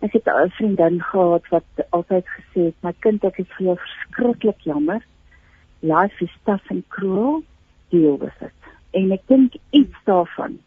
ek 0.00 0.12
het 0.12 0.26
'n 0.26 0.50
vriendin 0.50 1.02
gehad 1.02 1.48
wat 1.48 1.86
altyd 1.90 2.26
gesê 2.28 2.60
het, 2.68 2.74
"My 2.82 2.92
kind, 2.98 3.24
ek 3.24 3.38
is 3.38 3.52
vir 3.56 3.66
jou 3.66 3.76
verskriklik 3.76 4.60
jammer. 4.60 5.02
Life 5.80 6.24
is 6.24 6.36
tough 6.44 6.70
and 6.70 6.88
cruel. 6.88 7.42
Deal 7.90 8.18
with 8.18 8.40
it." 8.40 8.65
En 8.96 9.12
ek 9.12 9.24
dink 9.32 9.56
iets 9.70 10.04
daarvan 10.08 10.58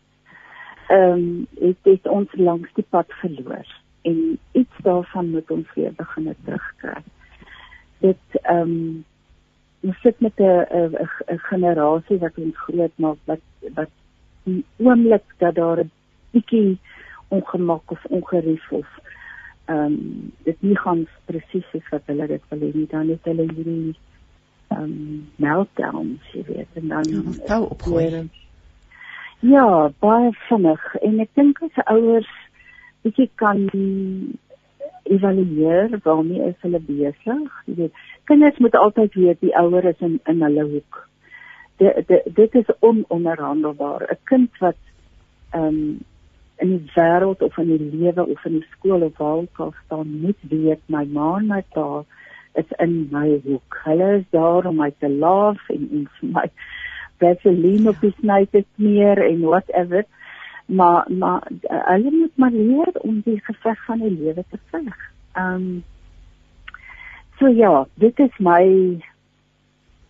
ehm 0.89 1.21
um, 1.21 1.47
het 1.61 1.77
dit 1.85 2.07
ons 2.09 2.31
langs 2.33 2.69
die 2.73 2.85
pad 2.89 3.11
verloor 3.21 3.67
en 4.09 4.39
iets 4.57 4.81
daarvan 4.85 5.29
moet 5.29 5.51
ons 5.51 5.73
weer 5.75 5.93
begin 5.97 6.33
terugkry. 6.45 7.01
Dit 8.05 8.41
ehm 8.41 8.61
um, 8.61 9.05
ons 9.81 10.01
sit 10.01 10.19
met 10.19 10.39
'n 10.39 10.65
'n 11.33 11.39
generasie 11.51 12.17
wat 12.17 12.37
ons 12.37 12.57
groot 12.57 12.95
maak 12.95 13.17
wat 13.25 13.43
wat 13.73 13.93
die 14.43 14.63
oomblik 14.77 15.25
dat 15.37 15.55
daar 15.55 15.79
'n 15.83 15.91
bietjie 16.31 16.77
ongemak 17.27 17.91
of 17.91 18.05
ongerief 18.05 18.71
of 18.71 18.87
ehm 19.65 19.85
um, 19.85 20.31
dit 20.43 20.61
nie 20.61 20.77
gaan 20.77 21.07
presies 21.25 21.65
soos 21.71 21.89
wat 21.89 22.01
hulle 22.05 22.27
dit 22.27 22.43
wil 22.49 22.59
hê 22.59 22.71
nie 22.73 22.87
dan 22.87 23.09
het 23.09 23.23
hulle 23.23 23.45
hierdie 23.53 23.95
um, 24.75 25.27
meltdowns 25.35 26.33
jy 26.33 26.43
weet 26.47 26.81
en 26.81 26.87
dan 26.87 27.09
ja, 27.47 27.61
opgooi. 27.61 28.29
Ja, 29.39 29.89
baie 30.03 30.31
vinnig 30.47 30.83
en 31.01 31.19
ek 31.23 31.33
dink 31.39 31.61
as 31.63 31.81
ouers 31.85 32.29
bietjie 33.05 33.29
kan 33.39 33.67
evalueer 35.09 35.95
waarmee 36.03 36.49
is 36.51 36.59
hulle 36.65 36.81
besig. 36.85 37.45
Jy 37.65 37.75
weet, 37.77 38.03
kinders 38.29 38.59
moet 38.61 38.75
altyd 38.75 39.15
weet 39.17 39.41
die 39.41 39.55
ouer 39.57 39.87
is 39.93 40.03
in 40.05 40.19
in 40.29 40.43
hulle 40.45 40.67
hoek. 40.75 41.01
Dit 41.81 42.11
dit 42.35 42.55
is 42.61 42.71
ononderhandelbaar. 42.79 44.05
'n 44.11 44.23
Kind 44.23 44.63
wat 44.65 44.81
ehm 45.51 45.65
um, 45.65 45.99
in 46.59 46.69
die 46.75 46.91
wêreld 46.95 47.41
of 47.41 47.57
in 47.57 47.69
die 47.71 47.89
lewe 47.95 48.25
of 48.25 48.45
in 48.45 48.59
die 48.59 48.67
skool 48.75 49.01
of 49.01 49.17
waar 49.17 49.37
ook 49.43 49.59
al 49.65 49.73
staan, 49.85 50.19
moet 50.21 50.41
weet 50.49 50.81
my 50.85 51.05
ma 51.05 51.37
en 51.37 51.47
my 51.47 51.61
pa 51.73 52.03
is 52.53 52.71
in 52.77 53.09
my 53.11 53.41
hoek. 53.45 53.81
Hulle 53.83 54.17
is 54.19 54.25
daar 54.29 54.65
om 54.65 54.75
my 54.75 54.91
te 54.99 55.09
laaf 55.09 55.69
en 55.69 55.89
en 55.91 56.07
vir 56.19 56.31
my 56.37 56.47
vaseline 57.19 57.89
op 57.89 58.01
die 58.01 58.15
snyte 58.19 58.63
smeer 58.75 59.23
en 59.25 59.41
whatever. 59.41 60.05
Maar 60.65 61.05
maar 61.11 61.47
hulle 61.69 62.11
moet 62.11 62.35
maar 62.35 62.51
leer 62.51 62.91
om 63.01 63.21
die 63.25 63.39
geveg 63.43 63.85
van 63.85 63.99
die 63.99 64.17
lewe 64.17 64.43
te 64.49 64.59
veg. 64.71 65.07
Um, 65.37 65.83
So 67.39 67.47
ja, 67.47 67.85
dit 67.95 68.17
is 68.19 68.39
my 68.43 68.63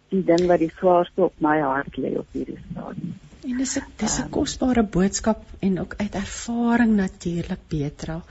die 0.10 0.22
ding 0.26 0.48
wat 0.50 0.62
die 0.64 0.72
swaarste 0.74 1.28
op 1.28 1.36
my 1.46 1.60
hart 1.62 2.00
lê 2.02 2.16
op 2.18 2.30
hierdie 2.34 2.58
stadium. 2.72 3.12
En 3.46 3.60
dis 3.62 3.76
'n 3.78 3.86
dis 4.02 4.16
'n 4.22 4.30
kosbare 4.30 4.84
boodskap 4.84 5.44
en 5.60 5.80
ook 5.80 5.94
uit 5.98 6.16
ervaring 6.16 6.96
natuurlik 6.96 7.62
Petra. 7.68 8.22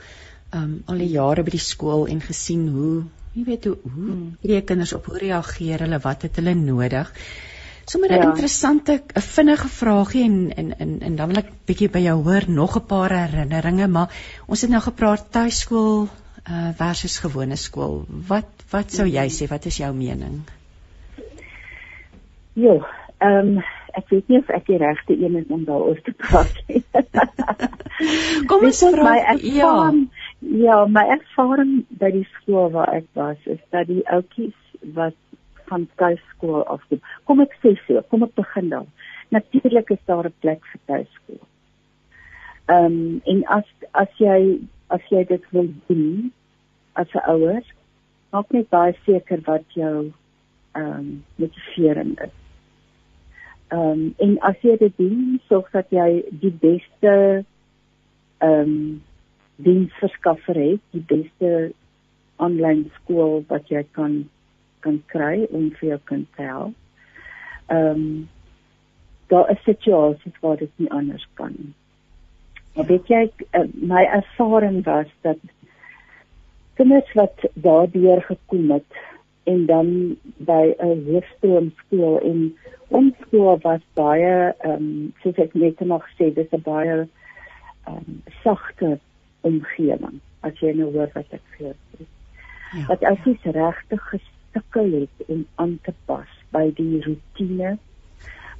Um 0.53 0.83
al 0.85 0.97
die 0.97 1.13
jare 1.15 1.43
by 1.43 1.51
die 1.51 1.67
skool 1.71 2.07
en 2.07 2.21
gesien 2.21 2.67
hoe, 2.67 3.03
jy 3.33 3.45
weet 3.45 3.65
hoe 3.69 3.77
hoe 3.83 3.91
hmm. 3.93 4.25
hierdie 4.41 4.65
kinders 4.71 4.93
op 4.97 5.05
hoe 5.05 5.17
reageer 5.21 5.85
hulle, 5.85 5.99
wat 6.03 6.25
het 6.27 6.35
hulle 6.41 6.55
nodig? 6.57 7.11
Sommige 7.89 8.13
ja. 8.13 8.29
interessante 8.29 9.01
'n 9.15 9.21
vinnige 9.21 9.67
vraagie 9.67 10.23
en 10.23 10.53
en 10.55 10.77
en 10.77 10.99
en 11.01 11.15
dan 11.15 11.27
wil 11.27 11.41
ek 11.41 11.51
bietjie 11.65 11.89
by 11.89 11.99
jou 11.99 12.17
hoor 12.23 12.45
nog 12.47 12.75
'n 12.77 12.85
paar 12.85 13.11
herinneringe, 13.11 13.87
maar 13.87 14.09
ons 14.45 14.61
het 14.61 14.69
nou 14.69 14.81
gepraat 14.81 15.31
tuiskool 15.31 16.07
uh 16.49 16.69
versus 16.77 17.19
gewone 17.19 17.55
skool. 17.55 18.05
Wat 18.27 18.49
wat 18.71 18.91
sou 18.91 19.07
jy 19.07 19.27
sê? 19.29 19.47
Wat 19.47 19.65
is 19.65 19.77
jou 19.77 19.93
mening? 19.93 20.41
Jo, 22.53 22.85
ehm 23.17 23.57
um, 23.57 23.63
ek 23.93 24.09
weet 24.09 24.27
nie 24.27 24.37
of 24.37 24.49
ek 24.49 24.65
die 24.65 24.77
regte 24.77 25.13
een 25.13 25.35
is 25.35 25.49
om 25.49 25.65
daaroor 25.65 26.01
te 26.05 26.11
praat 26.11 26.55
nie. 26.67 26.83
Kom 28.49 28.65
ons 28.65 28.83
vra 28.85 29.03
my 29.03 29.17
ervaring, 29.33 30.03
ja. 30.39 30.85
My 30.85 31.05
ervaring 31.07 31.85
by 31.99 32.11
die 32.11 32.27
skool 32.37 32.71
waar 32.71 32.93
ek 32.93 33.07
was 33.13 33.37
is 33.45 33.61
dat 33.71 33.87
die 33.87 34.03
ouetjies 34.07 34.57
wat 34.95 35.17
van 35.69 35.87
tuiskool 35.95 36.63
af 36.65 36.81
doen. 36.89 37.01
Kom 37.23 37.41
ek 37.43 37.53
sê 37.61 37.75
so, 37.85 38.01
kom 38.09 38.25
ek 38.25 38.33
begin 38.39 38.69
dan. 38.73 38.87
Natuurlik 39.29 39.89
is 39.93 40.03
daar 40.05 40.25
'n 40.25 40.39
plek 40.41 40.65
vir 40.71 40.81
tuiskool. 40.85 41.41
Ehm 42.69 42.85
um, 42.85 43.21
en 43.25 43.43
as 43.47 43.67
as 43.91 44.11
jy 44.17 44.59
as 44.87 45.01
jy 45.09 45.23
dit 45.25 45.45
wil 45.51 45.69
doen 45.87 46.31
as 46.93 47.13
'n 47.13 47.29
ouer, 47.29 47.63
maak 48.31 48.51
net 48.51 48.69
baie 48.69 48.95
seker 49.05 49.41
wat 49.45 49.65
jou 49.73 50.11
ehm 50.71 50.99
um, 50.99 51.23
motivering 51.35 52.19
is. 52.21 52.35
Ehm 53.67 53.81
um, 53.81 54.13
en 54.17 54.39
as 54.39 54.61
jy 54.61 54.77
dit 54.77 54.97
doen, 54.97 55.41
sorg 55.47 55.71
dat 55.71 55.89
jy 55.89 56.23
die 56.31 56.55
beste 56.61 57.45
ehm 58.37 58.61
um, 58.61 59.03
diensverskaffer 59.65 60.55
het, 60.55 60.81
die 60.95 61.03
beste 61.07 61.71
aanlyn 62.39 62.85
skool 62.99 63.43
wat 63.51 63.67
jy 63.71 63.83
kan 63.97 64.21
kan 64.79 65.01
kry 65.11 65.43
om 65.51 65.65
vir 65.79 65.89
jou 65.89 65.99
kind 66.11 66.27
te 66.37 66.45
help. 66.47 66.75
Ehm 67.67 68.03
um, 68.03 68.27
daar 69.29 69.51
is 69.51 69.59
situasies 69.63 70.39
waar 70.41 70.57
dit 70.57 70.71
nie 70.81 70.89
anders 70.91 71.27
kan 71.37 71.51
nie. 71.53 71.73
Maar 72.75 72.85
weet 72.85 73.11
jy, 73.11 73.19
uh, 73.59 73.67
my 73.73 74.01
ervaring 74.03 74.79
was 74.85 75.11
dat 75.21 75.37
kinders 76.79 77.11
wat 77.13 77.43
daardeur 77.53 78.21
gekom 78.25 78.71
het 78.71 78.97
en 79.43 79.65
dan 79.65 80.17
by 80.37 80.73
'n 80.77 81.03
hoofstroom 81.05 81.71
skool 81.83 82.19
en 82.19 82.57
ons 82.87 83.13
skool 83.27 83.59
was 83.61 83.83
baie 83.93 84.53
ehm 84.59 84.71
um, 84.71 85.13
soos 85.21 85.37
ek 85.37 85.53
net 85.53 85.79
nog 85.79 86.07
sê, 86.17 86.33
dis 86.33 86.51
'n 86.51 86.61
baie 86.63 86.97
ehm 86.97 87.95
um, 87.95 88.21
sagte 88.43 88.99
omgewing 89.41 90.19
as 90.47 90.59
jy 90.63 90.73
nou 90.77 90.91
hoor 90.93 91.11
wat 91.13 91.35
ek 91.35 91.45
sê. 91.57 91.73
Ja, 92.73 92.85
wat 92.87 93.03
as 93.03 93.21
jy 93.25 93.35
ja. 93.43 93.51
regtig 93.57 94.03
gesukkel 94.13 94.91
het 95.01 95.27
om 95.27 95.45
aan 95.55 95.79
te 95.83 95.93
pas 96.05 96.31
by 96.53 96.69
die 96.77 97.01
rotine 97.05 97.77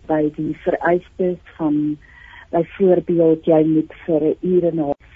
by 0.09 0.23
die 0.35 0.55
vereistes 0.65 1.39
van 1.57 1.97
byvoorbeeld 2.53 3.45
jy 3.45 3.61
moet 3.67 3.93
vir 4.05 4.21
'n 4.31 4.37
uur 4.41 4.63
en 4.71 4.75
'n 4.75 4.87
half 4.89 5.09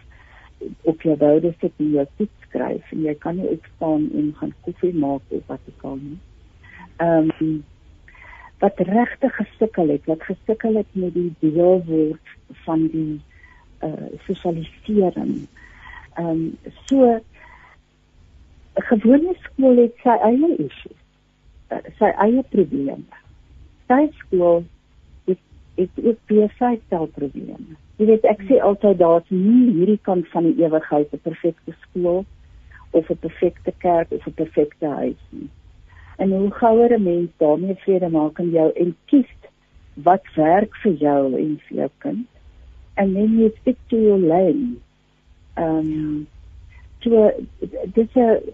op 0.81 1.01
jou 1.01 1.15
boude 1.17 1.53
sit 1.59 1.73
en 1.77 1.91
jou 1.91 2.05
toets 2.17 2.47
skryf 2.47 2.91
en 2.91 3.03
jy 3.03 3.15
kan 3.15 3.35
nie 3.35 3.49
opstaan 3.49 4.09
en 4.13 4.33
gaan 4.39 4.53
koffie 4.61 4.93
maak 4.93 5.21
of 5.29 5.45
wat 5.47 5.59
ook 5.69 5.83
al 5.83 5.95
nie. 5.95 6.19
Ehm 6.97 7.29
um, 7.39 7.63
wat 8.63 8.79
regtig 8.79 9.35
gesukkel 9.35 9.87
het, 9.87 10.05
wat 10.05 10.23
gesukkel 10.23 10.75
het 10.75 10.87
met 10.91 11.13
die 11.13 11.33
deelword 11.39 12.29
van 12.65 12.87
die 12.87 13.21
uh 13.83 14.09
sosialisering. 14.27 15.47
Ehm 16.17 16.29
um, 16.29 16.57
so 16.85 17.19
gewone 18.89 19.33
skool 19.41 19.77
het 19.77 19.95
sy 20.03 20.15
eie 20.27 20.49
issues, 20.57 20.99
uh, 21.71 21.81
sy 21.99 22.11
eie 22.25 22.43
probleme. 22.53 23.21
Sy 23.89 24.07
skool 24.23 24.63
is 25.29 25.39
het 25.77 26.03
ook 26.03 26.19
besigheidselprobleme. 26.31 27.77
Jy 28.01 28.09
weet 28.09 28.25
ek 28.29 28.41
sê 28.49 28.59
altyd 28.61 28.99
daar's 29.01 29.29
nie 29.29 29.73
hierdie 29.75 29.99
kant 30.07 30.29
van 30.33 30.49
die 30.49 30.65
ewigheid 30.65 31.13
'n 31.13 31.25
perfekte 31.29 31.75
skool 31.85 32.25
of 32.91 33.09
'n 33.09 33.19
perfekte 33.25 33.73
kerk 33.85 34.11
of 34.11 34.27
'n 34.27 34.33
perfekte 34.33 34.87
huis 34.87 35.21
nie. 35.29 35.49
En 36.17 36.31
hoe 36.31 36.51
gouer 36.51 36.93
'n 36.93 37.03
mens 37.03 37.29
daarmee 37.37 37.75
vrede 37.85 38.09
maak 38.09 38.39
in 38.39 38.49
jou 38.49 38.71
en 38.75 38.95
kies 39.05 39.33
wat 39.93 40.25
werk 40.35 40.75
vir 40.83 40.93
jou 40.93 41.37
en 41.37 41.59
vir 41.67 41.77
jou 41.77 41.89
kind 41.97 42.32
and 42.95 43.15
then 43.15 43.39
you 43.39 43.51
stick 43.61 43.77
to 43.89 43.97
your 43.97 44.17
lane. 44.17 44.81
Ehm 45.57 45.79
um, 45.79 46.27
so 47.03 47.31
dis 47.95 48.15
'n 48.15 48.53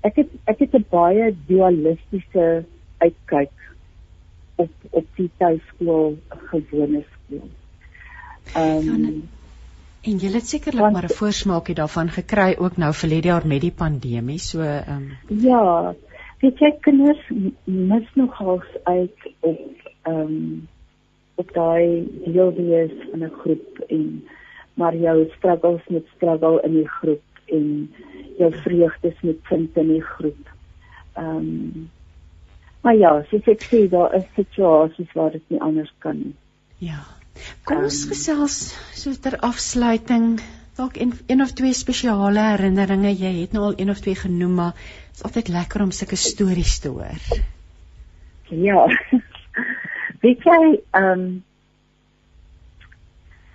ek 0.00 0.16
het 0.16 0.30
ek 0.44 0.58
het 0.58 0.74
'n 0.74 0.84
baie 0.90 1.34
dualistiese 1.46 2.64
uitkyk 2.98 3.56
op 4.56 4.70
op 4.90 5.06
die 5.16 5.30
tuiskool 5.36 6.18
gewone 6.50 7.04
skool. 7.14 7.48
Ehm 8.54 8.88
um, 8.88 9.28
en 10.08 10.18
jy 10.18 10.30
het 10.32 10.48
sekerlik 10.48 10.92
maar 10.92 11.08
'n 11.10 11.18
voorsmaakie 11.20 11.74
daarvan 11.74 12.08
gekry 12.08 12.54
ook 12.58 12.76
nou 12.76 12.92
vir 12.94 13.08
lede 13.08 13.28
jaar 13.28 13.46
met 13.46 13.60
die 13.60 13.72
pandemie 13.72 14.38
so 14.38 14.60
ehm 14.60 14.92
um... 14.96 15.38
Ja, 15.40 15.94
weet 16.40 16.58
jy 16.58 16.72
kinders 16.80 17.30
mis 17.64 18.08
nogals 18.14 18.68
uit 18.82 19.18
op 19.40 19.60
ehm 20.02 20.20
um, 20.20 20.68
op 21.38 21.52
daai 21.54 22.06
deel 22.24 22.52
wees 22.56 22.94
in 23.12 23.24
'n 23.24 23.38
groep 23.42 23.80
en 23.88 24.04
maar 24.74 24.96
jou 24.96 25.26
struggles 25.36 25.82
met 25.88 26.06
struggle 26.16 26.60
in 26.62 26.72
die 26.72 26.88
groep 26.88 27.22
en 27.46 27.94
jou 28.38 28.52
vreugdes 28.62 29.20
met 29.20 29.38
vind 29.42 29.76
in 29.76 29.88
die 29.88 30.02
groep. 30.02 30.50
Ehm 31.12 31.36
um, 31.36 31.90
maar 32.80 32.96
ja, 32.96 33.24
soos 33.30 33.46
ek 33.50 33.64
sê 33.66 33.88
daar 33.90 34.14
is 34.14 34.26
situasies 34.34 35.12
waar 35.12 35.32
dit 35.34 35.42
nie 35.50 35.60
anders 35.60 35.92
kan 35.98 36.16
nie. 36.16 36.34
Ja. 36.78 37.00
Kom 37.64 37.82
ons 37.82 38.04
um, 38.04 38.12
gesels 38.12 38.58
so 38.94 39.12
ter 39.22 39.38
afsluiting 39.38 40.38
dalk 40.78 40.96
een, 40.96 41.12
een 41.26 41.42
of 41.42 41.52
twee 41.58 41.74
spesiale 41.74 42.44
herinneringe. 42.52 43.10
Jy 43.18 43.32
het 43.40 43.52
nou 43.52 43.64
al 43.64 43.74
een 43.76 43.90
of 43.90 44.00
twee 44.00 44.14
genoem, 44.14 44.54
maar 44.54 44.74
dit 44.78 45.16
is 45.18 45.22
altyd 45.26 45.48
lekker 45.48 45.82
om 45.82 45.90
sulke 45.90 46.16
stories 46.16 46.78
te 46.78 46.88
hoor. 46.88 47.24
Ja. 48.48 48.86
Weet 50.20 50.42
jy, 50.42 50.80
ehm 50.90 51.20
um, 51.20 51.26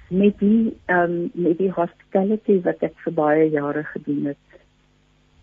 met 0.08 0.38
die 0.40 0.78
ehm 0.86 1.12
um, 1.12 1.30
met 1.34 1.58
die 1.58 1.72
hospitality 1.72 2.60
wat 2.64 2.84
ek 2.88 2.94
vir 3.04 3.14
baie 3.18 3.48
jare 3.52 3.82
gedoen 3.84 4.30
het. 4.32 4.60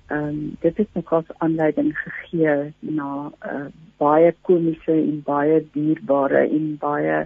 Ehm 0.09 0.29
um, 0.29 0.39
dit 0.63 0.79
het 0.81 0.95
my 0.97 1.03
kos 1.11 1.35
aanleiding 1.45 1.91
gegee 1.99 2.55
na 2.79 3.09
'n 3.27 3.35
uh, 3.49 3.51
eh, 3.51 3.67
baie 3.99 4.31
komiese 4.49 4.97
en 4.97 5.19
baie 5.27 5.59
dierbare 5.73 6.43
en 6.49 6.77
baie 6.81 7.19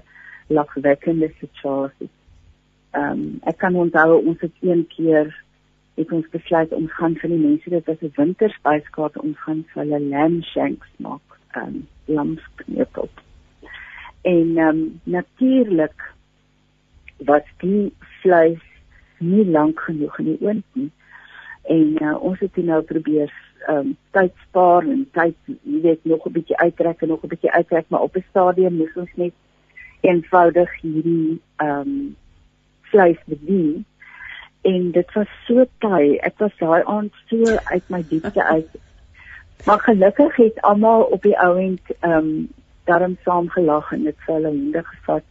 lagwekkende 0.48 1.30
situasies. 1.40 2.14
Ehm 2.90 3.10
um, 3.10 3.40
ek 3.44 3.58
kan 3.58 3.78
onthou 3.84 4.24
ons 4.24 4.40
het 4.40 4.56
een 4.60 4.86
keer 4.96 5.30
het 5.94 6.12
ons 6.12 6.28
besluit 6.30 6.72
om 6.72 6.88
gaan 6.88 7.14
vir 7.14 7.30
die 7.30 7.44
mense 7.46 7.70
dit 7.70 7.88
as 7.88 8.02
'n 8.02 8.12
winterspyskaart 8.16 9.22
ons 9.22 9.38
gaan 9.38 9.62
vir 9.68 9.82
hulle 9.82 10.00
lamb 10.00 10.42
shanks 10.42 10.90
maak. 10.96 11.38
Ehm 11.54 11.66
um, 11.66 11.86
lamskneepels 12.04 13.24
en 14.24 14.56
ehm 14.56 14.68
um, 14.68 15.00
natuurlik 15.02 16.12
was 17.16 17.46
die 17.60 17.92
vleis 18.20 18.62
nie 19.18 19.44
lank 19.46 19.80
genoeg 19.80 20.18
in 20.18 20.24
die 20.24 20.40
oond 20.40 20.64
nie. 20.72 20.90
En 21.62 22.02
uh, 22.02 22.22
ons 22.22 22.40
het 22.40 22.56
nou 22.56 22.82
probeer 22.82 23.32
ehm 23.66 23.76
um, 23.76 23.96
tyd 24.16 24.32
spaar 24.48 24.88
en 24.88 25.06
tyd 25.12 25.36
jy 25.46 25.80
weet 25.84 26.04
nog 26.04 26.26
'n 26.26 26.32
bietjie 26.32 26.56
uittrek 26.56 27.02
en 27.02 27.08
nog 27.08 27.24
'n 27.24 27.32
bietjie 27.32 27.52
uittrek 27.52 27.84
maar 27.88 28.06
op 28.08 28.16
'n 28.16 28.24
stadium 28.30 28.76
moes 28.76 28.96
ons 28.96 29.14
net 29.14 29.32
eenvoudig 30.00 30.80
hierdie 30.80 31.40
ehm 31.56 31.80
um, 31.80 32.16
vleis 32.80 33.20
bedien. 33.26 33.84
En 34.62 34.90
dit 34.90 35.12
was 35.12 35.30
so 35.46 35.64
taai. 35.78 36.16
Ek 36.16 36.38
was 36.38 36.56
daai 36.58 36.82
aand 36.84 37.12
so 37.28 37.56
uit 37.64 37.88
my 37.88 38.04
diepte 38.08 38.44
uit. 38.44 38.68
Maar 39.66 39.80
gelukkig 39.80 40.36
het 40.36 40.60
almal 40.60 41.02
op 41.02 41.22
die 41.22 41.38
ouend 41.38 41.80
ehm 42.00 42.12
um, 42.12 42.48
daarom 42.84 43.16
saam 43.24 43.48
gelag 43.48 43.92
en 43.92 44.04
dit 44.04 44.16
vir 44.26 44.34
hulle 44.34 44.48
honde 44.48 44.84
gevat 44.84 45.24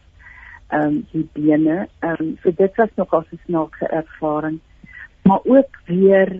ehm 0.68 0.86
um, 0.86 1.06
die 1.12 1.28
bene. 1.32 1.88
Ehm 2.00 2.20
um, 2.20 2.36
so 2.42 2.52
dit 2.56 2.76
was 2.76 2.94
nog 2.94 3.12
as 3.14 3.30
'n 3.32 3.40
snaakse 3.44 3.86
ervaring. 3.86 4.60
Maar 5.22 5.40
ook 5.44 5.80
weer 5.86 6.38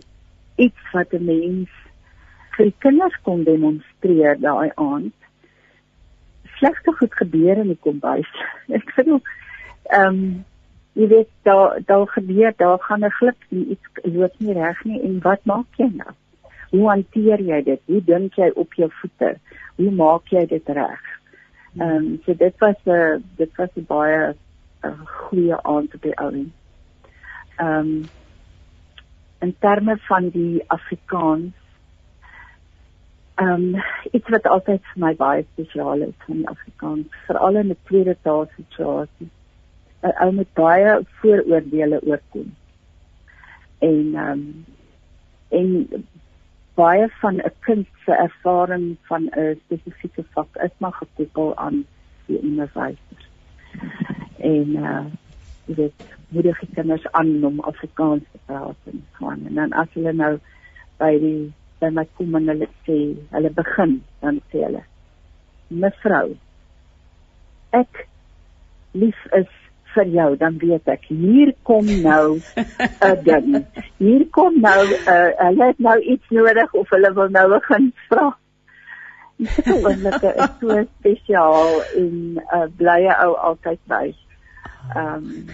iets 0.56 0.90
wat 0.92 1.12
'n 1.12 1.24
mens 1.24 1.70
vir 2.56 2.72
kinders 2.78 3.18
kon 3.22 3.44
demonstreer 3.44 4.40
daai 4.40 4.70
aand. 4.74 5.14
Slegte 6.56 6.92
goed 6.92 7.14
gebeur 7.14 7.56
in 7.56 7.68
die 7.68 7.80
kombuis. 7.80 8.30
Ek 8.78 8.90
sê 8.94 9.06
nou 9.06 9.20
ehm 9.84 10.44
jy 10.94 11.06
weet 11.08 11.30
daar 11.42 11.80
daar 11.86 12.08
gebeur 12.08 12.52
daar 12.56 12.78
gaan 12.78 13.04
'n 13.04 13.10
glip 13.10 13.40
iets 13.50 13.88
loop 14.02 14.34
nie 14.38 14.52
reg 14.52 14.84
nie 14.84 15.02
en 15.02 15.20
wat 15.20 15.44
maak 15.44 15.66
jy 15.76 15.90
nou 15.94 16.14
hoe 16.74 16.88
hanteer 16.88 17.40
jy 17.40 17.60
dit 17.62 17.80
hoe 17.86 18.00
dink 18.04 18.34
jy 18.40 18.50
op 18.58 18.74
jou 18.74 18.90
voete 19.00 19.36
hoe 19.78 19.90
maak 19.90 20.30
jy 20.30 20.44
dit 20.50 20.68
reg? 20.78 21.02
Ehm 21.78 21.90
um, 21.96 22.08
so 22.24 22.34
dit 22.34 22.54
was 22.62 22.78
'n 22.86 23.24
dit 23.36 23.50
was 23.56 23.70
'n 23.76 23.86
baie 23.86 24.18
'n 24.28 24.88
uh, 24.88 25.06
goeie 25.06 25.56
aand 25.62 25.94
op 25.94 26.02
die 26.02 26.16
ou. 26.26 26.46
Ehm 27.56 27.78
um, 27.78 28.04
in 29.40 29.54
terme 29.58 29.96
van 30.08 30.28
die 30.28 30.62
Afrikaans 30.66 31.54
ehm 33.34 33.74
um, 33.74 33.82
iets 34.12 34.28
wat 34.28 34.46
altyd 34.46 34.82
vir 34.92 35.00
my 35.06 35.14
baie 35.14 35.46
spesiaal 35.52 36.02
is 36.02 36.18
van 36.26 36.36
die 36.36 36.48
Afrikaans, 36.48 37.06
veral 37.26 37.56
in 37.56 37.70
'n 37.70 37.76
tweede 37.84 38.16
taal 38.22 38.46
situasie. 38.56 39.30
'n 40.02 40.14
ou 40.24 40.32
met 40.32 40.52
baie 40.52 41.00
vooroordeele 41.20 42.00
oorkom. 42.02 42.54
En 43.78 44.14
ehm 44.14 44.30
um, 44.30 44.64
en 45.48 45.88
baie 46.74 47.08
van 47.20 47.36
'n 47.36 47.52
kind 47.60 47.86
se 48.04 48.12
ervaring 48.12 48.96
van 49.08 49.22
'n 49.36 49.60
spesifieke 49.64 50.24
vak 50.34 50.56
is 50.56 50.74
maar 50.78 50.92
gekoppel 50.92 51.56
aan 51.56 51.84
die 52.26 52.38
onderwysers. 52.38 53.28
En 54.36 54.68
uh 54.76 55.04
jy 55.66 55.74
weet, 55.74 56.16
moedig 56.28 56.58
die 56.60 56.74
kinders 56.74 57.06
aan 57.12 57.44
om 57.44 57.60
Afrikaans 57.60 58.22
te 58.32 58.38
praat 58.44 58.76
en 58.84 59.04
gaan. 59.12 59.46
En 59.46 59.54
dan 59.54 59.72
as 59.72 59.92
hulle 59.92 60.12
nou 60.12 60.38
by 60.98 61.12
die 61.18 61.52
by 61.78 61.88
my 61.92 62.04
kom 62.16 62.34
en 62.34 62.48
hulle 62.48 62.68
sê, 62.86 62.98
hulle 63.30 63.50
begin, 63.50 64.02
dan 64.20 64.40
sê 64.52 64.64
hulle: 64.64 64.82
"Mevrou, 65.68 66.36
ek 67.70 68.06
lief 68.92 69.24
is 69.32 69.50
vir 69.95 70.11
jou 70.16 70.30
dan 70.40 70.59
weet 70.59 70.88
ek 70.95 71.07
hier 71.09 71.53
kom 71.62 71.86
nou 72.03 72.40
'n 73.09 73.22
ding. 73.24 73.66
Hier 73.99 74.24
kom 74.30 74.61
nou 74.61 74.80
'n 74.86 74.97
uh, 75.14 75.30
hulle 75.47 75.70
het 75.72 75.78
nou 75.78 75.99
iets 76.01 76.28
nodig 76.30 76.72
of 76.72 76.90
hulle 76.90 77.12
wil 77.14 77.28
nou 77.28 77.49
begin 77.59 77.92
vra. 78.09 78.36
Dit 79.36 79.66
is 79.66 79.82
wonderlik, 79.82 80.22
is 80.22 80.53
so 80.61 80.84
spesiaal 80.99 81.80
en 81.97 82.12
'n 82.34 82.38
uh, 82.38 82.68
blye 82.76 83.16
ou 83.24 83.32
altyd 83.36 83.80
by. 83.86 84.14
Ehm 84.95 85.14
um, 85.14 85.49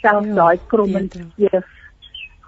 self 0.00 0.26
ja, 0.26 0.34
daai 0.34 0.58
kommenteer 0.70 1.64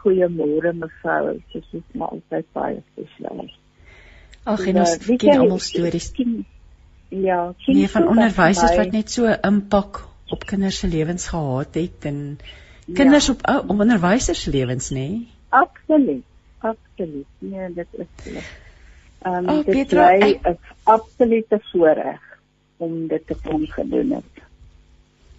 goeiemôre 0.02 0.72
mevrou, 0.72 1.40
dit 1.52 1.64
is 1.72 1.82
maar 1.92 2.14
altyd 2.16 2.46
baie 2.52 2.82
spesiaal. 2.92 3.50
Ag 4.44 4.66
en 4.66 4.78
ons 4.84 4.94
ken 5.06 5.38
almal 5.38 5.58
stories. 5.58 6.12
Ja, 7.10 7.40
nie 7.66 7.88
van 7.90 8.06
onderwysers 8.08 8.76
wat 8.78 8.94
net 8.94 9.10
so 9.10 9.26
impak 9.26 10.04
op 10.30 10.46
kinders 10.46 10.78
se 10.78 10.88
lewens 10.88 11.28
gehad 11.28 11.74
het 11.74 12.08
en 12.10 12.38
kinders 12.94 13.26
ja. 13.26 13.32
op 13.32 13.46
ou 13.46 13.76
onderwysers 13.76 14.42
se 14.42 14.50
lewens 14.50 14.90
nê? 14.90 14.94
Nee? 14.94 15.28
Absoluut. 15.48 16.24
Absoluut. 16.58 17.26
Nee, 17.38 17.72
dit 17.74 17.86
is 17.92 18.34
Ehm 19.20 19.48
um, 19.48 19.48
oh, 19.48 19.64
dit 19.64 19.74
Petra, 19.74 20.10
is 20.10 20.36
'n 20.42 20.58
absolute 20.82 21.60
voorreg 21.72 22.20
om 22.76 23.06
dit 23.06 23.26
te 23.26 23.36
kon 23.42 23.66
gedoen 23.66 24.10
het. 24.10 24.44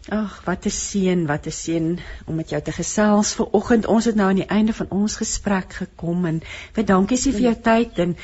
Ag, 0.09 0.41
wat 0.45 0.65
'n 0.65 0.69
seën, 0.69 1.25
wat 1.25 1.45
'n 1.45 1.51
seën 1.51 1.99
om 2.25 2.35
met 2.35 2.49
jou 2.49 2.61
te 2.61 2.71
gesels 2.71 3.33
ver 3.33 3.45
oggend. 3.51 3.85
Ons 3.85 4.05
het 4.05 4.15
nou 4.15 4.29
aan 4.29 4.35
die 4.35 4.45
einde 4.45 4.73
van 4.73 4.85
ons 4.89 5.15
gesprek 5.15 5.73
gekom 5.73 6.25
en 6.25 6.41
baie 6.73 6.85
dankie 6.85 7.17
sê 7.17 7.31
vir 7.31 7.41
jou 7.41 7.55
tyd 7.61 7.97
en 7.99 8.17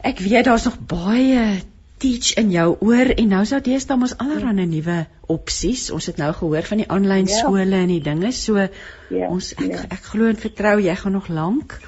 ek 0.00 0.18
weet 0.18 0.44
daar's 0.44 0.64
nog 0.64 0.78
baie 0.86 1.62
teach 1.98 2.34
in 2.36 2.50
jou 2.52 2.76
oor 2.84 3.10
en 3.16 3.28
nou 3.32 3.42
sou 3.48 3.60
deesdae 3.64 3.96
mos 3.96 4.16
allerlei 4.20 4.66
nuwe 4.68 4.98
opsies. 5.32 5.88
Ons 5.94 6.10
het 6.10 6.20
nou 6.20 6.32
gehoor 6.36 6.66
van 6.68 6.82
die 6.82 6.88
aanlyn 6.92 7.28
ja. 7.30 7.40
skole 7.40 7.80
en 7.80 7.92
die 7.92 8.02
dinge. 8.04 8.32
So 8.36 8.60
ja, 8.60 9.28
ons 9.28 9.54
ek, 9.56 9.64
ja. 9.64 9.84
ek, 9.84 9.92
ek 9.98 10.10
glo 10.12 10.28
en 10.28 10.40
vertrou 10.40 10.78
jy 10.84 10.96
gaan 11.00 11.16
nog 11.16 11.30
lank 11.32 11.78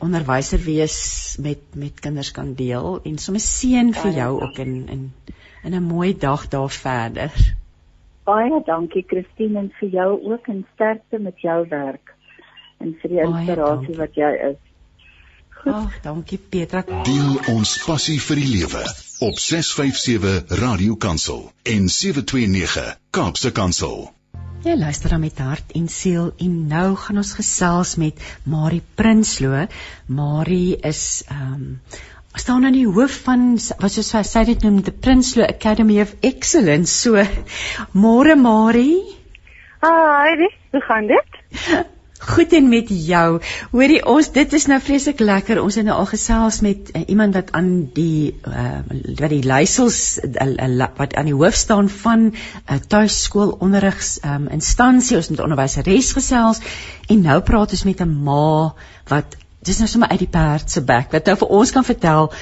onderwyser 0.00 0.62
wees 0.64 0.96
met 1.44 1.60
met 1.76 2.00
kinders 2.00 2.30
kan 2.32 2.54
deel 2.56 3.00
en 3.04 3.18
sommer 3.20 3.42
seën 3.44 3.90
vir 3.92 4.14
jou 4.16 4.30
ook 4.38 4.60
in 4.64 4.72
in 4.88 5.02
in 5.64 5.74
'n 5.76 5.82
mooi 5.82 6.14
dag 6.16 6.48
daar 6.48 6.70
verder. 6.70 7.30
Baie 8.24 8.62
dankie 8.64 9.04
Christine 9.06 9.58
en 9.58 9.72
vir 9.80 9.88
jou 9.88 10.32
ook 10.32 10.48
en 10.48 10.66
sterkte 10.74 11.18
met 11.18 11.40
jou 11.40 11.68
werk 11.68 12.14
en 12.78 12.96
vir 13.02 13.10
die 13.10 13.20
inspirasie 13.20 13.96
wat 13.96 14.14
jy 14.14 14.32
is. 14.50 14.60
Ag, 15.64 16.00
dankie 16.02 16.38
Petra. 16.38 16.82
Deel 17.04 17.56
ons 17.56 17.84
passie 17.84 18.20
vir 18.20 18.36
die 18.36 18.50
lewe 18.56 19.09
op 19.20 19.38
657 19.38 20.58
Radio 20.60 20.94
Kansel 20.96 21.52
en 21.62 21.88
729 21.88 22.98
Kaapse 23.10 23.52
Kansel. 23.52 24.12
Jy 24.64 24.76
luister 24.80 25.12
dan 25.12 25.20
met 25.20 25.38
hart 25.38 25.74
en 25.76 25.88
siel 25.92 26.30
en 26.40 26.54
nou 26.70 26.96
gaan 26.96 27.20
ons 27.20 27.32
gesels 27.36 27.98
met 28.00 28.22
Marie 28.48 28.80
Prinsloo. 28.94 29.66
Marie 30.06 30.78
is 30.80 31.02
ehm 31.28 31.52
um, 31.52 31.68
staan 32.32 32.64
aan 32.64 32.78
die 32.78 32.86
hoof 32.88 33.20
van 33.26 33.58
wat 33.82 33.92
soos 33.92 34.14
sy 34.32 34.44
dit 34.48 34.64
noem 34.64 34.82
the 34.82 34.92
Prinsloo 34.92 35.44
Academy 35.44 36.00
of 36.00 36.16
Excellence. 36.20 36.92
So 36.92 37.20
môre 38.04 38.40
Marie. 38.40 39.04
Hi, 39.84 40.50
hoe 40.72 40.80
gaan 40.88 41.12
dit? 41.12 41.40
Goed 42.20 42.52
en 42.52 42.68
met 42.68 42.88
jou. 42.92 43.40
Hoorie 43.72 44.02
ons 44.04 44.28
dit 44.32 44.52
is 44.52 44.66
nou 44.68 44.76
vreeslik 44.84 45.22
lekker. 45.24 45.62
Ons 45.62 45.78
het 45.80 45.86
nou 45.86 45.96
al 45.96 46.08
gesels 46.10 46.60
met 46.60 46.90
uh, 46.92 47.02
iemand 47.08 47.34
wat 47.34 47.52
aan 47.56 47.70
die 47.96 48.36
uh, 48.44 48.82
wat 49.20 49.32
die 49.32 49.42
leiersels 49.46 50.18
uh, 50.20 50.48
uh, 50.52 50.88
wat 50.98 51.16
aan 51.16 51.30
die 51.30 51.36
hoof 51.36 51.56
staan 51.56 51.88
van 51.88 52.28
'n 52.28 52.34
uh, 52.68 52.76
tuiskoolonderrigs 52.76 54.18
um, 54.24 54.48
instansie. 54.52 55.16
Ons 55.16 55.32
het 55.32 55.40
onderwyseres 55.40 56.12
gesels 56.12 56.60
en 57.08 57.24
nou 57.24 57.40
praat 57.40 57.72
ons 57.72 57.84
met 57.88 58.00
'n 58.04 58.22
ma 58.28 58.74
wat 59.08 59.36
dis 59.64 59.78
nou 59.78 59.88
sommer 59.88 60.08
uit 60.08 60.18
die 60.18 60.34
perd 60.36 60.70
se 60.70 60.80
bek 60.84 61.12
wat 61.12 61.26
nou 61.26 61.36
vir 61.36 61.48
ons 61.48 61.70
kan 61.70 61.84
vertel 61.84 62.32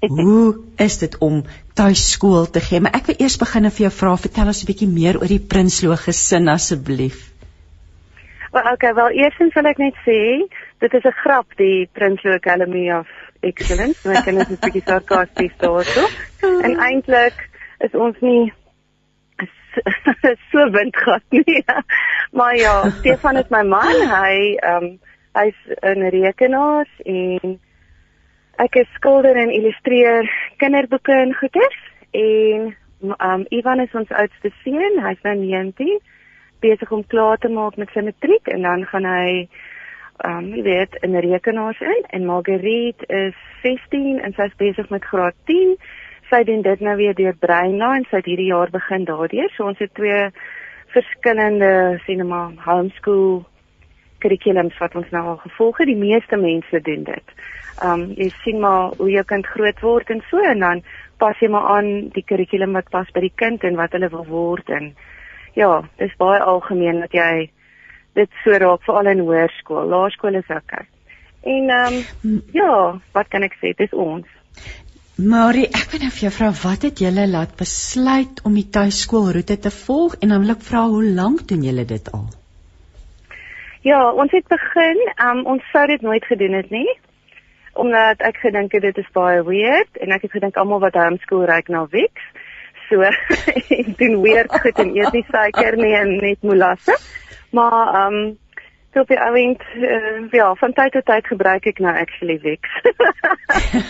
hoe 0.00 0.58
is 0.76 0.98
dit 0.98 1.18
om 1.18 1.44
tuiskool 1.74 2.50
te 2.50 2.60
gee? 2.60 2.80
Maar 2.80 2.94
ek 2.94 3.06
wil 3.06 3.18
eers 3.18 3.36
begin 3.38 3.64
en 3.64 3.70
vir 3.70 3.88
jou 3.88 3.94
vra, 3.94 4.16
vertel 4.16 4.46
ons 4.46 4.62
'n 4.62 4.66
bietjie 4.66 4.88
meer 4.88 5.18
oor 5.20 5.26
die 5.26 5.42
Prinsloo 5.42 5.96
gesin 5.96 6.48
asseblief. 6.48 7.37
Wel 8.52 8.72
okay, 8.72 8.94
wel 8.94 9.10
eersins 9.10 9.54
wil 9.54 9.66
ek 9.68 9.80
net 9.82 9.96
sê, 10.06 10.20
dit 10.80 10.94
is 10.94 11.04
'n 11.04 11.18
grap 11.22 11.56
die 11.56 11.88
Prinsloo 11.92 12.32
Academy 12.34 12.90
of 12.92 13.08
Excellence. 13.40 14.08
My 14.08 14.22
kinders 14.22 14.50
is 14.50 14.58
bietjie 14.58 14.82
sarkasties 14.84 15.56
daarso. 15.58 16.06
En 16.66 16.78
eintlik 16.78 17.48
is 17.78 17.94
ons 17.94 18.16
nie 18.20 18.52
so 20.50 20.70
windgat 20.70 21.22
nie. 21.30 21.64
maar 22.38 22.56
ja, 22.56 22.90
Stefan 22.90 23.36
is 23.36 23.50
my 23.50 23.62
man. 23.62 23.94
Hy 24.10 24.56
ehm 24.56 24.84
um, 24.84 24.98
hy's 25.38 25.58
'n 25.82 26.08
rekenaars 26.10 26.92
en 27.04 27.60
ek 28.58 28.74
is 28.74 28.88
skilder 28.94 29.36
en 29.36 29.50
illustreer 29.50 30.30
kinderboeke 30.56 31.12
en 31.12 31.34
goeders 31.34 31.80
en 32.10 32.76
ehm 33.00 33.40
um, 33.40 33.46
Ivan 33.50 33.80
is 33.80 33.94
ons 33.94 34.10
oudste 34.10 34.50
seun. 34.64 35.02
Hy's 35.04 35.22
nou 35.22 35.36
19 35.36 36.00
besig 36.60 36.92
om 36.92 37.06
klaar 37.06 37.38
te 37.38 37.48
maak 37.48 37.76
met 37.76 37.90
sy 37.94 38.04
matriek 38.06 38.48
en 38.52 38.62
dan 38.62 38.86
gaan 38.90 39.08
hy 39.08 39.48
ehm 40.18 40.38
um, 40.38 40.46
jy 40.50 40.62
weet 40.66 40.96
in 41.06 41.14
rekenaars 41.14 41.80
in 41.80 42.06
en 42.16 42.24
Marguerite 42.26 43.06
is 43.06 43.34
16 43.62 44.18
en 44.18 44.32
sy's 44.34 44.54
besig 44.58 44.88
met 44.90 45.04
graad 45.04 45.36
10. 45.46 45.76
Sy 46.30 46.40
doen 46.44 46.62
dit 46.62 46.80
nou 46.80 46.96
weer 46.98 47.14
deur 47.14 47.36
Breina 47.38 47.92
en 47.96 48.06
sy 48.10 48.18
het 48.18 48.26
hierdie 48.26 48.50
jaar 48.50 48.70
begin 48.70 49.04
daardeur. 49.06 49.52
So 49.54 49.68
ons 49.70 49.78
het 49.78 49.94
twee 49.94 50.24
verskillende 50.94 52.00
sinema 52.06 52.48
homeschool 52.64 53.44
kurrikulums 54.18 54.78
wat 54.82 54.96
ons 54.98 55.10
nou 55.14 55.22
al 55.32 55.38
gevolg 55.44 55.78
het. 55.78 55.90
Die 55.92 56.02
meeste 56.02 56.36
mense 56.36 56.82
doen 56.90 57.06
dit. 57.06 57.36
Ehm 57.82 57.92
um, 57.92 58.08
jy 58.18 58.32
sien 58.42 58.58
maar 58.60 58.98
hoe 58.98 59.10
jou 59.10 59.24
kind 59.24 59.46
groot 59.46 59.86
word 59.86 60.10
en 60.10 60.24
so 60.30 60.42
en 60.42 60.66
dan 60.66 60.82
pas 61.22 61.38
jy 61.38 61.50
maar 61.50 61.70
aan 61.76 62.10
die 62.14 62.26
kurrikulum 62.26 62.74
wat 62.74 62.90
pas 62.90 63.14
by 63.14 63.22
die 63.22 63.34
kind 63.34 63.62
en 63.62 63.78
wat 63.78 63.94
hulle 63.94 64.10
wil 64.10 64.26
word 64.26 64.70
en 64.74 64.92
ja, 65.58 65.82
dis 65.98 66.14
baie 66.20 66.40
algemeen 66.40 67.02
dat 67.04 67.14
jy 67.16 67.48
dit 68.18 68.40
so 68.44 68.58
raak 68.62 68.84
veral 68.86 69.12
in 69.12 69.22
hoërskool. 69.26 69.90
Laerskool 69.92 70.38
is 70.40 70.50
ok. 70.54 70.74
En 71.46 71.70
ehm 71.70 72.02
um, 72.24 72.42
ja, 72.54 72.74
wat 73.14 73.30
kan 73.32 73.46
ek 73.46 73.56
sê? 73.60 73.74
Dis 73.78 73.94
ons. 73.94 74.26
Marie, 75.18 75.66
ek 75.66 75.90
wil 75.92 76.04
nou 76.04 76.12
vir 76.14 76.24
jou 76.28 76.34
vra 76.34 76.48
wat 76.62 76.84
het 76.86 77.00
julle 77.02 77.24
laat 77.26 77.56
besluit 77.58 78.42
om 78.46 78.54
die 78.54 78.68
tuiskoolroete 78.70 79.56
te 79.64 79.72
volg 79.74 80.14
en 80.22 80.34
dan 80.34 80.44
wil 80.44 80.54
ek 80.54 80.62
vra 80.66 80.84
hoe 80.92 81.02
lank 81.16 81.42
doen 81.50 81.64
julle 81.66 81.84
dit 81.90 82.10
al? 82.14 82.28
Ja, 83.86 83.98
ons 84.10 84.30
het 84.34 84.46
begin, 84.50 85.02
um, 85.24 85.44
ons 85.54 85.64
sou 85.72 85.84
dit 85.90 86.02
nooit 86.06 86.24
gedoen 86.30 86.54
het 86.58 86.70
nie. 86.74 86.88
Omdat 87.78 88.22
ek 88.26 88.38
gedink 88.42 88.74
het 88.74 88.86
dit 88.86 88.98
is 88.98 89.10
baie 89.14 89.42
weird 89.46 89.98
en 90.02 90.14
ek 90.14 90.26
het 90.26 90.34
gedink 90.38 90.58
almal 90.58 90.82
wat 90.86 90.98
homeschool 90.98 91.46
reik 91.50 91.70
na 91.70 91.84
Wix 91.90 92.30
so 92.88 93.00
en 93.78 93.94
doen 93.96 94.20
weer 94.22 94.46
goed 94.48 94.78
en 94.78 94.92
eet 94.96 95.12
nie 95.12 95.24
suiker 95.30 95.76
nie 95.76 95.94
en 95.94 96.16
net 96.16 96.42
molasse. 96.42 96.98
Maar 97.50 97.94
ehm 97.94 98.14
um, 98.14 98.36
so 98.92 99.00
op 99.00 99.08
die 99.08 99.20
ouend 99.20 99.62
uh, 99.76 100.30
ja, 100.30 100.54
van 100.54 100.72
tyd 100.72 100.92
tot 100.92 101.04
tyd 101.04 101.26
gebruik 101.26 101.66
ek 101.66 101.78
nou 101.84 101.94
actually 101.96 102.38
Wix. 102.40 102.68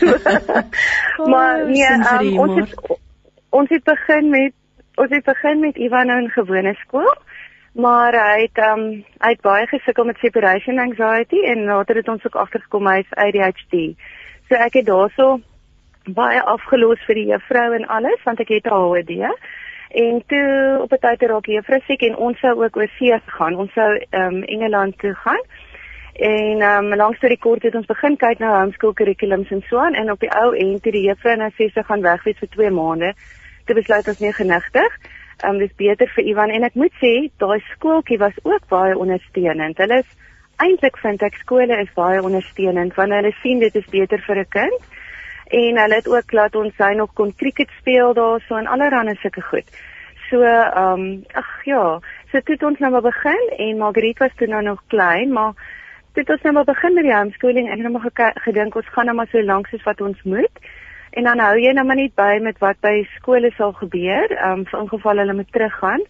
maar 1.33 1.65
nee, 1.67 1.93
um, 1.93 2.39
ons 2.39 2.59
het 2.61 2.99
ons 3.51 3.71
het 3.71 3.85
begin 3.85 4.31
met 4.31 4.55
ons 4.99 5.15
het 5.15 5.25
begin 5.25 5.61
met 5.61 5.77
Ivan 5.77 6.07
nou 6.11 6.23
in 6.23 6.31
gewone 6.35 6.75
skool. 6.83 7.15
Maar 7.79 8.17
hy 8.17 8.41
het 8.43 8.59
ehm 8.59 8.81
um, 8.81 9.05
hy 9.23 9.31
het 9.35 9.45
baie 9.47 9.67
gesukkel 9.67 10.05
met 10.05 10.19
separation 10.19 10.79
anxiety 10.79 11.45
en 11.53 11.65
later 11.65 11.97
het 11.97 12.09
ons 12.09 12.25
ook 12.27 12.37
agtergekom 12.37 12.89
hy 12.91 12.99
is 13.05 13.15
ADHD. 13.15 13.95
So 14.49 14.59
ek 14.59 14.81
het 14.81 14.87
daaroor 14.87 15.39
baie 16.15 16.41
afgelos 16.43 17.01
vir 17.07 17.15
die 17.15 17.29
juffrou 17.33 17.73
en 17.77 17.87
alles 17.87 18.23
want 18.25 18.41
ek 18.41 18.49
het 18.49 18.67
'n 18.67 18.71
HOD. 18.71 19.11
En 19.89 20.23
toe 20.27 20.79
op 20.83 20.93
'n 20.93 20.99
tyd 21.01 21.23
raak 21.23 21.45
die 21.45 21.55
juffrou 21.55 21.81
siek 21.87 22.03
en 22.03 22.17
ons 22.17 22.39
sou 22.39 22.65
ook 22.65 22.77
oor 22.77 22.89
see 22.99 23.21
gaan. 23.27 23.57
Ons 23.57 23.73
sou 23.73 23.91
ehm 24.11 24.35
um, 24.35 24.43
Engeland 24.43 24.99
toe 24.99 25.15
gaan. 25.15 25.43
En 26.15 26.61
ehm 26.61 26.93
um, 26.93 26.97
langs 26.97 27.21
die 27.21 27.39
kort 27.39 27.63
het 27.63 27.75
ons 27.75 27.87
begin 27.87 28.17
kyk 28.17 28.39
na 28.39 28.61
homeschool 28.61 28.93
kurrikulums 28.93 29.51
en 29.51 29.63
so 29.69 29.79
aan 29.79 29.95
en 29.95 30.11
op 30.11 30.21
die 30.21 30.31
ou 30.31 30.55
end 30.55 30.83
toe 30.83 30.93
die 30.93 31.07
juffrou 31.09 31.37
nou 31.37 31.51
sê 31.51 31.71
sy 31.73 31.83
gaan 31.83 32.03
weg 32.03 32.25
wees 32.25 32.39
vir 32.39 32.49
2 32.49 32.71
maande. 32.71 33.13
Toe 33.65 33.75
besluit 33.75 34.09
ons 34.09 34.21
nie 34.21 34.33
genigtig. 34.33 34.93
Ehm 35.45 35.51
um, 35.51 35.59
dis 35.59 35.75
beter 35.77 36.09
vir 36.15 36.25
Ivan 36.25 36.51
en 36.51 36.65
ek 36.65 36.75
moet 36.75 36.93
sê 36.93 37.31
daai 37.39 37.61
skooltjie 37.75 38.19
was 38.19 38.39
ook 38.43 38.69
baie 38.69 38.99
ondersteunend. 38.99 39.79
Hulle 39.79 39.99
is 39.99 40.17
eintlik 40.57 40.97
vind 40.99 41.23
ek 41.23 41.37
skole 41.43 41.81
is 41.81 41.91
baie 41.95 42.23
ondersteunend 42.23 42.95
want 42.95 43.15
hulle 43.15 43.33
sien 43.43 43.59
dit 43.59 43.77
is 43.77 43.91
beter 43.91 44.23
vir 44.27 44.39
'n 44.39 44.49
kind 44.51 44.81
en 45.49 45.79
hulle 45.81 45.95
het 45.95 46.09
ook 46.09 46.33
laat 46.33 46.57
ons 46.57 46.75
hy 46.77 46.93
nog 46.95 47.13
kon 47.17 47.35
cricket 47.35 47.71
speel 47.81 48.15
daarso 48.15 48.57
en 48.57 48.67
allerlei 48.67 49.15
sulke 49.21 49.43
goed. 49.43 49.69
So 50.29 50.43
ehm 50.45 51.01
um, 51.01 51.25
ag 51.33 51.65
ja, 51.65 52.01
so 52.31 52.41
toe 52.41 52.55
het 52.55 52.63
ons 52.63 52.79
nou 52.79 52.91
maar 52.93 53.07
begin 53.07 53.53
en 53.57 53.79
Margriet 53.79 54.19
was 54.19 54.35
toe 54.37 54.47
nou 54.47 54.63
nog 54.63 54.83
klein, 54.87 55.33
maar 55.33 55.53
toe 56.13 56.23
het 56.23 56.31
ons 56.31 56.43
nou 56.43 56.55
maar 56.55 56.69
begin 56.69 56.95
met 56.95 57.05
die 57.09 57.15
homeschooling 57.15 57.71
en 57.71 57.83
nou 57.83 57.93
maar 57.93 58.35
gedink 58.45 58.77
ons 58.77 58.93
gaan 58.93 59.09
nou 59.09 59.17
maar 59.17 59.31
so 59.33 59.43
lank 59.43 59.67
soos 59.67 59.83
wat 59.83 60.01
ons 60.01 60.23
moet. 60.23 60.65
En 61.11 61.25
dan 61.25 61.39
hou 61.39 61.57
jy 61.59 61.73
nou 61.73 61.87
maar 61.87 61.97
net 61.97 62.15
by 62.15 62.39
met 62.43 62.59
wat 62.59 62.81
by 62.85 63.09
skole 63.17 63.51
sal 63.57 63.73
gebeur, 63.73 64.37
ehm 64.37 64.59
um, 64.59 64.67
vir 64.67 64.81
ingeval 64.81 65.25
hulle 65.25 65.35
moet 65.35 65.53
teruggaan. 65.53 66.05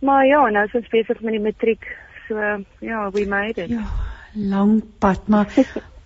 Maar 0.00 0.26
ja, 0.26 0.48
nou 0.48 0.64
is 0.66 0.74
ons 0.74 0.88
besig 0.88 1.20
met 1.20 1.32
die 1.32 1.42
matriek. 1.42 1.88
So 2.28 2.36
ja, 2.78 3.10
we 3.10 3.26
made 3.26 3.62
it. 3.62 3.70
Ja, 3.70 3.86
lang 4.34 4.82
pad, 4.98 5.28
maar 5.28 5.46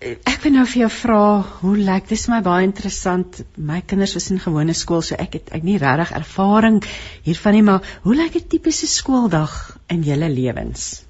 ek 0.00 0.38
wil 0.44 0.52
nou 0.54 0.64
vir 0.66 0.80
jou 0.82 0.90
vra 0.92 1.22
hoe 1.60 1.74
lyk 1.76 2.08
dis 2.10 2.28
my 2.30 2.38
baie 2.44 2.66
interessant. 2.66 3.40
My 3.56 3.80
kinders 3.80 4.14
was 4.18 4.30
in 4.30 4.40
gewone 4.42 4.74
skool 4.74 5.02
so 5.02 5.18
ek 5.18 5.36
het 5.38 5.52
ek 5.58 5.66
nie 5.66 5.78
regtig 5.82 6.14
ervaring 6.18 6.80
hiervan 7.26 7.56
nie 7.56 7.64
maar 7.66 7.90
hoe 8.04 8.16
lyk 8.16 8.36
'n 8.36 8.48
tipiese 8.48 8.86
skooldag 8.86 9.54
in 9.88 10.02
julle 10.02 10.28
lewens? 10.28 11.04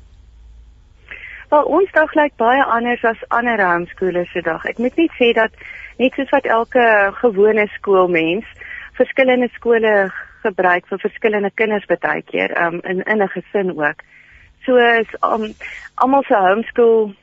Wel 1.50 1.64
ons 1.64 1.92
dag 1.92 2.14
lyk 2.14 2.36
baie 2.36 2.64
anders 2.64 3.04
as 3.04 3.28
ander 3.28 3.60
homeschoolers 3.64 4.32
se 4.32 4.42
dag. 4.42 4.64
Ek 4.64 4.78
moet 4.78 4.96
net 4.96 5.12
sê 5.20 5.32
dat 5.34 5.52
net 5.98 6.12
soos 6.14 6.30
wat 6.30 6.44
elke 6.44 7.12
gewone 7.20 7.68
skoolmens 7.78 8.44
verskillende 8.98 9.48
skole 9.54 10.10
gebruik 10.42 10.86
vir 10.90 10.98
verskillende 10.98 11.50
kinders 11.54 11.86
baie 11.86 12.22
keer 12.22 12.52
um, 12.64 12.80
in 12.84 13.02
in 13.02 13.22
'n 13.22 13.28
gesin 13.28 13.70
ook. 13.78 14.02
So 14.64 14.76
is 14.76 15.08
um, 15.22 15.54
almal 15.94 16.22
se 16.22 16.34
homeschool 16.34 17.14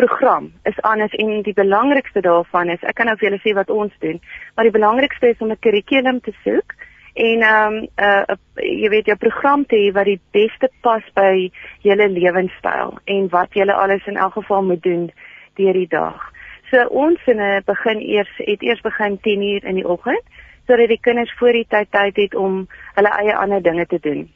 program 0.00 0.52
is 0.70 0.80
anders 0.90 1.14
en 1.22 1.42
die 1.42 1.56
belangrikste 1.64 2.20
daarvan 2.20 2.70
is 2.74 2.82
ek 2.90 2.96
kan 2.98 3.10
nou 3.10 3.16
vir 3.20 3.28
julle 3.28 3.42
sê 3.44 3.54
wat 3.58 3.70
ons 3.70 3.92
doen 4.04 4.20
maar 4.54 4.68
die 4.68 4.78
belangrikste 4.78 5.32
is 5.34 5.42
om 5.44 5.52
'n 5.52 5.62
kurrikulum 5.66 6.20
te 6.20 6.34
soek 6.44 6.76
en 7.14 7.42
ehm 7.42 7.74
um, 7.74 7.88
uh, 8.06 8.24
uh 8.32 8.36
jy 8.56 8.88
weet 8.88 9.06
jou 9.06 9.16
program 9.16 9.64
te 9.66 9.76
hê 9.76 9.92
wat 9.92 10.04
die 10.04 10.20
beste 10.32 10.68
pas 10.82 11.04
by 11.14 11.50
julle 11.82 12.08
lewenstyl 12.08 12.98
en 13.04 13.28
wat 13.28 13.54
julle 13.54 13.74
alles 13.74 14.06
in 14.06 14.16
elk 14.16 14.32
geval 14.32 14.62
moet 14.62 14.82
doen 14.82 15.10
deur 15.54 15.72
die 15.72 15.88
dag. 15.88 16.32
So 16.70 16.86
ons 16.86 17.18
in 17.26 17.40
'n 17.40 17.62
begin 17.66 18.00
eers 18.00 18.32
het 18.36 18.62
eers 18.62 18.80
begin 18.80 19.18
10:00 19.20 19.64
in 19.64 19.74
die 19.74 19.88
oggend 19.88 20.22
sodat 20.66 20.88
die 20.88 21.00
kinders 21.00 21.32
voor 21.38 21.52
die 21.52 21.66
tyd 21.68 21.90
tyd 21.90 22.16
het 22.16 22.34
om 22.34 22.68
hulle 22.94 23.08
eie 23.08 23.36
ander 23.36 23.62
dinge 23.62 23.86
te 23.86 23.98
doen. 24.00 24.30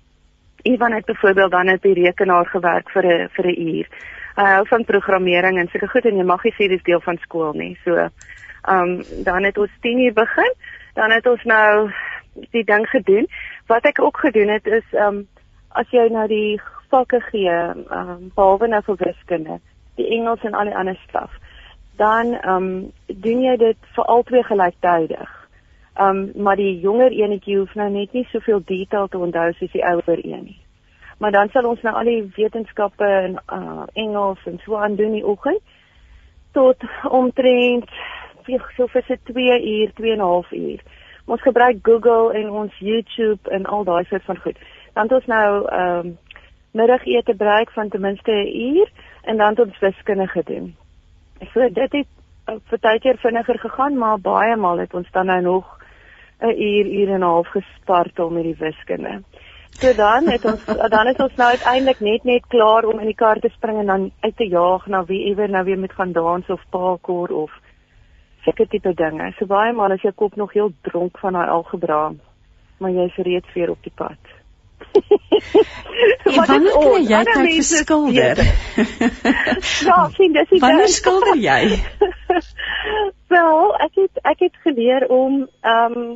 Ivan 0.62 0.92
het 0.92 1.04
byvoorbeeld 1.04 1.50
dan 1.50 1.68
op 1.68 1.82
die 1.82 1.94
rekenaar 1.94 2.46
gewerk 2.46 2.90
vir 2.90 3.04
'n 3.06 3.28
vir 3.28 3.46
'n 3.46 3.60
uur 3.68 3.86
hy 4.34 4.46
hou 4.56 4.64
van 4.66 4.84
programmering 4.84 5.58
en 5.58 5.68
sulke 5.70 5.88
goed 5.88 6.06
en 6.10 6.16
jy 6.18 6.26
mag 6.26 6.42
nie 6.44 6.54
sê 6.56 6.68
dis 6.68 6.82
deel 6.86 7.00
van 7.04 7.18
skool 7.22 7.52
nie. 7.58 7.74
So, 7.84 7.94
ehm 7.98 8.90
um, 8.96 9.22
dan 9.26 9.44
het 9.44 9.58
ons 9.58 9.70
10 9.80 9.98
uur 10.06 10.12
begin. 10.12 10.52
Dan 10.94 11.10
het 11.10 11.26
ons 11.26 11.42
nou 11.44 11.90
die 12.50 12.64
ding 12.64 12.86
gedoen. 12.88 13.28
Wat 13.66 13.84
ek 13.84 14.00
ook 14.02 14.16
gedoen 14.26 14.48
het 14.48 14.66
is 14.66 14.86
ehm 14.92 15.06
um, 15.06 15.28
as 15.74 15.90
jy 15.90 16.08
nou 16.10 16.26
die 16.28 16.60
vakke 16.90 17.20
gee, 17.30 17.50
ehm 17.50 17.86
um, 17.90 18.30
behalwe 18.34 18.68
nou 18.68 18.82
vir 18.86 18.96
wiskunde, 19.06 19.60
die 19.94 20.10
Engels 20.18 20.42
en 20.42 20.54
al 20.54 20.70
die 20.70 20.76
ander 20.76 20.98
stof, 21.08 21.30
dan 21.96 22.34
ehm 22.34 22.68
um, 22.68 22.92
doen 23.06 23.42
jy 23.42 23.56
dit 23.56 23.90
vir 23.94 24.04
albei 24.04 24.42
gelyktydig. 24.42 25.40
Um 26.00 26.30
maar 26.34 26.56
die 26.56 26.80
jonger 26.80 27.12
enetjie 27.12 27.58
hoef 27.58 27.74
nou 27.74 27.90
net 27.90 28.12
nie 28.12 28.26
soveel 28.30 28.62
detail 28.66 29.08
te 29.08 29.18
onthou 29.18 29.52
soos 29.52 29.70
die 29.70 29.84
ouer 29.86 30.18
een 30.26 30.42
nie. 30.44 30.63
Maar 31.18 31.30
dan 31.30 31.48
sal 31.48 31.68
ons 31.68 31.82
nou 31.82 31.94
al 31.94 32.04
die 32.04 32.32
wetenskappe 32.36 33.04
en 33.04 33.38
uh 33.52 33.82
Engels 33.92 34.40
en 34.44 34.58
so 34.64 34.76
aan 34.76 34.96
doen 34.96 35.12
die 35.12 35.26
oggend 35.26 35.62
tot 36.52 36.76
omtrent 37.20 37.90
so 38.76 38.86
vir 38.86 39.02
se 39.06 39.18
2 39.32 39.60
uur, 39.62 39.92
2 39.94 40.12
en 40.12 40.18
'n 40.18 40.20
half 40.20 40.50
uur. 40.52 40.80
Ons 41.26 41.42
gebruik 41.42 41.76
Google 41.82 42.34
en 42.34 42.50
ons 42.50 42.78
YouTube 42.78 43.50
en 43.50 43.64
al 43.66 43.84
daai 43.84 44.04
soort 44.04 44.24
van 44.24 44.36
goed. 44.36 44.58
Dan 44.92 45.02
het 45.02 45.12
ons 45.12 45.26
nou 45.26 45.68
ehm 45.68 46.06
um, 46.06 46.18
middagete 46.70 47.30
gebruik 47.30 47.70
van 47.70 47.88
ten 47.88 48.00
minste 48.00 48.30
'n 48.30 48.76
uur 48.76 48.88
en 49.22 49.36
dan 49.36 49.48
het 49.48 49.60
ons 49.60 49.78
wiskunde 49.78 50.26
gedoen. 50.26 50.76
So 51.52 51.68
dit 51.68 51.92
het 51.92 52.06
uh, 52.48 52.54
vir 52.68 52.78
tyd 52.78 53.00
keer 53.00 53.18
vinniger 53.18 53.58
gegaan, 53.58 53.98
maar 53.98 54.20
baie 54.20 54.56
maal 54.56 54.78
het 54.78 54.94
ons 54.94 55.10
dan 55.10 55.26
nou 55.26 55.40
nog 55.40 55.78
'n 56.40 56.60
uur, 56.60 56.86
uur 56.86 57.08
en 57.08 57.20
'n 57.20 57.22
half 57.22 57.48
gespartel 57.48 58.30
met 58.30 58.42
die 58.42 58.56
wiskunde. 58.58 59.22
So 59.80 59.92
dan 59.94 60.28
het 60.30 60.44
ons 60.44 60.64
dan 60.96 61.06
is 61.12 61.20
ons 61.22 61.34
nou 61.40 61.48
uiteindelik 61.50 62.00
net 62.00 62.24
net 62.24 62.46
klaar 62.48 62.84
om 62.84 63.00
in 63.00 63.10
die 63.10 63.18
kar 63.18 63.40
te 63.40 63.50
spring 63.56 63.80
en 63.82 63.86
dan 63.92 64.10
uit 64.20 64.36
te 64.36 64.48
jaag 64.48 64.86
na 64.86 65.04
wie 65.04 65.24
ewer 65.30 65.50
nou 65.50 65.64
weer 65.64 65.78
met 65.78 65.92
gaan 65.92 66.12
dans 66.12 66.48
of 66.48 66.62
parkour 66.70 67.32
of 67.32 67.50
sulke 68.44 68.66
tipe 68.68 68.94
dinge. 68.94 69.32
So 69.38 69.46
baie 69.46 69.72
maal 69.72 69.96
as 69.96 70.04
jou 70.04 70.12
kop 70.12 70.36
nog 70.36 70.52
heel 70.52 70.72
dronk 70.88 71.18
van 71.18 71.32
daai 71.32 71.48
algebra, 71.48 72.12
maar 72.78 72.90
jy's 72.90 73.16
reeds 73.16 73.52
weer 73.54 73.70
op 73.70 73.82
die 73.82 73.94
pad. 73.94 74.20
En 76.24 76.34
wanneer 76.34 76.74
kry 76.74 77.00
jy 77.06 77.20
tyd 77.28 77.38
vir 77.40 77.64
skilder? 77.68 78.40
ja, 79.88 79.96
sien 80.16 80.32
dis 80.34 80.48
die 80.50 80.60
Wanneer 80.62 80.90
skilder 80.92 81.38
jy? 81.38 81.58
Wel, 83.32 83.74
ek 83.86 83.98
het 84.00 84.22
ek 84.32 84.46
het 84.46 84.62
geleer 84.66 85.06
om 85.12 85.44
ehm 85.60 85.98
um, 85.98 86.06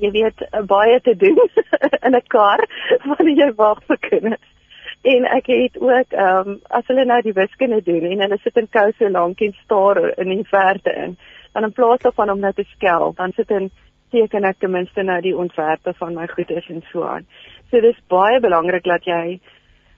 jy 0.00 0.10
weet 0.14 0.44
baie 0.66 1.00
te 1.00 1.16
doen 1.16 1.40
in 2.06 2.14
'n 2.14 2.22
kar 2.28 2.64
wanneer 3.08 3.36
jy 3.46 3.50
wag 3.56 3.82
vir 3.86 3.98
kinders. 4.10 4.54
En 5.02 5.24
ek 5.24 5.46
het 5.46 5.76
ook 5.80 6.12
ehm 6.12 6.48
um, 6.48 6.60
as 6.68 6.86
hulle 6.86 7.04
nou 7.04 7.20
die 7.22 7.32
wiskunde 7.32 7.82
doen 7.82 8.04
en 8.10 8.20
hulle 8.20 8.38
sit 8.42 8.56
in 8.56 8.68
kou 8.68 8.90
so 8.92 9.08
lank 9.08 9.40
en 9.40 9.54
staar 9.64 10.00
in 10.18 10.28
die 10.28 10.48
verte 10.50 10.94
in, 11.04 11.16
dan 11.52 11.64
in 11.64 11.72
plaas 11.72 12.00
daarvan 12.02 12.30
om 12.30 12.40
net 12.40 12.56
te 12.56 12.64
skel, 12.74 13.12
dan 13.16 13.32
sit 13.32 13.50
in 13.50 13.70
teken 14.10 14.44
ek 14.44 14.58
ten 14.58 14.70
minste 14.70 15.02
nou 15.02 15.20
die 15.20 15.36
ontwerpe 15.36 15.94
van 16.00 16.14
my 16.14 16.26
goeders 16.26 16.68
en 16.68 16.82
so 16.92 17.04
aan. 17.04 17.26
So 17.70 17.80
dis 17.80 18.00
baie 18.08 18.40
belangrik 18.40 18.84
dat 18.84 19.04
jy 19.04 19.40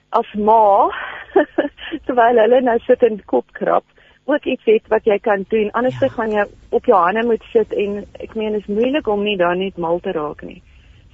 as 0.09 0.33
ma 0.35 0.89
terwyl 2.05 2.41
hulle 2.43 2.61
nou 2.61 2.77
sit 2.85 3.03
en 3.07 3.21
kop 3.25 3.51
krap, 3.57 3.85
ook 4.33 4.45
iets 4.45 4.65
het 4.65 4.87
wat 4.93 5.05
jy 5.05 5.17
kan 5.19 5.45
doen. 5.49 5.71
Anders 5.71 5.99
ja. 5.99 6.09
gaan 6.15 6.31
jy 6.31 6.45
op 6.69 6.85
jou 6.85 6.97
hande 6.97 7.23
moet 7.27 7.43
sit 7.51 7.73
en 7.73 8.01
ek 8.19 8.35
meen 8.35 8.57
is 8.59 8.67
moeilik 8.67 9.07
om 9.07 9.23
nie 9.23 9.37
dan 9.37 9.59
net 9.59 9.77
mal 9.77 9.99
te 9.99 10.11
raak 10.15 10.41
nie. 10.47 10.61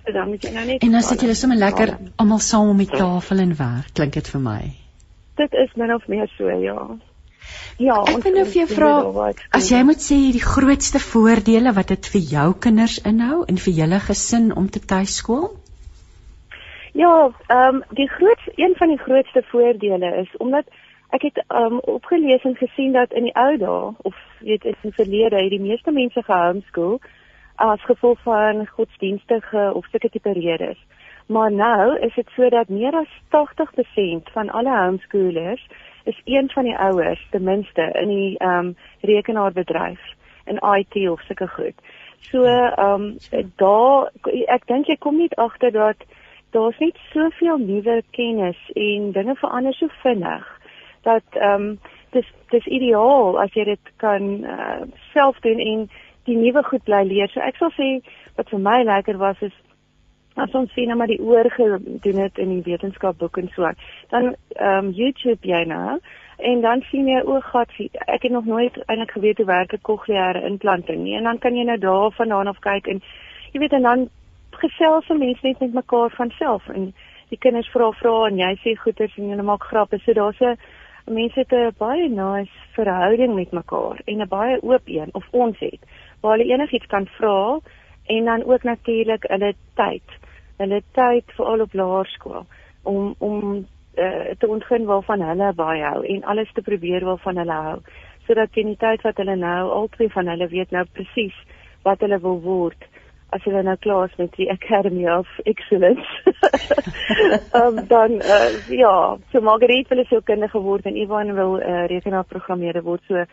So 0.05 0.13
dan 0.15 0.29
moet 0.31 0.43
jy 0.43 0.53
nou 0.55 0.65
net 0.65 0.83
En 0.83 0.95
dan 0.95 1.05
sit 1.05 1.21
julle 1.21 1.35
sommer 1.35 1.57
lekker 1.57 1.97
almal 2.15 2.39
saam 2.39 2.69
om 2.73 2.81
die 2.81 2.91
tafel 2.91 3.43
en 3.43 3.53
werk, 3.59 3.93
klink 3.93 4.13
dit 4.13 4.33
vir 4.33 4.43
my. 4.43 4.61
Dit 5.37 5.53
is 5.53 5.75
min 5.75 5.93
of 5.93 6.07
meer 6.07 6.29
so, 6.37 6.49
ja. 6.49 6.79
Ja, 7.77 7.99
ek 8.09 8.23
wil 8.25 8.33
nou 8.39 8.45
vir 8.47 8.63
jou 8.63 8.67
vra 8.71 9.27
as 9.55 9.69
jy 9.69 9.79
moet 9.85 10.01
sê 10.03 10.17
die 10.33 10.43
grootste 10.43 10.99
voordele 10.99 11.71
wat 11.77 11.93
dit 11.93 12.09
vir 12.13 12.23
jou 12.31 12.47
kinders 12.65 12.97
inhou 13.05 13.43
en 13.47 13.61
vir 13.65 13.75
julle 13.81 13.99
gesin 14.07 14.49
om 14.51 14.69
te 14.73 14.81
tuiskool? 14.81 15.51
Ja, 16.97 17.29
ehm 17.29 17.75
um, 17.75 17.83
die 17.99 18.09
grootste 18.09 18.51
een 18.55 18.73
van 18.79 18.89
die 18.89 18.97
grootste 18.97 19.43
voordele 19.51 20.09
is 20.23 20.31
omdat 20.37 20.65
Ek 21.15 21.21
het 21.21 21.43
um 21.47 21.79
opgelees 21.79 22.43
en 22.43 22.55
gesien 22.55 22.91
dat 22.91 23.13
in 23.13 23.23
die 23.23 23.35
ou 23.35 23.57
dae 23.57 23.93
of 24.01 24.15
weet 24.39 24.65
in 24.65 24.75
die 24.81 24.93
verlede 24.93 25.35
het 25.35 25.49
die 25.49 25.63
meeste 25.63 25.91
mense 25.91 26.23
gehomeschool 26.23 26.99
as 27.55 27.81
gevolg 27.81 28.19
van 28.21 28.67
godsdienstige 28.67 29.71
of 29.73 29.85
sulke 29.85 30.09
tipe 30.09 30.31
redes. 30.31 30.77
Maar 31.27 31.51
nou 31.51 31.99
is 31.99 32.13
dit 32.15 32.29
sodat 32.35 32.69
meer 32.69 32.95
as 32.95 33.13
80% 33.35 34.31
van 34.33 34.49
alle 34.49 34.75
homeschoolers 34.83 35.67
is 36.03 36.21
een 36.25 36.49
van 36.49 36.63
die 36.63 36.77
ouers 36.77 37.27
ten 37.29 37.43
minste 37.43 37.89
in 38.01 38.07
die 38.07 38.43
um 38.43 38.75
rekenaarbedryf 39.01 39.99
in 40.45 40.59
IT 40.75 41.09
of 41.09 41.21
sulke 41.21 41.47
goed. 41.47 41.75
So 42.19 42.43
um 42.77 43.17
daar 43.55 44.11
ek 44.47 44.67
dink 44.67 44.87
jy 44.87 44.95
kom 44.99 45.17
nie 45.17 45.31
agter 45.35 45.71
dat 45.71 46.03
daar's 46.51 46.77
net 46.79 46.99
soveel 47.13 47.57
nuwe 47.57 48.01
kennis 48.11 48.59
en 48.73 49.11
dinge 49.11 49.35
verander 49.35 49.73
so 49.73 49.87
vinnig 50.03 50.56
dat 51.07 51.39
ehm 51.39 51.61
um, 51.61 51.79
dis 52.15 52.27
dis 52.51 52.67
ideaal 52.79 53.39
as 53.41 53.53
jy 53.53 53.63
dit 53.67 53.93
kan 54.03 54.27
uh, 54.43 54.83
self 55.13 55.39
doen 55.45 55.59
en 55.59 55.87
die 56.27 56.37
nuwe 56.37 56.63
goed 56.63 56.83
bly 56.87 57.03
leer. 57.07 57.31
So 57.31 57.43
ek 57.43 57.59
sal 57.59 57.71
sê 57.75 57.89
wat 58.39 58.51
vir 58.53 58.61
my 58.63 58.81
lekker 58.87 59.19
was 59.21 59.41
is 59.41 59.55
as 60.37 60.53
ons 60.53 60.73
sien 60.77 60.93
maar 60.97 61.09
die 61.09 61.21
oor 61.23 61.49
gedoen 61.49 62.19
het 62.21 62.37
in 62.37 62.51
die 62.53 62.65
wetenskapboek 62.65 63.37
en 63.41 63.49
so. 63.55 63.71
Dan 64.13 64.33
ehm 64.55 64.87
um, 64.87 64.91
YouTube 64.95 65.47
jy 65.53 65.63
nou 65.65 65.99
en 66.37 66.61
dan 66.61 66.83
sien 66.91 67.07
jy 67.09 67.21
o, 67.25 67.39
gat, 67.41 67.71
ek 68.05 68.27
het 68.27 68.31
nog 68.31 68.45
nooit 68.45 68.75
eintlik 68.85 69.15
geweet 69.15 69.39
hoe 69.41 69.47
werk 69.49 69.73
'n 69.73 69.81
kokleaire 69.81 70.45
implanting 70.45 71.03
nie. 71.03 71.15
En 71.17 71.23
dan 71.23 71.39
kan 71.39 71.55
jy 71.55 71.63
nou 71.65 71.77
daarvandaan 71.77 72.47
af 72.47 72.59
kyk 72.59 72.87
en 72.87 73.01
jy 73.53 73.59
weet 73.59 73.73
en 73.73 73.81
dan 73.81 74.09
gesels 74.51 75.07
mense 75.07 75.45
net 75.47 75.59
met 75.59 75.73
mekaar 75.73 76.09
van 76.09 76.29
self 76.37 76.69
en 76.69 76.93
die 77.29 77.37
kinders 77.37 77.69
vra 77.73 77.91
vra 77.91 78.27
en 78.27 78.37
jy 78.37 78.53
sê 78.63 78.75
goeters 78.79 79.17
en 79.17 79.29
hulle 79.29 79.43
maak 79.43 79.63
grappe. 79.63 79.99
So 80.05 80.13
daar's 80.13 80.39
'n 80.41 80.57
mense 81.07 81.39
het 81.39 81.51
'n 81.51 81.73
baie 81.77 82.09
nice 82.09 82.51
verhouding 82.75 83.35
met 83.35 83.51
mekaar 83.51 84.01
en 84.05 84.21
'n 84.21 84.27
baie 84.27 84.63
oop 84.63 84.81
een 84.85 85.09
of 85.11 85.27
ons 85.31 85.59
het 85.59 85.79
waar 86.21 86.37
hulle 86.37 86.53
enigiets 86.53 86.85
kan 86.85 87.05
vra 87.05 87.59
en 88.05 88.25
dan 88.25 88.43
ook 88.43 88.63
natuurlik 88.63 89.23
hulle 89.27 89.53
tyd. 89.73 90.07
Hulle 90.57 90.81
tyd 90.91 91.23
veral 91.25 91.61
op 91.61 91.73
laerskool 91.73 92.45
om 92.83 93.15
om 93.17 93.65
uh, 93.95 94.31
te 94.37 94.47
ontgin 94.47 94.85
waarvan 94.85 95.21
hulle 95.21 95.53
baie 95.53 95.83
hou 95.83 96.05
en 96.05 96.23
alles 96.23 96.51
te 96.53 96.61
probeer 96.61 97.05
waarvan 97.05 97.37
hulle 97.37 97.51
hou 97.51 97.79
sodat 98.27 98.51
teen 98.51 98.65
die 98.65 98.77
tyd 98.77 99.01
wat 99.01 99.17
hulle 99.17 99.35
nou 99.35 99.69
albei 99.69 100.09
van 100.09 100.27
hulle 100.27 100.47
weet 100.47 100.71
nou 100.71 100.85
presies 100.91 101.35
wat 101.83 101.99
hulle 101.99 102.19
wil 102.19 102.41
word 102.41 102.87
as 103.35 103.43
hulle 103.43 103.63
nou 103.63 103.75
klaar 103.83 104.07
is 104.07 104.15
met 104.17 104.35
die 104.39 104.47
Academy 104.51 105.07
of 105.11 105.27
Excellence. 105.43 106.07
um, 107.53 107.81
dan 107.93 108.21
uh, 108.21 108.69
ja, 108.71 109.17
so 109.31 109.41
Margriet 109.41 109.89
wil 109.91 110.05
sy 110.07 110.21
kinders 110.23 110.53
geword 110.55 110.87
en 110.87 110.95
Ivan 110.95 111.33
wil 111.35 111.57
uh, 111.59 111.83
rekenaarprogrammeerder 111.91 112.85
word. 112.87 113.03
So 113.07 113.25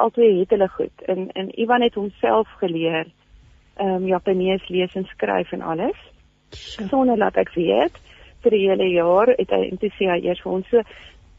albei 0.00 0.32
het 0.42 0.52
hulle 0.52 0.68
goed. 0.68 1.06
En 1.08 1.30
en 1.32 1.50
Ivan 1.60 1.86
het 1.86 1.96
homself 1.96 2.48
geleer 2.60 3.08
ehm 3.80 4.02
um, 4.02 4.06
Japanees 4.06 4.68
lees 4.68 4.94
en 4.94 5.06
skryf 5.08 5.52
en 5.52 5.62
alles. 5.62 5.96
Sonder 6.90 7.16
laat 7.16 7.36
ek 7.40 7.54
weet 7.54 7.96
vir 8.44 8.56
die 8.56 8.64
hele 8.68 8.88
jaar 8.92 9.32
het 9.38 9.52
hy 9.54 9.62
entoesias 9.70 10.24
eers 10.24 10.42
vir 10.44 10.52
ons. 10.52 10.68
So 10.68 10.82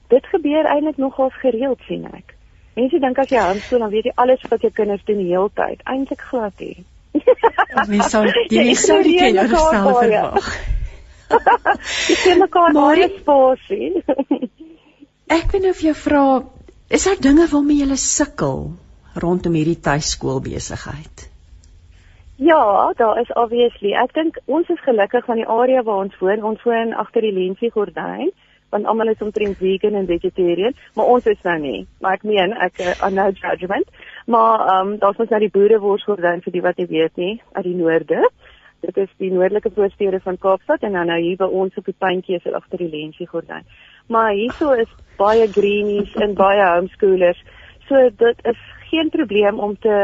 dit 0.10 0.30
gebeur 0.34 0.66
eintlik 0.66 0.98
nogals 0.98 1.38
gereeld 1.44 1.82
sien 1.88 2.08
ek. 2.10 2.34
Mense 2.76 3.00
dink 3.04 3.20
as 3.20 3.30
jy 3.30 3.44
handskool 3.44 3.84
dan 3.84 3.94
weet 3.94 4.10
jy 4.10 4.16
alles 4.24 4.42
wat 4.50 4.66
jou 4.66 4.72
kinders 4.74 5.06
doen 5.06 5.22
die 5.22 5.30
hele 5.30 5.52
tyd. 5.54 5.86
Eintlik 5.86 6.26
glad 6.32 6.58
nie. 6.60 6.82
Mens 7.92 8.12
sou 8.12 8.24
jy 8.52 8.76
sou 8.80 9.00
die 9.06 9.18
kinders 9.20 9.52
gestel 9.54 9.90
verwag. 9.98 10.52
Jy 12.12 12.16
sien 12.20 12.40
mekaar 12.44 12.76
baie 12.76 13.08
spasie. 13.18 14.04
Ek 15.32 15.52
wil 15.54 15.68
nou 15.68 15.74
vir 15.78 15.86
jou 15.92 15.98
vra, 16.04 16.24
is 16.92 17.08
daar 17.08 17.20
dinge 17.24 17.48
waarmee 17.52 17.86
jy 17.86 18.00
sukkel 18.04 18.66
rondom 19.24 19.56
hierdie 19.56 19.80
tuiskool 19.80 20.42
besigheid? 20.44 21.28
Ja, 22.42 22.92
daar 22.98 23.20
is 23.22 23.32
obviously. 23.38 23.94
Ek 23.94 24.16
dink 24.18 24.40
ons 24.50 24.70
is 24.74 24.80
gelukkig 24.82 25.28
van 25.28 25.38
die 25.40 25.48
area 25.48 25.84
waar 25.86 26.08
ons 26.08 26.16
woon. 26.20 26.44
Ons 26.44 26.64
woon 26.66 26.96
agter 26.98 27.28
die 27.28 27.36
Lensie 27.36 27.72
gordyn 27.72 28.32
want 28.72 28.88
almal 28.88 29.12
is 29.12 29.20
omtrent 29.20 29.58
vegan 29.60 29.98
en 30.00 30.06
vegetarian, 30.08 30.76
maar 30.96 31.10
ons 31.12 31.26
is 31.28 31.40
nou 31.44 31.58
nie. 31.60 31.80
Maar 32.00 32.16
ek 32.16 32.22
meen, 32.24 32.54
ek 32.56 32.80
uh, 32.80 33.10
no 33.12 33.26
judgment. 33.36 33.90
Maar 34.32 34.60
ehm 34.68 34.88
um, 34.88 34.98
daar's 35.00 35.18
ons 35.18 35.30
nou 35.30 35.40
die 35.44 35.52
boereworsgordyn 35.52 36.42
vir 36.46 36.54
die 36.56 36.64
wat 36.64 36.78
nie 36.78 36.88
weet 36.88 37.16
nie, 37.20 37.34
uit 37.52 37.66
die 37.68 37.76
noorde. 37.76 38.30
Dit 38.82 38.98
is 38.98 39.10
die 39.22 39.32
noordelike 39.32 39.72
voorstede 39.76 40.20
van 40.24 40.38
Kaapstad 40.38 40.86
en 40.88 40.96
dan 40.98 41.10
nou 41.12 41.20
hier 41.22 41.38
by 41.38 41.50
ons 41.62 41.76
op 41.78 41.86
die 41.86 41.98
puntjie 41.98 42.38
is 42.40 42.54
agter 42.60 42.82
die 42.82 42.90
lensie 42.90 43.28
gordyn. 43.28 43.66
Maar 44.08 44.32
hierso 44.38 44.72
is 44.84 44.90
baie 45.18 45.48
greenies 45.52 46.16
en 46.16 46.34
baie 46.40 46.64
homeschoolers. 46.66 47.44
So 47.90 48.10
dit 48.24 48.46
is 48.54 48.62
geen 48.90 49.10
probleem 49.10 49.60
om 49.60 49.76
te 49.80 49.98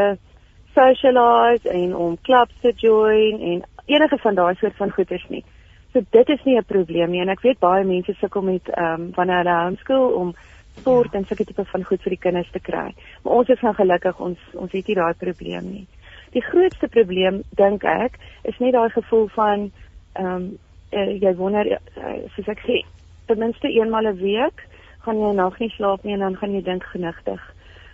socialize 0.74 1.68
en 1.68 1.96
om 1.96 2.18
clubs 2.22 2.60
te 2.60 2.72
join 2.76 3.40
en 3.40 3.64
enige 3.86 4.18
van 4.18 4.34
daai 4.34 4.54
soort 4.60 4.76
van 4.76 4.90
goeders 4.90 5.24
nie. 5.28 5.44
So 5.92 6.04
dit 6.10 6.28
is 6.28 6.44
nie 6.44 6.58
'n 6.58 6.64
probleem 6.64 7.10
nie 7.10 7.20
en 7.20 7.28
ek 7.28 7.40
weet 7.40 7.58
baie 7.58 7.84
mense 7.84 8.14
sukkel 8.20 8.42
met 8.42 8.68
ehm 8.68 9.00
um, 9.00 9.10
wanneer 9.14 9.36
hulle 9.36 9.62
homeschool 9.62 10.12
om 10.20 10.34
sport 10.78 11.14
en 11.14 11.26
sulke 11.26 11.44
tipe 11.44 11.64
van 11.64 11.84
goed 11.84 12.02
vir 12.02 12.14
die 12.14 12.22
kinders 12.26 12.50
te 12.52 12.60
kry. 12.60 12.94
Maar 13.22 13.42
ons 13.42 13.48
is 13.48 13.62
nou 13.66 13.74
gelukkig 13.74 14.20
ons 14.20 14.38
ons 14.54 14.72
het 14.72 14.86
nie 14.88 14.98
daai 14.98 15.14
probleem 15.18 15.70
nie. 15.72 15.84
Die 16.32 16.44
grootste 16.44 16.88
probleem 16.88 17.42
dink 17.60 17.84
ek 17.84 18.18
is 18.44 18.58
net 18.58 18.74
daai 18.76 18.90
gevoel 18.94 19.28
van 19.36 19.70
ehm 20.14 20.34
um, 20.34 20.48
uh, 20.92 21.10
jy 21.20 21.34
wonder 21.36 21.68
uh, 21.68 22.16
soos 22.34 22.48
ek 22.48 22.64
sê 22.64 22.82
ten 23.28 23.38
minste 23.38 23.68
eenmal 23.68 24.08
'n 24.08 24.16
een 24.16 24.22
week 24.22 24.64
gaan 25.04 25.20
jy 25.20 25.32
nog 25.36 25.58
nie 25.58 25.70
slaap 25.76 26.04
nie 26.04 26.14
en 26.14 26.24
dan 26.24 26.36
gaan 26.36 26.54
jy 26.54 26.62
dink 26.62 26.84
genigtig. 26.84 27.40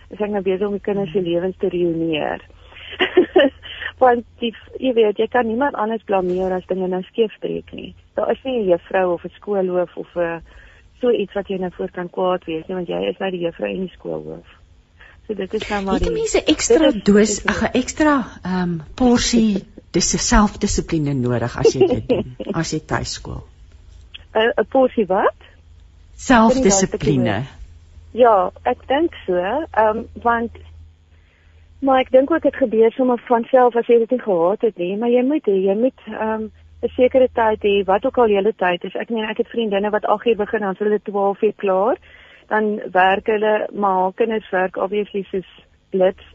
Is 0.09 0.21
ek 0.21 0.29
nou 0.29 0.41
besig 0.41 0.67
om 0.67 0.77
die 0.77 0.87
kinders 0.87 1.11
se 1.11 1.21
lewens 1.21 1.57
te 1.57 1.69
reunieer. 1.69 2.41
Want 4.03 4.25
die, 4.39 4.51
jy 4.79 4.93
weet, 4.93 5.17
jy 5.17 5.27
kan 5.27 5.47
niemand 5.47 5.75
anders 5.75 6.03
blameer 6.03 6.51
as 6.51 6.67
dinge 6.67 6.87
nou 6.87 7.01
skeefbreek 7.03 7.71
nie. 7.71 7.95
Daar 8.15 8.31
is 8.31 8.43
nie 8.43 8.59
'n 8.59 8.69
juffrou 8.69 9.13
of 9.13 9.25
'n 9.25 9.35
skoolhoof 9.39 9.97
of 9.97 10.15
'n 10.15 10.41
so 11.01 11.11
iets 11.11 11.33
wat 11.33 11.49
jy 11.51 11.57
nou 11.61 11.71
voor 11.75 11.91
kan 11.91 12.09
kwaad 12.09 12.45
wees 12.49 12.67
nie, 12.67 12.75
want 12.75 12.91
jy 12.91 13.01
is 13.09 13.17
nou 13.19 13.31
die 13.31 13.43
juffrou 13.45 13.69
en 13.69 13.81
die 13.85 13.93
skoolhoof. 13.95 14.53
So 15.27 15.33
dit 15.33 15.53
is 15.57 15.67
nou 15.69 15.81
maar 15.85 16.03
die 16.03 16.13
mense 16.13 16.43
ekstra 16.43 16.91
doos, 16.91 17.39
ag 17.45 17.63
'n 17.63 17.73
ekstra 17.81 18.15
ehm 18.43 18.61
um, 18.61 18.81
porsie 18.95 19.65
dis 19.91 20.11
selfdissipline 20.27 21.13
nodig 21.13 21.57
as 21.57 21.73
jy 21.73 21.87
dit 21.87 22.09
doen 22.09 22.35
as 22.61 22.73
jy 22.73 22.79
tuiskool. 22.79 23.43
'n 24.35 24.53
'n 24.57 24.67
porsie 24.69 25.07
wat? 25.07 25.39
Selfdissipline. 26.15 27.45
Ja, 28.11 28.51
ek 28.63 28.87
dink 28.87 29.13
so, 29.25 29.35
ehm 29.35 29.97
um, 29.97 30.07
want 30.23 30.51
Maar 31.85 31.99
ek 31.99 32.11
dink 32.11 32.31
ook 32.31 32.41
dit 32.41 32.55
gebeur 32.55 32.91
sommer 32.91 33.21
van 33.27 33.43
self 33.43 33.75
as 33.75 33.87
jy 33.87 33.99
dit 34.01 34.15
nie 34.15 34.21
gehad 34.21 34.61
het 34.61 34.77
nie, 34.81 34.95
maar 34.97 35.11
jy 35.11 35.21
moet 35.25 35.45
jy 35.45 35.75
moet 35.77 36.07
ehm 36.09 36.31
um, 36.31 36.45
'n 36.85 36.93
sekere 36.95 37.27
tyd 37.33 37.63
hê 37.63 37.83
wat 37.85 38.05
ook 38.05 38.17
al 38.17 38.29
julle 38.29 38.53
tyd 38.55 38.83
is. 38.83 38.95
Ek 38.95 39.09
meen 39.09 39.29
ek 39.29 39.37
het 39.37 39.53
vriendinne 39.53 39.89
wat 39.89 40.05
8 40.05 40.25
uur 40.25 40.35
begin 40.35 40.59
dan 40.59 40.75
hulle 40.77 40.99
12 41.03 41.41
uur 41.41 41.53
klaar. 41.63 41.97
Dan 42.47 42.81
werk 42.91 43.27
hulle 43.27 43.67
maar 43.73 44.13
kinders 44.13 44.49
werk 44.49 44.77
obviously 44.77 45.23
soos 45.23 45.49
blits 45.89 46.25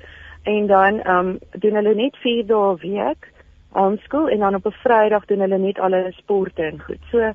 en 0.43 0.67
dan 0.67 1.01
ehm 1.01 1.29
um, 1.29 1.39
doen 1.53 1.75
hulle 1.75 1.95
net 1.95 2.17
4 2.17 2.47
dae 2.47 2.73
'n 2.73 2.79
week 2.83 3.33
homeschool 3.73 4.29
en 4.29 4.39
dan 4.39 4.55
op 4.55 4.67
'n 4.67 4.81
Vrydag 4.83 5.25
doen 5.27 5.41
hulle 5.41 5.59
net 5.59 5.79
alle 5.79 6.13
sporte 6.17 6.63
en 6.63 6.81
goed. 6.81 7.03
So 7.11 7.33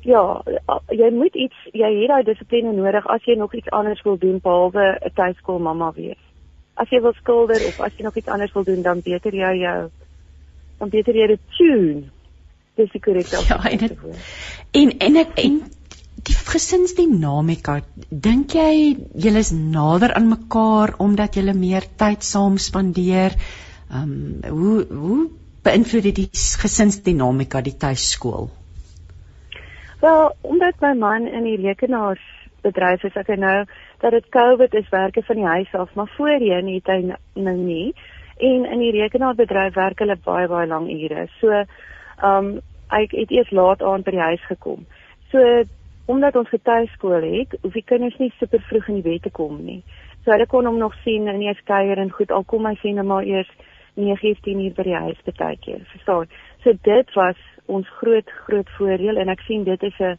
ja, 0.00 0.42
jy 0.88 1.10
moet 1.10 1.34
iets 1.34 1.56
jy 1.72 2.00
het 2.00 2.08
daai 2.08 2.22
dissipline 2.22 2.72
nodig 2.72 3.06
as 3.06 3.24
jy 3.24 3.36
nog 3.36 3.54
iets 3.54 3.70
anders 3.70 4.02
wil 4.02 4.18
doen 4.18 4.40
behalwe 4.42 4.98
'n 5.00 5.14
tuiskool 5.14 5.58
mamma 5.58 5.92
wees 5.92 6.30
as 6.80 6.88
jy 6.90 7.00
wil 7.04 7.14
skilder 7.18 7.60
of 7.68 7.80
as 7.84 7.96
jy 7.96 8.04
nog 8.06 8.16
iets 8.16 8.28
anders 8.28 8.52
wil 8.56 8.64
doen, 8.64 8.82
dan 8.82 9.02
beter 9.04 9.34
jy 9.34 9.52
jou 9.60 9.90
dan 10.80 10.88
beter 10.88 11.16
jy 11.16 11.26
dit 11.34 11.42
tune. 11.58 12.08
Dis 12.78 12.90
die 12.94 13.02
korrekte 13.02 13.42
Ja, 13.48 13.58
en 13.70 13.78
het, 13.78 13.98
en 14.72 14.92
en 14.98 15.16
ek 15.24 15.36
en 15.42 15.60
die 16.28 16.36
gesinsdinamika, 16.36 17.80
dink 18.10 18.54
jy 18.54 18.96
julle 19.24 19.40
is 19.40 19.52
nader 19.56 20.12
aan 20.14 20.28
mekaar 20.28 20.94
omdat 21.00 21.38
julle 21.40 21.54
meer 21.56 21.86
tyd 22.02 22.26
saam 22.26 22.58
spandeer? 22.58 23.36
Ehm 23.90 24.14
um, 24.14 24.56
hoe 24.56 24.86
hoe 24.90 25.20
beïnvloed 25.64 26.08
dit 26.08 26.22
die 26.22 26.28
gesinsdinamika 26.62 27.60
die 27.64 27.76
tuiskool? 27.76 28.50
Wel, 30.00 30.30
omdat 30.40 30.80
my 30.80 30.94
man 30.96 31.26
in 31.26 31.44
die 31.44 31.58
rekenaarsbedryf 31.60 33.02
is, 33.04 33.16
ek 33.20 33.34
nou 33.36 33.56
dat 34.00 34.14
dit 34.16 34.30
COVID 34.32 34.74
is 34.80 34.88
werke 34.88 35.22
van 35.26 35.36
die 35.36 35.50
huis 35.56 35.74
af, 35.76 35.92
maar 35.94 36.08
voorheen 36.16 36.70
het 36.72 36.88
hy 36.88 37.00
nou 37.34 37.56
nie. 37.56 37.92
En 38.40 38.64
in 38.64 38.80
die 38.80 38.94
rekenaarbedryf 38.96 39.76
werk 39.76 40.00
hulle 40.00 40.16
baie 40.24 40.48
baie 40.48 40.68
lang 40.70 40.88
ure. 40.88 41.26
So, 41.40 41.64
um, 42.24 42.60
ek 42.88 43.12
het 43.12 43.30
eers 43.30 43.50
laat 43.50 43.82
aand 43.82 44.04
by 44.04 44.10
die 44.10 44.26
huis 44.30 44.46
gekom. 44.46 44.86
So, 45.30 45.64
omdat 46.10 46.36
ons 46.36 46.48
getuieskool 46.48 47.22
het, 47.22 47.54
hoef 47.62 47.72
die 47.72 47.86
kinders 47.86 48.16
nie 48.18 48.32
super 48.38 48.62
vroeg 48.66 48.88
in 48.88 48.98
die 48.98 49.06
bed 49.06 49.22
te 49.22 49.30
kom 49.30 49.60
nie. 49.64 49.82
So 50.24 50.34
hulle 50.34 50.46
kon 50.50 50.66
hom 50.68 50.78
nog 50.78 50.96
sien 51.04 51.28
in 51.30 51.38
die 51.40 51.54
skeuier 51.62 52.00
en 52.02 52.10
goed 52.12 52.32
al 52.34 52.44
kom 52.50 52.66
hy 52.68 52.74
sien 52.82 52.98
hom 53.00 53.08
maar 53.12 53.28
eers 53.28 53.50
9:10 53.96 54.64
uur 54.66 54.74
by 54.76 54.86
die 54.88 54.98
huis 55.06 55.22
baie 55.38 55.56
keer. 55.64 55.80
Verstaan? 55.92 56.28
So 56.64 56.74
dit 56.82 57.14
was 57.14 57.38
ons 57.66 57.88
groot 58.00 58.30
groot 58.44 58.68
voordeel 58.78 59.16
en 59.16 59.28
ek 59.28 59.40
sien 59.46 59.64
dit 59.64 59.82
is 59.82 59.98
'n 60.00 60.18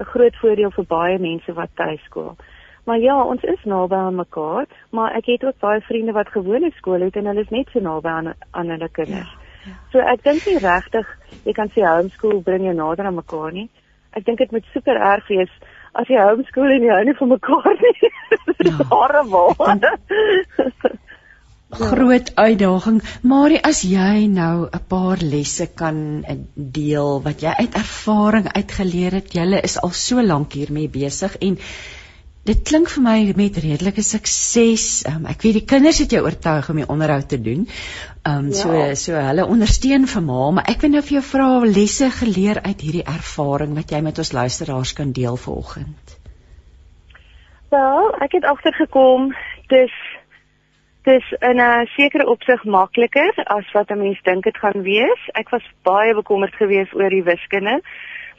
'n 0.00 0.10
groot 0.12 0.36
voordeel 0.42 0.70
vir 0.70 0.84
baie 0.84 1.18
mense 1.18 1.52
wat 1.52 1.70
tuiskool. 1.74 2.36
Maar 2.84 2.98
ja, 2.98 3.24
ons 3.24 3.42
is 3.42 3.64
naby 3.64 3.94
aan 3.94 4.14
mekaar, 4.14 4.66
maar 4.90 5.14
ek 5.16 5.26
het 5.26 5.44
ook 5.44 5.58
baie 5.58 5.80
vriende 5.80 6.12
wat 6.12 6.28
gewone 6.28 6.70
skool 6.76 7.00
het 7.00 7.16
en 7.16 7.26
hulle 7.26 7.40
is 7.40 7.50
net 7.50 7.68
so 7.72 7.80
naby 7.80 8.08
aan 8.08 8.34
aan 8.50 8.68
hulle 8.68 8.88
kinders. 8.88 9.32
Ja. 9.32 9.39
So 9.92 9.98
ek 10.00 10.24
dink 10.24 10.46
nie 10.46 10.58
regtig 10.58 11.06
jy 11.44 11.54
kan 11.56 11.70
sê 11.74 11.84
homeschool 11.86 12.40
bring 12.46 12.64
jou 12.68 12.74
nader 12.76 13.08
aan 13.08 13.18
mekaar 13.18 13.52
nie. 13.52 13.68
Ek 14.16 14.24
dink 14.26 14.38
dit 14.42 14.52
moet 14.52 14.66
super 14.74 14.96
erg 14.96 15.28
wees 15.30 15.52
as 16.00 16.10
jy 16.10 16.18
homeschool 16.22 16.74
en 16.76 16.86
jy 16.86 16.94
hou 16.94 17.04
nie 17.08 17.18
van 17.20 17.32
mekaar 17.36 17.76
nie. 17.84 17.96
Ja. 18.60 18.74
Horrible. 18.90 19.54
Groot 21.70 22.32
uitdaging. 22.36 22.98
Marie, 23.22 23.60
as 23.64 23.80
jy 23.88 24.26
nou 24.28 24.68
'n 24.68 24.80
paar 24.88 25.22
lesse 25.22 25.66
kan 25.82 26.26
deel 26.54 27.22
wat 27.24 27.40
jy 27.40 27.54
uit 27.56 27.78
ervaring 27.82 28.50
uitgeleer 28.52 29.16
het. 29.20 29.32
Julle 29.32 29.62
is 29.62 29.78
al 29.78 29.94
so 29.96 30.20
lank 30.22 30.52
hiermee 30.52 30.88
besig 30.88 31.38
en 31.40 31.56
Dit 32.48 32.62
klink 32.64 32.88
vir 32.88 33.02
my 33.04 33.16
met 33.36 33.58
redelike 33.60 34.00
sukses. 34.00 34.84
Um, 35.08 35.26
ek 35.28 35.42
weet 35.44 35.58
die 35.58 35.66
kinders 35.68 35.98
het 36.00 36.14
jou 36.14 36.22
oortuig 36.24 36.70
om 36.72 36.78
die 36.80 36.86
onderhoud 36.88 37.28
te 37.28 37.36
doen. 37.40 37.66
Ehm 38.24 38.46
um, 38.46 38.46
ja. 38.48 38.56
so 38.56 38.86
so 38.96 39.24
hulle 39.26 39.44
ondersteun 39.44 40.06
vir 40.08 40.24
ma, 40.24 40.46
maar 40.56 40.70
ek 40.72 40.80
wil 40.80 40.94
nou 40.94 41.02
vir 41.04 41.18
jou 41.18 41.22
vra 41.26 41.48
lesse 41.68 42.08
geleer 42.16 42.62
uit 42.64 42.80
hierdie 42.80 43.04
ervaring 43.04 43.74
wat 43.76 43.92
jy 43.92 44.00
met 44.06 44.22
ons 44.24 44.32
luisteraars 44.32 44.92
kan 44.96 45.12
deel 45.12 45.36
vanoggend. 45.36 46.16
Wel, 47.70 48.08
ek 48.24 48.38
het 48.38 48.48
agtergekom 48.48 49.34
dis 49.68 50.00
dis 51.04 51.28
in 51.40 51.60
'n 51.60 51.86
sekere 51.96 52.26
opsig 52.26 52.64
makliker 52.64 53.36
as 53.52 53.68
wat 53.76 53.90
'n 53.90 54.00
mens 54.00 54.20
dink 54.22 54.44
dit 54.44 54.56
gaan 54.56 54.82
wees. 54.82 55.28
Ek 55.34 55.50
was 55.50 55.68
baie 55.82 56.14
bekommerd 56.14 56.54
geweest 56.54 56.94
oor 56.94 57.10
die 57.10 57.24
wiskunde, 57.24 57.80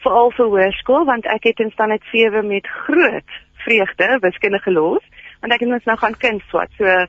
veral 0.02 0.32
vir 0.32 0.46
hoërskool 0.46 1.06
want 1.06 1.26
ek 1.26 1.44
het 1.44 1.60
in 1.60 1.72
standaard 1.72 2.04
7 2.12 2.48
met 2.48 2.68
groot 2.68 3.32
vreugde 3.66 4.18
wiskunde 4.22 4.60
gelos 4.66 5.06
want 5.42 5.54
ek 5.54 5.64
het 5.64 5.72
mos 5.72 5.88
nou 5.90 5.98
gaan 5.98 6.18
kunswat. 6.22 6.70
So 6.78 7.06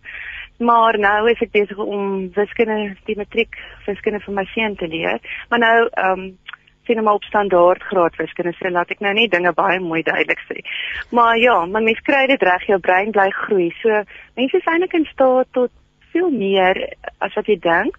maar 0.63 0.99
nou 0.99 1.31
is 1.31 1.41
ek 1.43 1.53
besig 1.55 1.79
om 1.81 2.31
wiskunde 2.37 2.95
die 3.09 3.17
matriek 3.19 3.57
wiskunde 3.87 4.21
vir 4.23 4.37
my 4.37 4.45
seun 4.53 4.77
te 4.79 4.89
leer. 4.89 5.21
Maar 5.51 5.63
nou 5.67 5.79
ehm 5.91 6.13
um, 6.13 6.27
sien 6.83 6.99
hom 6.99 7.07
op 7.13 7.23
standaard 7.23 7.83
graad 7.87 8.17
wiskunde 8.19 8.53
so 8.57 8.71
laat 8.71 8.91
ek 8.91 9.03
nou 9.05 9.13
nie 9.15 9.29
dinge 9.31 9.53
baie 9.55 9.79
mooi 9.81 10.01
duidelik 10.03 10.41
sê. 10.49 10.65
Maar 11.15 11.37
ja, 11.39 11.55
maar 11.67 11.83
mens 11.83 12.01
kry 12.03 12.25
dit 12.27 12.43
reg, 12.43 12.67
jou 12.67 12.79
brein 12.83 13.13
bly 13.15 13.29
groei. 13.45 13.69
So 13.83 14.03
mense 14.39 14.59
is 14.59 14.67
eintlik 14.67 14.97
in 14.99 15.07
staat 15.13 15.47
tot 15.53 15.71
veel 16.13 16.31
meer 16.35 16.81
as 17.23 17.35
wat 17.39 17.47
jy 17.47 17.59
dink. 17.63 17.99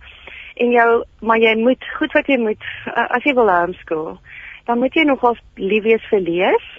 En 0.60 0.76
jou 0.76 0.90
maar 1.22 1.40
jy 1.40 1.56
moet 1.62 1.88
goed 1.98 2.12
wat 2.14 2.28
jy 2.28 2.38
moet 2.44 2.70
as 2.94 3.24
jy 3.24 3.34
wil 3.40 3.52
homeschool, 3.52 4.20
dan 4.68 4.80
moet 4.80 4.96
jy 4.96 5.08
nogals 5.08 5.40
lief 5.56 5.84
wees 5.88 6.12
vir 6.12 6.24
lees, 6.28 6.70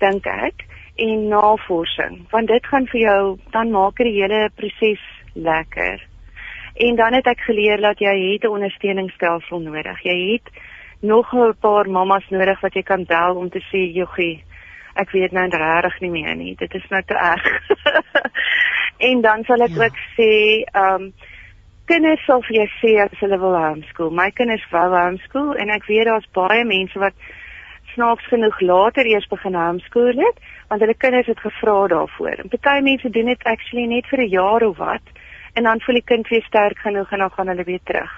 dink 0.00 0.28
ek 0.28 0.66
en 0.96 1.28
navorsing 1.28 2.20
want 2.30 2.48
dit 2.48 2.66
gaan 2.66 2.86
vir 2.86 3.00
jou 3.00 3.22
dan 3.50 3.70
maak 3.70 3.96
die 3.96 4.16
hele 4.16 4.50
proses 4.54 5.02
lekker. 5.34 6.00
En 6.76 6.96
dan 6.96 7.12
het 7.12 7.26
ek 7.26 7.40
geleer 7.40 7.80
dat 7.80 7.98
jy 7.98 8.32
het 8.32 8.44
'n 8.44 8.56
ondersteuningsstelsel 8.56 9.60
nodig. 9.60 10.02
Jy 10.02 10.32
het 10.32 10.48
nog 11.00 11.32
'n 11.32 11.54
paar 11.60 11.88
mammas 11.90 12.28
nodig 12.28 12.60
wat 12.60 12.74
jy 12.74 12.82
kan 12.82 13.04
bel 13.04 13.34
om 13.34 13.48
te 13.50 13.60
sê, 13.60 13.92
"Joggie, 13.92 14.44
ek 14.94 15.10
weet 15.10 15.32
nou 15.32 15.48
regtig 15.48 16.00
nie 16.00 16.10
meer 16.10 16.36
nie. 16.36 16.54
Dit 16.54 16.74
is 16.74 16.88
nou 16.88 17.02
te 17.02 17.14
erg." 17.14 17.68
en 19.10 19.20
dan 19.20 19.44
sal 19.44 19.60
ek 19.60 19.70
ja. 19.70 19.84
ook 19.84 19.96
sê, 20.16 20.62
ehm 20.72 21.02
um, 21.02 21.12
kinders 21.84 22.24
sal 22.24 22.42
vir 22.42 22.56
jou 22.56 22.68
sê 22.80 23.02
as 23.04 23.18
hulle 23.20 23.38
wil 23.38 23.56
homeschool. 23.56 24.10
My 24.10 24.30
kinders 24.30 24.66
wou 24.70 24.88
homeschool 24.90 25.54
en 25.54 25.70
ek 25.70 25.84
weet 25.86 26.04
daar's 26.04 26.30
baie 26.32 26.64
mense 26.64 26.98
wat 26.98 27.14
snaaks 27.96 28.28
genoeg 28.28 28.60
later 28.60 29.08
eers 29.08 29.28
begin 29.32 29.56
homeschool 29.56 30.20
het 30.26 30.38
want 30.68 30.82
hulle 30.82 30.94
kinders 30.94 31.26
het 31.26 31.40
gevra 31.40 31.86
daarvoor. 31.92 32.42
En 32.42 32.50
baie 32.60 32.82
mense 32.82 33.10
doen 33.10 33.30
dit 33.32 33.44
actually 33.44 33.86
net 33.86 34.06
vir 34.12 34.20
'n 34.24 34.34
jaar 34.38 34.62
of 34.68 34.76
wat 34.76 35.06
en 35.56 35.62
dan 35.62 35.80
voel 35.80 35.94
die 35.94 36.10
kind 36.12 36.28
weer 36.28 36.44
sterk 36.44 36.78
genoeg 36.78 37.12
en 37.12 37.18
dan 37.18 37.30
gaan 37.30 37.48
hulle 37.48 37.64
weer 37.64 37.84
terug. 37.84 38.12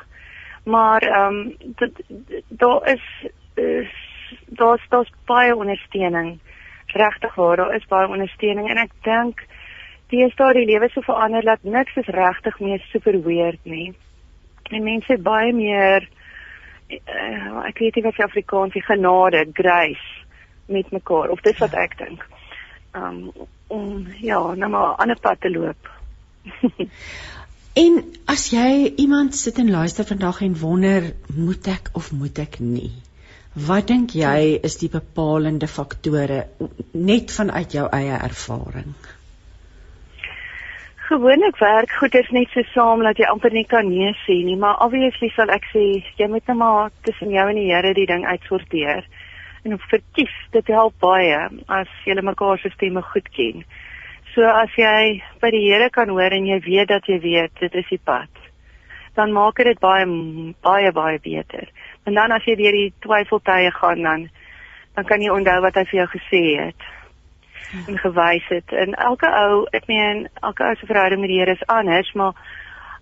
Maar 0.65 1.03
ehm 1.03 1.37
um, 1.37 1.93
daar 2.49 2.91
is 2.95 3.05
daar's 4.47 4.85
daar's 4.89 5.13
baie 5.25 5.57
ondersteuning. 5.57 6.39
Regtig 6.87 7.35
waar, 7.35 7.57
daar 7.57 7.75
is 7.75 7.87
baie 7.87 8.09
ondersteuning 8.09 8.69
en 8.71 8.77
ek 8.77 8.93
dink 9.03 9.47
die 10.09 10.25
is 10.25 10.35
daar 10.35 10.55
die 10.57 10.67
lewe 10.67 10.89
so 10.89 11.01
verander 11.01 11.43
dat 11.43 11.63
niks 11.63 11.97
is 11.97 12.07
regtig 12.07 12.61
meer 12.61 12.81
super 12.81 13.23
weird 13.23 13.59
nie. 13.63 13.95
En 14.71 14.83
mense 14.83 15.19
baie 15.19 15.53
meer 15.53 16.09
uh, 16.89 17.67
ek 17.69 17.79
weet 17.83 17.99
nie 17.99 18.05
wat 18.07 18.17
se 18.17 18.25
Afrikaans 18.25 18.73
die 18.77 18.85
genade, 18.85 19.45
grace 19.53 20.27
met 20.69 20.91
mekaar 20.93 21.33
of 21.33 21.41
dis 21.45 21.59
wat 21.63 21.77
ek 21.77 21.97
dink. 21.99 22.25
Um 22.97 23.31
om 23.69 24.07
ja, 24.25 24.41
nou 24.57 24.71
maar 24.71 24.95
'n 24.95 25.01
ander 25.05 25.19
pad 25.21 25.41
te 25.41 25.51
loop. 25.51 25.91
en 27.85 27.99
as 28.25 28.49
jy 28.51 28.95
iemand 28.97 29.37
sit 29.37 29.59
en 29.59 29.71
luister 29.71 30.05
vandag 30.05 30.41
en 30.41 30.57
wonder, 30.59 31.13
moet 31.35 31.67
ek 31.67 31.91
of 31.93 32.13
moet 32.13 32.39
ek 32.39 32.59
nie? 32.59 32.93
Wat 33.53 33.87
dink 33.87 34.11
jy 34.17 34.59
is 34.63 34.77
die 34.81 34.89
bepalende 34.89 35.67
faktore 35.67 36.47
net 36.93 37.33
vanuit 37.33 37.73
jou 37.73 37.89
eie 37.93 38.17
ervaring? 38.17 38.95
Gewoonlik 41.09 41.57
werk 41.57 41.93
goeders 41.97 42.29
net 42.37 42.51
so 42.53 42.61
saam 42.75 43.01
dat 43.01 43.17
jy 43.17 43.25
amper 43.33 43.55
nie 43.57 43.65
kan 43.65 43.87
nee 43.89 44.11
sê 44.27 44.35
nie, 44.45 44.59
maar 44.61 44.83
obviously 44.85 45.31
sal 45.33 45.49
ek 45.55 45.65
sê 45.73 45.85
jy 46.19 46.27
moet 46.29 46.45
net 46.51 46.59
maar 46.61 46.91
tussen 47.07 47.31
jou 47.33 47.47
en 47.49 47.57
die 47.57 47.71
Here 47.71 47.95
die 47.97 48.05
ding 48.11 48.27
uitsorteer. 48.29 49.07
En 49.65 49.79
verkies, 49.89 50.35
dit 50.53 50.69
help 50.75 50.99
baie 51.01 51.39
as 51.79 51.95
jy 52.05 52.19
mekaar 52.21 52.61
se 52.61 52.69
stemme 52.75 53.01
goed 53.07 53.31
ken. 53.39 53.65
So 54.35 54.45
as 54.45 54.77
jy 54.77 55.23
by 55.41 55.53
die 55.57 55.65
Here 55.65 55.89
kan 55.97 56.13
hoor 56.13 56.37
en 56.37 56.51
jy 56.51 56.61
weet 56.69 56.93
dat 56.93 57.09
jy 57.09 57.17
weet 57.25 57.57
dit 57.65 57.81
is 57.81 57.89
die 57.89 58.01
pad, 58.05 58.45
dan 59.17 59.33
maak 59.33 59.65
dit 59.65 59.81
baie 59.81 60.05
baie 60.61 60.93
baie 60.93 61.25
beter. 61.25 61.73
En 62.05 62.21
dan 62.21 62.37
as 62.37 62.45
jy 62.45 62.59
deur 62.61 62.77
die 62.83 62.93
twyfeltye 63.01 63.73
gaan 63.81 64.05
dan 64.11 64.29
dan 64.93 65.09
kan 65.09 65.25
jy 65.25 65.33
onthou 65.33 65.61
wat 65.65 65.81
hy 65.81 65.89
vir 65.89 66.03
jou 66.03 66.09
gesê 66.19 66.45
het 66.67 66.89
en 67.87 67.99
gewys 67.99 68.49
het. 68.49 68.73
En 68.73 68.95
elke 68.95 69.29
ou, 69.29 69.67
ek 69.77 69.87
meen, 69.87 70.29
elke 70.41 70.65
ou 70.65 70.75
se 70.75 70.87
verhouding 70.87 71.21
met 71.21 71.29
die 71.29 71.39
Here 71.39 71.55
is 71.55 71.67
anders, 71.67 72.13
maar 72.13 72.35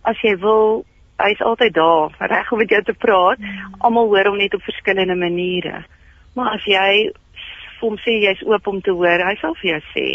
as 0.03 0.21
jy 0.23 0.37
wil, 0.43 0.85
hy's 1.23 1.41
altyd 1.41 1.75
daar, 1.75 2.14
reg 2.19 2.53
om 2.53 2.59
met 2.59 2.71
jou 2.71 2.83
te 2.83 2.95
praat. 2.95 3.43
Almal 3.79 4.11
hoor 4.12 4.31
hom 4.31 4.39
net 4.41 4.55
op 4.55 4.62
verskillende 4.62 5.17
maniere. 5.17 5.85
Maar 6.35 6.57
as 6.59 6.64
jy 6.69 7.12
hom 7.81 7.99
sê 8.05 8.19
jy's 8.23 8.43
oop 8.47 8.67
om 8.67 8.81
te 8.81 8.95
hoor, 8.95 9.25
hy 9.25 9.37
sal 9.41 9.57
vir 9.61 9.71
jou 9.71 9.83
sê. 9.93 10.09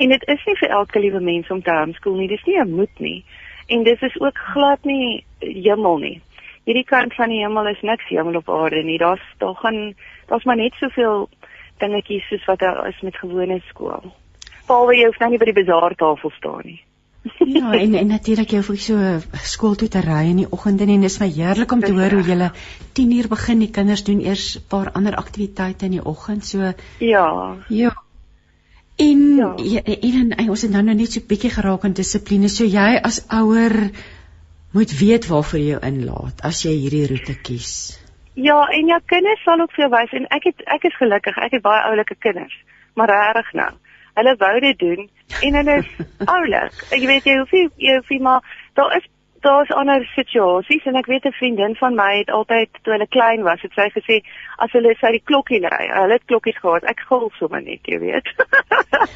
En 0.00 0.12
dit 0.12 0.28
is 0.34 0.44
nie 0.48 0.56
vir 0.60 0.74
elke 0.78 1.00
liewe 1.00 1.20
mens 1.20 1.50
om 1.50 1.62
te 1.62 1.72
homeschool 1.72 2.16
nie, 2.16 2.28
dis 2.28 2.44
nie 2.46 2.58
'n 2.60 2.76
moet 2.76 3.00
nie. 3.00 3.24
En 3.68 3.82
dis 3.82 4.00
is 4.00 4.20
ook 4.20 4.38
glad 4.52 4.84
nie 4.84 5.24
hemel 5.38 5.98
nie. 5.98 6.20
Hierdie 6.64 6.84
kant 6.84 7.14
van 7.14 7.28
die 7.28 7.42
hemel 7.42 7.66
is 7.66 7.80
niks 7.82 8.08
hemel 8.08 8.36
op 8.36 8.50
aarde 8.50 8.82
nie. 8.82 8.98
Daar's 8.98 9.22
daar 9.38 9.54
gaan 9.54 9.94
daar's 10.28 10.44
maar 10.44 10.56
net 10.56 10.74
soveel 10.74 11.28
dingetjies 11.82 12.30
soos 12.30 12.46
wat 12.50 12.62
daar 12.62 12.86
is 12.88 13.02
met 13.02 13.18
gewone 13.20 13.60
skool. 13.68 14.12
Behalwe 14.68 14.96
jy 14.96 15.10
hoef 15.10 15.20
nou 15.20 15.30
nie 15.32 15.42
by 15.42 15.50
die 15.50 15.58
bazaartafel 15.60 16.34
staan 16.38 16.64
nie. 16.70 16.80
ja, 17.54 17.72
en 17.78 17.94
en 17.94 18.08
natuurlik 18.10 18.50
jy 18.50 18.60
hoef 18.66 18.80
so 18.82 18.98
skool 19.46 19.76
toe 19.78 19.88
te 19.88 20.00
ry 20.02 20.24
in 20.30 20.40
die 20.42 20.48
oggende 20.50 20.88
en 20.90 21.04
dis 21.06 21.20
my 21.22 21.28
heerlik 21.30 21.74
om 21.74 21.82
te 21.82 21.92
hoor 21.94 22.16
hoe 22.18 22.24
julle 22.26 22.48
10 22.98 23.12
uur 23.18 23.28
begin. 23.30 23.62
Die 23.62 23.70
kinders 23.70 24.04
doen 24.08 24.22
eers 24.24 24.56
'n 24.58 24.64
paar 24.68 24.90
ander 24.92 25.16
aktiwiteite 25.16 25.86
in 25.86 25.98
die 25.98 26.06
oggend. 26.14 26.44
So 26.44 26.72
Ja. 26.98 27.56
Ja. 27.68 27.92
En 28.96 29.36
ja. 29.36 29.82
en, 29.82 30.30
en 30.36 30.50
ons 30.50 30.62
het 30.62 30.70
nou 30.70 30.82
nou 30.82 30.96
net 30.96 31.12
so 31.12 31.20
bietjie 31.26 31.50
geraak 31.50 31.84
aan 31.84 31.92
dissipline. 31.92 32.48
So 32.48 32.64
jy 32.64 32.98
as 33.02 33.22
ouer 33.28 33.90
moet 34.72 34.98
weet 34.98 35.26
waarvoor 35.26 35.60
jy 35.60 35.68
jou 35.74 35.80
inlaat 35.86 36.40
as 36.42 36.62
jy 36.64 36.74
hierdie 36.76 37.06
roete 37.06 37.34
kies. 37.34 38.01
Ja, 38.34 38.64
en 38.72 38.86
jou 38.86 39.00
kinders 39.06 39.42
sal 39.44 39.60
ook 39.60 39.72
vir 39.76 39.84
jou 39.84 39.90
wys 39.92 40.12
en 40.16 40.26
ek 40.32 40.46
het 40.48 40.62
ek 40.72 40.84
is 40.88 40.96
gelukkig. 40.96 41.36
Ek 41.36 41.52
het 41.52 41.64
baie 41.64 41.82
oulike 41.90 42.16
kinders, 42.18 42.54
maar 42.96 43.10
regtig 43.12 43.52
nou. 43.60 43.70
Hulle 44.16 44.36
wou 44.40 44.52
dit 44.60 44.78
doen 44.78 45.10
en 45.42 45.58
hulle 45.60 45.76
is 45.82 45.90
oulik. 46.34 46.78
Ek 46.96 47.04
weet 47.10 47.28
jy 47.28 47.36
hoef 47.40 47.52
nie 47.52 47.66
jy 47.76 47.98
hoef 47.98 48.12
nie 48.12 48.20
maar 48.24 48.40
daar 48.78 48.96
is 48.96 49.08
daar's 49.42 49.70
ander 49.70 50.04
situasies 50.14 50.84
en 50.86 50.96
ek 50.96 51.08
weet 51.10 51.24
'n 51.26 51.32
vriendin 51.32 51.74
van 51.76 51.94
my 51.94 52.18
het 52.18 52.30
altyd 52.30 52.68
toe 52.82 52.92
hulle 52.92 53.06
klein 53.06 53.42
was, 53.42 53.62
het 53.62 53.72
sy 53.74 53.88
gesê 53.94 54.16
as 54.56 54.72
hulle 54.72 54.94
sy 55.00 55.10
die 55.16 55.24
klokkie 55.30 55.60
ry, 55.66 55.88
hulle 55.92 56.12
het 56.18 56.24
klokkies 56.30 56.58
gehad. 56.58 56.84
Ek 56.84 57.00
gil 57.08 57.30
sommer 57.38 57.62
net, 57.62 57.80
jy 57.82 57.98
weet. 57.98 58.28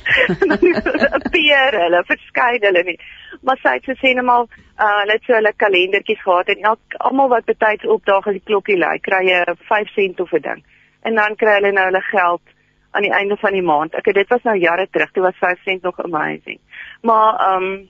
Appear 1.19 1.79
hulle, 1.83 2.03
verskyn 2.11 2.63
hulle 2.69 2.83
nie. 2.83 2.99
Maar 3.43 3.59
sy 3.63 3.73
het 3.79 3.89
gesê 3.93 4.15
net 4.15 4.25
maar 4.25 4.45
uh, 4.45 5.01
hulle 5.01 5.13
het 5.13 5.25
so 5.25 5.35
hulle 5.35 5.53
kalendertjies 5.57 6.23
gehad 6.23 6.49
en 6.49 6.69
elk 6.73 6.99
almal 6.99 7.29
wat 7.29 7.45
betyds 7.45 7.87
opdaag 7.87 8.27
as 8.27 8.39
die 8.39 8.47
klokkie 8.51 8.79
lui, 8.79 8.99
kry 8.99 9.25
jy 9.31 9.43
5 9.71 9.89
sent 9.95 10.21
of 10.21 10.33
'n 10.33 10.43
ding. 10.43 10.63
En 11.03 11.15
dan 11.15 11.37
kry 11.37 11.59
hulle 11.61 11.73
nou 11.73 11.85
hulle 11.85 12.03
geld 12.11 12.43
aan 12.91 13.03
die 13.03 13.13
einde 13.13 13.37
van 13.37 13.53
die 13.53 13.63
maand. 13.63 13.95
Ek 13.95 14.15
dit 14.15 14.29
was 14.29 14.43
nou 14.43 14.57
jare 14.57 14.89
terug, 14.91 15.11
toe 15.13 15.23
was 15.23 15.39
5 15.39 15.63
sent 15.63 15.83
nog 15.83 16.01
amazing. 16.01 16.59
Maar 17.03 17.35
ehm 17.35 17.63
um, 17.63 17.89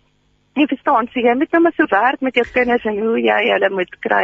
jy 0.57 0.66
verstaan, 0.70 1.09
sê 1.12 1.24
jy 1.24 1.34
moet 1.36 1.52
nou 1.52 1.62
maar 1.64 1.74
so 1.76 1.88
werk 1.90 2.22
met 2.24 2.38
jou 2.38 2.44
kinders 2.52 2.84
en 2.88 2.98
hoe 2.98 3.18
jy 3.20 3.40
hulle 3.50 3.70
moet 3.70 3.98
kry. 4.04 4.22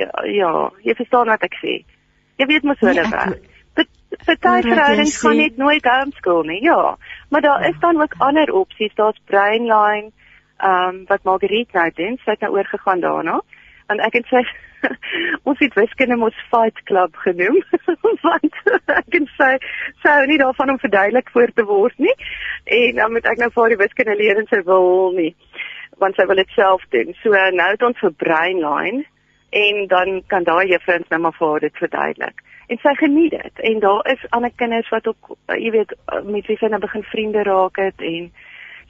Ja, 0.00 0.10
ja 0.28 0.50
jy 0.84 0.96
verstaan 0.98 1.32
wat 1.32 1.46
ek 1.48 1.56
sê. 1.62 1.80
Jy 2.40 2.48
weet 2.48 2.68
mos 2.68 2.80
hoe 2.80 2.92
dit 2.92 3.02
nee, 3.02 3.16
werk. 3.16 3.46
Party 4.40 4.68
verhoudings 4.68 5.20
gaan 5.22 5.36
net 5.38 5.56
nooit 5.56 5.84
homeschool 5.86 6.42
nie. 6.48 6.58
Ja, 6.64 6.96
maar 7.30 7.40
daar 7.40 7.62
ja. 7.62 7.68
is 7.68 7.78
dan 7.80 8.00
ook 8.00 8.14
ander 8.18 8.52
opsies. 8.52 8.94
Daar's 8.94 9.20
Brainline, 9.24 10.10
ehm 10.58 10.88
um, 10.88 11.04
wat 11.06 11.22
Margriet 11.24 11.72
nou 11.72 11.90
doen, 11.94 12.18
sy 12.24 12.34
het 12.34 12.40
nou 12.40 12.52
oorgegaan 12.56 13.00
daarna. 13.00 13.40
En 13.90 14.00
ek 14.06 14.20
het 14.20 14.28
sê 14.30 14.42
ons 15.48 15.58
het 15.60 15.74
wiskunde 15.76 16.16
mos 16.16 16.36
fight 16.52 16.78
club 16.88 17.16
genoem 17.24 17.58
want 18.26 18.60
ek 18.94 19.10
kan 19.12 19.26
sê 19.36 19.50
sou 20.04 20.18
nie 20.30 20.38
daarvan 20.40 20.74
om 20.74 20.80
verduidelik 20.82 21.30
voor 21.34 21.52
te 21.54 21.66
word 21.68 21.96
nie. 21.98 22.16
En 22.64 23.00
dan 23.02 23.12
moet 23.16 23.28
ek 23.28 23.42
nou 23.42 23.50
vir 23.56 23.74
die 23.74 23.80
wiskunde 23.84 24.16
leer 24.20 24.40
en 24.40 24.50
sy 24.52 24.62
wil 24.68 25.12
nie 25.18 25.34
want 26.00 26.16
sy 26.16 26.24
wil 26.24 26.38
dit 26.40 26.52
self 26.56 26.84
doen. 26.94 27.10
So 27.20 27.36
nou 27.56 27.66
het 27.74 27.82
ons 27.84 27.98
vir 28.00 28.14
Brainline 28.22 29.04
en 29.50 29.82
dan 29.90 30.22
kan 30.32 30.46
daai 30.46 30.70
juffrou 30.70 30.96
net 31.02 31.18
maar 31.20 31.36
vir 31.36 31.66
dit 31.66 31.82
verduidelik. 31.82 32.40
En 32.70 32.78
sy 32.78 32.94
geniet 33.00 33.34
dit. 33.34 33.62
En 33.66 33.80
daar 33.82 34.06
is 34.12 34.28
ander 34.30 34.52
kinders 34.56 34.88
wat 34.94 35.06
ook 35.10 35.34
jy 35.58 35.74
weet 35.74 35.92
met 36.24 36.46
wie 36.46 36.56
sy 36.60 36.70
nou 36.70 36.80
begin 36.80 37.04
vriende 37.10 37.42
raak 37.48 37.82
het 37.82 38.06
en 38.12 38.30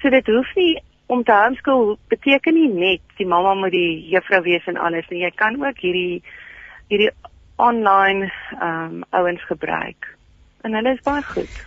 so 0.02 0.12
dit 0.12 0.26
hoef 0.28 0.54
nie 0.60 0.74
om 1.10 1.24
te 1.26 1.34
homeschool 1.34 1.96
beteken 2.12 2.54
nie 2.54 2.68
net 2.70 3.16
die 3.18 3.26
mamma 3.26 3.56
moet 3.58 3.74
die 3.74 4.10
juffrou 4.12 4.42
wees 4.46 4.68
en 4.70 4.78
alles 4.78 5.08
nie. 5.10 5.24
Jy 5.24 5.32
kan 5.34 5.58
ook 5.58 5.82
hierdie 5.82 6.22
hierdie 6.90 7.10
online 7.60 8.30
ehm 8.60 9.00
um, 9.00 9.02
ouens 9.10 9.42
gebruik. 9.48 10.06
En 10.62 10.76
hulle 10.76 10.94
is 10.94 11.02
baie 11.06 11.24
goed. 11.32 11.58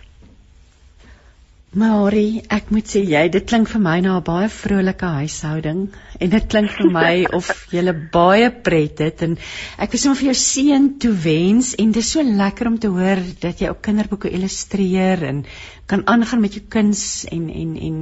Marie, 1.74 2.38
ek 2.54 2.68
moet 2.70 2.86
sê 2.86 3.00
jy, 3.02 3.22
dit 3.34 3.46
klink 3.50 3.66
vir 3.66 3.80
my 3.82 3.96
na 4.00 4.16
'n 4.16 4.24
baie 4.26 4.48
vrolike 4.56 5.08
huishouding 5.14 5.80
en 6.20 6.30
dit 6.34 6.44
klink 6.52 6.70
vir 6.70 6.90
my 6.96 7.14
of 7.38 7.48
jy 7.74 7.82
baie 8.14 8.50
pret 8.68 9.02
het 9.02 9.24
en 9.26 9.34
ek 9.78 9.96
wil 9.96 10.02
sommer 10.02 10.20
vir 10.20 10.28
jou 10.28 10.36
seën 10.42 10.86
toewens 11.02 11.72
en 11.74 11.90
dit 11.96 12.02
is 12.04 12.12
so 12.16 12.22
lekker 12.22 12.70
om 12.70 12.78
te 12.78 12.92
hoor 12.98 13.24
dat 13.42 13.58
jy 13.58 13.72
ook 13.72 13.82
kinderboeke 13.88 14.30
illustreer 14.30 15.26
en 15.32 15.42
kan 15.90 16.06
aangaan 16.06 16.46
met 16.46 16.54
jou 16.54 16.62
kuns 16.76 17.26
en 17.34 17.50
en 17.50 17.74
en 17.88 17.98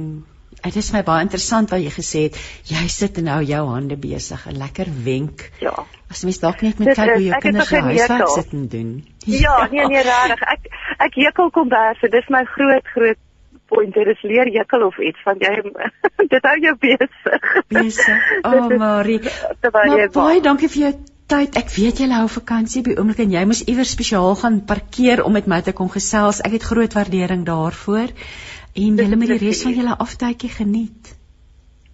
dit 0.71 0.83
is 0.83 0.91
my 0.95 1.03
baie 1.03 1.25
interessant 1.25 1.73
wat 1.73 1.81
jy 1.83 1.91
gesê 1.91 2.23
het 2.27 2.39
jy 2.69 2.87
sit 2.91 3.17
en 3.21 3.29
nou 3.29 3.41
jou 3.43 3.63
hande 3.69 3.97
besig 3.97 4.47
'n 4.47 4.57
lekker 4.57 4.87
wenk. 5.03 5.51
Ja. 5.59 5.75
As 6.09 6.23
mens 6.23 6.39
dalk 6.39 6.61
net 6.61 6.79
moet 6.79 6.95
kyk 6.95 7.13
hoe 7.15 7.23
jou 7.23 7.39
kinders 7.39 7.67
se 7.67 7.81
huiswerk 7.81 8.27
sit 8.35 8.53
en 8.53 8.67
doen. 8.67 8.89
Ja, 9.25 9.67
nee 9.71 9.85
nee 9.87 10.01
regtig. 10.01 10.41
Ek 10.41 10.67
ek 10.99 11.15
hekel 11.15 11.49
komberse. 11.49 12.09
Dis 12.09 12.29
my 12.29 12.43
groot 12.45 12.87
groot 12.95 13.17
pointer 13.67 14.07
is 14.07 14.21
leer 14.21 14.49
jekkel 14.51 14.85
of 14.87 14.99
iets 14.99 15.21
van 15.23 15.39
jy 15.39 15.55
dit 16.33 16.45
hou 16.49 16.57
jou 16.67 16.75
besig. 16.79 17.49
Besig. 17.67 18.29
O, 18.43 18.51
oh, 18.51 18.77
Marie. 18.77 19.19
Terwyl 19.63 19.97
jy 19.97 20.07
baie 20.13 20.41
dankie 20.41 20.69
vir 20.69 20.81
jou 20.83 20.93
tyd. 21.33 21.57
Ek 21.57 21.71
weet 21.75 22.03
jy 22.03 22.09
hou 22.13 22.27
vakansie 22.29 22.83
by 22.85 22.97
oomblik 22.99 23.23
en 23.25 23.33
jy 23.33 23.43
moes 23.49 23.63
iewers 23.65 23.93
spesiaal 23.95 24.35
gaan 24.39 24.61
parkeer 24.69 25.23
om 25.25 25.33
met 25.33 25.47
my 25.47 25.61
te 25.65 25.73
kom 25.73 25.89
gesels. 25.89 26.43
Ek 26.45 26.57
het 26.59 26.67
groot 26.71 26.93
waardering 26.93 27.45
daarvoor. 27.47 28.13
En 28.73 28.95
julle 28.97 29.15
met 29.15 29.29
die 29.29 29.37
res 29.37 29.61
van 29.61 29.75
julle 29.77 29.95
aftydjie 30.01 30.49
geniet. 30.49 31.15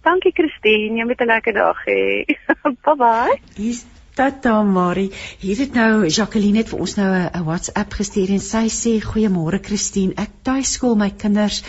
Dankie 0.00 0.32
Christine, 0.32 0.96
jy 0.96 1.04
moet 1.04 1.20
'n 1.20 1.28
lekker 1.28 1.52
dag 1.52 1.80
hê. 1.84 2.24
bye 2.84 2.96
bye. 2.96 3.40
Hier's 3.56 3.84
Tata 4.14 4.62
Marie, 4.62 5.12
hier 5.38 5.56
het 5.56 5.76
nou 5.76 6.08
Jacqueline 6.08 6.58
het 6.58 6.68
vir 6.72 6.80
ons 6.80 6.96
nou 6.96 7.10
'n 7.14 7.44
WhatsApp 7.44 7.92
gestuur 7.92 8.32
en 8.34 8.40
sy 8.40 8.66
sê 8.68 8.92
goeiemôre 9.00 9.60
Christine, 9.62 10.16
ek 10.16 10.30
tuiskool 10.42 10.96
my 10.96 11.10
kinders, 11.10 11.62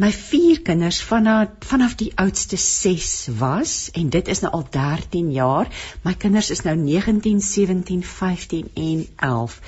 my 0.00 0.10
vier 0.12 0.60
kinders 0.64 1.00
vanaf 1.04 1.48
vanaf 1.68 1.94
die 2.00 2.10
oudste 2.16 2.56
6 2.56 3.28
was 3.38 3.90
en 3.98 4.08
dit 4.14 4.28
is 4.28 4.40
nou 4.44 4.52
al 4.52 4.64
13 4.70 5.30
jaar. 5.32 5.68
My 6.04 6.14
kinders 6.14 6.50
is 6.50 6.64
nou 6.64 6.76
19, 6.76 7.40
17, 7.40 8.02
15 8.02 8.70
en 8.74 9.06
11. 9.16 9.58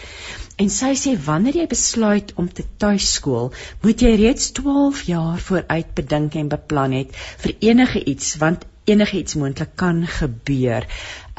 En 0.57 0.71
sy 0.71 0.93
sê 0.99 1.15
wanneer 1.27 1.61
jy 1.61 1.67
besluit 1.71 2.33
om 2.41 2.49
te 2.49 2.65
tuiskool, 2.79 3.53
moet 3.83 4.05
jy 4.07 4.15
reeds 4.21 4.53
12 4.57 5.03
jaar 5.11 5.41
vooruit 5.49 5.95
bedink 5.99 6.39
en 6.39 6.53
beplan 6.53 6.95
het 7.01 7.17
vir 7.45 7.57
enige 7.71 8.05
iets 8.05 8.37
want 8.43 8.69
enige 8.85 9.19
iets 9.19 9.35
moontlik 9.41 9.75
kan 9.81 10.05
gebeur. 10.07 10.87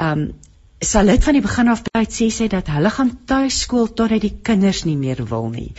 Um 0.02 0.28
sal 0.84 1.08
dit 1.08 1.24
van 1.24 1.32
die 1.32 1.40
begin 1.40 1.70
af 1.72 1.80
tyd 1.86 2.12
sê 2.12 2.26
sy 2.28 2.46
dat 2.52 2.66
hulle 2.68 2.90
gaan 2.92 3.12
tuiskool 3.30 3.86
totdat 3.96 4.20
die 4.20 4.34
kinders 4.44 4.82
nie 4.84 4.96
meer 5.00 5.22
wil 5.30 5.48
nie. 5.48 5.70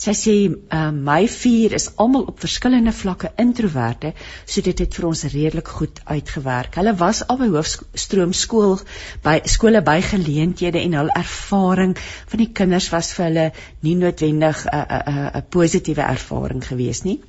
Sy 0.00 0.14
sê 0.16 0.36
uh, 0.48 0.88
my 0.92 1.26
vier 1.28 1.74
is 1.76 1.90
almal 2.00 2.24
op 2.32 2.40
verskillende 2.40 2.94
vlakke 2.96 3.34
introverte, 3.42 4.14
so 4.46 4.64
dit 4.64 4.80
het 4.80 4.96
vir 4.96 5.08
ons 5.10 5.24
redelik 5.28 5.68
goed 5.68 6.00
uitgewerk. 6.08 6.80
Hulle 6.80 6.96
was 6.96 7.20
al 7.28 7.40
by 7.42 7.50
hoofstroom 7.52 8.32
skool 8.32 8.78
by 9.26 9.42
skole 9.44 9.84
by 9.84 10.00
geleenthede 10.00 10.80
en 10.80 10.96
hul 11.02 11.12
ervaring 11.12 11.92
van 12.00 12.44
die 12.46 12.52
kinders 12.56 12.88
was 12.96 13.12
vir 13.12 13.28
hulle 13.28 13.48
nie 13.84 13.96
noodwendig 14.00 14.64
'n 14.64 14.72
uh, 14.72 14.84
'n 14.88 15.12
uh, 15.12 15.30
'n 15.36 15.36
uh, 15.36 15.48
positiewe 15.50 16.08
ervaring 16.16 16.64
gewees 16.64 17.04
nie. 17.04 17.20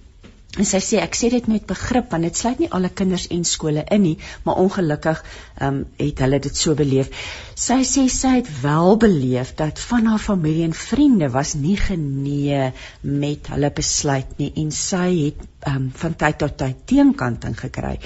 En 0.58 0.66
sy 0.66 0.80
sê 0.82 1.02
ek 1.04 1.18
sê 1.18 1.30
dit 1.34 1.48
met 1.52 1.66
begrip 1.70 2.10
want 2.14 2.26
dit 2.26 2.40
sluit 2.40 2.64
nie 2.64 2.70
alle 2.74 2.90
kinders 2.90 3.28
en 3.34 3.44
skole 3.46 3.84
in 3.94 4.02
nie, 4.02 4.16
maar 4.46 4.62
ongelukkig 4.64 5.22
um, 5.62 5.84
het 6.00 6.24
hulle 6.26 6.40
dit 6.42 6.58
so 6.58 6.74
beleef. 6.80 7.12
Sy 7.58 7.80
sê 7.86 8.08
sy 8.14 8.34
het 8.40 8.50
wel 8.64 8.98
beleef 9.02 9.54
dat 9.60 9.80
van 9.90 10.10
haar 10.10 10.24
familie 10.24 10.66
en 10.66 10.74
vriende 10.78 11.30
was 11.34 11.54
nie 11.58 11.78
genee 11.78 12.72
met 13.02 13.52
hulle 13.54 13.72
besluit 13.82 14.34
nie 14.42 14.52
en 14.64 14.74
sy 14.74 15.08
het 15.28 15.46
um, 15.70 15.92
van 16.02 16.18
tyd 16.26 16.42
tot 16.42 16.58
tyd 16.58 16.84
teenkanting 16.90 17.58
gekry. 17.60 17.98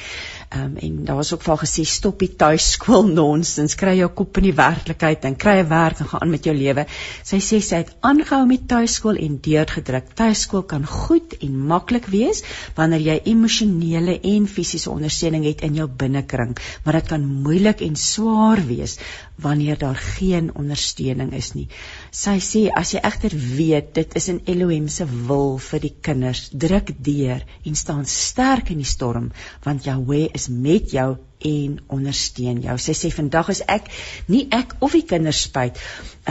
Um, 0.55 0.73
en 0.75 1.05
daar 1.05 1.15
was 1.15 1.29
ook 1.33 1.45
vir 1.45 1.59
gesê 1.61 1.83
stop 1.87 2.17
die 2.19 2.33
tuiskool 2.35 3.05
nonsens, 3.07 3.75
kry 3.79 3.93
jou 3.95 4.09
kop 4.11 4.35
in 4.41 4.49
die 4.49 4.57
werklikheid 4.57 5.23
en 5.29 5.37
kry 5.39 5.53
'n 5.61 5.69
werk 5.69 6.01
en 6.03 6.09
gaan 6.09 6.25
aan 6.25 6.33
met 6.33 6.43
jou 6.43 6.55
lewe. 6.55 6.83
Sy 7.23 7.39
sê 7.39 7.61
sy 7.63 7.79
het 7.79 7.93
aangehou 8.09 8.45
met 8.49 8.67
tuiskool 8.67 9.15
en 9.15 9.37
deurgedruk. 9.39 10.11
Tuiskool 10.13 10.65
kan 10.73 10.85
goed 10.85 11.37
en 11.39 11.55
maklik 11.71 12.09
wees 12.11 12.43
wanneer 12.75 12.99
jy 12.99 13.17
emosionele 13.31 14.19
en 14.33 14.47
fisiese 14.47 14.91
ondersteuning 14.91 15.45
het 15.45 15.61
in 15.61 15.79
jou 15.79 15.87
binnekring, 15.87 16.57
maar 16.83 16.99
dit 16.99 17.07
kan 17.07 17.25
moeilik 17.25 17.81
en 17.81 17.95
swaar 17.95 18.59
wees 18.67 18.97
wanneer 19.39 19.77
daar 19.77 19.95
geen 19.95 20.51
ondersteuning 20.55 21.31
is 21.33 21.53
nie. 21.53 21.67
Sy 22.11 22.41
sê 22.43 22.61
as 22.75 22.89
jy 22.91 22.99
egter 23.07 23.31
weet 23.31 23.93
dit 23.95 24.15
is 24.19 24.25
in 24.27 24.41
Elohim 24.53 24.89
se 24.91 25.05
wil 25.07 25.53
vir 25.63 25.79
die 25.79 25.93
kinders, 26.07 26.49
druk 26.51 26.91
deur 26.99 27.45
en 27.63 27.77
staan 27.79 28.03
sterk 28.03 28.73
in 28.73 28.81
die 28.83 28.89
storm 28.89 29.29
want 29.63 29.87
Jahweh 29.87 30.25
is 30.35 30.49
met 30.51 30.91
jou 30.91 31.13
en 31.47 31.77
ondersteun 31.87 32.59
jou. 32.65 32.75
Sy 32.83 32.97
sê 32.99 33.13
vandag 33.15 33.53
is 33.55 33.63
ek 33.63 33.87
nie 34.27 34.43
ek 34.51 34.75
of 34.83 34.91
die 34.97 35.05
kinders 35.07 35.45
spyt 35.47 35.79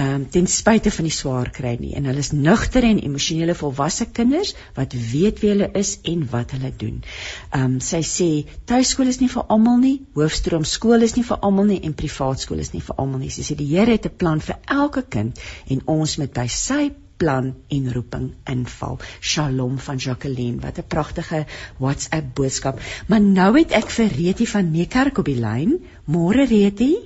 ehm 0.01 0.14
um, 0.14 0.22
ten 0.32 0.47
spyte 0.48 0.90
van 0.97 1.06
die 1.09 1.12
swaar 1.12 1.51
kry 1.56 1.74
nie 1.81 1.90
en 1.98 2.06
hulle 2.09 2.22
is 2.24 2.31
nugter 2.32 2.86
en 2.89 3.02
emosionele 3.09 3.56
volwasse 3.59 4.06
kinders 4.18 4.55
wat 4.78 4.97
weet 5.12 5.43
wie 5.43 5.51
hulle 5.52 5.68
is 5.81 5.90
en 6.12 6.22
wat 6.31 6.55
hulle 6.56 6.70
doen. 6.82 7.02
Ehm 7.51 7.66
um, 7.66 7.74
sy 7.90 8.01
sê 8.10 8.31
tuiskool 8.72 9.12
is 9.12 9.20
nie 9.20 9.28
vir 9.35 9.44
almal 9.56 9.77
nie, 9.82 9.98
hoofstroom 10.16 10.64
skool 10.72 11.05
is 11.09 11.16
nie 11.18 11.27
vir 11.32 11.44
almal 11.48 11.68
nie 11.72 11.78
en 11.85 11.98
privaat 12.02 12.47
skool 12.47 12.64
is 12.64 12.72
nie 12.72 12.82
vir 12.89 12.97
almal 12.97 13.20
nie. 13.24 13.31
Sy 13.36 13.44
sê 13.51 13.59
die 13.60 13.68
Here 13.74 13.98
het 13.98 14.09
'n 14.09 14.16
plan 14.24 14.40
vir 14.48 14.56
elke 14.81 15.05
kind 15.16 15.44
en 15.68 15.86
ons 15.98 16.18
moet 16.18 16.32
by 16.40 16.48
sy 16.48 16.82
plan 17.20 17.55
en 17.68 17.93
roeping 17.93 18.28
inval. 18.48 18.98
Shalom 19.20 19.78
van 19.86 19.97
Jacqueline. 19.97 20.60
Wat 20.60 20.78
'n 20.78 20.89
pragtige 20.89 21.44
WhatsApp 21.78 22.35
boodskap. 22.35 22.81
Maar 23.09 23.20
nou 23.20 23.59
het 23.59 23.72
ek 23.72 23.90
vir 23.90 24.09
Retie 24.16 24.48
van 24.48 24.70
Nekerk 24.70 25.18
op 25.18 25.24
die 25.24 25.40
lyn. 25.40 25.81
Môre 26.06 26.47
Retie. 26.47 26.97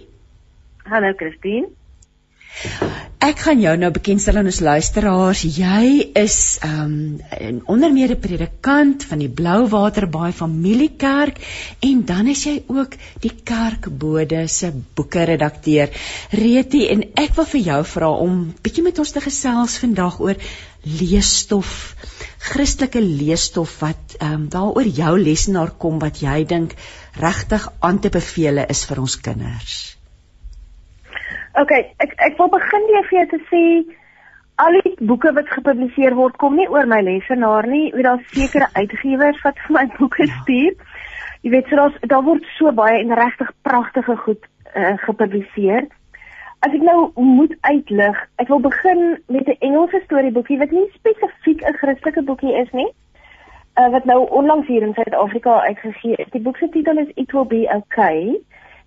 Hallo 0.84 1.12
Christine. 1.16 1.68
Ek 3.24 3.38
gaan 3.40 3.60
jou 3.62 3.72
nou 3.80 3.88
bekendstel 3.94 4.36
aan 4.36 4.48
ons 4.50 4.58
luisteraars. 4.60 5.42
Jy 5.56 6.10
is 6.20 6.58
um 6.66 7.16
'n 7.16 7.62
ondermeerde 7.72 8.16
predikant 8.20 9.06
van 9.08 9.22
die 9.22 9.30
Blouwaterbaai 9.38 10.32
Familiekerk 10.32 11.40
en 11.88 12.04
dan 12.04 12.28
is 12.28 12.44
jy 12.44 12.62
ook 12.66 12.98
die 13.24 13.32
kerkbode 13.50 14.44
se 14.48 14.72
boeke 14.94 15.24
redakteur. 15.24 15.88
Reti 16.30 16.84
en 16.88 17.06
ek 17.24 17.34
wil 17.40 17.48
vir 17.54 17.60
jou 17.70 17.80
vra 17.94 18.12
om 18.26 18.52
bietjie 18.62 18.84
met 18.84 18.98
ons 18.98 19.16
te 19.16 19.24
gesels 19.24 19.78
vandag 19.78 20.20
oor 20.20 20.36
leesstof. 21.00 21.96
Christelike 22.38 23.00
leesstof 23.00 23.80
wat 23.80 24.18
ehm 24.20 24.32
um, 24.32 24.48
daaroor 24.48 24.86
jou 25.00 25.18
lesenaar 25.18 25.72
kom 25.78 25.98
wat 25.98 26.20
jy 26.20 26.44
dink 26.44 26.76
regtig 27.16 27.68
aan 27.80 28.00
te 28.00 28.10
beveel 28.10 28.66
is 28.68 28.84
vir 28.84 29.00
ons 29.00 29.16
kinders. 29.16 29.93
OK, 31.54 31.70
ek 32.02 32.14
ek 32.18 32.38
wil 32.38 32.48
begin 32.50 32.86
weer 32.90 33.04
vir 33.08 33.16
jou 33.20 33.26
te 33.30 33.38
sê 33.46 33.62
al 34.62 34.78
die 34.82 34.94
boeke 35.06 35.30
wat 35.36 35.50
gepubliseer 35.54 36.14
word 36.18 36.34
kom 36.42 36.56
nie 36.58 36.66
oor 36.70 36.88
my 36.90 36.98
lesenaar 37.06 37.68
nie. 37.70 37.84
Jy 37.90 37.98
weet 37.98 38.08
daar's 38.08 38.32
sekere 38.34 38.68
uitgewers 38.74 39.38
wat 39.44 39.60
vir 39.66 39.76
my 39.76 39.84
boeke 39.98 40.26
ja. 40.26 40.40
stuur. 40.40 40.74
Jy 41.46 41.52
weet 41.52 41.70
so 41.70 41.78
daar's 41.78 42.00
daar 42.10 42.24
word 42.26 42.48
so 42.56 42.72
baie 42.74 42.96
en 42.98 43.14
regtig 43.18 43.52
pragtige 43.68 44.16
goed 44.24 44.48
uh, 44.74 44.96
gepubliseer. 45.04 45.86
As 46.66 46.74
ek 46.74 46.82
nou 46.82 47.12
moet 47.20 47.54
uitlig, 47.68 48.18
ek 48.42 48.50
wil 48.50 48.62
begin 48.66 49.04
met 49.28 49.46
'n 49.46 49.58
Engelse 49.68 50.02
storieboekie 50.08 50.58
wat 50.58 50.74
nie 50.74 50.88
spesifiek 50.96 51.62
'n 51.62 51.78
Christelike 51.78 52.26
boekie 52.26 52.56
is 52.64 52.70
nie. 52.72 52.88
Uh, 53.78 53.90
wat 53.94 54.10
nou 54.10 54.26
onlangs 54.26 54.66
hier 54.66 54.82
in 54.82 54.94
Suid-Afrika 54.94 55.60
uitgegee 55.70 56.18
is. 56.18 56.30
Die 56.34 56.42
boek 56.42 56.56
se 56.56 56.68
titel 56.68 56.98
is 56.98 57.14
It 57.14 57.32
Will 57.32 57.46
Be 57.46 57.62
Okay 57.78 58.42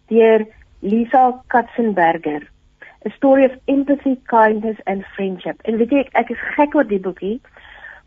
deur 0.07 0.47
Lisa 0.81 1.43
Katzenberger. 1.47 2.56
A 3.05 3.09
Story 3.15 3.45
of 3.45 3.51
Empathy, 3.67 4.17
Kindness 4.27 4.77
and 4.85 5.05
Friendship. 5.15 5.61
En 5.61 5.77
weet 5.77 5.91
jy 5.91 5.99
ek, 6.05 6.13
ek 6.13 6.31
is 6.33 6.45
gek 6.55 6.75
oor 6.75 6.87
die 6.87 7.01
boekie 7.01 7.39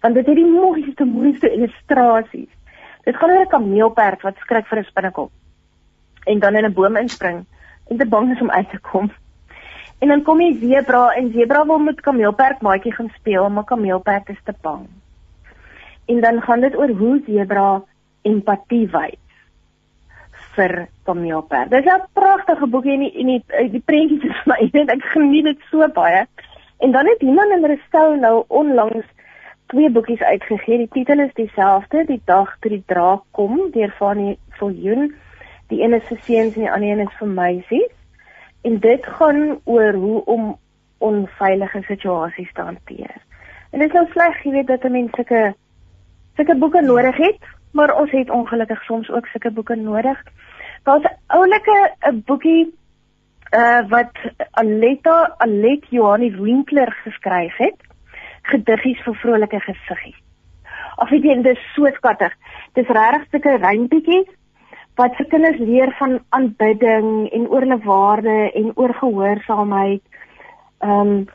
want 0.00 0.16
dit 0.16 0.24
het 0.24 0.38
die 0.38 0.48
mooiste 0.48 1.04
mooiste 1.04 1.50
illustrasies. 1.52 2.48
Dit 3.04 3.16
gaan 3.20 3.30
oor 3.34 3.44
'n 3.44 3.52
kameelperd 3.52 4.22
wat 4.24 4.40
skrik 4.40 4.66
vir 4.66 4.78
'n 4.78 4.88
spinnekop 4.88 5.30
en 6.26 6.38
dan 6.38 6.56
in 6.56 6.64
'n 6.64 6.72
boom 6.72 6.96
inspring 6.96 7.44
en 7.88 7.98
te 7.98 8.06
bang 8.06 8.32
is 8.32 8.40
om 8.40 8.50
uit 8.50 8.70
te 8.70 8.80
kom. 8.80 9.10
En 10.00 10.08
dan 10.08 10.22
kom 10.22 10.38
die 10.38 10.58
zebra 10.58 11.12
en 11.12 11.32
zebra 11.32 11.66
wil 11.66 11.78
met 11.78 12.00
kameelperd 12.00 12.60
maatjie 12.60 12.92
gaan 12.92 13.12
speel, 13.14 13.50
maar 13.50 13.64
kameelperd 13.64 14.28
is 14.28 14.42
te 14.44 14.54
bang. 14.60 14.88
En 16.06 16.20
dan 16.20 16.40
gaan 16.40 16.60
dit 16.60 16.76
oor 16.76 16.88
hoe 16.88 17.22
zebra 17.26 17.82
empatie 18.22 18.88
wys 18.88 19.19
vir 20.56 20.88
Kameelperd. 21.04 21.70
Dis 21.70 21.86
'n 21.86 22.06
pragtige 22.12 22.66
boekie 22.66 22.92
en 22.92 23.00
die 23.00 23.24
die, 23.24 23.44
eh, 23.48 23.70
die 23.70 23.82
prentjies 23.84 24.24
is 24.24 24.44
my 24.50 24.70
en 24.72 24.88
ek 24.88 25.04
geniet 25.14 25.44
dit 25.44 25.60
so 25.70 25.88
baie. 25.88 26.26
En 26.80 26.92
dan 26.92 27.06
het 27.06 27.22
iemand 27.22 27.50
in 27.50 27.64
Restel 27.64 28.16
nou 28.16 28.44
onlangs 28.48 29.06
twee 29.66 29.90
boekies 29.90 30.22
uitgegee. 30.22 30.78
Die 30.78 30.88
titel 30.88 31.18
is 31.20 31.34
dieselfde, 31.34 32.04
Die 32.04 32.22
dag 32.24 32.56
toe 32.60 32.70
die 32.70 32.84
draak 32.86 33.22
kom 33.30 33.70
deur 33.70 33.90
Fanny 33.98 34.38
Viljoen. 34.58 35.14
Die 35.68 35.82
een 35.82 35.94
is 35.94 36.06
vir 36.08 36.18
seuns 36.22 36.54
en 36.54 36.60
die 36.60 36.70
ander 36.70 36.88
een 36.88 37.06
is 37.06 37.18
vir 37.18 37.28
meisies. 37.28 37.94
En 38.62 38.78
dit 38.78 39.06
gaan 39.06 39.60
oor 39.64 39.92
hoe 39.92 40.24
om 40.24 40.56
onveilige 40.98 41.82
situasies 41.82 42.52
te 42.52 42.62
hanteer. 42.62 43.16
En 43.70 43.78
dit 43.78 43.88
is 43.88 43.94
nou 43.94 44.06
sleg, 44.12 44.42
jy 44.44 44.50
weet 44.50 44.66
dat 44.66 44.88
mense 44.90 45.14
sulke 45.16 45.54
sulke 46.36 46.56
boeke 46.58 46.80
nodig 46.80 47.16
het 47.16 47.59
maar 47.72 47.94
ons 48.00 48.10
het 48.10 48.30
ongelukkig 48.30 48.82
soms 48.84 49.10
ook 49.10 49.26
sulke 49.26 49.50
boeke 49.50 49.74
nodig. 49.74 50.22
Daar's 50.82 51.04
'n 51.04 51.16
oulike 51.26 51.94
'n 52.00 52.22
boekie 52.26 52.78
uh 53.50 53.88
wat 53.88 54.14
Aletta 54.50 55.34
Alet 55.38 55.86
Johanie 55.90 56.36
Winkler 56.36 56.92
geskryf 57.04 57.56
het. 57.56 57.76
Gediggies 58.42 59.02
vir 59.02 59.14
vrolike 59.14 59.60
gesiggies. 59.60 60.22
Of 60.96 61.08
weet 61.10 61.22
jy, 61.22 61.42
dit 61.42 61.56
is 61.56 61.72
so 61.74 61.86
skattig. 61.94 62.32
Dis 62.72 62.86
regtig 62.86 63.26
sulke 63.30 63.56
rympietjies 63.56 64.28
wat 64.94 65.16
vir 65.16 65.26
kinders 65.26 65.58
leer 65.58 65.94
van 65.98 66.18
aanbidding 66.28 67.30
en 67.32 67.48
oor 67.48 67.60
hulle 67.60 67.78
waarde 67.84 68.52
en 68.52 68.72
oor 68.74 68.94
gehoorsaamheid. 68.94 70.02
Ehm 70.78 71.00
um, 71.00 71.28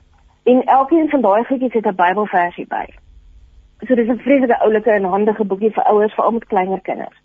en 0.45 0.63
elkeen 0.63 1.09
van 1.09 1.21
daai 1.21 1.43
goedjies 1.43 1.73
het 1.73 1.85
'n 1.85 1.95
Bybelversie 1.95 2.67
by. 2.67 2.85
So 3.83 3.95
dis 3.95 4.07
'n 4.07 4.19
vreeslike 4.19 4.59
oulike 4.59 4.91
en 4.91 5.03
handige 5.03 5.43
boekie 5.43 5.73
vir 5.73 5.83
ouers 5.83 6.13
veral 6.13 6.31
met 6.31 6.45
kleiner 6.45 6.81
kinders. 6.81 7.21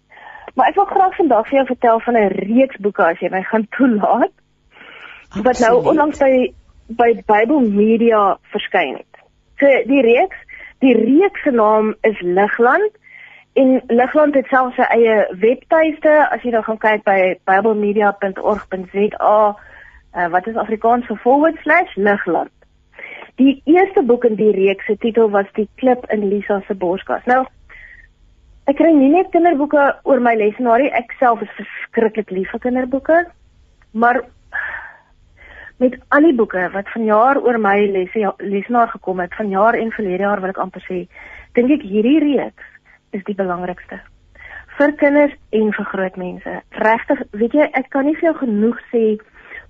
Maar 0.55 0.69
ek 0.69 0.75
wil 0.75 0.85
graag 0.85 1.17
vandag 1.17 1.49
vir 1.49 1.57
jou 1.57 1.67
vertel 1.67 2.01
van 2.01 2.17
'n 2.17 2.27
reeks 2.27 2.77
boeke 2.77 3.05
as 3.05 3.19
jy 3.19 3.29
my 3.31 3.43
gaan 3.43 3.69
toelaat. 3.69 4.33
Absoluut. 4.33 5.47
Wat 5.47 5.59
nou 5.59 5.87
onlangs 5.87 6.19
by 6.19 6.53
by 6.87 7.23
Bible 7.27 7.61
Media 7.61 8.39
verskyn 8.43 8.97
het. 8.97 9.23
So 9.59 9.67
die 9.87 10.03
reeks, 10.03 10.37
die 10.79 10.95
reeks 10.95 11.43
se 11.43 11.51
naam 11.51 11.95
is 12.01 12.21
Ligland 12.21 12.91
en 13.53 13.83
Ligland 13.87 14.35
het 14.35 14.47
self 14.47 14.75
sy 14.75 14.83
eie 14.83 15.27
webtuiste 15.31 16.29
as 16.31 16.43
jy 16.43 16.51
nou 16.51 16.63
gaan 16.63 16.79
kyk 16.79 17.05
by 17.05 17.39
biblemedia.org.za 17.45 19.57
uh, 20.17 20.31
wat 20.31 20.47
is 20.47 20.57
Afrikaans 20.57 21.07
vir 21.07 21.17
forward 21.17 21.57
slash 21.63 21.97
Ligland. 21.97 22.51
Die 23.41 23.55
eerste 23.65 24.03
boek 24.05 24.27
in 24.29 24.37
die 24.37 24.51
reeks 24.53 24.85
se 24.85 24.99
titel 25.01 25.31
was 25.33 25.49
Die 25.57 25.69
klip 25.81 26.05
in 26.13 26.29
Lisa 26.29 26.61
se 26.67 26.77
borskas. 26.77 27.25
Nou 27.31 27.47
ek 28.69 28.77
kry 28.79 28.91
nie 28.95 29.09
net 29.11 29.33
kinderboeke 29.33 29.87
oor 30.07 30.21
my 30.23 30.37
lesenaarie, 30.39 30.91
ek 30.95 31.17
self 31.19 31.41
is 31.43 31.57
verskriklik 31.57 32.31
lief 32.31 32.53
vir 32.53 32.63
kinderboeke. 32.67 33.23
Maar 33.97 34.21
met 35.81 35.97
al 36.15 36.29
die 36.29 36.37
boeke 36.37 36.69
wat 36.77 36.93
vanjaar 36.93 37.41
oor 37.41 37.59
my 37.59 37.79
lesse 37.97 38.35
lesenaar 38.45 38.93
gekom 38.93 39.25
het, 39.25 39.35
vanjaar 39.35 39.81
en 39.81 39.97
verlede 39.97 40.29
jaar 40.29 40.45
wil 40.45 40.53
ek 40.53 40.63
amper 40.63 40.85
sê, 40.85 41.03
dink 41.57 41.73
ek 41.81 41.89
hierdie 41.89 42.21
reeks 42.23 43.17
is 43.17 43.25
die 43.27 43.35
belangrikste 43.35 43.99
vir 44.81 44.93
kinders 44.97 45.35
en 45.53 45.73
vir 45.77 45.87
groot 45.93 46.17
mense. 46.17 46.53
Regtig, 46.81 47.21
weet 47.37 47.57
jy, 47.59 47.67
ek 47.77 47.91
kan 47.93 48.07
nie 48.09 48.17
vir 48.17 48.31
jou 48.31 48.37
genoeg 48.45 48.79
sê 48.93 49.03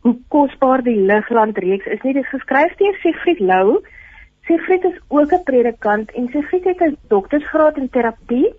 hoe 0.00 0.16
kosbaar 0.28 0.82
die 0.82 0.96
Ligland 0.96 1.58
reeks 1.58 1.86
is 1.86 2.02
nie. 2.02 2.14
Dit 2.14 2.24
is 2.24 2.34
geskryf 2.34 2.76
deur 2.76 2.98
Siegfried 3.02 3.40
Lou. 3.40 3.80
Siegfried 4.48 4.84
is 4.84 4.98
ook 5.08 5.32
'n 5.32 5.44
predikant 5.44 6.10
en 6.10 6.28
Siegfried 6.28 6.64
het 6.64 6.80
'n 6.80 6.96
doktorsgraad 7.08 7.76
in 7.76 7.90
terapie 7.90 8.54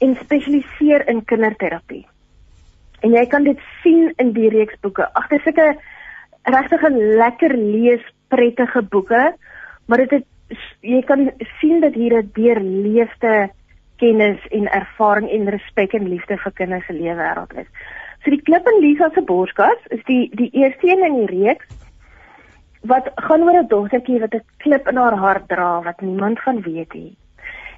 en 0.00 0.16
spesialiseer 0.16 1.08
in 1.08 1.24
kinderterapie. 1.24 2.06
En 3.00 3.10
jy 3.10 3.26
kan 3.26 3.44
dit 3.44 3.58
sien 3.82 4.12
in 4.16 4.32
die 4.32 4.48
reeks 4.48 4.80
boeke. 4.80 5.12
Ag, 5.12 5.28
dit 5.28 5.46
is 5.46 5.54
'n 5.54 5.78
regtig 6.42 6.82
'n 6.82 7.16
lekker 7.16 7.56
lees, 7.56 8.02
prettige 8.28 8.82
boeke, 8.82 9.34
maar 9.86 9.98
dit 9.98 10.10
het 10.10 10.24
jy 10.80 11.02
kan 11.02 11.30
sien 11.60 11.80
dat 11.80 11.94
hier 11.94 12.18
'n 12.18 12.30
deurleefde 12.32 13.50
kennis 13.96 14.46
en 14.50 14.66
ervaring 14.66 15.30
en 15.30 15.48
respek 15.48 15.92
en 15.92 16.08
liefde 16.08 16.36
vir 16.36 16.52
kinders 16.52 16.86
se 16.86 16.92
lewe 16.92 17.16
wêreld 17.16 17.58
is. 17.58 17.70
So 18.26 18.32
die 18.34 18.42
klip 18.42 18.66
in 18.66 18.80
Lisa 18.82 19.06
se 19.14 19.22
borskas 19.22 19.82
is 19.94 20.00
die 20.08 20.24
die 20.34 20.48
eerste 20.58 20.88
een 20.88 21.04
in 21.06 21.18
die 21.20 21.26
reeks 21.30 21.66
wat 22.90 23.06
gaan 23.26 23.44
oor 23.46 23.58
'n 23.58 23.68
dogtertjie 23.70 24.18
wat 24.18 24.34
'n 24.34 24.42
klip 24.64 24.88
in 24.90 24.96
haar 24.96 25.14
hart 25.14 25.46
dra 25.48 25.68
wat 25.84 26.00
niemand 26.00 26.42
van 26.42 26.60
weet 26.62 26.94
nie. 26.94 27.16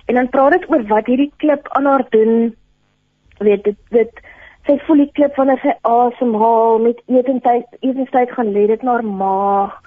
En 0.07 0.15
dan 0.15 0.29
praat 0.29 0.53
dit 0.53 0.70
oor 0.70 0.87
wat 0.87 1.07
hierdie 1.07 1.33
klip 1.37 1.69
aan 1.69 1.85
haar 1.85 2.07
doen. 2.09 2.57
Weet 3.39 3.65
dit 3.65 3.77
dit 3.91 4.23
sy 4.65 4.79
voel 4.87 4.97
die 4.97 5.12
klip 5.12 5.37
wanneer 5.37 5.61
sy 5.61 5.75
asemhaal 5.83 6.79
met 6.79 7.03
etenstyd 7.07 7.66
etenstyd 7.81 8.31
gaan 8.31 8.53
lê 8.57 8.66
dit 8.73 8.83
na 8.83 8.93
haar 8.93 9.05
maag 9.05 9.79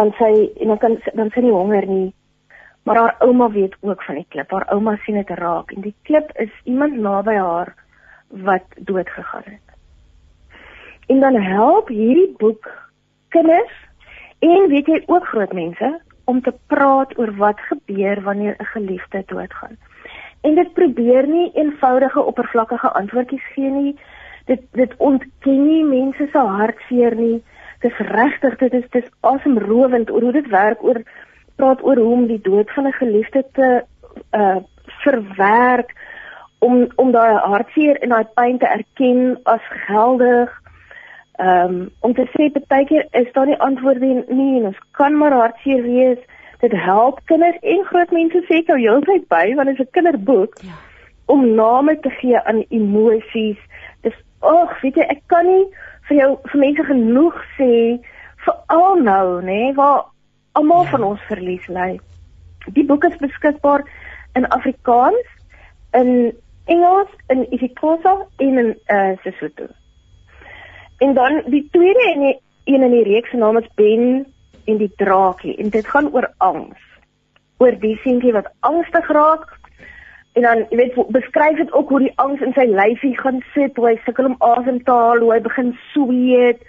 dan 0.00 0.14
sy 0.18 0.32
en 0.60 0.68
dan 0.68 0.78
kan 0.78 0.98
dan 1.14 1.30
sy 1.34 1.40
nie 1.40 1.52
honger 1.60 1.86
nie 1.86 2.14
maar 2.84 2.96
haar 2.96 3.16
ouma 3.20 3.50
weet 3.50 3.76
ook 3.80 4.02
van 4.02 4.14
die 4.14 4.28
klip 4.28 4.50
haar 4.50 4.68
ouma 4.72 4.96
sien 5.04 5.20
dit 5.20 5.30
raak 5.30 5.72
en 5.72 5.80
die 5.80 5.96
klip 6.02 6.32
is 6.34 6.52
iemand 6.64 6.96
naby 6.96 7.34
haar 7.34 7.74
wat 8.28 8.64
dood 8.78 9.08
gegaan 9.08 9.44
het 9.44 9.67
en 11.08 11.20
dan 11.20 11.36
help 11.42 11.88
hierdie 11.88 12.34
boek 12.36 12.68
kinders 13.28 13.76
en 14.44 14.68
weet 14.68 14.86
jy 14.86 15.02
ook 15.06 15.26
groot 15.26 15.52
mense 15.52 15.90
om 16.28 16.42
te 16.44 16.52
praat 16.66 17.14
oor 17.18 17.32
wat 17.36 17.60
gebeur 17.70 18.20
wanneer 18.22 18.56
'n 18.58 18.72
geliefde 18.74 19.22
doodgaan. 19.26 19.76
En 20.40 20.54
dit 20.54 20.72
probeer 20.72 21.26
nie 21.26 21.50
eenvoudige 21.54 22.22
oppervlakkige 22.22 22.90
antwoordjies 22.90 23.46
gee 23.54 23.70
nie. 23.70 23.98
Dit 24.44 24.60
dit 24.72 24.94
ontken 24.96 25.66
nie 25.66 25.84
mense 25.84 26.28
se 26.32 26.38
hartseer 26.38 27.14
nie. 27.14 27.42
Dis 27.80 27.96
regtig 27.98 28.58
dit 28.58 28.72
is 28.72 28.90
dis 28.90 29.10
asemrowend 29.20 30.10
oor 30.10 30.22
hoe 30.22 30.32
dit 30.32 30.48
werk 30.48 30.82
oor 30.82 31.02
praat 31.56 31.82
oor 31.82 31.96
hoe 31.96 32.12
om 32.12 32.26
die 32.26 32.42
dood 32.42 32.70
van 32.70 32.86
'n 32.86 32.92
geliefde 32.92 33.44
te 33.52 33.84
uh 34.32 34.56
verwerk 35.04 35.92
om 36.58 36.86
om 36.96 37.10
daai 37.10 37.34
hartseer 37.34 37.96
en 38.02 38.08
daai 38.08 38.26
pyn 38.34 38.58
te 38.58 38.66
erken 38.66 39.40
as 39.42 39.64
geldig 39.86 40.62
um 41.38 41.90
om 42.00 42.14
te 42.14 42.26
sê 42.34 42.50
baie 42.68 42.84
keer 42.86 43.06
is 43.20 43.32
daar 43.34 43.46
nie 43.46 43.60
antwoorde 43.68 44.06
nie 44.28 44.58
en 44.58 44.66
ons 44.72 44.82
kan 44.98 45.16
maar 45.16 45.32
hartseer 45.32 45.82
wees 45.82 46.18
dit 46.60 46.72
help 46.72 47.20
kinders 47.30 47.58
en 47.62 47.84
groot 47.90 48.10
mense 48.10 48.44
sê 48.48 48.62
jou 48.66 48.78
heeltyd 48.78 49.28
by 49.28 49.54
want 49.54 49.70
dit 49.70 49.80
is 49.80 49.86
'n 49.86 49.94
kinderboek 49.98 50.58
ja. 50.62 50.74
om 51.26 51.54
name 51.54 52.00
te 52.00 52.10
gee 52.10 52.40
aan 52.40 52.64
emosies 52.68 53.60
dis 54.02 54.18
ag 54.40 54.80
weet 54.82 54.96
jy 54.96 55.06
ek 55.16 55.22
kan 55.26 55.46
nie 55.46 55.66
vir 56.08 56.16
jou 56.16 56.30
vir 56.50 56.60
mense 56.60 56.84
genoeg 56.90 57.42
sê 57.56 57.98
veral 58.44 59.02
nou 59.02 59.40
nê 59.42 59.72
waar 59.74 60.04
almal 60.58 60.84
ja. 60.84 60.90
van 60.90 61.02
ons 61.12 61.24
verlies 61.30 61.66
ly. 61.66 61.90
Die 62.76 62.84
boek 62.84 63.04
is 63.08 63.16
beskikbaar 63.22 63.84
in 64.38 64.48
Afrikaans, 64.56 65.34
in 65.96 66.32
Engels, 66.68 67.12
in 67.32 67.46
isiXhosa 67.54 68.14
en 68.44 68.58
in 68.64 68.74
uh, 68.92 69.12
Sesotho. 69.22 69.68
En 70.98 71.14
dan 71.14 71.42
die 71.46 71.68
tweede 71.70 72.12
en 72.14 72.20
die 72.20 72.40
een 72.64 72.82
in 72.82 72.90
die 72.90 73.02
reeks 73.02 73.30
se 73.30 73.36
naam 73.36 73.56
is 73.56 73.68
Ben 73.74 74.26
en 74.64 74.76
die 74.76 74.92
draakie 74.96 75.56
en 75.56 75.70
dit 75.70 75.86
gaan 75.86 76.12
oor 76.12 76.32
angs. 76.36 76.80
Oor 77.58 77.78
die 77.80 77.96
seentjie 78.02 78.32
wat 78.32 78.50
angstig 78.60 79.08
raak 79.08 79.46
en 80.32 80.42
dan 80.42 80.64
jy 80.70 80.76
weet 80.76 80.98
beskryf 81.14 81.56
dit 81.56 81.72
ook 81.72 81.88
hoe 81.88 82.00
die 82.00 82.16
angs 82.22 82.42
in 82.44 82.52
sy 82.54 82.66
lyfie 82.70 83.14
gaan 83.18 83.40
sit, 83.54 83.76
hoe 83.76 83.88
hy 83.88 83.94
sukkel 84.04 84.28
om 84.28 84.36
asem 84.38 84.82
te 84.84 84.94
haal, 84.94 85.22
hoe 85.22 85.32
hy 85.32 85.40
begin 85.46 85.72
sweet 85.92 86.60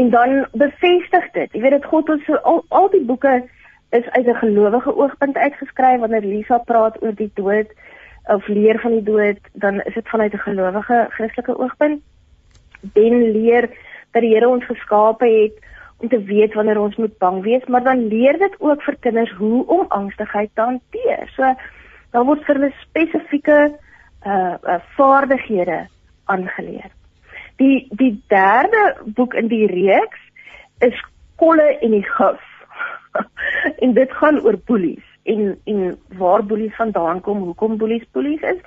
en 0.00 0.10
dan 0.10 0.46
bevestig 0.52 1.26
dit. 1.32 1.52
Jy 1.52 1.64
weet 1.64 1.76
dit 1.76 1.90
God 1.90 2.14
ons 2.14 2.30
al 2.42 2.62
al 2.68 2.88
die 2.94 3.04
boeke 3.04 3.42
is 3.92 4.06
uit 4.16 4.26
'n 4.26 4.40
gelowige 4.44 4.96
oogpunt 4.96 5.36
uitgeskryf 5.36 6.00
wanneer 6.00 6.24
Lisa 6.24 6.58
praat 6.58 7.02
oor 7.02 7.14
die 7.14 7.30
dood 7.34 7.68
of 8.24 8.46
leer 8.46 8.78
van 8.80 8.92
die 8.92 9.02
dood, 9.02 9.38
dan 9.52 9.80
is 9.80 9.94
dit 9.94 10.08
vanuit 10.08 10.32
'n 10.32 10.46
gelowige 10.48 11.06
Christelike 11.10 11.58
oogpunt. 11.58 12.02
Ben 12.94 13.22
leer 13.32 13.68
dat 14.12 14.22
die 14.22 14.34
Here 14.34 14.48
ons 14.48 14.66
geskape 14.66 15.26
het 15.26 15.58
om 16.02 16.08
te 16.08 16.22
weet 16.26 16.54
wanneer 16.54 16.80
ons 16.80 16.96
moet 16.96 17.14
bang 17.18 17.42
wees, 17.42 17.64
maar 17.66 17.84
dan 17.84 18.06
leer 18.10 18.38
dit 18.38 18.54
ook 18.58 18.82
vir 18.82 18.96
kinders 19.00 19.32
hoe 19.38 19.66
om 19.66 19.86
angstigheid 19.88 20.50
te 20.54 20.60
hanteer. 20.60 21.30
So 21.36 21.54
daar 22.12 22.26
word 22.28 22.42
vir 22.46 22.58
hulle 22.58 22.72
spesifieke 22.82 23.58
uh, 24.26 24.56
uh 24.62 24.80
vaardighede 24.96 25.86
aangeleer. 26.24 26.90
Die 27.62 27.86
die 27.90 28.14
derde 28.28 28.82
boek 29.04 29.34
in 29.34 29.48
die 29.48 29.66
reeks 29.70 30.20
is 30.78 30.98
Kolle 31.36 31.78
en 31.82 31.90
die 31.90 32.06
gif. 32.06 32.42
en 33.84 33.94
dit 33.94 34.12
gaan 34.20 34.40
oor 34.42 34.58
boelies 34.66 35.08
en 35.22 35.56
en 35.64 35.98
waar 36.18 36.44
boelies 36.46 36.76
vandaan 36.76 37.20
kom, 37.20 37.42
hoekom 37.46 37.76
boelies 37.78 38.04
boelies 38.12 38.42
is 38.42 38.60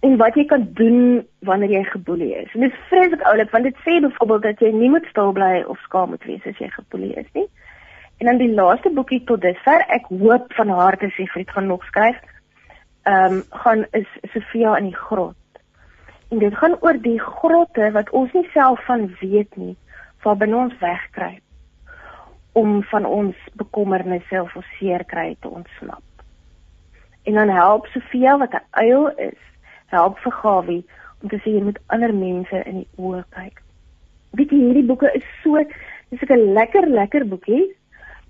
en 0.00 0.16
wat 0.16 0.34
jy 0.34 0.44
kan 0.44 0.68
doen 0.78 1.26
wanneer 1.46 1.70
jy 1.70 1.84
geboelie 1.84 2.34
is. 2.36 2.52
En 2.54 2.60
dit 2.60 2.72
is 2.72 2.88
vreeslik 2.90 3.22
oulik 3.26 3.50
want 3.50 3.64
dit 3.64 3.80
sê 3.86 3.98
byvoorbeeld 4.00 4.42
dat 4.42 4.60
jy 4.60 4.70
nie 4.72 4.90
moet 4.90 5.06
stil 5.10 5.32
bly 5.32 5.64
of 5.66 5.78
skaam 5.86 6.14
moet 6.14 6.24
wees 6.24 6.46
as 6.46 6.58
jy 6.58 6.68
geboelie 6.70 7.14
is 7.14 7.30
nie. 7.34 7.48
En 8.18 8.26
dan 8.26 8.38
die 8.38 8.54
laaste 8.54 8.90
boekie 8.90 9.24
tot 9.24 9.42
dusver, 9.42 9.84
ek 9.94 10.06
hoop 10.10 10.52
van 10.58 10.70
harte 10.74 11.10
sê 11.14 11.26
Fried 11.30 11.50
gaan 11.50 11.70
nog 11.70 11.84
skryf 11.90 12.18
ehm 13.08 13.34
um, 13.34 13.42
gaan 13.50 13.84
is 13.90 14.08
Sofia 14.32 14.76
in 14.76 14.90
die 14.90 14.96
grot. 14.96 15.36
En 16.28 16.38
dit 16.38 16.54
gaan 16.54 16.76
oor 16.80 16.98
die 17.02 17.20
grotte 17.20 17.90
wat 17.92 18.10
ons 18.10 18.32
nie 18.32 18.48
self 18.52 18.84
van 18.84 19.06
weet 19.20 19.56
nie, 19.56 19.76
waar 20.22 20.36
binne 20.36 20.56
ons 20.56 20.74
wegkruip 20.80 21.44
om 22.52 22.82
van 22.90 23.04
ons 23.06 23.36
bekommernisse 23.54 24.42
of 24.42 24.56
ons 24.56 24.70
seer 24.78 25.04
kry 25.06 25.36
te 25.40 25.48
ontsnap. 25.48 26.02
En 27.22 27.38
dan 27.38 27.48
help 27.48 27.86
Sofia 27.86 28.36
wat 28.38 28.52
'n 28.54 28.66
uil 28.70 29.08
is, 29.30 29.40
help 29.90 30.18
vir 30.24 30.32
Gawie 30.42 30.84
om 31.22 31.28
te 31.28 31.40
sê 31.42 31.54
jy 31.56 31.62
moet 31.62 31.78
ander 31.94 32.12
mense 32.14 32.62
in 32.66 32.82
die 32.82 32.88
oë 32.98 33.24
kyk. 33.34 33.62
Weet 34.38 34.52
jy 34.52 34.58
hierdie 34.58 34.86
boeke 34.86 35.10
is 35.14 35.24
so 35.42 35.62
dis 36.10 36.22
'n 36.30 36.54
lekker 36.54 36.86
lekker 36.86 37.24
boekie, 37.28 37.74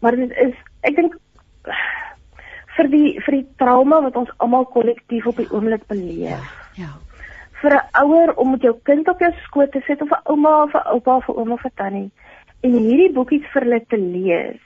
maar 0.00 0.16
dit 0.16 0.30
is 0.30 0.54
ek 0.82 0.96
dink 0.96 1.14
vir 2.76 2.88
die 2.88 3.18
vir 3.20 3.34
die 3.40 3.46
trauma 3.58 4.00
wat 4.00 4.16
ons 4.16 4.30
almal 4.38 4.66
kollektief 4.66 5.26
op 5.26 5.36
die 5.36 5.50
oomblik 5.50 5.86
beleef. 5.86 6.46
Ja. 6.76 6.84
ja. 6.84 6.92
Vir 7.60 7.74
'n 7.74 8.04
ouer 8.04 8.34
om 8.36 8.50
met 8.50 8.62
jou 8.62 8.74
kind 8.82 9.08
op 9.08 9.20
jou 9.20 9.32
skoot 9.44 9.72
te 9.72 9.80
sit 9.86 10.02
of 10.02 10.10
'n 10.10 10.22
ouma 10.24 10.62
of 10.62 10.74
'n 10.74 10.88
oupa 10.94 11.16
of 11.16 11.28
'n 11.28 11.38
ouma 11.38 11.54
of 11.54 11.64
'n 11.64 11.74
tannie 11.74 12.10
en 12.62 12.72
hierdie 12.72 13.12
boekies 13.12 13.46
vir 13.52 13.62
hulle 13.62 13.84
te 13.88 13.98
lees. 13.98 14.60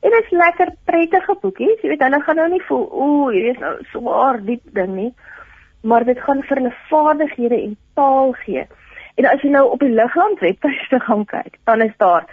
En 0.00 0.10
dit 0.10 0.24
is 0.24 0.30
lekker 0.30 0.72
prettige 0.84 1.36
boekies. 1.40 1.80
Jy 1.82 1.88
weet 1.88 2.02
hulle 2.04 2.20
gaan 2.24 2.36
nou 2.36 2.48
nie 2.48 2.62
voel 2.68 2.86
ooh, 2.92 3.28
hierdie 3.32 3.52
is 3.52 3.58
nou 3.60 3.74
swaar 3.92 4.40
diep 4.44 4.62
ding 4.76 4.94
nie, 4.96 5.10
maar 5.82 6.04
dit 6.04 6.20
gaan 6.20 6.42
vir 6.42 6.56
hulle 6.56 6.74
vaardighede 6.90 7.58
en 7.62 7.76
taal 7.94 8.32
gee. 8.44 8.66
En 9.14 9.26
as 9.26 9.42
jy 9.42 9.50
nou 9.52 9.66
op 9.70 9.80
die 9.80 9.92
Ligland 9.92 10.40
webtuiste 10.40 11.00
gaan 11.08 11.24
kyk, 11.24 11.58
dan 11.64 11.82
is 11.82 11.96
daar 12.02 12.28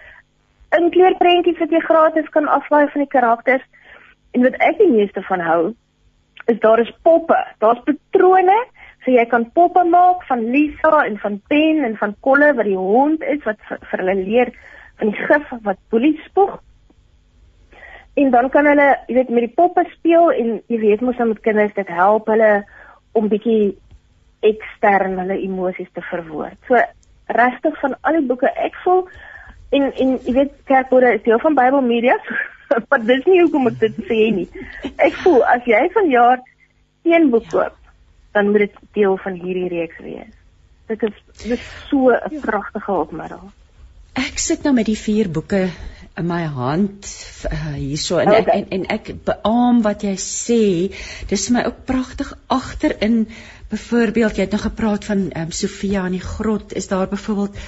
inkleurprentjies 0.76 1.60
wat 1.64 1.72
jy 1.72 1.82
gratis 1.84 2.30
kan 2.36 2.48
aflaai 2.52 2.88
van 2.92 3.04
die 3.04 3.12
karakters. 3.12 3.64
En 4.36 4.44
wat 4.44 4.58
ek 4.64 4.80
die 4.82 4.92
meeste 4.92 5.24
van 5.30 5.42
hou, 5.42 5.62
is 6.52 6.60
daar 6.64 6.80
is 6.84 6.92
poppe. 7.04 7.38
Daar's 7.64 7.84
patrone, 7.88 8.58
so 9.04 9.12
jy 9.12 9.26
kan 9.32 9.48
poppe 9.56 9.84
maak 9.88 10.24
van 10.28 10.44
Lisa 10.52 11.04
en 11.06 11.18
van 11.24 11.42
Pen 11.48 11.84
en 11.88 11.98
van 12.00 12.16
Kolle 12.22 12.54
wat 12.56 12.68
die 12.68 12.80
hond 12.80 13.24
is 13.24 13.44
wat 13.48 13.60
vir 13.68 14.04
hulle 14.04 14.16
leer 14.20 14.52
van 15.00 15.12
die 15.12 15.28
gif 15.28 15.52
wat 15.64 15.80
boelie 15.92 16.16
spoeg. 16.26 16.58
En 18.18 18.32
dan 18.34 18.50
kan 18.50 18.66
hulle, 18.66 18.88
jy 19.08 19.20
weet, 19.20 19.30
met 19.30 19.46
die 19.46 19.56
poppe 19.56 19.84
speel 19.92 20.32
en 20.34 20.56
jy 20.72 20.80
weet 20.82 21.04
mos 21.06 21.20
dan 21.20 21.34
met 21.34 21.44
kinders 21.46 21.76
dit 21.76 21.90
help 21.94 22.30
hulle 22.32 22.52
om 23.18 23.30
bietjie 23.32 23.78
ekstern 24.46 25.18
hulle 25.22 25.40
emosies 25.42 25.90
te 25.94 26.04
verwoord. 26.12 26.60
So 26.70 26.82
regtig 27.38 27.80
van 27.82 27.98
al 28.02 28.20
die 28.20 28.28
boeke 28.30 28.52
ek 28.68 28.78
voel 28.84 29.08
en 29.76 29.90
en 29.90 30.14
jy 30.24 30.36
weet 30.38 30.54
kerkbode 30.70 31.16
is 31.18 31.26
deel 31.26 31.42
van 31.44 31.58
Bybel 31.58 31.82
Media. 31.82 32.20
Maar 32.68 33.04
dis 33.08 33.24
nie 33.24 33.40
hoekom 33.40 33.70
ek 33.70 33.78
dit 33.80 34.00
sê 34.10 34.18
nie. 34.36 34.48
Ek 35.00 35.16
voel 35.24 35.40
as 35.48 35.64
jy 35.72 35.86
vanjaar 35.94 36.42
een 37.08 37.30
boek 37.32 37.46
koop, 37.54 37.78
dan 38.36 38.52
moet 38.52 38.66
dit 38.66 38.82
deel 38.98 39.16
van 39.24 39.38
hierdie 39.40 39.70
reeks 39.72 40.02
wees. 40.04 40.34
Dit 40.92 41.06
is 41.08 41.16
dit 41.44 41.54
is 41.56 41.70
so 41.88 42.12
'n 42.12 42.36
ja. 42.36 42.42
pragtige 42.44 42.92
opmerking. 42.92 43.54
Ek 44.20 44.40
sit 44.42 44.64
nou 44.64 44.74
met 44.76 44.86
die 44.86 45.00
vier 45.00 45.30
boeke 45.32 45.70
in 46.18 46.28
my 46.28 46.44
hand 46.50 47.08
uh, 47.52 47.74
hierso 47.76 48.18
en, 48.18 48.32
okay. 48.34 48.60
en 48.60 48.70
en 48.78 48.86
ek 48.98 49.12
beamoen 49.28 49.84
wat 49.86 50.04
jy 50.08 50.16
sê. 50.22 50.62
Dis 51.30 51.48
vir 51.48 51.58
my 51.60 51.66
ook 51.70 51.84
pragtig 51.90 52.32
agterin. 52.54 53.26
Byvoorbeeld, 53.72 54.38
jy 54.40 54.48
het 54.48 54.56
nou 54.56 54.62
gepraat 54.64 55.06
van 55.06 55.28
um, 55.36 55.52
Sofia 55.52 56.06
in 56.08 56.16
die 56.18 56.24
grot. 56.24 56.74
Is 56.74 56.88
daar 56.88 57.10
byvoorbeeld 57.12 57.60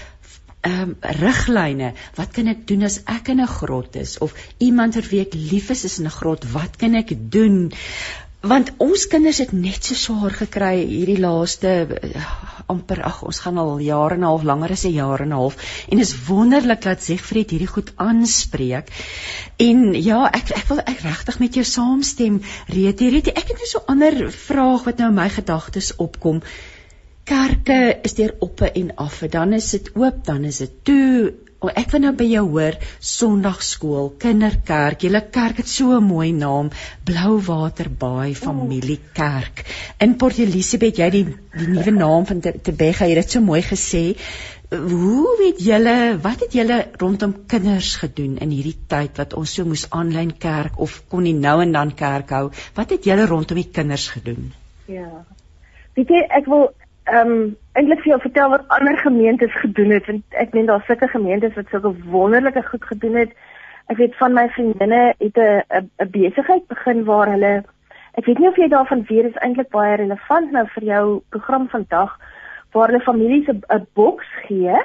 ehm 0.68 0.82
um, 0.90 0.96
riglyne. 1.22 1.94
Wat 2.18 2.34
kan 2.36 2.50
ek 2.52 2.66
doen 2.68 2.84
as 2.84 3.00
ek 3.08 3.30
in 3.32 3.40
'n 3.42 3.48
grot 3.48 3.96
is 3.96 4.18
of 4.18 4.34
iemand 4.58 4.98
vir 4.98 5.08
wie 5.12 5.22
ek 5.22 5.34
lief 5.34 5.70
is 5.70 5.86
is 5.88 6.00
in 6.00 6.06
'n 6.06 6.18
grot? 6.18 6.44
Wat 6.52 6.76
kan 6.76 6.96
ek 6.96 7.16
doen? 7.16 7.72
Want 8.40 8.70
ons 8.80 9.04
kinders 9.12 9.42
het 9.44 9.50
net 9.52 9.84
so 9.84 9.98
swaar 10.00 10.32
gekry 10.32 10.86
hierdie 10.88 11.18
laaste 11.20 11.72
uh, 11.92 12.22
amper 12.72 13.02
ag 13.04 13.18
ons 13.28 13.42
gaan 13.44 13.58
al 13.60 13.82
jare 13.84 14.16
en 14.16 14.24
'n 14.24 14.30
half 14.30 14.46
langer 14.48 14.72
as 14.72 14.86
'n 14.86 14.96
jaar 14.96 15.22
en 15.26 15.34
'n 15.34 15.40
half 15.40 15.58
en 15.92 16.00
is 16.00 16.16
wonderlik 16.28 16.82
dat 16.82 17.04
Siegfried 17.04 17.52
hierdie 17.52 17.68
goed 17.68 17.92
aanspreek. 17.96 18.88
En 19.58 19.94
ja, 19.94 20.24
ek 20.32 20.52
ek 20.56 20.68
wil 20.70 20.80
ek 20.80 21.04
regtig 21.04 21.40
met 21.40 21.54
jou 21.54 21.66
saamstem. 21.66 22.42
Reet 22.68 23.00
hierdie 23.00 23.36
ek 23.36 23.48
het 23.52 23.60
net 23.60 23.68
so 23.68 23.80
'n 23.80 23.92
ander 23.92 24.32
vraag 24.32 24.84
wat 24.84 24.98
nou 24.98 25.10
in 25.10 25.20
my 25.20 25.30
gedagtes 25.30 25.96
opkom 25.98 26.42
kerke 27.30 28.00
is 28.04 28.16
deur 28.18 28.34
oppe 28.40 28.72
en 28.72 28.96
affe. 28.96 29.28
Dan 29.28 29.54
is 29.54 29.70
dit 29.72 29.90
oop, 29.96 30.26
dan 30.26 30.44
is 30.44 30.58
dit 30.58 30.72
toe. 30.84 31.34
Oh, 31.60 31.72
ek 31.76 31.92
wil 31.94 32.04
nou 32.06 32.14
by 32.20 32.28
jou 32.30 32.44
hoor 32.54 32.78
Sondagskool, 33.04 34.12
Kinderkerk. 34.22 35.04
Julle 35.06 35.22
kerk 35.34 35.60
het 35.62 35.68
so 35.68 35.98
'n 35.98 36.04
mooi 36.04 36.32
naam, 36.32 36.70
Blouwater 37.06 37.90
Baai 37.90 38.36
Familiekerk. 38.36 39.66
In 40.00 40.16
Port 40.16 40.40
Elizabeth, 40.40 40.98
jy 40.98 41.10
die 41.10 41.26
die 41.26 41.68
nuwe 41.68 41.92
naam 41.92 42.26
van 42.26 42.42
Tebega, 42.42 43.06
jy 43.06 43.16
het 43.16 43.24
dit 43.26 43.32
so 43.32 43.42
mooi 43.42 43.62
gesê. 43.62 44.16
Hoe 44.70 45.36
weet 45.40 45.64
julle 45.66 46.20
wat 46.22 46.40
het 46.46 46.54
julle 46.54 46.88
rondom 47.02 47.34
kinders 47.48 47.96
gedoen 47.96 48.38
in 48.38 48.52
hierdie 48.54 48.78
tyd 48.88 49.18
wat 49.18 49.34
ons 49.34 49.54
so 49.54 49.66
moes 49.66 49.88
aanlyn 49.90 50.38
kerk 50.38 50.78
of 50.78 51.02
kon 51.10 51.24
nie 51.24 51.34
nou 51.34 51.62
en 51.62 51.72
dan 51.72 51.96
kerk 51.96 52.30
hou? 52.30 52.52
Wat 52.76 52.90
het 52.90 53.04
julle 53.04 53.26
rondom 53.26 53.58
die 53.58 53.72
kinders 53.72 54.08
gedoen? 54.08 54.54
Ja. 54.86 55.26
Weet 55.98 56.14
jy, 56.14 56.22
ek 56.38 56.46
wil 56.46 56.70
ehm 57.12 57.32
um, 57.32 57.58
eintlik 57.74 58.02
vir 58.04 58.12
jou 58.12 58.20
vertel 58.22 58.50
wat 58.50 58.68
ander 58.76 58.98
gemeentes 58.98 59.54
gedoen 59.62 59.92
het 59.96 60.06
want 60.08 60.40
ek 60.44 60.54
meen 60.54 60.66
daar's 60.66 60.86
sulke 60.86 61.08
gemeentes 61.08 61.56
wat 61.56 61.70
sulke 61.72 61.94
wonderlike 62.16 62.64
goed 62.64 62.86
gedoen 62.92 63.16
het. 63.16 63.32
Ek 63.90 63.98
weet 63.98 64.16
van 64.16 64.34
my 64.34 64.50
vriendinne 64.50 65.14
het 65.18 65.38
'n 65.38 65.64
'n 66.04 66.10
besigheid 66.12 66.68
begin 66.68 67.04
waar 67.06 67.32
hulle 67.32 67.64
ek 68.14 68.26
weet 68.26 68.40
nie 68.40 68.48
of 68.48 68.58
jy 68.58 68.68
daarvan 68.68 69.06
weet 69.10 69.26
is 69.26 69.42
eintlik 69.42 69.70
baie 69.70 69.96
relevant 69.96 70.52
nou 70.52 70.66
vir 70.68 70.84
jou 70.84 71.22
program 71.30 71.68
vandag 71.70 72.18
waar 72.72 72.88
hulle 72.88 73.04
families 73.04 73.48
'n 73.48 73.88
boks 73.94 74.28
gee. 74.48 74.78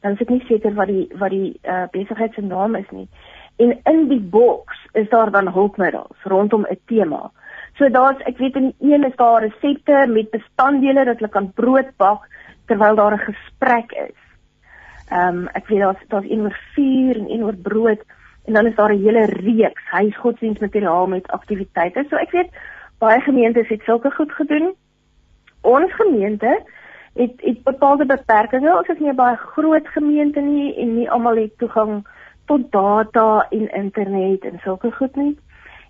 Dan 0.00 0.12
is 0.12 0.20
ek 0.20 0.30
nie 0.30 0.44
seker 0.48 0.74
wat 0.74 0.86
die 0.86 1.08
wat 1.18 1.30
die 1.30 1.60
uh, 1.62 1.86
besigheid 1.90 2.34
se 2.34 2.40
naam 2.40 2.74
is 2.74 2.90
nie. 2.90 3.08
En 3.56 3.78
in 3.84 4.08
die 4.08 4.20
boks 4.20 4.76
is 4.92 5.08
daar 5.08 5.30
dan 5.30 5.48
hulpmiddels 5.48 6.22
rondom 6.22 6.66
'n 6.70 6.78
tema. 6.86 7.30
So 7.76 7.88
daar's 7.92 8.22
ek 8.24 8.38
weet 8.38 8.56
in 8.56 8.74
een 8.80 9.04
is 9.04 9.16
daar 9.16 9.42
resepte 9.42 10.06
met 10.08 10.30
bestanddele 10.30 11.04
dat 11.04 11.18
hulle 11.20 11.32
kan 11.32 11.52
brood 11.52 11.90
bak 11.96 12.28
terwyl 12.66 12.94
daar 12.94 13.12
'n 13.12 13.26
gesprek 13.32 13.92
is. 13.92 14.20
Ehm 15.10 15.36
um, 15.36 15.48
ek 15.52 15.66
weet 15.66 15.80
daar's 15.80 16.02
daar's 16.08 16.30
een 16.30 16.40
oor 16.40 16.58
vuur 16.74 17.16
en 17.16 17.30
een 17.30 17.44
oor 17.44 17.56
brood 17.56 18.00
en 18.46 18.52
dan 18.52 18.66
is 18.66 18.74
daar 18.74 18.92
'n 18.92 19.02
hele 19.02 19.24
reeks 19.24 19.82
huisgodsdienstmateriaal 19.90 21.06
met 21.06 21.28
aktiwiteite. 21.28 22.04
So 22.08 22.16
ek 22.16 22.30
weet 22.30 22.50
baie 22.98 23.20
gemeentes 23.20 23.68
het 23.68 23.82
sulke 23.82 24.10
goed 24.10 24.32
gedoen. 24.32 24.74
Ons 25.60 25.92
gemeente 25.94 26.62
het 27.14 27.32
het 27.36 27.62
bepaalde 27.62 28.06
beperkings. 28.06 28.76
Ons 28.76 28.88
is 28.88 28.98
nie 28.98 29.10
'n 29.10 29.16
baie 29.16 29.36
groot 29.36 29.88
gemeente 29.88 30.40
nie 30.40 30.76
en 30.76 30.94
nie 30.94 31.10
almal 31.10 31.36
het 31.36 31.58
toegang 31.58 32.06
tot 32.46 32.72
data 32.72 33.46
en 33.50 33.72
internet 33.72 34.44
en 34.44 34.58
sulke 34.62 34.92
goed 34.92 35.16
nie. 35.16 35.38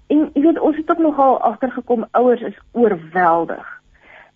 En 0.06 0.30
jy 0.34 0.42
weet 0.42 0.60
ons 0.60 0.76
het 0.76 0.90
ook 0.90 0.98
nogal 1.02 1.40
agtergekom 1.40 2.06
ouers 2.10 2.40
is 2.40 2.58
oorweldig. 2.72 3.66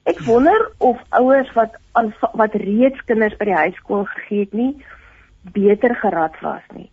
Ek 0.03 0.19
ja. 0.19 0.25
wonder 0.27 0.71
of 0.79 1.03
ouers 1.09 1.53
wat 1.53 1.77
aan 1.93 2.15
wat 2.33 2.55
reeds 2.55 3.05
kinders 3.05 3.37
by 3.37 3.51
die 3.51 3.57
hoërskool 3.57 4.05
gegee 4.15 4.47
het 4.47 4.53
nie 4.53 4.73
beter 5.53 5.95
gerad 5.95 6.41
was 6.41 6.65
nie. 6.75 6.91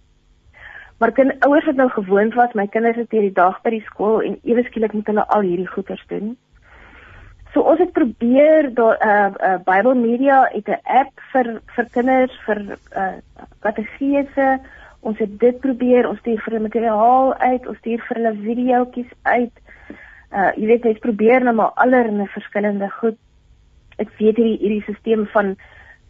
Maar 0.98 1.12
kind 1.12 1.46
ouers 1.46 1.66
het 1.66 1.76
nou 1.76 1.90
gewoond 1.90 2.34
was 2.34 2.54
my 2.54 2.68
kinders 2.68 2.98
het 2.98 3.12
hierdie 3.12 3.34
dag 3.34 3.62
by 3.62 3.70
die 3.70 3.86
skool 3.86 4.22
en 4.22 4.40
ewe 4.44 4.64
skielik 4.66 4.94
moet 4.94 5.10
hulle 5.10 5.26
al 5.28 5.46
hierdie 5.46 5.70
goeters 5.70 6.04
doen. 6.10 6.36
So 7.54 7.62
ons 7.62 7.80
het 7.80 7.94
probeer 7.94 8.74
daar 8.74 8.98
'n 8.98 9.08
uh, 9.08 9.26
eh, 9.26 9.34
uh, 9.34 9.54
eh, 9.54 9.60
Bible 9.66 9.96
Media 9.96 10.50
het 10.52 10.68
'n 10.68 10.82
app 10.84 11.12
vir 11.32 11.62
vir 11.76 11.88
kinders 11.92 12.40
vir 12.46 12.78
uh, 12.96 13.18
kategese 13.60 14.60
Ons 15.02 15.18
het 15.18 15.40
dit 15.40 15.60
probeer, 15.60 16.08
ons 16.10 16.20
stuur 16.20 16.42
vir 16.42 16.54
hulle 16.54 16.66
materiaal 16.66 17.34
uit, 17.34 17.68
ons 17.68 17.78
stuur 17.78 18.04
vir 18.08 18.20
hulle 18.20 18.34
videoetjies 18.42 19.14
uit. 19.24 19.64
Uh 20.34 20.52
jy 20.58 20.68
weet 20.68 20.84
net 20.84 21.00
probeer 21.00 21.44
nou 21.44 21.56
maar 21.56 21.72
allerlei 21.76 22.28
verskillende 22.34 22.90
goed. 23.00 23.18
Ek 23.98 24.10
weet 24.20 24.38
hierdie 24.38 24.58
hierdie 24.62 24.98
stelsel 24.98 25.26
van 25.34 25.56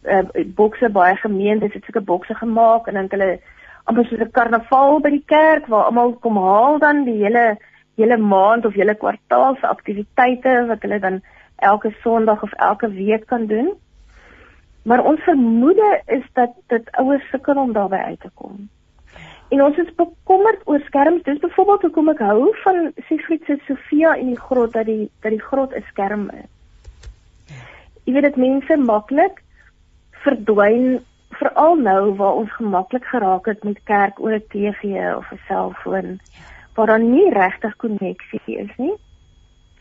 uh 0.07 0.23
bokse 0.55 0.89
baie 0.89 1.15
gemeentes 1.21 1.73
het 1.73 1.85
sulke 1.85 2.01
bokse 2.01 2.33
gemaak 2.39 2.87
en 2.87 2.93
dan 3.01 3.09
hulle 3.13 3.39
amper 3.85 4.05
soos 4.05 4.19
'n 4.19 4.31
karnaval 4.31 4.99
by 4.99 5.09
die 5.09 5.25
kerk 5.25 5.67
waar 5.67 5.85
almal 5.89 6.13
kom 6.13 6.37
haal 6.37 6.79
dan 6.79 7.03
die 7.05 7.19
hele 7.23 7.57
hele 7.97 8.17
maand 8.17 8.65
of 8.65 8.73
hele 8.73 8.95
kwartaal 8.95 9.55
se 9.55 9.67
aktiwiteite 9.67 10.65
wat 10.67 10.81
hulle 10.81 10.99
dan 10.99 11.21
elke 11.55 11.91
Sondag 12.01 12.43
of 12.43 12.53
elke 12.53 12.89
week 12.91 13.25
kan 13.25 13.45
doen. 13.45 13.73
Maar 14.83 15.03
ons 15.03 15.21
vermoede 15.21 16.01
is 16.05 16.23
dat 16.33 16.53
dit 16.67 16.91
ouers 16.91 17.29
sukkel 17.29 17.55
om 17.55 17.73
daarby 17.73 17.95
uit 17.95 18.19
te 18.19 18.29
kom. 18.33 18.69
En 19.47 19.61
ons 19.63 19.77
is 19.79 19.91
bekommerd 19.95 20.63
oor 20.67 20.81
skerms. 20.85 21.23
Dis 21.23 21.39
byvoorbeeld 21.39 21.81
hoekom 21.87 22.09
ek 22.11 22.19
hou 22.19 22.49
van 22.65 22.89
Siegfried 23.07 23.45
se 23.47 23.55
Sofia 23.63 24.15
in 24.19 24.33
die 24.33 24.39
grot 24.39 24.73
dat 24.75 24.89
die 24.89 25.07
dat 25.23 25.31
die 25.31 25.43
grot 25.43 25.75
'n 25.75 25.85
skerm 25.91 26.25
is. 26.35 26.49
Jy 28.03 28.13
weet 28.13 28.27
dit 28.27 28.35
mense 28.35 28.77
maklik 28.77 29.39
verdwyn 30.23 30.99
veral 31.39 31.75
nou 31.75 32.15
waar 32.19 32.39
ons 32.41 32.51
gemaklik 32.59 33.05
geraak 33.05 33.45
het 33.45 33.63
met 33.63 33.79
kerk 33.83 34.19
oor 34.19 34.35
'n 34.35 34.47
TV 34.51 35.15
of 35.15 35.31
'n 35.31 35.39
selfoon 35.47 36.19
waar 36.75 36.87
daar 36.87 36.99
nie 36.99 37.29
regtig 37.29 37.75
koneksie 37.75 38.57
is 38.57 38.75
nie. 38.77 38.95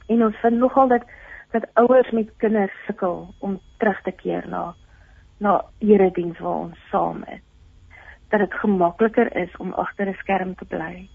En 0.06 0.24
ons 0.24 0.36
vind 0.36 0.58
nogal 0.58 0.88
dat 0.88 1.02
dat 1.50 1.66
ouers 1.74 2.10
met 2.10 2.36
kinders 2.36 2.72
sukkel 2.86 3.34
om 3.38 3.60
terug 3.78 4.02
te 4.02 4.12
keer 4.12 4.48
na 4.48 4.74
na 5.38 5.64
erediens 5.78 6.38
waar 6.38 6.58
ons 6.58 6.78
saam 6.90 7.24
is 7.26 7.45
dat 8.30 8.40
dit 8.40 8.54
gemakliker 8.60 9.36
is 9.36 9.52
om 9.58 9.72
agter 9.72 10.08
'n 10.08 10.18
skerm 10.22 10.54
te 10.54 10.64
bly. 10.64 11.08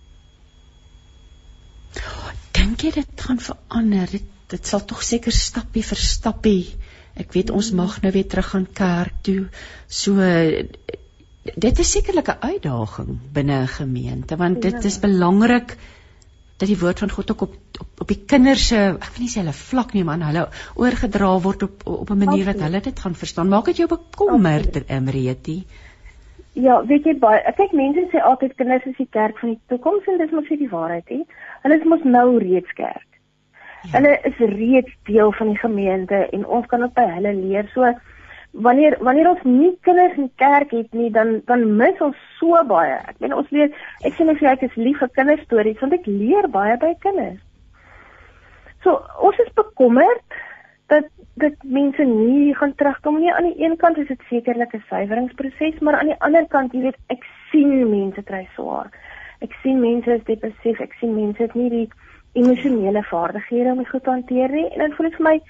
Dink 2.52 2.82
jy 2.82 2.92
dit 2.92 3.22
gaan 3.22 3.40
verander? 3.40 4.08
Dit, 4.12 4.28
dit 4.48 4.68
sal 4.68 4.86
tog 4.86 5.04
seker 5.04 5.32
stappie 5.32 5.84
vir 5.84 5.98
stappie. 5.98 6.76
Ek 7.16 7.34
weet 7.34 7.50
ons 7.50 7.72
mag 7.72 8.02
nou 8.02 8.12
weer 8.12 8.28
terug 8.28 8.50
gaan 8.54 8.68
kerk 8.74 9.14
toe. 9.22 9.50
So 9.88 10.16
dit 11.56 11.80
is 11.80 11.92
sekerlik 11.92 12.30
'n 12.30 12.42
uitdaging 12.42 13.20
binne 13.34 13.62
'n 13.62 13.68
gemeente 13.68 14.38
want 14.38 14.62
dit 14.62 14.86
is 14.86 15.00
belangrik 15.00 15.78
dat 16.58 16.68
die 16.68 16.78
woord 16.78 17.00
van 17.00 17.10
God 17.10 17.32
ook 17.32 17.42
op 17.42 17.56
op, 17.82 18.02
op 18.04 18.08
die 18.08 18.20
kinders 18.26 18.68
se 18.68 18.80
ek 18.94 19.14
weet 19.14 19.24
nie 19.24 19.32
sê 19.34 19.42
hulle 19.42 19.56
vlak 19.58 19.94
nie 19.98 20.04
man 20.08 20.22
hulle 20.26 20.48
oorgedra 20.76 21.32
word 21.46 21.64
op 21.68 21.88
op 21.94 22.12
'n 22.12 22.24
manier 22.24 22.46
wat 22.46 22.62
hulle 22.66 22.82
dit 22.82 23.00
gaan 23.00 23.16
verstaan. 23.16 23.50
Maak 23.50 23.66
dit 23.66 23.78
jou 23.78 23.88
bekommerd, 23.88 24.84
Emretie? 24.88 25.66
Ja, 26.54 26.82
weet 26.84 27.06
jy 27.08 27.14
baie, 27.20 27.40
kyk 27.56 27.72
mense 27.72 28.04
sê 28.12 28.20
altyd 28.28 28.58
kinders 28.60 28.84
is 28.90 28.98
die 28.98 29.08
kerk 29.16 29.38
van 29.40 29.54
die 29.54 29.62
toekoms 29.72 30.08
en 30.12 30.18
dis 30.20 30.34
mos 30.36 30.50
nie 30.52 30.60
die 30.60 30.72
waarheid 30.72 31.14
nie. 31.14 31.24
Hulle 31.64 31.78
is 31.80 31.88
mos 31.88 32.04
nou 32.04 32.26
reeds 32.44 32.74
kerk. 32.76 33.08
Ja. 33.86 33.94
Hulle 33.96 34.18
is 34.28 34.42
reeds 34.52 34.98
deel 35.08 35.32
van 35.38 35.54
die 35.54 35.62
gemeente 35.62 36.26
en 36.36 36.44
ons 36.46 36.68
kan 36.68 36.84
ook 36.84 36.94
by 36.98 37.08
hulle 37.14 37.32
leer. 37.38 37.70
So 37.72 37.88
wanneer 38.52 38.98
wanneer 39.00 39.30
ons 39.32 39.46
nie 39.48 39.72
kinders 39.88 40.20
in 40.20 40.28
kerk 40.44 40.76
het 40.76 40.92
nie, 40.94 41.08
dan 41.10 41.40
dan 41.48 41.64
mis 41.80 42.04
ons 42.04 42.20
so 42.40 42.60
baie. 42.68 43.00
Ek 43.08 43.24
meen 43.24 43.38
ons 43.38 43.50
leer 43.56 43.72
ek 44.04 44.18
sê 44.18 44.28
net 44.28 44.44
vir 44.44 44.52
ek 44.52 44.68
is 44.68 44.76
lief 44.76 45.00
vir 45.00 45.16
kinderstories 45.16 45.80
want 45.80 45.96
ek 45.96 46.12
leer 46.12 46.52
baie 46.52 46.76
by 46.84 46.92
kinders. 47.00 47.40
So 48.84 49.00
ons 49.24 49.40
is 49.40 49.56
bekommerd 49.56 50.42
dat 50.92 51.08
dat 51.42 51.64
mense 51.64 52.04
nie 52.04 52.56
gaan 52.56 52.76
terugkom 52.76 53.20
nie. 53.20 53.34
Aan 53.34 53.50
die 53.50 53.64
een 53.64 53.78
kant 53.78 53.98
is 53.98 54.08
dit 54.08 54.22
sekerlik 54.30 54.74
'n 54.74 54.84
suiweringsproses, 54.90 55.80
maar 55.80 56.00
aan 56.00 56.12
die 56.14 56.20
ander 56.20 56.48
kant, 56.48 56.74
jy 56.74 56.82
weet, 56.82 56.98
ek 57.08 57.26
sien 57.52 57.90
mense 57.90 58.24
kry 58.24 58.48
swaar. 58.54 58.90
Ek 59.42 59.54
sien 59.62 59.80
mense 59.80 60.14
is 60.14 60.24
depressief, 60.24 60.80
ek 60.80 60.94
sien 61.00 61.16
mense 61.16 61.42
het 61.42 61.54
nie 61.54 61.70
die 61.70 61.90
emosionele 62.34 63.04
vaardighede 63.04 63.72
om 63.72 63.78
dit 63.78 63.90
goed 63.90 64.04
te 64.04 64.10
hanteer 64.10 64.50
nie. 64.50 64.70
En 64.70 64.80
dit 64.80 64.96
voel 64.96 65.10
vir 65.12 65.28
my 65.30 65.42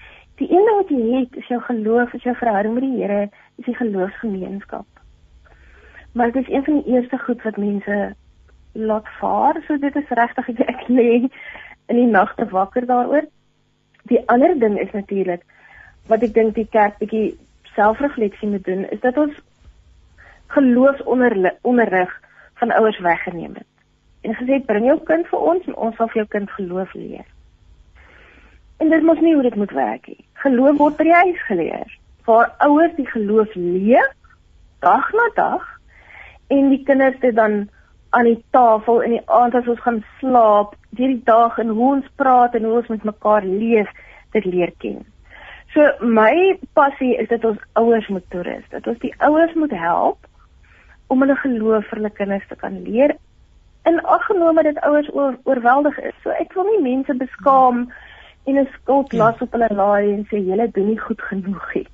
die 0.42 0.50
een 0.52 0.66
ding 0.66 0.78
wat 0.78 0.90
jy 0.90 1.20
het, 1.20 1.36
is 1.36 1.48
jou 1.48 1.62
geloof, 1.62 2.14
is 2.14 2.24
jou 2.24 2.36
verhouding 2.36 2.74
met 2.74 2.84
die 2.84 3.02
Here, 3.02 3.30
is 3.58 3.66
die 3.66 3.76
geloofsgemeenskap. 3.76 4.88
Maar 6.14 6.32
dit 6.32 6.48
is 6.48 6.54
een 6.54 6.64
van 6.64 6.82
die 6.82 6.94
eerste 6.94 7.18
goed 7.18 7.44
wat 7.44 7.58
mense 7.58 8.16
laat 8.74 9.08
vaar, 9.20 9.64
so 9.68 9.78
dit 9.78 9.96
is 9.96 10.10
regtig 10.10 10.50
ek 10.50 10.88
lê 10.88 11.30
in 11.88 11.96
die 11.96 12.08
nagte 12.08 12.48
wakker 12.50 12.86
daaroor. 12.86 13.28
Die 14.10 14.22
ander 14.30 14.60
ding 14.60 14.80
is 14.80 14.92
natuurlik 14.92 15.44
wat 16.12 16.24
ek 16.28 16.36
dink 16.36 16.56
die 16.58 16.68
kerk 16.68 17.00
bietjie 17.00 17.32
selfrefleksie 17.76 18.50
moet 18.52 18.66
doen 18.68 18.86
is 18.92 19.00
dat 19.04 19.18
ons 19.18 19.36
geloofsonderrig 20.52 22.12
van 22.60 22.74
ouers 22.76 23.00
weggeneem 23.00 23.54
het. 23.56 23.68
En 24.22 24.36
gesê 24.38 24.60
bring 24.66 24.86
jou 24.86 24.98
kind 25.08 25.28
vir 25.32 25.46
ons 25.54 25.68
en 25.68 25.78
ons 25.88 25.96
sal 25.98 26.10
vir 26.12 26.22
jou 26.22 26.28
kind 26.36 26.52
geloof 26.58 26.94
leer. 26.94 27.28
En 28.84 28.90
dit 28.90 29.06
mos 29.06 29.22
nie 29.24 29.34
hoe 29.34 29.46
dit 29.46 29.56
moet 29.56 29.74
werk 29.78 30.08
nie. 30.12 30.24
Geloof 30.44 30.78
word 30.78 30.98
by 30.98 31.08
die 31.08 31.20
huis 31.24 31.44
geleer. 31.48 31.98
Waar 32.28 32.52
ouers 32.68 32.96
die 32.98 33.08
geloof 33.10 33.56
leer 33.56 34.10
dag 34.82 35.12
na 35.14 35.28
dag 35.38 35.68
en 36.52 36.70
die 36.74 36.84
kinders 36.84 37.20
dit 37.22 37.36
dan 37.38 37.70
aan 38.12 38.28
die 38.28 38.40
tafel 38.52 39.02
in 39.06 39.16
die 39.16 39.24
aand 39.32 39.56
as 39.56 39.70
ons 39.72 39.80
gaan 39.86 40.02
slaap, 40.20 40.76
deur 40.98 41.14
die 41.14 41.24
dag 41.26 41.58
en 41.62 41.72
hoe 41.78 41.90
ons 41.96 42.14
praat 42.20 42.58
en 42.58 42.68
hoe 42.68 42.80
ons 42.82 42.90
met 42.92 43.06
mekaar 43.08 43.48
leef, 43.48 43.90
dit 44.36 44.46
leer 44.46 44.74
ken. 44.84 45.00
So 45.74 45.88
my 46.04 46.60
passie 46.74 47.16
is 47.16 47.30
dat 47.30 47.46
ons 47.48 47.60
ouers 47.80 48.08
moet 48.08 48.26
toerus, 48.30 48.64
dat 48.70 48.88
ons 48.88 49.00
die 49.00 49.14
ouers 49.24 49.54
moet 49.56 49.72
help 49.72 50.28
om 51.08 51.24
hulle 51.24 51.36
geloof 51.44 51.88
vir 51.90 52.02
hulle 52.02 52.14
kinders 52.18 52.48
te 52.50 52.58
kan 52.60 52.82
leer. 52.84 53.16
In 53.88 54.00
aggenome 54.04 54.64
dat 54.68 54.84
ouers 54.88 55.10
oor, 55.14 55.38
oorweldig 55.44 55.98
is. 56.00 56.18
So 56.24 56.36
ek 56.36 56.54
wil 56.58 56.68
nie 56.70 56.84
mense 56.84 57.16
beskaam 57.16 57.86
en 58.46 58.60
'n 58.60 58.68
skuld 58.76 59.14
las 59.14 59.42
op 59.42 59.52
hulle 59.56 59.72
laai 59.72 60.14
en 60.14 60.28
sê 60.28 60.44
julle 60.44 60.68
doen 60.72 60.88
nie 60.88 61.00
goed 61.00 61.22
genoeg 61.22 61.74
nie. 61.76 61.88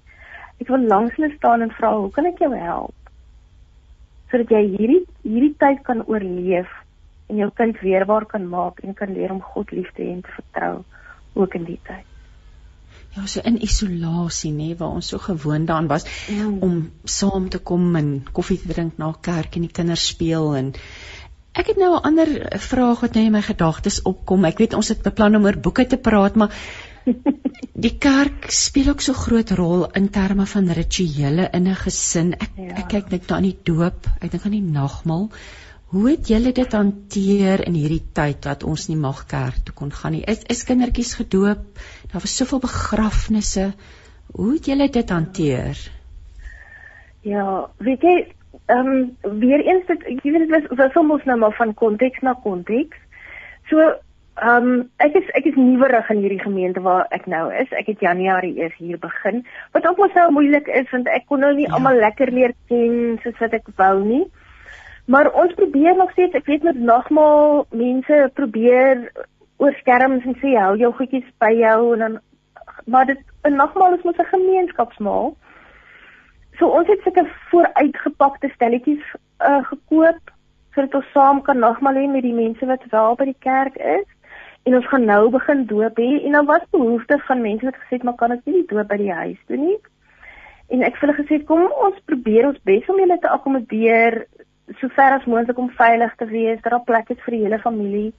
Ek 0.61 0.67
wil 0.67 0.87
langs 0.93 1.15
hulle 1.15 1.33
staan 1.37 1.61
en 1.61 1.71
vra, 1.71 1.93
"Hoe 1.93 2.11
kan 2.11 2.25
ek 2.25 2.39
jou 2.39 2.53
help?" 2.55 2.93
sodat 4.31 4.51
jy 4.51 4.63
hierdie 4.75 5.03
hierdie 5.23 5.55
tyd 5.59 5.83
kan 5.87 6.03
oorleef 6.07 6.67
en 7.29 7.37
jou 7.37 7.49
kind 7.59 7.79
weerbaar 7.83 8.25
kan 8.25 8.47
maak 8.51 8.83
en 8.83 8.93
kan 8.93 9.13
leer 9.13 9.31
om 9.31 9.41
God 9.53 9.71
lief 9.71 9.89
te 9.95 10.03
hê 10.03 10.11
en 10.11 10.21
te 10.21 10.35
vertrou 10.35 10.83
ook 11.35 11.55
in 11.59 11.67
die 11.67 11.79
tyd. 11.87 12.16
Ja, 13.17 13.25
so 13.25 13.41
in 13.49 13.57
isolasie 13.65 14.51
nê 14.53 14.73
waar 14.77 14.93
ons 14.93 15.07
so 15.09 15.17
gewoond 15.17 15.67
daaraan 15.67 15.87
was 15.89 16.05
mm. 16.29 16.57
om 16.61 16.91
saam 17.03 17.47
te 17.49 17.57
kom 17.57 17.95
en 17.97 18.11
koffie 18.31 18.59
te 18.61 18.69
drink 18.69 18.99
na 19.01 19.09
kerk 19.21 19.57
en 19.57 19.65
die 19.65 19.73
kinders 19.73 20.03
speel 20.11 20.51
en 20.59 20.69
ek 21.57 21.71
het 21.71 21.79
nou 21.81 21.95
'n 21.95 22.03
ander 22.11 22.29
vraag 22.61 23.01
wat 23.01 23.17
nou 23.17 23.25
in 23.25 23.31
my 23.33 23.41
gedagtes 23.41 24.01
opkom. 24.05 24.45
Ek 24.45 24.61
weet 24.61 24.77
ons 24.77 24.93
het 24.93 25.01
beplan 25.01 25.35
om 25.35 25.49
oor 25.49 25.57
boeke 25.57 25.87
te 25.87 25.97
praat, 25.97 26.35
maar 26.35 26.53
die 27.85 27.95
kerk 27.97 28.51
speel 28.51 28.89
ook 28.93 29.01
so 29.01 29.13
groot 29.13 29.51
rol 29.51 29.87
in 29.97 30.09
terme 30.09 30.45
van 30.45 30.69
rituele 30.69 31.49
in 31.53 31.67
'n 31.67 31.75
gesin. 31.75 32.33
Ek 32.33 32.51
ja. 32.57 32.75
ek 32.83 32.87
kyk 32.87 33.09
net 33.09 33.31
aan 33.31 33.49
die 33.49 33.57
doop, 33.63 34.05
ek 34.21 34.31
dink 34.31 34.45
aan 34.45 34.59
die 34.59 34.71
nagmaal. 34.77 35.31
Hoe 35.87 36.09
het 36.09 36.27
julle 36.27 36.51
dit 36.51 36.71
hanteer 36.75 37.61
in 37.65 37.73
hierdie 37.73 38.03
tyd 38.13 38.45
wat 38.45 38.63
ons 38.63 38.87
nie 38.87 38.97
mag 38.99 39.25
kerk 39.25 39.63
toe 39.63 39.73
kon 39.73 39.91
gaan 39.91 40.11
nie? 40.11 40.23
Is 40.27 40.43
is 40.51 40.65
kindertjies 40.67 41.13
gedoop? 41.15 41.79
Daar 42.11 42.23
was 42.23 42.35
soveel 42.35 42.59
begrafnisse. 42.59 43.73
Hoe 44.31 44.53
het 44.53 44.65
julle 44.65 44.89
dit 44.89 45.09
hanteer? 45.09 45.91
Ja, 47.21 47.69
weet 47.77 48.01
jy, 48.01 48.15
ehm 48.65 48.87
um, 48.87 49.39
weer 49.39 49.63
eens 49.65 49.85
dit 49.87 50.03
jy 50.23 50.31
weet 50.31 50.47
dit 50.47 50.53
was 50.55 50.77
was 50.77 50.91
soms 50.91 51.23
nou 51.23 51.37
maar 51.39 51.55
van 51.55 51.73
konteks 51.73 52.19
na 52.19 52.33
konteks. 52.43 52.97
So 53.69 53.95
Ehm 54.37 54.67
um, 54.69 54.81
ek 55.01 55.15
is 55.17 55.29
ek 55.33 55.47
is 55.49 55.55
nuwerig 55.57 56.09
in 56.13 56.19
hierdie 56.21 56.43
gemeente 56.43 56.81
waar 56.85 57.07
ek 57.15 57.23
nou 57.25 57.47
is. 57.57 57.71
Ek 57.73 57.87
het 57.89 58.03
Januarie 58.05 58.53
eers 58.59 58.75
hier 58.77 58.99
begin. 59.01 59.39
Wat 59.73 59.87
ook 59.89 59.97
mos 59.97 60.13
nou 60.13 60.27
moeilik 60.35 60.67
is 60.69 60.91
want 60.93 61.09
ek 61.09 61.25
kon 61.25 61.41
nou 61.41 61.55
nie 61.57 61.65
ja. 61.65 61.71
almal 61.73 61.97
lekker 61.97 62.29
leer 62.35 62.53
ken 62.69 63.17
soos 63.23 63.39
wat 63.41 63.55
ek 63.57 63.71
wou 63.81 63.95
nie. 64.03 64.27
Maar 65.09 65.31
ons 65.41 65.55
probeer 65.57 65.97
nog 65.97 66.11
steeds, 66.13 66.37
ek 66.37 66.45
weet 66.51 66.67
met 66.67 66.77
nagmaal 66.77 67.65
mense 67.71 68.19
probeer 68.37 69.07
oor 69.57 69.73
skerms 69.79 70.25
en 70.25 70.37
sê 70.41 70.53
hou 70.59 70.75
jou 70.77 70.91
goedjies 70.99 71.27
by 71.41 71.51
jou 71.57 71.93
en 71.93 71.99
dan 72.05 72.19
maar 72.85 73.05
dit 73.05 73.19
'n 73.43 73.55
nagmaal 73.55 73.93
is 73.93 74.03
mos 74.03 74.17
'n 74.17 74.33
gemeenskapsmaal. 74.35 75.35
So 76.57 76.67
ons 76.67 76.87
het 76.87 77.01
sulke 77.01 77.25
vooruitgepakte 77.49 78.49
stelletjies 78.53 79.03
uh, 79.39 79.63
gekoop 79.63 80.21
sodat 80.73 80.95
ons 80.95 81.11
saam 81.11 81.41
kan 81.41 81.59
nagmaal 81.59 81.95
hê 81.95 82.07
met 82.07 82.21
die 82.21 82.33
mense 82.33 82.65
wat 82.65 82.83
wel 82.89 83.15
by 83.15 83.25
die 83.25 83.39
kerk 83.39 83.75
is 83.75 84.07
en 84.63 84.75
ons 84.75 84.87
gaan 84.87 85.05
nou 85.05 85.29
begin 85.29 85.65
doop 85.65 85.97
hê 85.97 86.23
en 86.25 86.31
dan 86.31 86.45
was 86.45 86.69
behoefte 86.71 87.19
van 87.27 87.41
mense 87.41 87.65
wat 87.65 87.75
gesê 87.75 87.97
het 87.97 88.03
maar 88.03 88.15
kan 88.15 88.31
ek 88.31 88.45
nie 88.45 88.53
die 88.53 88.69
doop 88.73 88.87
by 88.87 88.97
die 88.97 89.13
huis 89.13 89.41
doen 89.47 89.65
nie. 89.65 89.79
En 90.67 90.83
ek 90.83 90.93
het 90.93 91.01
hulle 91.01 91.19
gesê 91.21 91.43
kom 91.45 91.63
ons 91.87 91.99
probeer 92.05 92.47
ons 92.47 92.63
bes 92.63 92.89
om 92.89 92.99
julle 92.99 93.19
te 93.19 93.29
akkommodeer 93.29 94.25
so 94.79 94.89
ver 94.95 95.13
as 95.15 95.25
moontlik 95.25 95.57
om 95.57 95.69
veilig 95.69 96.15
te 96.15 96.25
wees, 96.25 96.59
dat 96.61 96.71
daar 96.71 96.83
plek 96.83 97.09
is 97.09 97.21
vir 97.25 97.37
die 97.37 97.43
hele 97.45 97.59
familie. 97.59 98.11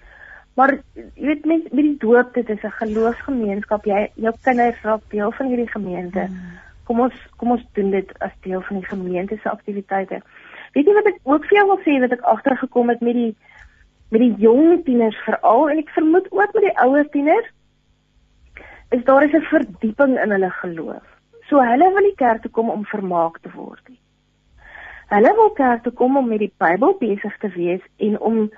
Maar 0.58 0.72
jy 0.74 1.26
weet 1.26 1.44
met 1.46 1.66
met 1.70 1.84
die 1.84 1.96
doop 2.02 2.32
dit 2.34 2.48
is 2.50 2.62
'n 2.62 2.78
geloofsgemeenskap. 2.82 3.84
Jy 3.84 4.10
jou 4.14 4.34
kinders 4.42 4.82
raak 4.82 5.02
deel 5.08 5.32
van 5.32 5.46
hierdie 5.46 5.70
gemeente. 5.70 6.20
Hmm. 6.20 6.58
Kom 6.84 7.00
ons 7.00 7.14
kom 7.36 7.50
ons 7.50 7.64
doen 7.72 7.90
dit 7.90 8.18
as 8.18 8.34
deel 8.40 8.60
van 8.60 8.76
die 8.76 8.88
gemeente 8.88 9.38
se 9.42 9.50
aktiwiteite. 9.50 10.22
Weet 10.72 10.86
jy 10.86 10.94
wat 10.94 11.06
ek 11.06 11.20
ook 11.22 11.44
vir 11.46 11.58
jou 11.58 11.66
wil 11.66 11.80
sê 11.84 12.00
wat 12.00 12.12
ek 12.12 12.26
agtergekom 12.32 12.88
het 12.88 13.00
met 13.00 13.14
die 13.14 13.36
met 14.10 14.20
die 14.20 14.34
jong 14.38 14.84
tieners 14.84 15.16
veral 15.24 15.70
en 15.70 15.78
ek 15.78 15.90
vermoed 15.90 16.26
ook 16.32 16.52
met 16.54 16.64
die 16.64 16.78
ouer 16.84 17.08
tieners 17.10 17.48
is 18.90 19.04
daar 19.04 19.22
is 19.22 19.32
'n 19.32 19.50
verdieping 19.52 20.18
in 20.18 20.30
hulle 20.30 20.50
geloof. 20.50 21.06
So 21.48 21.60
hulle 21.60 21.92
wil 21.92 22.06
die 22.10 22.16
kerk 22.16 22.42
toe 22.42 22.50
kom 22.50 22.70
om 22.70 22.84
vermaak 22.84 23.38
te 23.42 23.50
word. 23.54 23.84
Hulle 25.08 25.34
wil 25.34 25.50
kerk 25.50 25.82
toe 25.82 25.92
kom 25.92 26.16
om 26.16 26.28
met 26.28 26.38
die 26.38 26.52
Bybel 26.56 26.96
besig 26.98 27.38
te 27.38 27.48
wees 27.48 27.80
en 27.96 28.20
om 28.20 28.50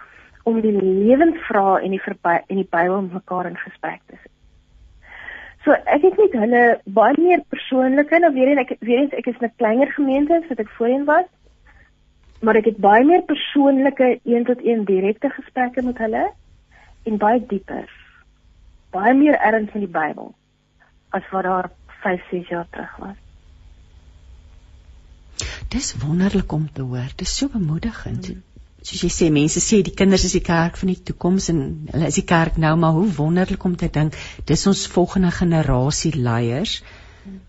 om 0.44 0.60
die 0.60 0.72
lewensvrae 0.72 1.80
en 1.84 1.90
die 1.90 2.02
en 2.24 2.56
die 2.56 2.68
Bybel 2.70 3.02
mekaar 3.02 3.46
in 3.46 3.56
gesprek 3.56 4.00
te 4.06 4.16
sit. 4.22 4.32
So 5.64 5.72
ek 5.72 6.02
het 6.02 6.16
net 6.16 6.32
hulle 6.32 6.80
baie 6.84 7.14
meer 7.18 7.42
persoonlike 7.48 8.18
nou 8.18 8.32
weer 8.32 8.52
en 8.52 8.58
ek 8.58 8.76
weer 8.80 9.02
eens 9.02 9.12
ek 9.12 9.26
is 9.26 9.40
'n 9.40 9.52
kleiner 9.56 9.92
gemeente 9.92 10.34
as 10.34 10.48
wat 10.48 10.58
ek 10.58 10.72
voorheen 10.78 11.04
was 11.04 11.28
maar 12.40 12.56
ek 12.60 12.70
het 12.72 12.78
baie 12.80 13.04
meer 13.04 13.22
persoonlike 13.28 14.20
een 14.24 14.44
tot 14.48 14.64
een 14.64 14.84
direkte 14.88 15.28
gesprekke 15.28 15.82
met 15.82 15.98
hulle 15.98 16.22
en 17.02 17.18
baie 17.20 17.40
dieper. 17.46 17.88
Baie 18.90 19.14
meer 19.14 19.36
erns 19.38 19.74
in 19.76 19.84
die 19.84 19.92
Bybel 19.92 20.32
as 21.10 21.26
wat 21.32 21.44
daar 21.44 21.70
5, 22.02 22.22
6 22.30 22.48
jaar 22.48 22.66
terug 22.70 22.96
was. 22.96 23.18
Dis 25.68 25.94
wonderlik 26.02 26.52
om 26.52 26.68
te 26.72 26.82
hoor. 26.82 27.12
Dis 27.16 27.36
so 27.36 27.48
bemoedigend. 27.48 28.26
Hmm. 28.26 28.42
Soos 28.80 29.02
jy 29.04 29.10
sê, 29.12 29.28
mense 29.32 29.60
sê 29.60 29.82
die 29.84 29.94
kinders 29.94 30.24
is 30.24 30.32
die 30.32 30.44
kerk 30.44 30.78
van 30.80 30.88
die 30.92 31.02
toekoms 31.10 31.50
en 31.52 31.60
hulle 31.92 32.08
is 32.08 32.16
die 32.16 32.24
kerk 32.24 32.56
nou, 32.56 32.72
maar 32.80 32.96
hoe 32.96 33.08
wonderlik 33.18 33.64
om 33.68 33.76
te 33.76 33.90
dink 33.92 34.16
dis 34.48 34.66
ons 34.66 34.86
volgende 34.94 35.30
generasie 35.36 36.14
leiers 36.16 36.80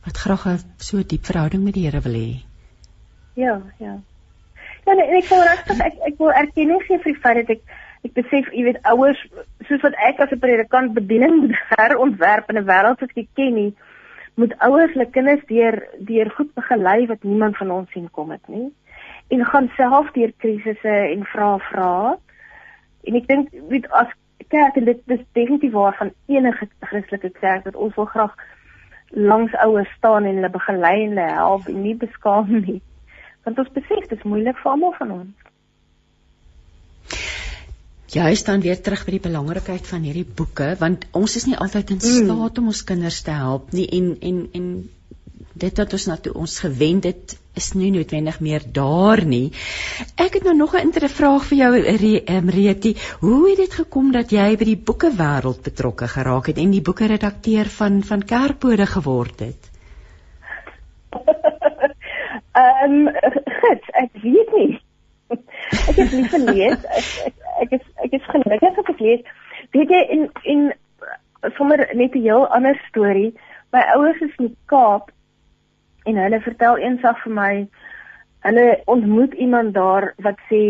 wat 0.06 0.18
graag 0.24 0.48
'n 0.48 0.58
so 0.78 1.04
diep 1.04 1.26
verhouding 1.26 1.64
met 1.64 1.74
die 1.74 1.86
Here 1.86 2.02
wil 2.02 2.18
hê. 2.20 2.42
Ja, 3.36 3.62
ja. 3.80 4.00
Ja, 4.86 4.94
nee, 4.94 5.08
ek 5.18 5.30
wil 5.30 5.44
regtig 5.46 5.80
ek 5.80 5.96
ek 6.10 6.18
wil 6.18 6.32
erkenning 6.32 6.82
gee 6.88 6.98
vir 6.98 7.14
die 7.14 7.22
feit 7.22 7.38
dat 7.42 7.56
ek 7.56 7.62
ek 8.04 8.14
besef, 8.18 8.50
jy 8.52 8.64
weet, 8.66 8.82
ouers 8.90 9.20
soos 9.70 9.82
wat 9.86 9.96
ek 10.10 10.20
as 10.20 10.32
'n 10.34 10.40
predikant 10.40 10.94
bediening 10.94 11.42
moet 11.42 11.56
herontwerp 11.78 12.50
in 12.50 12.58
'n 12.58 12.70
wêreld 12.72 13.00
wat 13.00 13.16
ek 13.16 13.30
ken 13.36 13.54
nie, 13.54 13.74
moet 14.36 14.54
ouers 14.60 14.94
hulle 14.94 15.06
kinders 15.06 15.44
deur 15.48 15.78
deur 16.00 16.30
goed 16.38 16.54
begelei 16.56 17.08
wat 17.08 17.24
niemand 17.24 17.58
van 17.58 17.72
ons 17.72 17.92
sien 17.92 18.10
kom 18.10 18.32
het 18.32 18.48
nie. 18.48 18.72
En 19.32 19.46
gaan 19.48 19.70
self 19.78 20.12
deur 20.16 20.34
krisisse 20.44 20.96
en 21.14 21.24
vra 21.34 21.54
vra. 21.70 21.94
En 23.08 23.18
ek 23.18 23.28
dink 23.30 23.54
weet 23.72 23.88
as 23.96 24.12
kerk 24.52 24.76
en 24.76 24.86
dit 24.86 25.14
is 25.16 25.24
definitief 25.32 25.72
waar 25.72 25.96
van 25.98 26.12
enige 26.28 26.68
Christelike 26.80 27.32
kerk 27.40 27.64
dat 27.64 27.76
ons 27.76 27.96
wil 27.96 28.06
graag 28.06 28.36
langs 29.12 29.54
ouers 29.66 29.92
staan 29.98 30.26
en 30.26 30.40
hulle 30.40 30.50
begelei 30.50 31.04
en 31.04 31.14
hulle 31.16 31.28
help 31.36 31.68
en 31.68 31.82
nie 31.82 31.96
beskaam 31.96 32.52
nie 32.66 32.82
want 33.46 33.60
ons 33.64 33.72
besef 33.76 34.06
dit 34.06 34.18
is 34.18 34.28
moeilik 34.30 34.58
vir 34.62 34.72
almal 34.72 34.94
van 35.00 35.14
ons. 35.16 35.48
Jy 38.12 38.34
staan 38.36 38.62
weer 38.62 38.80
terug 38.84 39.06
by 39.08 39.16
die 39.16 39.24
belangrikheid 39.24 39.88
van 39.88 40.04
hierdie 40.06 40.28
boeke 40.40 40.74
want 40.82 41.08
ons 41.18 41.38
is 41.40 41.48
nie 41.50 41.58
altyd 41.58 41.96
in 41.96 42.02
mm. 42.02 42.18
staat 42.28 42.60
om 42.62 42.72
ons 42.74 42.84
kinders 42.88 43.22
te 43.26 43.36
help 43.36 43.72
nie 43.78 43.88
en 43.98 44.14
en 44.30 44.42
en 44.60 44.68
dit 45.54 45.78
wat 45.78 45.94
ons 45.94 46.08
na 46.08 46.18
toe 46.18 46.34
ons 46.34 46.60
gewend 46.60 47.04
het 47.04 47.38
is 47.56 47.74
nie 47.76 47.92
noodwendig 47.92 48.40
meer 48.40 48.64
daar 48.74 49.24
nie. 49.26 49.52
Ek 50.16 50.34
het 50.38 50.44
nou 50.44 50.56
nog 50.56 50.74
'n 50.74 50.88
interessante 50.88 51.16
vraag 51.16 51.46
vir 51.46 51.58
jou 51.58 51.72
Reti. 52.50 52.96
Hoe 53.20 53.50
het 53.50 53.58
dit 53.58 53.74
gekom 53.74 54.12
dat 54.12 54.32
jy 54.32 54.58
by 54.58 54.66
die 54.66 54.78
boeke 54.78 55.12
wêreld 55.12 55.64
betrokke 55.64 56.08
geraak 56.08 56.48
het 56.48 56.58
en 56.58 56.72
die 56.72 56.82
boeke 56.82 57.06
redakteur 57.06 57.66
van 57.66 58.04
van 58.04 58.24
Kerkbode 58.24 58.86
geword 58.86 59.40
het? 59.40 59.70
Ehm 62.52 63.08
um, 63.08 63.08
gits, 63.46 63.88
ek 63.92 64.10
weet 64.22 64.52
nie. 64.56 64.82
ek 65.90 65.96
het 65.96 66.12
nie 66.12 66.28
gelees. 66.28 66.84
Ek, 66.84 67.06
ek 67.26 67.34
ek 67.62 67.72
is 67.72 67.86
ek 67.96 68.12
is 68.12 68.26
gelukkig 68.26 68.76
het 68.76 68.90
ek 68.90 69.00
lees. 69.00 69.22
Weet 69.72 69.90
jy 69.90 70.02
in 70.16 70.30
in 70.44 70.74
sommer 71.58 71.88
net 71.94 72.16
'n 72.16 72.22
heel 72.22 72.48
ander 72.48 72.82
storie. 72.88 73.34
My 73.72 73.84
ouers 73.96 74.22
is 74.22 74.36
in 74.38 74.56
Kaap 74.66 75.12
en 76.06 76.18
hulle 76.24 76.42
vertel 76.42 76.78
eendag 76.78 77.24
vir 77.24 77.34
my 77.38 77.54
hulle 78.48 78.68
ontmoet 78.86 79.34
iemand 79.34 79.74
daar 79.74 80.14
wat 80.28 80.40
sê 80.50 80.62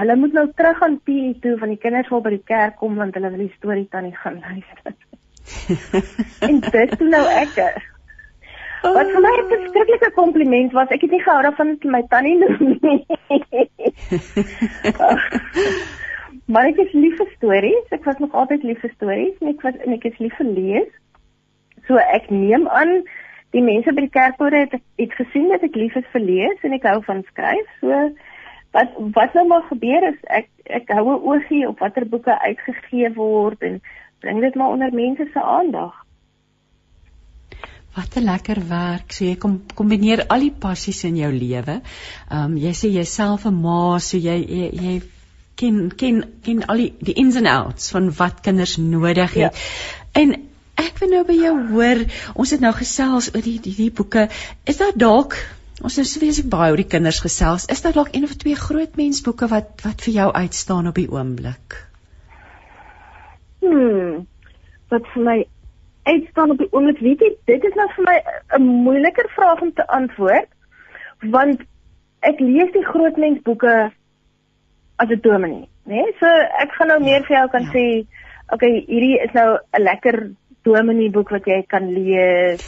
hulle 0.00 0.16
moet 0.16 0.32
nou 0.32 0.46
terug 0.56 0.82
aan 0.82 1.00
PE 1.04 1.30
toe 1.42 1.56
van 1.58 1.72
die 1.74 1.80
kinders 1.84 2.10
wil 2.10 2.22
by 2.22 2.34
die 2.36 2.46
kerk 2.52 2.76
kom 2.82 2.98
want 3.02 3.14
hulle 3.18 3.30
wil 3.30 3.46
die 3.46 3.54
storie 3.56 3.88
tannie 3.90 4.16
gaan 4.16 4.42
luister. 4.46 4.94
en 6.46 6.60
dit 6.60 6.98
toe 6.98 7.08
nou 7.08 7.24
ek 7.40 7.56
Wat 8.80 9.10
vir 9.12 9.20
my 9.20 9.30
'n 9.36 9.48
verskriklike 9.48 10.08
kompliment 10.16 10.72
was, 10.72 10.88
ek 10.88 11.02
het 11.04 11.10
nie 11.10 11.20
gehou 11.20 11.42
daarvan 11.44 11.74
dat 11.76 11.84
my 11.84 12.00
tannie 12.08 12.38
noem 12.40 12.78
nie. 12.80 13.04
maar 16.52 16.64
ek 16.70 16.80
is 16.86 16.92
lief 16.92 17.18
vir 17.18 17.28
stories. 17.36 17.90
Ek 17.92 18.04
was 18.08 18.18
nog 18.24 18.32
altyd 18.32 18.64
lief 18.64 18.80
vir 18.80 18.92
stories 18.94 19.36
en 19.40 19.52
ek 19.52 19.60
was 19.66 19.76
en 19.84 19.92
ek 19.92 20.06
is 20.08 20.18
lief 20.18 20.32
vir 20.40 20.48
lees. 20.48 20.88
So 21.88 22.00
ek 22.00 22.30
neem 22.30 22.68
aan 22.68 23.04
die 23.54 23.62
mense 23.62 23.92
by 23.92 24.04
die 24.06 24.14
kerkpore 24.14 24.64
het 24.64 24.74
het 25.00 25.14
gesien 25.18 25.48
dat 25.52 25.64
ek 25.66 25.78
lief 25.78 25.96
is 25.98 26.10
vir 26.12 26.22
lees 26.26 26.66
en 26.66 26.76
ek 26.76 26.86
hou 26.90 27.00
van 27.06 27.24
skryf. 27.30 27.72
So 27.80 28.02
wat 28.76 28.94
wat 29.16 29.34
nou 29.34 29.46
maar 29.50 29.64
gebeur 29.70 30.06
is 30.12 30.20
ek 30.28 30.50
ek 30.66 30.92
hou 30.94 31.06
'n 31.10 31.24
oogie 31.32 31.66
op 31.68 31.80
watter 31.80 32.06
boeke 32.06 32.36
uitgegee 32.38 33.10
word 33.14 33.62
en 33.62 33.80
bring 34.20 34.40
dit 34.40 34.54
maar 34.54 34.70
onder 34.76 34.94
mense 34.94 35.26
se 35.32 35.42
aandag. 35.42 35.94
Wat 37.96 38.16
'n 38.16 38.24
lekker 38.24 38.60
werk. 38.68 39.12
So 39.12 39.24
jy 39.24 39.36
kom 39.36 39.62
kombineer 39.74 40.26
al 40.28 40.40
die 40.40 40.54
passies 40.66 41.04
in 41.04 41.16
jou 41.16 41.32
lewe. 41.32 41.80
Ehm 42.30 42.44
um, 42.44 42.56
jy 42.56 42.72
sê 42.72 42.92
jouself 42.92 43.46
'n 43.46 43.60
ma, 43.60 43.98
so 43.98 44.16
jy 44.16 44.38
jy, 44.46 44.70
jy 44.72 45.02
ken 45.56 45.90
ken 45.96 46.22
ken 46.42 46.66
al 46.66 46.76
die 46.76 46.94
die 47.00 47.14
ins 47.14 47.36
and 47.36 47.46
outs 47.46 47.90
van 47.90 48.12
wat 48.12 48.40
kinders 48.40 48.76
nodig 48.76 49.34
het. 49.34 49.54
Ja. 49.54 50.22
En 50.22 50.49
ek 50.80 50.98
wil 51.02 51.14
nou 51.14 51.24
by 51.28 51.36
jou 51.38 51.54
hoor, 51.70 52.04
ons 52.34 52.50
het 52.50 52.60
nou 52.60 52.72
gesels 52.76 53.30
oor 53.34 53.44
die 53.44 53.58
die, 53.60 53.76
die 53.76 53.90
boeke. 53.90 54.28
Is 54.64 54.80
daar 54.82 54.96
dalk 54.96 55.36
Ons 55.80 55.96
het 55.96 56.08
spesifiek 56.08 56.50
baie 56.52 56.72
oor 56.74 56.80
die 56.80 56.90
kinders 56.92 57.22
gesels. 57.24 57.64
Is 57.72 57.80
daar 57.80 57.94
dalk 57.96 58.10
een 58.12 58.26
of 58.26 58.34
twee 58.36 58.56
groot 58.56 58.98
mensboeke 59.00 59.46
wat 59.48 59.80
wat 59.84 60.02
vir 60.04 60.12
jou 60.12 60.26
uitstaan 60.32 60.90
op 60.90 60.98
die 61.00 61.08
oomblik? 61.08 61.76
Hmm. 63.64 64.26
Wat 64.92 65.08
vir 65.14 65.24
my 65.24 65.36
uitstaan 66.10 66.52
op 66.52 66.60
die 66.60 66.68
oomblik, 66.72 67.00
weet 67.00 67.24
jy, 67.24 67.30
dit 67.48 67.64
is 67.64 67.78
nou 67.80 67.88
vir 67.96 68.08
my 68.10 68.16
'n 68.58 68.68
moeiliker 68.84 69.30
vraag 69.36 69.62
om 69.62 69.72
te 69.72 69.86
antwoord 69.86 70.48
want 71.32 71.60
ek 72.28 72.40
lees 72.40 72.72
die 72.72 72.84
groot 72.84 73.16
mensboeke 73.16 73.92
as 74.96 75.08
'n 75.08 75.20
dominee, 75.22 75.68
né? 75.84 75.96
Nee? 75.96 76.12
So 76.20 76.26
ek 76.64 76.76
gaan 76.76 76.88
nou 76.88 77.00
meer 77.00 77.24
vir 77.24 77.36
jou 77.36 77.48
kan 77.48 77.62
ja. 77.62 77.72
sê, 77.72 78.06
okay, 78.52 78.84
hierdie 78.86 79.20
is 79.24 79.32
nou 79.32 79.58
'n 79.72 79.82
lekker 79.82 80.30
dominee 80.62 81.10
boek 81.10 81.30
wat 81.34 81.46
jy 81.46 81.62
kan 81.68 81.88
lees. 81.92 82.64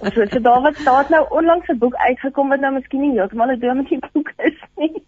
of 0.00 0.12
so 0.14 0.26
so 0.26 0.40
daar 0.40 0.62
wat 0.62 0.80
daar 0.84 1.06
nou 1.10 1.24
onlangs 1.30 1.68
'n 1.68 1.78
boek 1.78 1.94
uitgekom 1.94 2.48
wat 2.48 2.60
nou 2.60 2.72
miskien 2.72 3.00
nie 3.00 3.18
heeltemal 3.18 3.50
'n 3.52 3.60
dominee 3.60 3.98
boek 4.12 4.32
is 4.36 4.60
nie. 4.76 5.02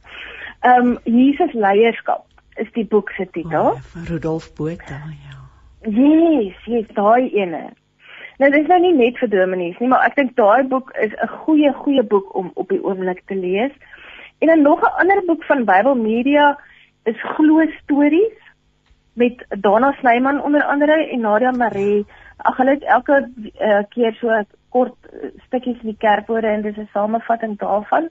Ehm 0.61 0.87
um, 0.87 0.99
Jesus 1.05 1.53
leierskap 1.53 2.25
is 2.55 2.73
die 2.73 2.85
boek 2.85 3.11
se 3.11 3.27
titel. 3.31 3.67
Oh, 3.67 3.81
van 3.93 4.05
Rudolf 4.05 4.55
Botha, 4.55 5.01
ja. 5.25 5.39
Yes, 5.83 6.65
yes, 6.65 6.87
daai 6.95 7.31
ene. 7.33 7.71
Nou 8.39 8.51
dis 8.53 8.67
nou 8.67 8.81
nie 8.81 8.93
net 8.97 9.19
vir 9.21 9.29
dominees 9.29 9.79
nie, 9.79 9.89
maar 9.89 10.05
ek 10.07 10.15
dink 10.17 10.37
daai 10.37 10.63
boek 10.69 10.91
is 11.05 11.13
'n 11.13 11.29
goeie 11.45 11.73
goeie 11.73 12.03
boek 12.03 12.35
om 12.35 12.51
op 12.55 12.69
die 12.69 12.83
oomblik 12.85 13.23
te 13.27 13.35
lees. 13.35 13.73
En 14.41 14.49
dan 14.49 14.63
nog 14.63 14.81
'n 14.81 14.97
ander 15.01 15.23
boek 15.27 15.45
van 15.45 15.65
Bybel 15.65 15.95
Media 15.95 16.59
is 17.05 17.17
Glo 17.23 17.65
Stories 17.83 18.39
met 19.13 19.47
Dana 19.49 19.93
Snyman 19.93 20.43
onder 20.43 20.63
andere 20.65 21.09
en 21.11 21.21
Nadia 21.21 21.51
Maree. 21.51 22.07
Ag 22.37 22.57
hulle 22.57 22.71
het 22.71 22.83
elke 22.83 23.31
uh, 23.61 23.83
keer 23.89 24.15
so 24.15 24.43
kort 24.69 24.95
uh, 25.13 25.31
stukkies 25.47 25.81
in 25.83 25.93
die 25.93 25.99
kerkwoorde 25.99 26.47
en 26.47 26.63
dis 26.63 26.77
'n 26.77 26.89
samevatting 26.93 27.59
daarvan. 27.59 28.09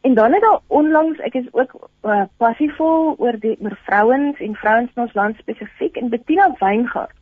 En 0.00 0.14
dan 0.14 0.32
het 0.32 0.40
daar 0.40 0.60
onlangs, 0.66 1.18
ek 1.18 1.34
is 1.34 1.52
ook 1.52 1.88
uh, 2.02 2.22
passievol 2.36 3.14
oor 3.18 3.38
die 3.38 3.56
oor 3.60 3.78
vrouens 3.82 4.38
en 4.38 4.54
vrouens 4.54 4.90
in 4.94 5.02
ons 5.02 5.14
land 5.14 5.36
spesifiek 5.36 5.96
en 5.96 6.08
Bettina 6.08 6.54
Weingart 6.58 7.16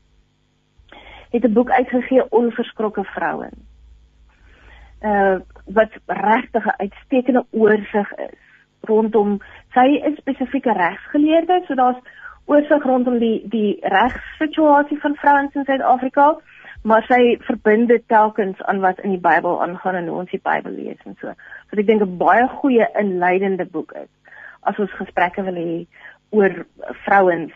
het 1.30 1.44
'n 1.44 1.52
boek 1.52 1.70
uitgegee 1.70 2.30
Onverskrokke 2.30 3.04
vrouens. 3.04 3.66
Uh 5.02 5.36
wat 5.64 5.90
regtig 6.06 6.64
'n 6.64 6.80
uitstekende 6.82 7.46
oorsig 7.50 8.14
is 8.14 8.38
rondom 8.80 9.38
sy 9.72 9.86
is 10.08 10.16
spesifieke 10.16 10.72
regsgeleerde, 10.72 11.62
so 11.66 11.74
daar's 11.74 12.00
oorsig 12.48 12.84
rondom 12.84 13.18
die 13.20 13.42
die 13.52 13.78
regssituasie 13.94 14.98
van 15.02 15.16
vrouens 15.20 15.54
in 15.54 15.66
Suid-Afrika, 15.68 16.28
maar 16.82 17.04
sy 17.08 17.36
verbind 17.46 17.88
dit 17.92 18.04
telkens 18.08 18.60
aan 18.70 18.80
wat 18.80 19.00
in 19.04 19.16
die 19.16 19.22
Bybel 19.22 19.60
aangaan 19.62 20.00
en 20.00 20.08
hoe 20.08 20.20
ons 20.22 20.32
die 20.32 20.42
Bybel 20.42 20.72
lees 20.72 21.00
en 21.04 21.16
so. 21.20 21.34
Wat 21.70 21.82
ek 21.82 21.86
dink 21.86 22.02
'n 22.02 22.18
baie 22.18 22.48
goeie 22.60 22.88
inleidende 23.00 23.66
boek 23.66 23.92
is 23.92 24.10
as 24.62 24.78
ons 24.78 24.98
gesprekke 25.00 25.42
wil 25.42 25.54
hê 25.54 25.86
oor 26.30 26.66
vrouens 27.04 27.52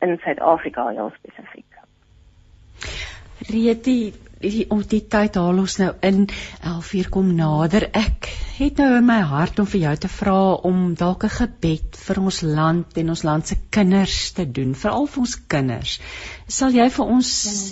in 0.00 0.18
Suid-Afrika 0.24 0.88
heel 0.88 1.12
spesifiek. 1.18 1.64
Reti, 3.46 4.12
die 4.40 4.66
om 4.70 4.82
die 4.84 5.02
tyd 5.08 5.36
haal 5.40 5.60
ons 5.62 5.78
nou 5.80 5.92
in 6.04 6.26
11:00 6.26 7.08
kom 7.10 7.34
nader. 7.34 7.88
Ek 7.92 8.28
het 8.58 8.78
nou 8.80 8.88
in 8.98 9.06
my 9.06 9.20
hart 9.20 9.58
om 9.58 9.66
vir 9.66 9.80
jou 9.80 9.94
te 9.96 10.08
vra 10.08 10.40
om 10.70 10.94
dalk 10.94 11.24
'n 11.24 11.36
gebed 11.36 11.96
vir 11.96 12.20
ons 12.20 12.40
land 12.42 12.98
en 12.98 13.08
ons 13.08 13.22
land 13.22 13.46
se 13.46 13.56
kinders 13.70 14.32
te 14.32 14.50
doen, 14.50 14.74
veral 14.74 15.06
vir 15.06 15.20
ons 15.20 15.36
kinders. 15.46 16.00
Sal 16.46 16.70
jy 16.70 16.88
vir 16.90 17.06
ons 17.06 17.30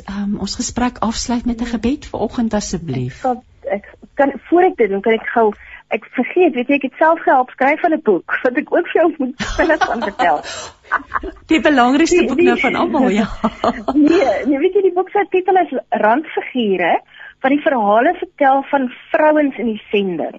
um, 0.08 0.38
ons 0.40 0.56
gesprek 0.56 0.98
afsluit 0.98 1.46
met 1.46 1.60
'n 1.60 1.72
gebed 1.76 2.06
vanoggend 2.06 2.54
asseblief? 2.54 3.24
Ek, 3.24 3.38
ek 3.70 3.94
kan 4.14 4.32
voor 4.48 4.62
ek 4.62 4.76
dit 4.76 4.90
doen, 4.90 5.00
kan 5.00 5.12
ek 5.12 5.28
gou 5.34 5.52
ek 5.94 6.06
vergeet, 6.16 6.54
weet 6.58 6.70
jy, 6.70 6.78
ek 6.80 6.86
het 6.88 6.96
self 7.00 7.20
gehelp 7.24 7.52
skryf 7.54 7.80
van 7.84 7.94
'n 7.96 8.02
boek 8.06 8.36
wat 8.44 8.58
ek 8.62 8.72
ook 8.74 8.88
vir 8.92 9.00
jou 9.00 9.08
moet 9.18 9.44
vinnig 9.58 9.86
van 9.90 10.02
vertel. 10.08 10.40
Die 11.52 11.60
belangrikste 11.60 12.20
die, 12.20 12.28
boek 12.28 12.42
nou 12.48 12.58
van 12.60 12.74
almal, 12.82 13.08
ja. 13.14 13.28
nee, 14.08 14.32
nee, 14.46 14.58
weet 14.58 14.76
jy 14.78 14.82
die 14.88 14.96
boek 14.96 15.10
se 15.10 15.24
titel 15.30 15.56
is 15.62 15.72
Randfigure 16.04 16.92
wat 17.44 17.52
die 17.52 17.62
verhale 17.64 18.14
vertel 18.18 18.62
van 18.70 18.86
vrouens 19.12 19.56
in 19.60 19.66
die 19.72 19.82
sending. 19.90 20.38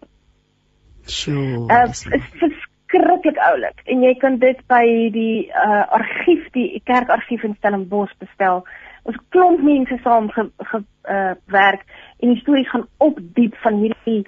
Sjoe. 1.05 1.67
Uh, 1.69 1.83
is 1.89 2.05
verskriklik 2.41 3.37
oulik 3.49 3.83
en 3.85 4.01
jy 4.01 4.13
kan 4.21 4.39
dit 4.41 4.61
by 4.71 4.85
die 5.13 5.45
uh, 5.49 5.83
argief, 5.99 6.47
die 6.57 6.81
kerkargief 6.89 7.43
in 7.45 7.53
Stellenbosch 7.59 8.15
bestel. 8.23 8.65
Ons 9.05 9.19
klomp 9.29 9.61
mense 9.61 9.99
saam 10.01 10.31
gewerk 10.33 10.65
ge, 10.71 10.81
uh, 11.13 11.99
en 12.23 12.33
die 12.33 12.41
stories 12.41 12.69
gaan 12.71 12.87
op 12.97 13.21
diep 13.37 13.53
van 13.61 13.77
hierdie 13.83 14.23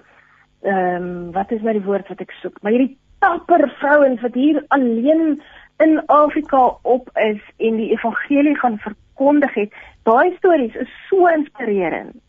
ehm 0.61 1.03
um, 1.03 1.31
wat 1.31 1.51
is 1.51 1.61
nou 1.61 1.73
die 1.73 1.85
woord 1.85 2.07
wat 2.07 2.21
ek 2.21 2.31
soek? 2.41 2.61
Maar 2.61 2.71
hierdie 2.71 2.97
dapper 3.19 3.69
vrouens 3.79 4.21
wat 4.21 4.33
hier 4.33 4.63
alleen 4.67 5.41
in 5.77 5.99
Afrika 6.05 6.77
op 6.81 7.09
is 7.13 7.41
en 7.57 7.77
die 7.77 7.91
evangelie 7.91 8.55
gaan 8.57 8.77
verkondig 8.77 9.53
het. 9.53 9.75
Daai 10.03 10.35
stories 10.37 10.75
is 10.75 10.89
so 11.09 11.27
inspirerend 11.27 12.21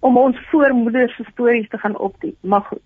om 0.00 0.16
ons 0.16 0.36
voormoeders 0.50 1.16
se 1.16 1.24
stories 1.32 1.68
te 1.68 1.78
gaan 1.78 1.98
opdiep. 1.98 2.36
Maar 2.40 2.62
goed. 2.70 2.84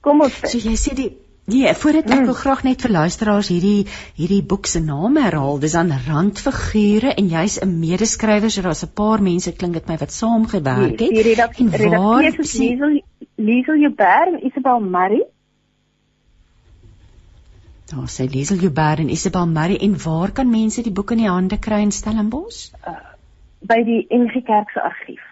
Kom 0.00 0.22
ons 0.22 0.38
sê. 0.38 0.52
So 0.54 0.62
jy 0.68 0.76
sê 0.78 0.94
die 0.94 1.10
Nee, 1.50 1.72
voordat 1.74 2.06
ek 2.06 2.20
mm. 2.20 2.26
wil 2.28 2.36
graag 2.38 2.60
net 2.62 2.82
vir 2.84 2.92
luisteraars 2.94 3.48
hierdie 3.50 3.86
hierdie 4.14 4.42
boek 4.46 4.68
se 4.70 4.78
naam 4.84 5.16
herhaal. 5.18 5.58
Dis 5.58 5.74
aan 5.74 5.90
randfigure 6.04 7.10
en 7.10 7.30
jy's 7.32 7.58
'n 7.58 7.72
medeskrywer, 7.80 8.50
so 8.50 8.62
daar's 8.62 8.84
'n 8.84 8.92
paar 8.94 9.22
mense 9.22 9.52
klink 9.52 9.74
dit 9.74 9.88
my 9.88 9.96
wat 9.98 10.12
saamgewerk 10.14 11.00
het. 11.00 11.10
Die 11.10 11.26
redakteur 11.26 12.38
is 12.38 12.54
Liesel 12.54 13.00
Liesel 13.40 13.80
Joubert 13.80 14.32
en 14.32 14.46
Isabel 14.46 14.80
Murray. 14.80 15.24
Daar 17.90 18.08
sê 18.08 18.26
Liesel 18.28 18.60
Joubert 18.60 18.98
en 18.98 19.08
Isabel 19.08 19.46
Murray 19.46 19.78
en 19.86 19.96
waar 20.02 20.32
kan 20.32 20.50
mense 20.50 20.82
die 20.82 20.92
boek 20.92 21.14
in 21.16 21.24
die 21.24 21.30
hande 21.30 21.58
kry 21.58 21.80
in 21.86 21.92
Stellenbosch? 21.92 22.68
Uh, 22.86 22.98
by 23.60 23.80
die 23.86 24.04
NG 24.14 24.42
Kerk 24.46 24.70
se 24.74 24.82
argief. 24.84 25.24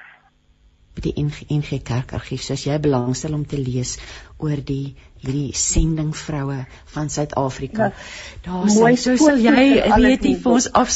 By 0.96 1.04
die 1.04 1.14
NG, 1.22 1.44
NG 1.58 1.82
Kerk 1.84 2.14
argief. 2.16 2.42
So 2.42 2.56
as 2.56 2.64
jy 2.66 2.78
belangstel 2.82 3.36
om 3.36 3.44
te 3.46 3.60
lees 3.60 3.98
oor 4.38 4.58
die 4.72 4.96
hierdie 5.22 5.52
sendingvroue 5.54 6.62
van 6.94 7.12
Suid-Afrika. 7.12 7.92
Ja, 7.92 8.48
daar 8.48 8.72
sê 8.72 8.94
so 9.04 9.18
sal 9.20 9.44
jy 9.44 9.54
weet 9.54 10.26
jy 10.26 10.34
vir 10.42 10.56
ons 10.56 10.72
af 10.72 10.90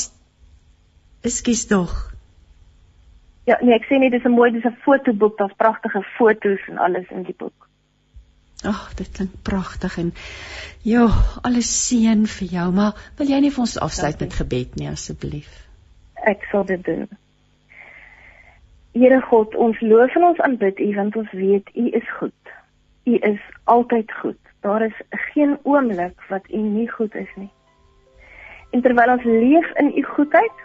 Ekskuus 1.22 1.68
tog. 1.70 1.92
Ja, 3.44 3.58
nee, 3.60 3.74
ek 3.74 3.88
sê 3.88 3.98
net 3.98 4.12
dis 4.14 4.24
'n 4.24 4.36
mooi, 4.36 4.52
dis 4.52 4.64
'n 4.64 4.76
fotoboek, 4.84 5.38
daar's 5.38 5.56
pragtige 5.56 6.02
foto's 6.16 6.62
en 6.68 6.78
alles 6.78 7.08
in 7.10 7.22
die 7.22 7.34
boek. 7.38 7.68
Ag, 8.62 8.94
dit 8.94 9.10
klink 9.10 9.42
pragtig 9.42 9.98
en 9.98 10.12
ja, 10.82 11.08
alles 11.42 11.70
seën 11.88 12.26
vir 12.26 12.48
jou, 12.48 12.72
maar 12.72 12.94
wil 13.18 13.26
jy 13.26 13.40
nie 13.40 13.50
vir 13.50 13.64
ons 13.64 13.78
afsluit 13.78 14.20
met 14.20 14.34
gebed 14.34 14.76
nie 14.78 14.88
asseblief? 14.88 15.50
Ek 16.14 16.46
sal 16.50 16.64
dit 16.64 16.84
doen. 16.84 17.08
Here 18.94 19.20
God, 19.20 19.54
ons 19.56 19.80
loof 19.80 20.14
en 20.16 20.24
ons 20.24 20.40
aanbid 20.46 20.78
U 20.78 20.94
want 20.94 21.16
ons 21.16 21.32
weet 21.32 21.70
U 21.74 21.88
is 21.90 22.08
goed. 22.18 22.52
U 23.04 23.18
is 23.18 23.40
altyd 23.64 24.12
goed. 24.20 24.38
Daar 24.60 24.82
is 24.86 24.98
geen 25.32 25.58
oomblik 25.62 26.22
wat 26.28 26.46
U 26.50 26.56
nie 26.56 26.88
goed 26.90 27.14
is 27.14 27.30
nie. 27.36 27.50
En 28.70 28.82
terwyl 28.82 29.16
ons 29.16 29.24
leef 29.24 29.72
in 29.82 29.90
U 29.98 30.02
goedheid, 30.14 30.62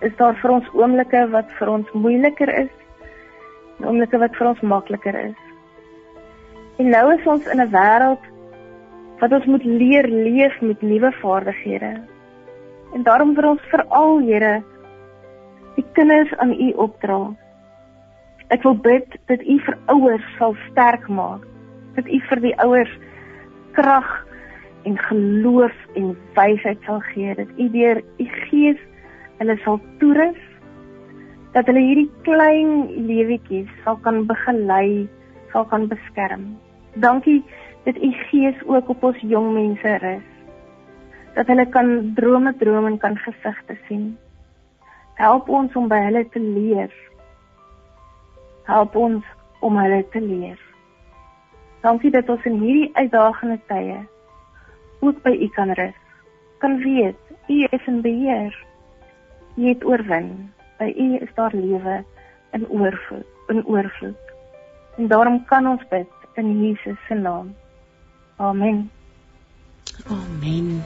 is 0.00 0.16
daar 0.16 0.36
vir 0.42 0.50
ons 0.58 0.68
oomblikke 0.74 1.26
wat 1.32 1.50
vir 1.58 1.70
ons 1.72 1.92
moeiliker 1.94 2.52
is, 2.52 2.72
oomblikke 3.80 4.18
wat 4.20 4.36
vir 4.36 4.50
ons 4.52 4.60
makliker 4.60 5.18
is. 5.20 5.42
En 6.76 6.90
nou 6.92 7.06
is 7.14 7.26
ons 7.26 7.46
in 7.46 7.60
'n 7.60 7.70
wêreld 7.72 8.24
wat 9.20 9.32
ons 9.32 9.46
moet 9.46 9.64
leer 9.64 10.08
leef 10.08 10.60
met 10.60 10.82
nuwe 10.82 11.12
vaardighede. 11.22 11.92
En 12.94 13.02
daarom 13.02 13.34
vir 13.34 13.48
ons 13.48 13.60
veral, 13.70 14.18
Here, 14.18 14.62
die 15.76 15.84
kinders 15.92 16.32
aan 16.36 16.52
U 16.52 16.72
opdra. 16.72 17.34
Ek 18.48 18.62
wil 18.62 18.74
bid 18.74 19.16
dat 19.26 19.40
U 19.42 19.58
vir 19.58 19.78
ouers 19.86 20.26
sal 20.38 20.56
sterk 20.70 21.08
maak, 21.08 21.42
dat 21.94 22.06
U 22.06 22.20
vir 22.28 22.40
die 22.40 22.54
ouers 22.64 22.92
krag 23.72 24.26
en 24.84 24.98
geloof 24.98 25.74
en 25.94 26.16
wysheid 26.34 26.78
sal 26.86 27.00
gee, 27.00 27.34
dat 27.34 27.48
U 27.58 27.68
deur 27.70 28.02
U 28.18 28.24
Gees 28.24 28.78
hulle 29.38 29.56
sal 29.64 29.80
toerus 30.00 30.42
dat 31.56 31.68
hulle 31.70 31.80
hierdie 31.80 32.10
klein 32.26 32.72
lewetjies 33.08 33.70
sal 33.84 33.96
kan 34.04 34.26
begelei, 34.28 35.06
sal 35.52 35.64
kan 35.70 35.86
beskerm. 35.88 36.50
Dankie 37.00 37.40
dat 37.86 37.96
u 37.96 38.10
gees 38.28 38.58
ook 38.66 38.88
op 38.92 39.04
ons 39.08 39.20
jong 39.20 39.52
mense 39.54 39.96
rus. 40.02 40.28
Dat 41.34 41.48
hulle 41.52 41.66
kan 41.72 42.12
drome 42.16 42.52
droom 42.60 42.86
en 42.86 42.98
kan 42.98 43.16
gesigte 43.16 43.76
sien. 43.88 44.16
Help 45.16 45.48
ons 45.48 45.76
om 45.76 45.88
by 45.88 46.00
hulle 46.08 46.24
te 46.32 46.40
leer. 46.40 46.92
Help 48.68 48.96
ons 48.96 49.24
om 49.64 49.76
hulle 49.80 50.02
te 50.12 50.20
leer. 50.20 50.60
Dankie 51.80 52.10
dat 52.10 52.28
ons 52.28 52.44
in 52.44 52.60
hierdie 52.60 52.90
uitdagende 52.98 53.60
tye 53.70 54.00
ook 55.00 55.22
by 55.22 55.32
u 55.40 55.48
kan 55.56 55.72
rus. 55.78 55.96
Kan 56.58 56.78
weet 56.84 57.20
u 57.48 57.66
is 57.70 57.86
in 57.86 58.00
beheer. 58.02 58.65
U 59.56 59.68
het 59.68 59.84
oorwin. 59.84 60.52
By 60.78 60.92
U 60.96 61.16
is 61.20 61.34
daar 61.34 61.54
lewe 61.54 62.04
in 62.52 62.68
oorvloed, 62.68 63.26
in 63.46 63.66
oorvloed. 63.66 64.24
En 64.96 65.06
daarom 65.08 65.44
kan 65.44 65.66
ons 65.66 65.82
bid 65.88 66.08
in 66.34 66.62
Jesus 66.62 66.98
se 67.08 67.14
naam. 67.14 67.54
Amen. 68.36 68.90
Amen. 70.06 70.84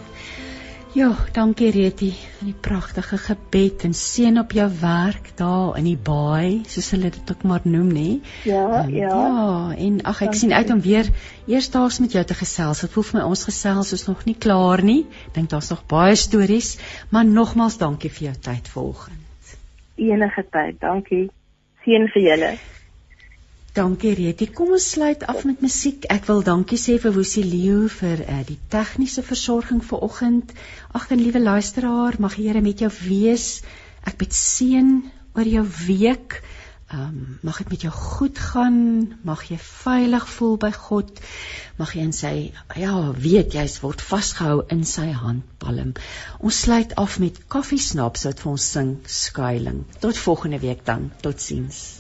Ja, 0.90 1.12
dankie 1.30 1.68
Reti 1.70 2.08
vir 2.10 2.48
die 2.48 2.56
pragtige 2.66 3.14
gebed 3.22 3.84
en 3.86 3.92
seën 3.94 4.40
op 4.40 4.50
jou 4.56 4.64
werk 4.80 5.28
daar 5.38 5.76
in 5.78 5.86
die 5.86 5.98
baai, 6.08 6.64
soos 6.66 6.88
hulle 6.96 7.12
dit 7.14 7.30
ook 7.30 7.44
maar 7.46 7.62
noem, 7.62 7.92
nê? 7.94 8.06
Ja, 8.48 8.64
um, 8.80 8.90
ja. 8.90 9.10
Ja, 9.10 9.44
en 9.76 10.00
ag 10.02 10.24
ek 10.24 10.32
dankie. 10.32 10.40
sien 10.40 10.52
uit 10.52 10.72
om 10.74 10.80
weer 10.82 11.12
eersdaags 11.46 12.00
met 12.02 12.18
jou 12.18 12.24
te 12.26 12.34
gesels. 12.34 12.82
Dit 12.82 12.90
voel 12.96 13.06
vir 13.06 13.20
my 13.20 13.28
ons 13.30 13.46
gesels 13.46 13.92
is 13.94 14.04
nog 14.08 14.26
nie 14.26 14.34
klaar 14.34 14.82
nie. 14.82 15.04
Dink 15.38 15.54
daar's 15.54 15.70
nog 15.70 15.86
baie 15.86 16.18
stories, 16.18 16.72
maar 17.14 17.24
nogmals 17.24 17.78
dankie 17.78 18.10
vir 18.10 18.32
jou 18.32 18.36
tyd 18.50 18.74
vanoggend. 18.74 19.54
Enige 19.94 20.46
tyd, 20.50 20.82
dankie. 20.82 21.28
Seën 21.86 22.10
vir 22.10 22.26
julle. 22.32 22.52
Dankie 23.70 24.14
Reti. 24.18 24.48
Kom 24.50 24.72
ons 24.74 24.84
sluit 24.96 25.20
af 25.30 25.44
met 25.46 25.60
musiek. 25.62 26.02
Ek 26.10 26.24
wil 26.26 26.40
dankie 26.42 26.78
sê 26.80 26.96
vir 26.98 27.12
Woesie 27.14 27.44
Leo 27.46 27.84
vir 28.00 28.24
uh, 28.24 28.40
die 28.48 28.58
tegniese 28.72 29.22
versorging 29.22 29.78
vir 29.86 30.02
oggend. 30.02 30.50
Ag, 30.90 31.06
en 31.14 31.22
liewe 31.22 31.38
luisteraar, 31.38 32.18
mag 32.18 32.34
die 32.34 32.48
Here 32.48 32.64
met 32.66 32.82
jou 32.82 32.90
wees. 33.04 33.60
Ek 34.02 34.18
bid 34.18 34.34
seën 34.34 34.90
oor 35.38 35.46
jou 35.46 35.62
week. 35.84 36.40
Ehm 36.90 37.04
um, 37.04 37.38
mag 37.46 37.60
dit 37.62 37.70
met 37.70 37.86
jou 37.86 37.92
goed 37.94 38.42
gaan. 38.42 38.80
Mag 39.22 39.46
jy 39.52 39.60
veilig 39.62 40.26
voel 40.34 40.58
by 40.66 40.72
God. 40.74 41.22
Mag 41.78 41.94
jy 41.94 42.08
in 42.08 42.16
sy 42.16 42.34
ja, 42.74 42.96
weet 43.14 43.54
jy's 43.54 43.78
word 43.84 44.02
vasgehou 44.02 44.64
in 44.74 44.82
sy 44.82 45.12
handpalm. 45.14 45.94
Ons 46.42 46.64
sluit 46.66 46.98
af 46.98 47.20
met 47.22 47.38
Coffee 47.46 47.78
Snaps 47.78 48.26
wat 48.26 48.42
vir 48.42 48.56
ons 48.56 48.70
sing 48.74 48.96
skuiling. 49.06 49.84
Tot 50.02 50.18
volgende 50.26 50.58
week 50.58 50.82
dan. 50.90 51.12
Totsiens. 51.22 51.99